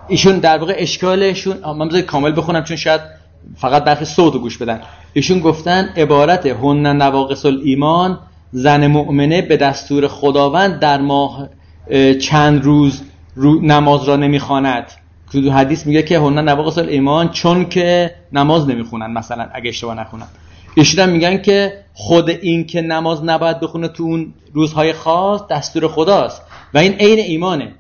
ایشون 0.08 0.40
در 0.40 0.58
واقع 0.58 0.76
اشکالشون 0.78 1.58
من 1.78 2.02
کامل 2.02 2.32
بخونم 2.38 2.64
چون 2.64 2.78
شاید 2.78 3.02
فقط 3.56 3.84
برخی 3.84 4.06
صوت 4.06 4.34
گوش 4.34 4.58
بدن. 4.58 4.82
ایشون 5.14 5.40
گفتن 5.40 5.90
عبارت 5.98 6.46
هن 6.46 6.88
نواقص 6.88 7.46
ایمان 7.46 8.20
زن 8.52 8.88
مؤمنه 8.88 9.42
به 9.42 9.58
دستور 9.58 10.08
خداوند 10.08 10.80
در 10.80 11.02
ماه 11.02 11.50
چند 12.22 12.64
روز 12.64 13.02
نماز 13.46 14.04
را 14.04 14.16
نمی‌خواند. 14.16 14.92
که 15.32 15.40
حدیث 15.40 15.86
میگه 15.86 16.04
که 16.04 16.20
هنن 16.20 16.50
نواقص 16.50 16.78
ایمان 16.78 17.30
چون 17.30 17.70
که 17.70 18.16
نماز 18.34 18.70
نمی‌خونن 18.70 19.12
مثلا 19.12 19.48
اگه 19.54 19.70
اشتباه 19.70 20.00
نخونن 20.00 20.28
ایشون 20.76 21.10
میگن 21.10 21.38
که 21.38 21.74
خود 21.94 22.30
این 22.30 22.66
که 22.66 22.82
نماز 22.82 23.24
نباید 23.24 23.60
بخونه 23.60 23.88
تو 23.88 24.04
اون 24.04 24.34
روزهای 24.54 24.94
خاص 24.94 25.42
دستور 25.50 25.88
خداست. 25.88 26.42
و 26.74 26.78
این 26.78 26.94
عین 26.94 27.20
ایمانه. 27.20 27.72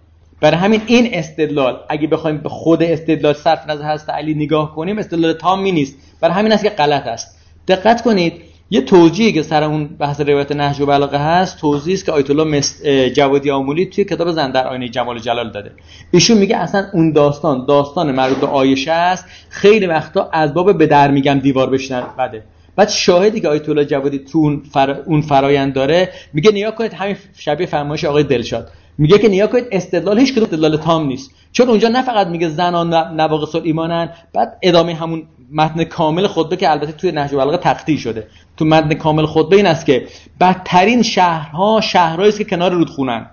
برای 0.42 0.58
همین 0.58 0.82
این 0.86 1.10
استدلال 1.14 1.80
اگه 1.90 2.08
بخوایم 2.08 2.38
به 2.38 2.50
خود 2.50 2.84
استدلال 2.84 3.34
صرف 3.34 3.70
نظر 3.70 3.84
هست 3.84 4.10
علی 4.10 4.34
نگاه 4.34 4.76
کنیم 4.76 4.98
استدلال 4.98 5.34
تامی 5.34 5.72
نیست. 5.72 5.96
برای 6.22 6.36
همین 6.36 6.52
است 6.52 6.64
که 6.64 6.70
غلط 6.70 7.08
است. 7.08 7.38
دقت 7.68 8.02
کنید 8.02 8.34
یه 8.70 8.82
توجیهی 8.82 9.34
که 9.34 9.42
سر 9.42 9.64
اون 9.64 9.88
بحث 9.88 10.22
روایت 10.22 10.52
نهج 10.52 10.82
و 10.82 10.92
هست 11.18 11.60
توضیحی 11.60 11.94
است 11.94 12.06
که 12.06 12.12
آیت 12.12 12.30
الله 12.30 12.62
جوادی 13.10 13.52
آمولی 13.52 13.86
توی 13.86 14.04
کتاب 14.04 14.32
زن 14.32 14.52
در 14.52 14.68
آینه 14.68 14.90
جمال 14.90 15.20
جلال 15.20 15.52
داده. 15.52 15.72
ایشون 16.12 16.38
میگه 16.38 16.58
اصلا 16.58 16.86
اون 16.94 17.12
داستان 17.12 17.66
داستان 17.66 18.12
مربوط 18.12 18.38
به 18.38 18.48
آیشه 18.48 18.92
است 18.92 19.26
خیلی 19.50 19.86
وقتا 19.86 20.30
از 20.34 20.54
باب 20.54 20.78
به 20.78 20.86
در 20.88 21.12
میگم 21.12 21.40
دیوار 21.40 21.70
بشنن 21.70 22.04
بده. 22.20 22.44
بعد 22.76 22.90
شاهدی 22.90 23.42
که 23.42 23.48
آیت 23.48 23.70
الله 23.70 23.86
جوادی 23.86 24.20
تو 24.20 24.38
اون, 24.38 24.64
فر... 24.74 24.92
اون 25.06 25.22
فرایند 25.22 25.74
داره 25.74 26.10
میگه 26.34 26.52
نیا 26.52 26.72
کنید 26.72 26.94
همین 26.94 27.16
شبیه 27.38 27.68
فرمایش 27.68 28.06
آقای 28.06 28.24
دلشاد. 28.24 28.72
میگه 28.98 29.18
که 29.18 29.28
نیا 29.28 29.48
کنید 29.48 29.66
استدلال 29.72 30.20
هیچ 30.20 30.32
کدوم 30.32 30.44
استدلال 30.44 30.78
تام 30.78 31.08
نیست. 31.08 31.32
چون 31.52 31.70
اونجا 31.70 31.88
نه 31.88 32.02
فقط 32.02 32.28
میگه 32.28 32.50
زنان 32.50 32.94
نواقص 32.94 33.56
ایمانن 33.56 34.10
بعد 34.34 34.58
ادامه 34.62 34.94
همون 34.94 35.24
متن 35.52 35.84
کامل 35.84 36.28
خطبه 36.28 36.56
که 36.56 36.72
البته 36.72 36.92
توی 36.92 37.12
نهج 37.12 37.36
البلاغه 37.36 37.58
تختی 37.58 37.98
شده. 37.98 38.28
تو 38.58 38.66
متن 38.66 38.94
کامل 38.94 39.26
خطبه 39.26 39.56
این 39.56 39.66
است 39.66 39.86
که 39.86 40.08
بدترین 40.40 41.02
شهرها 41.02 41.82
شهرهایی 41.82 42.30
است 42.30 42.38
که 42.38 42.44
کنار 42.44 42.72
رودخونن. 42.72 43.26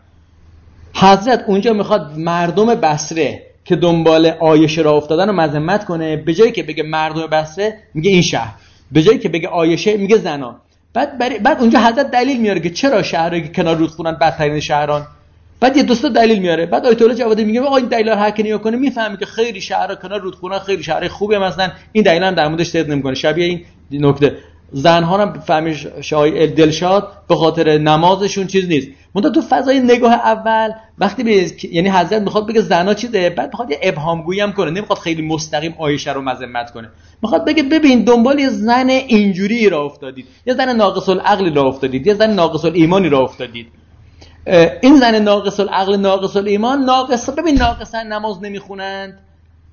حضرت 0.95 1.45
اونجا 1.47 1.73
می‌خواد 1.73 2.13
مردم 2.19 2.75
بسره 2.75 3.43
که 3.65 3.77
دنبال 3.77 4.27
آیشه 4.27 4.83
را 4.83 4.93
افتادن 4.93 5.27
رو 5.27 5.33
مذمت 5.33 5.85
کنه 5.85 6.17
به 6.17 6.35
جایی 6.35 6.53
که 6.53 6.63
بگه 6.63 6.83
مردم 6.83 7.27
بسره 7.27 7.79
میگه 7.95 8.11
این 8.11 8.23
شهر. 8.23 8.55
به 8.93 9.03
جایی 9.03 9.19
که 9.19 9.29
بگه 9.29 9.49
آیشه 9.49 9.97
میگه 9.97 10.17
زنان 10.17 10.57
بعد 10.93 11.43
بعد 11.43 11.61
اونجا 11.61 11.79
حضرت 11.79 12.11
دلیل 12.11 12.41
میاره 12.41 12.61
که 12.61 12.71
چرا 12.71 13.03
شهرهایی 13.03 13.43
که 13.43 13.49
کنار 13.49 13.77
رودخونن 13.77 14.13
بدترین 14.13 14.61
شهران؟ 14.61 15.07
بعد 15.61 15.77
یه 15.77 15.83
دوستا 15.83 16.09
دلیل 16.09 16.39
میاره. 16.39 16.67
بعد 16.67 16.87
آیت 16.87 17.03
الله 17.03 17.15
جوادی 17.15 17.45
میگه 17.45 17.61
آقا 17.61 17.77
این 17.77 17.87
دلیل 17.87 18.09
هر 18.09 18.31
کی 18.31 18.43
نگاه 18.43 18.59
کنه 18.63 18.77
می‌فهمی 18.77 19.17
که 19.17 19.27
خیلی 19.27 19.61
شهر 19.61 19.95
کنار 19.95 20.21
رودخونه 20.21 20.59
خیلی 20.59 20.83
شهر 20.83 21.09
خوبی 21.09 21.37
مثلا 21.37 21.71
این 21.93 22.05
دلیل 22.05 22.23
هم 22.23 22.35
در 22.35 22.49
موردش 22.49 22.71
ترد 22.71 22.91
نمی‌کنه. 22.91 23.15
شبیه 23.15 23.47
این 23.47 23.65
نکته. 23.91 24.37
زنها 24.73 25.19
هم 25.19 25.33
فهمی 25.33 25.77
شای 26.01 26.47
دلشاد 26.47 27.13
به 27.29 27.37
خاطر 27.37 27.79
نمازشون 27.79 28.47
چیز 28.47 28.69
نیست. 28.69 28.89
منتها 29.15 29.31
تو 29.31 29.41
فضای 29.41 29.81
نگاه 29.81 30.13
اول 30.13 30.71
وقتی 30.99 31.25
به 31.25 31.51
یعنی 31.73 31.89
حضرت 31.89 32.23
می‌خواد 32.23 32.49
بگه 32.49 32.61
زنا 32.61 32.95
چیزه 32.95 33.31
بعد 33.31 33.49
می‌خواد 33.49 33.71
یه 33.71 33.79
ابهام 33.83 34.23
گویی 34.23 34.41
هم 34.41 34.53
کنه. 34.53 34.71
نمی‌خواد 34.71 34.99
خیلی 34.99 35.23
مستقیم 35.23 35.75
آیشه 35.79 36.13
رو 36.13 36.23
مذمت 36.23 36.71
کنه. 36.71 36.89
می‌خواد 37.23 37.45
بگه 37.45 37.63
ببین 37.63 38.05
دنبال 38.05 38.39
یه 38.39 38.49
زن 38.49 38.89
اینجوری 38.89 39.69
را 39.69 39.83
افتادید. 39.85 40.27
یه 40.47 40.55
زن 40.55 40.77
ناقص 40.77 41.09
العقلی 41.09 41.51
را 41.51 41.63
افتادید. 41.63 42.07
یه 42.07 42.15
زن 42.15 42.35
ناقص 42.35 42.65
ایمانی 42.65 43.09
را 43.09 43.19
افتادید. 43.19 43.67
این 44.83 44.97
زن 44.97 45.23
ناقص 45.23 45.61
العقل 45.61 45.97
ناقص 45.97 46.37
ایمان 46.37 46.85
ناقص 46.85 47.29
ببین 47.29 47.59
ناقصا 47.59 48.03
نماز 48.03 48.43
نمی‌خونند. 48.43 49.19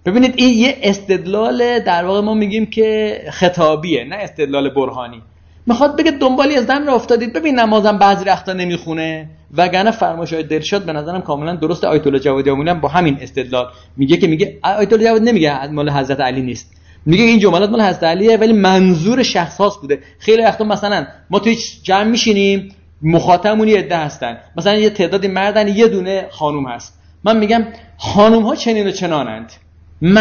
ببینید 0.05 0.33
این 0.37 0.57
یه 0.59 0.77
استدلال 0.81 1.79
در 1.79 2.05
واقع 2.05 2.21
ما 2.21 2.33
میگیم 2.33 2.65
که 2.65 3.17
خطابیه 3.31 4.03
نه 4.03 4.15
استدلال 4.15 4.69
برهانی. 4.69 5.21
می‌خواد 5.65 5.97
بگه 5.97 6.11
دنبال 6.11 6.51
یه 6.51 6.61
زن 6.61 6.87
را 6.87 6.93
افتادید. 6.93 7.33
ببین 7.33 7.59
نمازم 7.59 7.97
بعضی 7.97 8.25
وقتا 8.25 8.53
نمی‌خونه. 8.53 9.29
وگرنه 9.57 9.91
فرمایش 9.91 10.33
های 10.33 10.43
دلشاد 10.43 10.85
به 10.85 10.93
نظرم 10.93 11.21
کاملا 11.21 11.55
درست. 11.55 11.83
آیت 11.83 12.07
الله 12.07 12.19
جوادی 12.19 12.49
هم 12.49 12.81
با 12.81 12.89
همین 12.89 13.17
استدلال 13.21 13.65
میگه 13.97 14.17
که 14.17 14.27
میگه 14.27 14.59
آیت 14.63 14.93
الله 14.93 15.05
جوادی 15.05 15.25
نمیگه 15.25 15.67
مال 15.67 15.89
حضرت 15.89 16.19
علی 16.19 16.41
نیست. 16.41 16.73
میگه 17.05 17.23
این 17.23 17.39
جملات 17.39 17.69
مال 17.69 17.81
حضرت 17.81 18.03
علیه 18.03 18.37
ولی 18.37 18.53
منظور 18.53 19.23
شخص 19.23 19.57
هاست 19.57 19.81
بوده. 19.81 19.99
خیلی 20.19 20.41
وقتا 20.41 20.63
مثلا 20.63 21.07
ما 21.29 21.39
تو 21.39 21.49
هیچ 21.49 21.83
جمع 21.83 22.03
میشینیم 22.03 22.75
مخاطبمون 23.03 23.67
یه 23.67 23.79
عده 23.79 23.97
هستن. 23.97 24.37
مثلا 24.57 24.73
یه 24.73 24.89
تعدادی 24.89 25.27
مردن 25.27 25.67
یه 25.67 25.87
دونه 25.87 26.27
خانوم 26.29 26.67
هست. 26.67 26.99
من 27.23 27.37
میگم 27.37 27.63
خانوم 27.97 28.43
ها 28.43 28.55
چنین 28.55 28.87
و 28.87 28.91
چنانند. 28.91 29.51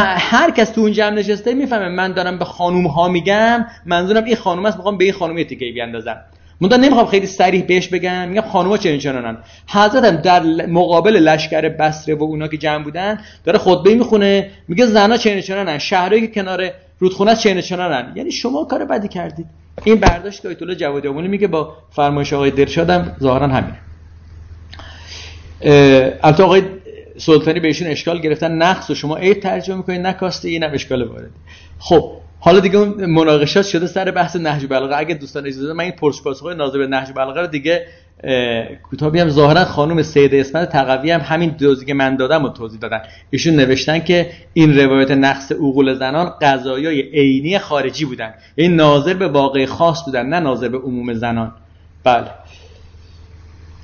هر 0.07 0.51
کس 0.51 0.71
تو 0.71 0.81
اون 0.81 0.93
جمع 0.93 1.11
نشسته 1.11 1.55
می‌فهمه 1.55 1.89
من 1.89 2.13
دارم 2.13 2.39
به 2.39 2.45
خانوم 2.45 2.87
ها 2.87 3.09
میگم 3.09 3.67
منظورم 3.87 4.25
این 4.25 4.37
خانوم 4.37 4.67
است 4.67 4.77
می‌خوام 4.77 4.99
به 4.99 5.05
این 5.05 5.13
خانوم 5.13 5.43
تیکه 5.43 5.73
بیاندازم 5.75 6.17
من 6.61 6.81
نمی‌خوام 6.81 7.07
خیلی 7.07 7.27
سریح 7.27 7.65
بهش 7.65 7.89
بگم 7.89 8.29
میگم 8.29 8.43
ها 8.43 8.77
چنین 8.77 8.99
چنانن 8.99 9.39
حضرتم 9.69 10.17
در 10.17 10.43
مقابل 10.67 11.17
لشکر 11.17 11.69
بسره 11.69 12.15
و 12.15 12.23
اونا 12.23 12.49
که 12.49 12.57
جمع 12.57 12.85
بودن 12.85 13.21
داره 13.45 13.59
خطبه 13.59 13.95
می‌خونه 13.95 14.51
میگه 14.69 14.87
زنا 14.87 15.17
چنین 15.17 15.41
چنانن 15.41 15.79
شهرهایی 15.79 16.27
که 16.27 16.35
کنار 16.35 16.71
رودخونه 16.99 17.37
چین 17.37 17.61
چنانن 17.61 18.13
یعنی 18.17 18.33
شما 18.33 18.65
کار 18.65 18.85
بدی 18.85 19.09
کردید. 19.09 19.47
این 19.85 20.01
برداشت 20.01 20.47
آیت 20.47 20.63
الله 20.63 20.75
جوادی 20.75 21.09
آمونی 21.09 21.29
میگه 21.29 21.47
با 21.47 21.77
فرمایش 21.91 22.33
آقای 22.33 22.51
درشاد 22.51 22.91
هم 22.91 23.17
ظاهرا 23.23 23.49
همینه. 23.49 23.81
البته 26.23 26.43
آقای 26.43 26.63
سلطانی 27.19 27.61
بهشون 27.61 27.89
اشکال 27.89 28.21
گرفتن 28.21 28.53
نقص 28.53 28.91
و 28.91 28.95
شما 28.95 29.17
عیب 29.17 29.41
ترجمه 29.41 29.77
می‌کنید 29.77 30.01
نکاسته 30.01 30.49
اینم 30.49 30.71
اشکال 30.73 31.03
وارد. 31.03 31.33
خب 31.79 32.21
حالا 32.39 32.61
دیگه 32.61 32.79
مناقشات 33.07 33.67
شده 33.67 33.87
سر 33.87 34.11
بحث 34.11 34.37
نهج 34.37 34.67
بلاغه 34.67 34.99
اگه 34.99 35.15
دوستان 35.15 35.47
اجازه 35.47 35.73
من 35.73 35.85
این 35.85 35.93
پرس 35.93 36.23
پاسخ 36.23 36.47
ناظر 36.47 36.79
به 36.79 36.87
نهج 36.87 37.13
بلاغه 37.17 37.41
رو 37.41 37.47
دیگه 37.47 37.87
کتابی 38.93 39.21
هم 39.21 39.29
ظاهرا 39.29 39.65
خانم 39.65 40.03
سید 40.03 40.35
اسمت 40.35 40.69
تقوی 40.69 41.11
هم 41.11 41.21
همین 41.21 41.51
دوزی 41.51 41.87
که 41.87 41.95
من 41.95 42.17
دادم 42.17 42.45
و 42.45 42.49
توضیح 42.49 42.81
دادن. 42.81 43.03
ایشون 43.31 43.55
نوشتن 43.55 43.99
که 43.99 44.31
این 44.53 44.79
روایت 44.79 45.11
نقص 45.11 45.53
عقول 45.53 45.95
زنان 45.95 46.33
قضایای 46.41 47.01
عینی 47.03 47.59
خارجی 47.59 48.05
بودن. 48.05 48.35
این 48.55 48.77
ناظر 48.77 49.15
به 49.15 49.29
واقع 49.29 49.67
خاص 49.67 50.05
بودن 50.05 50.27
نه 50.27 50.41
ناظر 50.41 50.69
به 50.69 50.79
عموم 50.79 51.15
زنان. 51.15 51.53
بله. 52.05 52.27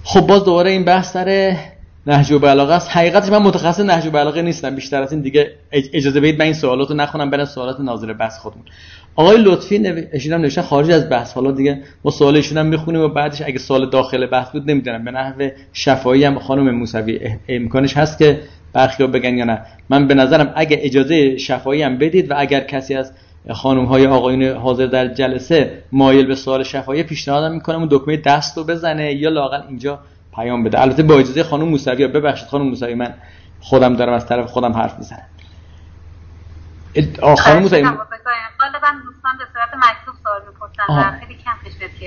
خب 0.04 0.20
باز 0.20 0.44
دوباره 0.44 0.70
این 0.70 0.84
بحث 0.84 1.12
سر 1.12 1.56
نهج 2.06 2.32
و 2.32 2.44
است. 2.46 2.90
حقیقتش 2.90 3.28
من 3.28 3.38
متخصص 3.38 3.80
نهج 3.80 4.06
و 4.06 4.10
بلاغه 4.10 4.42
نیستم. 4.42 4.74
بیشتر 4.74 5.02
از 5.02 5.12
این 5.12 5.20
دیگه 5.20 5.50
اجازه 5.70 6.20
بدید 6.20 6.38
من 6.38 6.44
این 6.44 6.54
سوالات 6.54 6.90
رو 6.90 6.96
نخونم 6.96 7.30
برای 7.30 7.46
سوالات 7.46 7.80
ناظر 7.80 8.12
بحث 8.12 8.38
خودمون. 8.38 8.64
آقای 9.16 9.36
لطفی 9.42 9.78
نوشتن 9.78 10.40
نوشتن 10.40 10.62
خارج 10.62 10.90
از 10.90 11.10
بحث. 11.10 11.32
حالا 11.32 11.50
دیگه 11.50 11.82
ما 12.04 12.10
سوال 12.10 12.36
ایشون 12.36 12.58
هم 12.58 12.66
می‌خونیم 12.66 13.00
و 13.00 13.08
بعدش 13.08 13.42
اگه 13.42 13.58
سوال 13.58 13.90
داخل 13.90 14.26
بحث 14.26 14.50
بود 14.50 14.70
نمی‌دونم. 14.70 15.04
به 15.04 15.10
نحو 15.10 15.48
شفایی 15.72 16.24
هم 16.24 16.38
خانم 16.38 16.70
موسوی 16.70 17.20
امکانش 17.48 17.96
هست 17.96 18.18
که 18.18 18.40
برخی 18.72 19.06
بگن 19.06 19.38
یا 19.38 19.44
نه. 19.44 19.60
من 19.88 20.06
به 20.08 20.14
نظرم 20.14 20.52
اگه 20.56 20.78
اجازه 20.80 21.38
شفایی 21.38 21.82
هم 21.82 21.98
بدید 21.98 22.30
و 22.30 22.34
اگر 22.36 22.60
کسی 22.60 22.94
از 22.94 23.12
خانم 23.52 23.84
های 23.84 24.06
آقایون 24.06 24.56
حاضر 24.56 24.86
در 24.86 25.08
جلسه 25.08 25.82
مایل 25.92 26.26
به 26.26 26.34
سوال 26.34 26.62
شفایی 26.62 27.02
پیشنهادم 27.02 27.54
می‌کنم 27.54 27.78
اون 27.78 27.88
دکمه 27.90 28.16
دست 28.16 28.58
رو 28.58 28.64
بزنه 28.64 29.14
یا 29.14 29.30
لاقل 29.30 29.60
اینجا 29.68 29.98
پیام 30.36 30.64
بده. 30.64 30.80
البته 30.80 31.02
با 31.02 31.14
اجازه 31.14 31.42
خانم 31.44 31.68
موسوی 31.68 32.06
ببخشید 32.06 32.48
خانم 32.48 32.64
موسوی 32.64 32.94
من 32.94 33.14
خودم 33.60 33.96
دارم 33.96 34.12
از 34.12 34.26
طرف 34.26 34.50
خودم 34.50 34.72
حرف 34.72 34.98
می‌زنم. 34.98 35.28
خانم 37.36 37.62
موسوی 37.62 37.82
غالبا 37.82 38.88
دوستان 39.04 39.38
به 39.38 39.44
صورت 39.52 39.68
مکتوب 39.76 40.14
سوال 40.22 40.42
می‌پرسن. 40.46 41.20
خیلی 41.20 41.34
کم 41.34 41.50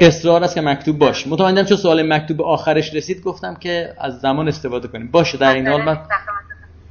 اصرار 0.01 0.43
است 0.43 0.55
که 0.55 0.61
مکتوب 0.61 0.97
باش 0.97 1.27
متوجهم 1.27 1.65
چون 1.65 1.77
سوال 1.77 2.13
مکتوب 2.13 2.41
آخرش 2.41 2.93
رسید 2.93 3.21
گفتم 3.21 3.55
که 3.55 3.95
از 3.97 4.19
زمان 4.19 4.47
استفاده 4.47 4.87
کنیم. 4.87 5.11
باشه 5.11 5.37
در 5.37 5.53
این 5.53 5.67
حال 5.67 5.81
من 5.81 6.07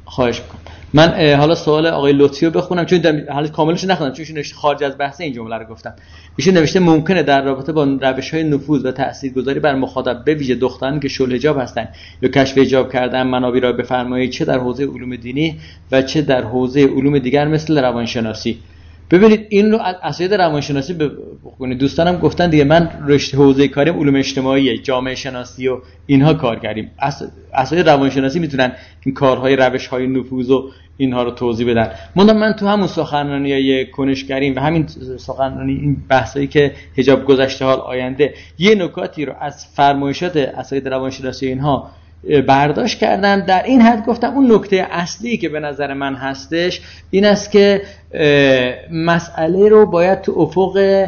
خواهش 0.04 0.40
می‌کنم. 0.40 0.60
من 0.94 1.34
حالا 1.34 1.54
سوال 1.54 1.86
آقای 1.86 2.12
لطفی 2.12 2.46
رو 2.46 2.52
بخونم 2.52 2.84
چون 2.84 3.28
حالا 3.28 3.48
کاملش 3.48 3.84
نخوندم 3.84 4.14
چون 4.14 4.42
خارج 4.54 4.84
از 4.84 4.98
بحث 4.98 5.20
این 5.20 5.32
جمله 5.32 5.56
رو 5.56 5.66
گفتم. 5.66 5.94
ایشون 6.36 6.54
نوشته 6.54 6.80
ممکنه 6.80 7.22
در 7.22 7.42
رابطه 7.42 7.72
با 7.72 7.84
روش 7.84 8.34
های 8.34 8.42
نفوذ 8.42 8.84
و 8.84 8.92
تاثیرگذاری 8.92 9.60
بر 9.60 9.74
مخاطب 9.74 10.24
به 10.24 10.34
ویژه 10.34 10.54
دختران 10.54 11.00
که 11.00 11.08
شل 11.08 11.34
حجاب 11.34 11.60
هستند 11.60 11.88
یا 12.22 12.28
کشف 12.28 12.58
حجاب 12.58 12.92
کردن 12.92 13.22
منابع 13.22 13.60
را 13.60 13.72
بفرمایید 13.72 14.30
چه 14.30 14.44
در 14.44 14.58
حوزه 14.58 14.84
علوم 14.84 15.16
دینی 15.16 15.58
و 15.92 16.02
چه 16.02 16.22
در 16.22 16.42
حوزه 16.42 16.86
علوم 16.86 17.18
دیگر 17.18 17.48
مثل 17.48 17.78
روانشناسی. 17.78 18.58
ببینید 19.10 19.46
این 19.48 19.72
رو 19.72 19.78
از 19.78 19.94
اساید 20.02 20.34
روانشناسی 20.34 20.94
بکنید. 21.44 21.78
دوستانم 21.78 22.16
گفتن 22.16 22.50
دیگه 22.50 22.64
من 22.64 22.90
رشته 23.06 23.36
حوزه 23.36 23.68
کاریم 23.68 23.98
علوم 23.98 24.16
اجتماعی 24.16 24.78
جامعه 24.78 25.14
شناسی 25.14 25.68
و 25.68 25.78
اینها 26.06 26.34
کار 26.34 26.58
کردیم. 26.58 26.90
اساید 27.54 27.88
روانشناسی 27.88 28.38
می‌تونن 28.38 28.72
این 29.04 29.14
کارهای 29.14 29.56
روش 29.56 29.86
های 29.86 30.06
نفوذ 30.06 30.50
و 30.50 30.70
اینها 30.96 31.22
رو 31.22 31.30
توضیح 31.30 31.70
بدن. 31.70 31.90
من 32.16 32.36
من 32.36 32.52
تو 32.52 32.66
همون 32.66 32.86
سخنرانی 32.86 33.52
های 33.52 33.86
کنشگریم 33.90 34.56
و 34.56 34.60
همین 34.60 34.86
سخنرانی 35.18 35.72
این 35.72 35.96
بحثایی 36.08 36.46
که 36.46 36.72
حجاب 36.96 37.24
گذشته 37.24 37.64
حال 37.64 37.78
آینده 37.78 38.34
یه 38.58 38.74
نکاتی 38.74 39.24
رو 39.24 39.32
از 39.40 39.66
فرمایشات 39.66 40.36
اساید 40.36 40.88
روانشناسی 40.88 41.46
اینها 41.46 41.90
برداشت 42.46 42.98
کردن. 42.98 43.44
در 43.44 43.62
این 43.62 43.80
حد 43.80 44.06
گفتم 44.06 44.34
اون 44.34 44.52
نکته 44.52 44.86
اصلی 44.90 45.36
که 45.36 45.48
به 45.48 45.60
نظر 45.60 45.94
من 45.94 46.14
هستش 46.14 46.80
این 47.10 47.24
است 47.24 47.50
که 47.50 47.82
مسئله 48.92 49.68
رو 49.68 49.86
باید 49.86 50.20
تو 50.20 50.32
افق 50.40 51.06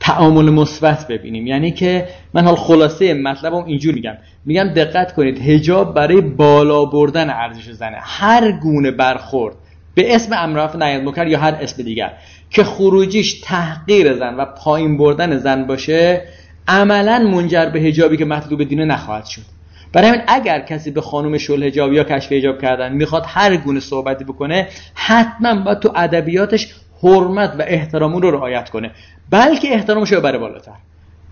تعامل 0.00 0.44
مثبت 0.44 1.08
ببینیم. 1.08 1.46
یعنی 1.46 1.70
که 1.70 2.08
من 2.34 2.44
حال 2.44 2.56
خلاصه 2.56 3.14
مطلبم 3.14 3.64
اینجور 3.64 3.94
میگم. 3.94 4.14
میگم 4.44 4.64
دقت 4.64 5.14
کنید 5.14 5.38
هجاب 5.38 5.94
برای 5.94 6.20
بالا 6.20 6.84
بردن 6.84 7.30
ارزش 7.30 7.70
زنه. 7.70 7.96
هر 8.00 8.52
گونه 8.52 8.90
برخورد 8.90 9.54
به 9.94 10.14
اسم 10.14 10.32
امرافت 10.38 10.76
نیاد 10.76 11.02
مکر 11.02 11.26
یا 11.26 11.38
هر 11.38 11.58
اسم 11.60 11.82
دیگر 11.82 12.12
که 12.50 12.64
خروجیش 12.64 13.40
تحقیر 13.40 14.14
زن 14.14 14.34
و 14.34 14.44
پایین 14.44 14.98
بردن 14.98 15.38
زن 15.38 15.66
باشه 15.66 16.22
عملا 16.68 17.18
منجر 17.18 17.66
به 17.66 17.80
هجابی 17.80 18.16
که 18.16 18.24
مطلوب 18.24 18.64
دینه 18.64 18.84
نخواهد 18.84 19.24
شد. 19.24 19.53
برای 19.94 20.08
همین 20.08 20.22
اگر 20.26 20.60
کسی 20.60 20.90
به 20.90 21.00
خانم 21.00 21.38
شل 21.38 21.62
هجاب 21.62 21.92
یا 21.92 22.04
کشف 22.04 22.32
هجاب 22.32 22.62
کردن 22.62 22.92
می‌خواد 22.92 23.24
هر 23.26 23.56
گونه 23.56 23.80
صحبتی 23.80 24.24
بکنه 24.24 24.68
حتما 24.94 25.54
باید 25.54 25.78
تو 25.78 25.92
ادبیاتش 25.94 26.74
حرمت 27.02 27.56
و 27.58 27.64
احترام 27.66 28.16
رو 28.16 28.30
رعایت 28.30 28.70
کنه. 28.70 28.90
بلکه 29.30 29.74
احترامش 29.74 30.12
رو 30.12 30.20
بره 30.20 30.38
بالاتر. 30.38 30.72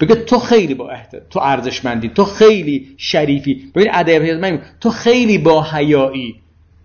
بگه 0.00 0.14
تو 0.14 0.38
خیلی 0.38 0.74
با 0.74 0.90
احترام 0.90 1.24
تو 1.30 1.40
ارزشمندی 1.40 2.08
تو 2.08 2.24
خیلی 2.24 2.88
شریفی. 2.96 3.70
ببین 3.74 3.88
ادب 3.92 4.60
تو 4.80 4.90
خیلی 4.90 5.38
با 5.38 5.62
حیایی. 5.62 6.34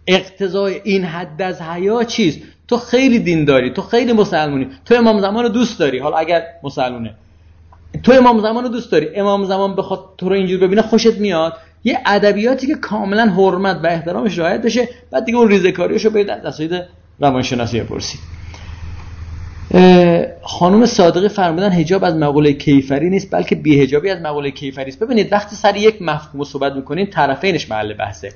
اقتضای 0.08 0.82
این 0.84 1.04
حد 1.04 1.42
از 1.42 1.62
حیا 1.62 2.04
چیست؟ 2.04 2.40
تو 2.68 2.78
خیلی 2.78 3.20
دین 3.20 3.46
داری 3.46 3.70
تو 3.74 3.82
خیلی 3.82 4.14
مسلمونی. 4.14 4.68
تو 4.86 4.96
امام 4.96 5.22
زمان 5.22 5.44
رو 5.44 5.50
دوست 5.50 5.80
داری. 5.80 6.00
حالا 6.00 6.18
اگر 6.18 6.44
مسلمونه. 6.64 7.16
تو 8.04 8.12
امام 8.12 8.40
زمان 8.40 8.64
رو 8.64 8.70
دوست 8.70 8.92
داری. 8.92 9.16
امام 9.16 9.46
زمان 9.46 9.76
بخواد 9.76 10.00
تو 10.18 10.30
رو 10.30 10.36
اینجور 10.36 10.60
ببینه 10.60 10.82
خوشت 10.82 11.18
میاد. 11.18 11.54
یه 11.84 12.00
ادبیاتی 12.06 12.68
که 12.68 12.76
کاملا 12.76 13.26
حرمت 13.26 13.80
و 13.84 13.88
احترامش 13.88 14.40
رعایت 14.40 14.62
بشه 14.62 14.90
بعد 15.12 15.26
دیگه 15.26 15.38
اون 15.38 15.48
ریزکاریشو 15.48 16.10
برید 16.10 16.30
از 16.30 16.46
اساید 16.46 16.72
روانشناسی 17.20 17.80
بپرسید. 17.80 18.20
خانم 20.42 20.86
صادقی 20.86 21.30
فرمودن 21.30 21.70
حجاب 21.70 22.04
از 22.04 22.16
مقوله 22.16 22.54
کیفری 22.54 23.10
نیست 23.10 23.32
بلکه 23.32 23.56
بیهجابی 23.56 24.10
از 24.10 24.22
مقوله 24.22 24.52
کیفری 24.52 24.90
است. 24.90 25.00
ببینید 25.00 25.34
وقتی 25.34 25.56
سر 25.56 25.76
یک 25.76 26.02
مفهوم 26.02 26.44
صحبت 26.44 26.74
می‌کنیم 26.74 27.06
طرفینش 27.06 27.70
محل 27.70 27.94
بحثه. 27.94 28.32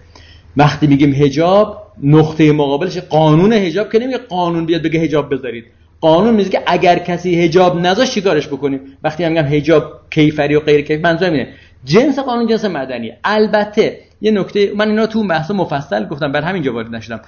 وقتی 0.57 0.87
میگیم 0.87 1.15
حجاب 1.23 1.91
نقطه 2.03 2.51
مقابلش 2.51 2.97
قانون 2.97 3.53
حجاب 3.53 3.91
که 3.91 3.99
نمیگه 3.99 4.17
قانون 4.17 4.65
بیاد 4.65 4.81
بگه 4.81 4.99
حجاب 4.99 5.33
بذارید. 5.33 5.65
قانون 6.01 6.33
میگه 6.33 6.61
اگر 6.67 6.99
کسی 6.99 7.43
حجاب 7.43 7.79
نذاشت 7.79 8.13
چیکارش 8.13 8.47
بکنیم؟ 8.47 8.79
وقتی 9.03 9.29
میگم 9.29 9.45
حجاب 9.45 9.83
کیفری 10.09 10.55
و 10.55 10.59
غیر 10.59 10.81
کیفری 10.81 10.97
منظورم 10.97 11.33
اینه. 11.33 11.47
جنس 11.85 12.19
قانون 12.19 12.47
جنس 12.47 12.65
مدنی 12.65 13.11
البته 13.23 13.99
یه 14.21 14.31
نکته 14.31 14.71
من 14.75 14.89
اینا 14.89 15.07
تو 15.07 15.27
بحث 15.27 15.51
مفصل 15.51 16.07
گفتم 16.07 16.31
بر 16.31 16.41
همینجا 16.41 16.73
وارد 16.73 16.95
نشدم. 16.95 17.21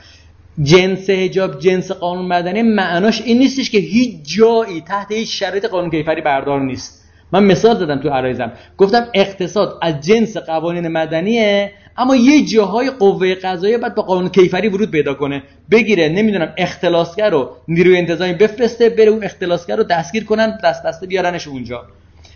جنس 0.64 1.10
حجاب 1.10 1.60
جنس 1.60 1.92
قانون 1.92 2.26
مدنی 2.26 2.62
معناش 2.62 3.22
این 3.22 3.38
نیستش 3.40 3.70
که 3.70 3.78
هیچ 3.78 4.38
جایی 4.38 4.82
تحت 4.82 5.12
هیچ 5.12 5.40
شرایط 5.40 5.66
قانون 5.66 5.90
کیفری 5.90 6.22
بردار 6.22 6.62
نیست. 6.62 7.04
من 7.32 7.44
مثال 7.44 7.78
دادم 7.78 8.00
تو 8.00 8.10
عرایزم. 8.10 8.52
گفتم 8.78 9.08
اقتصاد 9.14 9.78
از 9.82 10.02
جنس 10.02 10.38
قوانین 10.38 10.88
مدنیه 10.88 11.72
اما 11.98 12.16
یه 12.16 12.46
جاهای 12.46 12.90
قوه 12.90 13.36
قضاییه 13.36 13.78
باید 13.78 13.96
با 13.96 14.04
قانون 14.04 14.30
کیفری 14.30 14.68
ورود 14.68 14.92
پیدا 14.92 15.14
کنه. 15.14 15.44
بگیره 15.72 16.10
نمی‌دونم 16.10 16.54
اختلاسگر 16.58 17.30
رو 17.30 17.50
نیروی 17.68 17.98
انتظامی 17.98 18.34
بفرسته 18.34 18.90
بره 18.90 19.08
اون 19.08 19.24
اختلاسگر 19.24 19.76
رو 19.76 19.84
دستگیر 19.84 20.24
کنن 20.24 20.60
دست 20.64 20.86
دسته 20.86 21.08
بیارنش 21.08 21.48
اونجا. 21.48 21.86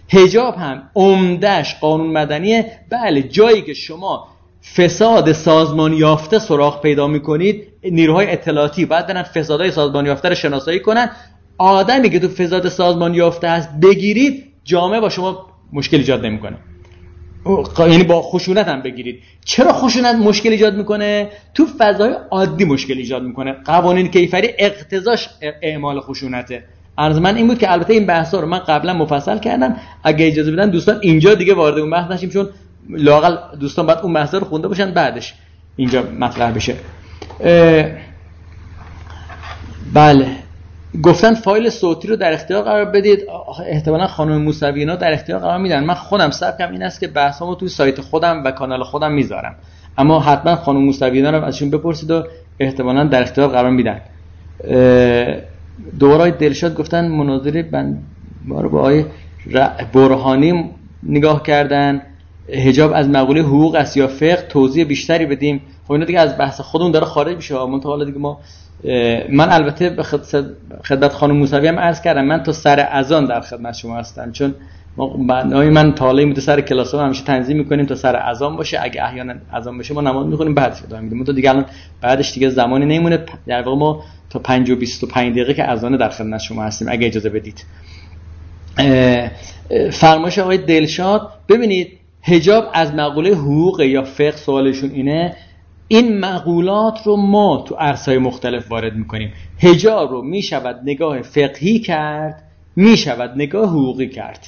هجاب 0.09 0.55
هم 0.55 0.89
عمدش 0.95 1.75
قانون 1.75 2.07
مدنیه. 2.07 2.71
بله 2.89 3.23
جایی 3.23 3.61
که 3.61 3.73
شما 3.73 4.27
فساد 4.75 5.31
سازمان 5.31 5.93
یافته 5.93 6.39
سراغ 6.39 6.81
پیدا 6.81 7.07
می‌کنید 7.07 7.67
نیروهای 7.84 8.31
اطلاعاتی 8.31 8.85
باید 8.85 9.07
برن 9.07 9.23
فسادهای 9.23 9.71
سازمان 9.71 10.05
یافته 10.05 10.29
رو 10.29 10.35
شناسایی 10.35 10.79
کنن. 10.79 11.11
آدمی 11.57 12.09
که 12.09 12.19
تو 12.19 12.27
فساد 12.27 12.69
سازمان 12.69 13.13
یافته 13.13 13.49
هست 13.49 13.69
بگیرید 13.84 14.43
جامعه 14.63 14.99
با 14.99 15.09
شما 15.09 15.45
مشکل 15.73 15.97
ایجاد 15.97 16.25
نمی‌کنه. 16.25 16.57
یعنی 17.79 18.03
با 18.03 18.21
خشونت 18.21 18.67
هم 18.67 18.81
بگیرید. 18.81 19.23
چرا 19.45 19.73
خشونت 19.73 20.15
مشکل 20.15 20.49
ایجاد 20.49 20.75
می‌کنه؟ 20.75 21.29
تو 21.53 21.65
فضای 21.77 22.13
عادی 22.31 22.65
مشکل 22.65 22.97
ایجاد 22.97 23.23
می‌کنه. 23.23 23.51
قوانین 23.65 24.07
کیفری 24.07 24.49
اقتضاش 24.57 25.29
اعمال 25.61 25.99
خشونته. 25.99 26.63
عرض 26.97 27.17
من 27.17 27.35
این 27.35 27.47
بود 27.47 27.57
که 27.57 27.71
البته 27.71 27.93
این 27.93 28.05
بحثا 28.05 28.39
رو 28.39 28.47
من 28.47 28.59
قبلا 28.59 28.93
مفصل 28.93 29.39
کردم. 29.39 29.75
اگه 30.03 30.27
اجازه 30.27 30.51
بدن 30.51 30.69
دوستان 30.69 30.99
اینجا 31.01 31.35
دیگه 31.35 31.53
وارد 31.53 31.77
اون 31.77 31.89
بحث 31.89 32.11
نشیم 32.11 32.29
چون 32.29 32.49
لاقل 32.89 33.37
دوستان 33.59 33.85
باید 33.85 33.99
اون 33.99 34.13
بحثا 34.13 34.37
رو 34.37 34.45
خونده 34.45 34.67
باشن 34.67 34.91
بعدش 34.91 35.33
اینجا 35.75 36.03
مطرح 36.19 36.51
بشه. 36.51 36.75
بله. 39.93 40.27
گفتن 41.03 41.33
فایل 41.33 41.69
صوتی 41.69 42.07
رو 42.07 42.15
در 42.15 42.33
اختیار 42.33 42.63
قرار 42.63 42.85
بدید. 42.85 43.19
احتمالا 43.67 44.07
خانم 44.07 44.41
موسوی 44.41 44.79
اینا 44.79 44.95
در 44.95 45.13
اختیار 45.13 45.39
قرار 45.39 45.57
میدن. 45.57 45.83
من 45.83 45.93
خودم 45.93 46.29
سبکم 46.29 46.71
این 46.71 46.83
است 46.83 46.99
که 46.99 47.07
بحثامو 47.07 47.55
توی 47.55 47.69
سایت 47.69 48.01
خودم 48.01 48.43
و 48.43 48.51
کانال 48.51 48.83
خودم 48.83 49.11
می‌ذارم. 49.11 49.55
اما 49.97 50.19
حتما 50.19 50.55
خانم 50.55 50.79
موسوی 50.79 51.17
اینا 51.17 51.29
رو 51.29 51.43
ازشون 51.43 51.69
بپرسید 51.69 52.11
و 52.11 52.23
احتمالا 52.59 53.03
در 53.03 53.21
اختیار 53.21 53.47
قرار 53.47 53.71
میدن. 53.71 54.01
دورای 55.99 56.31
دلشاد 56.31 56.75
گفتن 56.75 57.07
مناظره 57.07 57.63
بند 57.63 58.03
ما 58.45 58.61
رو 58.61 58.69
با 58.69 58.79
آقای 58.79 59.05
برهانی 59.93 60.69
نگاه 61.03 61.43
کردن 61.43 62.01
هجاب 62.49 62.91
از 62.95 63.09
مقوله 63.09 63.41
حقوق 63.41 63.75
است 63.75 63.97
یا 63.97 64.07
فقه 64.07 64.45
توضیح 64.49 64.83
بیشتری 64.83 65.25
بدیم. 65.25 65.61
خب 65.83 65.91
اینا 65.91 66.05
دیگه 66.05 66.19
از 66.19 66.37
بحث 66.37 66.61
خودمون 66.61 66.91
داره 66.91 67.05
خارج 67.05 67.35
میشه. 67.35 67.65
من 67.65 67.81
حالا 67.81 68.05
دیگه 68.05 68.17
ما 68.17 68.41
من 69.29 69.49
البته 69.49 69.89
به 69.89 70.03
خدمت 70.83 71.13
خانم 71.13 71.37
موسوی 71.37 71.67
هم 71.67 71.79
عرض 71.79 72.01
کردم 72.01 72.25
من 72.25 72.43
تا 72.43 72.51
سر 72.51 72.87
اذان 72.91 73.25
در 73.25 73.41
خدمت 73.41 73.73
شما 73.73 73.97
هستم 73.97 74.31
چون 74.31 74.55
برنامه 75.27 75.69
من 75.69 75.95
تاله 75.95 76.25
میده 76.25 76.41
سر 76.41 76.61
کلاس 76.61 76.93
ها 76.95 77.05
همیشه 77.05 77.23
تنظیم 77.23 77.57
می‌کنیم 77.57 77.85
تا 77.85 77.95
سر 77.95 78.15
اذان 78.15 78.55
باشه. 78.55 78.79
اگه 78.81 79.03
احیانا 79.03 79.33
اذان 79.53 79.77
بشه 79.77 79.93
ما 79.93 80.01
نماز 80.01 80.27
می‌خونیم 80.27 80.53
بعدش 80.53 80.83
ادامه 80.83 81.01
میدیم. 81.01 81.23
تو 81.23 81.33
دیگه 81.33 81.49
الان 81.49 81.65
بعدش 82.01 82.33
دیگه 82.33 82.49
زمانی 82.49 82.85
نمیمونه. 82.85 83.25
در 83.47 83.61
واقع 83.61 83.77
ما 83.77 84.03
تا 84.29 84.39
5 84.39 84.69
و 84.69 84.75
25 84.75 85.31
دقیقه 85.31 85.53
که 85.53 85.71
اذان 85.71 85.97
در 85.97 86.09
خدمت 86.09 86.39
شما 86.39 86.63
هستیم 86.63 86.87
اگه 86.91 87.07
اجازه 87.07 87.29
بدید. 87.29 87.65
فرمایش 89.91 90.39
آقای 90.39 90.57
دلشاد 90.57 91.29
ببینید 91.49 91.87
حجاب 92.21 92.65
از 92.73 92.93
مقوله 92.93 93.29
حقوق 93.29 93.81
یا 93.81 94.03
فقه 94.03 94.31
سوالشون 94.31 94.89
اینه. 94.89 95.35
این 95.87 96.19
مقولات 96.19 96.99
رو 97.05 97.15
ما 97.15 97.65
تو 97.67 97.75
عرصای 97.75 98.17
مختلف 98.17 98.71
وارد 98.71 98.95
می‌کنیم. 98.95 99.33
حجاب 99.59 100.11
رو 100.11 100.21
می‌شود 100.21 100.79
نگاه 100.85 101.21
فقهی 101.21 101.79
کرد 101.79 102.43
می‌شود 102.75 103.31
نگاه 103.35 103.69
حقوقی 103.69 104.07
کرد. 104.07 104.47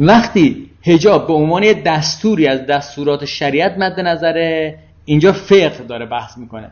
وقتی 0.00 0.70
هجاب 0.84 1.26
به 1.26 1.32
عنوان 1.32 1.72
دستوری 1.72 2.46
از 2.46 2.66
دستورات 2.66 3.24
شریعت 3.24 3.78
مد 3.78 4.00
نظره 4.00 4.78
اینجا 5.04 5.32
فقه 5.32 5.84
داره 5.88 6.06
بحث 6.06 6.38
می‌کنه. 6.38 6.70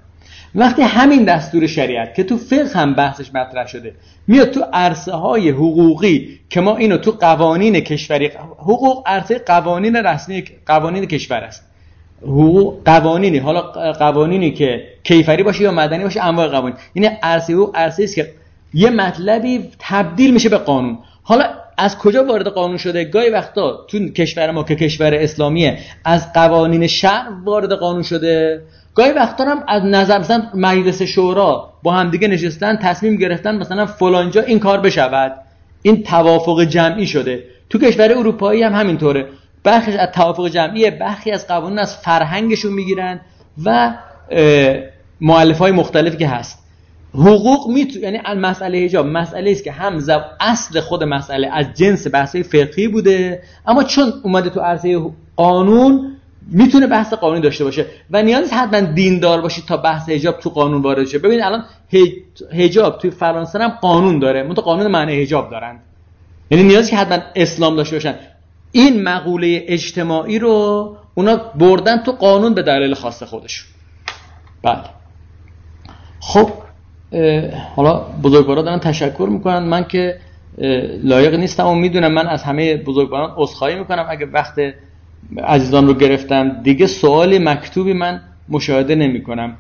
وقتی 0.55 0.83
همین 0.83 1.25
دستور 1.25 1.67
شریعت 1.67 2.15
که 2.15 2.25
تو 2.25 2.37
فقه 2.37 2.79
هم 2.79 2.95
بحثش 2.95 3.35
مطرح 3.35 3.67
شده 3.67 3.95
میاد 4.27 4.51
تو 4.51 4.65
عرصه 4.73 5.13
های 5.13 5.51
حقوقی 5.51 6.41
که 6.51 6.61
ما 6.61 6.77
اینو 6.77 6.97
تو 6.97 7.11
قوانین 7.11 7.81
کشوری 7.81 8.27
حقوق 8.59 9.03
عرصه 9.07 9.39
قوانین 9.39 9.97
رسمی 9.97 10.45
قوانین 10.67 11.07
کشور 11.07 11.37
است. 11.37 11.67
حقوق 12.23 12.85
قوانینی 12.85 13.39
حالا 13.39 13.63
قوانینی 13.93 14.51
که 14.51 14.85
کیفری 15.05 15.43
باشه 15.43 15.63
یا 15.63 15.73
مدنی 15.73 16.05
باشه 16.05 16.25
انواع 16.25 16.49
قوانین. 16.49 16.77
یعنی 16.95 17.17
عرصه 17.23 17.53
حقوق 17.53 17.77
عرصه 17.77 18.03
است 18.03 18.15
که 18.15 18.31
یه 18.75 18.91
مطلبی 18.91 19.69
تبدیل 19.79 20.35
میشه 20.35 20.49
به 20.49 20.59
قانون. 20.59 20.99
حالا 21.23 21.45
از 21.81 21.99
کجا 21.99 22.25
وارد 22.25 22.47
قانون 22.47 22.77
شده؟ 22.77 23.05
گاهی 23.05 23.31
وقتا 23.31 23.87
تو 23.89 24.09
کشور 24.09 24.51
ما 24.51 24.63
که 24.63 24.77
کشور 24.77 25.15
اسلامیه 25.15 25.79
از 26.05 26.33
قوانین 26.33 26.87
شهر 26.87 27.29
وارد 27.45 27.73
قانون 27.73 28.03
شده. 28.03 28.63
گاهی 28.95 29.11
وقتا 29.11 29.45
هم 29.45 29.65
از 29.69 29.85
نظر 29.85 30.19
مثلا 30.19 30.43
مجلس 30.55 31.03
شورا 31.03 31.73
با 31.83 31.93
همدیگه 31.93 32.29
نشستن 32.29 32.77
تصمیم 32.77 33.17
گرفتن 33.17 33.57
مثلا 33.57 33.87
فلانجا 33.87 34.43
این 34.43 34.59
کار 34.59 34.81
بشود. 34.81 35.33
این 35.83 36.03
توافق 36.03 36.65
جمعی 36.65 37.07
شده. 37.07 37.45
تو 37.71 37.79
کشور 37.79 38.13
اروپایی 38.13 38.63
هم 38.63 38.75
همینطوره. 38.75 39.27
برخی 39.65 39.93
از 39.93 40.11
توافق 40.13 40.49
جمعی 40.49 40.91
برخی 40.91 41.31
از 41.31 41.47
قوانین 41.49 41.79
از 41.79 41.97
فرهنگشون 41.97 42.73
می‌گیرن 42.73 43.21
و 43.65 43.95
معلف 45.21 45.59
های 45.59 45.73
مختلفی 45.73 46.17
که 46.17 46.29
هست. 46.29 46.60
حقوق 47.15 47.71
میتو... 47.71 47.99
یعنی 47.99 48.19
مسئله 48.37 48.85
حجاب 48.85 49.07
مسئله 49.07 49.51
است 49.51 49.65
که 49.65 49.73
هم 49.73 49.99
زب... 49.99 50.25
اصل 50.41 50.81
خود 50.81 51.05
مسئله 51.05 51.49
از 51.53 51.67
جنس 51.75 52.07
بحث 52.13 52.37
فقهی 52.37 52.89
بوده 52.89 53.43
اما 53.67 53.83
چون 53.83 54.13
اومده 54.23 54.51
تو 54.51 54.61
عرصه 54.61 55.01
قانون 55.37 56.17
می‌تونه 56.53 56.87
بحث 56.87 57.13
قانونی 57.13 57.41
داشته 57.41 57.65
باشه. 57.65 57.87
و 58.11 58.23
نیاز 58.23 58.53
حتما 58.53 58.81
دیندار 58.81 59.41
باشید 59.41 59.65
تا 59.65 59.77
بحث 59.77 60.09
حجاب 60.09 60.39
تو 60.39 60.51
قانون 60.51 60.83
وارد 60.83 61.07
شه. 61.07 61.19
ببینید 61.19 61.45
الان 61.45 61.65
حجاب 62.53 62.99
توی 62.99 63.11
فرانسه 63.11 63.59
هم 63.59 63.69
قانون 63.69 64.19
داره. 64.19 64.43
منتها 64.43 64.63
قانون 64.63 64.87
معنی 64.87 65.23
حجاب 65.23 65.51
دارن. 65.51 65.79
یعنی 66.51 66.65
نیازی 66.65 66.91
که 66.91 66.97
حتما 66.97 67.19
اسلام 67.37 67.77
داشته 67.77 67.97
باشن. 67.97 68.15
این 68.73 69.03
مقوله 69.03 69.65
اجتماعی 69.69 70.39
رو 70.39 70.97
اونا 71.15 71.37
بردن 71.37 72.03
تو 72.03 72.13
قانون 72.13 72.55
به 72.55 72.63
دلیل 72.63 72.95
خاص 72.95 73.23
خودشون. 73.23 73.67
بله. 74.63 74.85
خب 76.21 76.51
حالا 77.77 78.01
بزرگوارا 78.23 78.63
دارن 78.63 78.79
تشکر 78.79 79.29
می‌کنن. 79.31 79.59
من 79.59 79.85
که 79.85 80.17
لایق 81.03 81.35
نیستم 81.35 81.67
و 81.67 81.75
می‌دونم 81.75 82.13
من 82.13 82.27
از 82.27 82.43
همه 82.43 82.77
بزرگواران 82.77 83.33
عذرخواهی 83.37 83.75
می‌کنم. 83.79 84.07
اگه 84.11 84.27
وقت 84.27 84.61
عزیزان 85.45 85.87
رو 85.87 85.95
گرفتم 85.95 86.63
دیگه 86.63 86.87
سوال 86.87 87.39
مکتوبی 87.39 87.93
من 87.93 88.21
مشاهده 88.49 88.95
نمی 88.95 89.23
کنم 89.23 89.57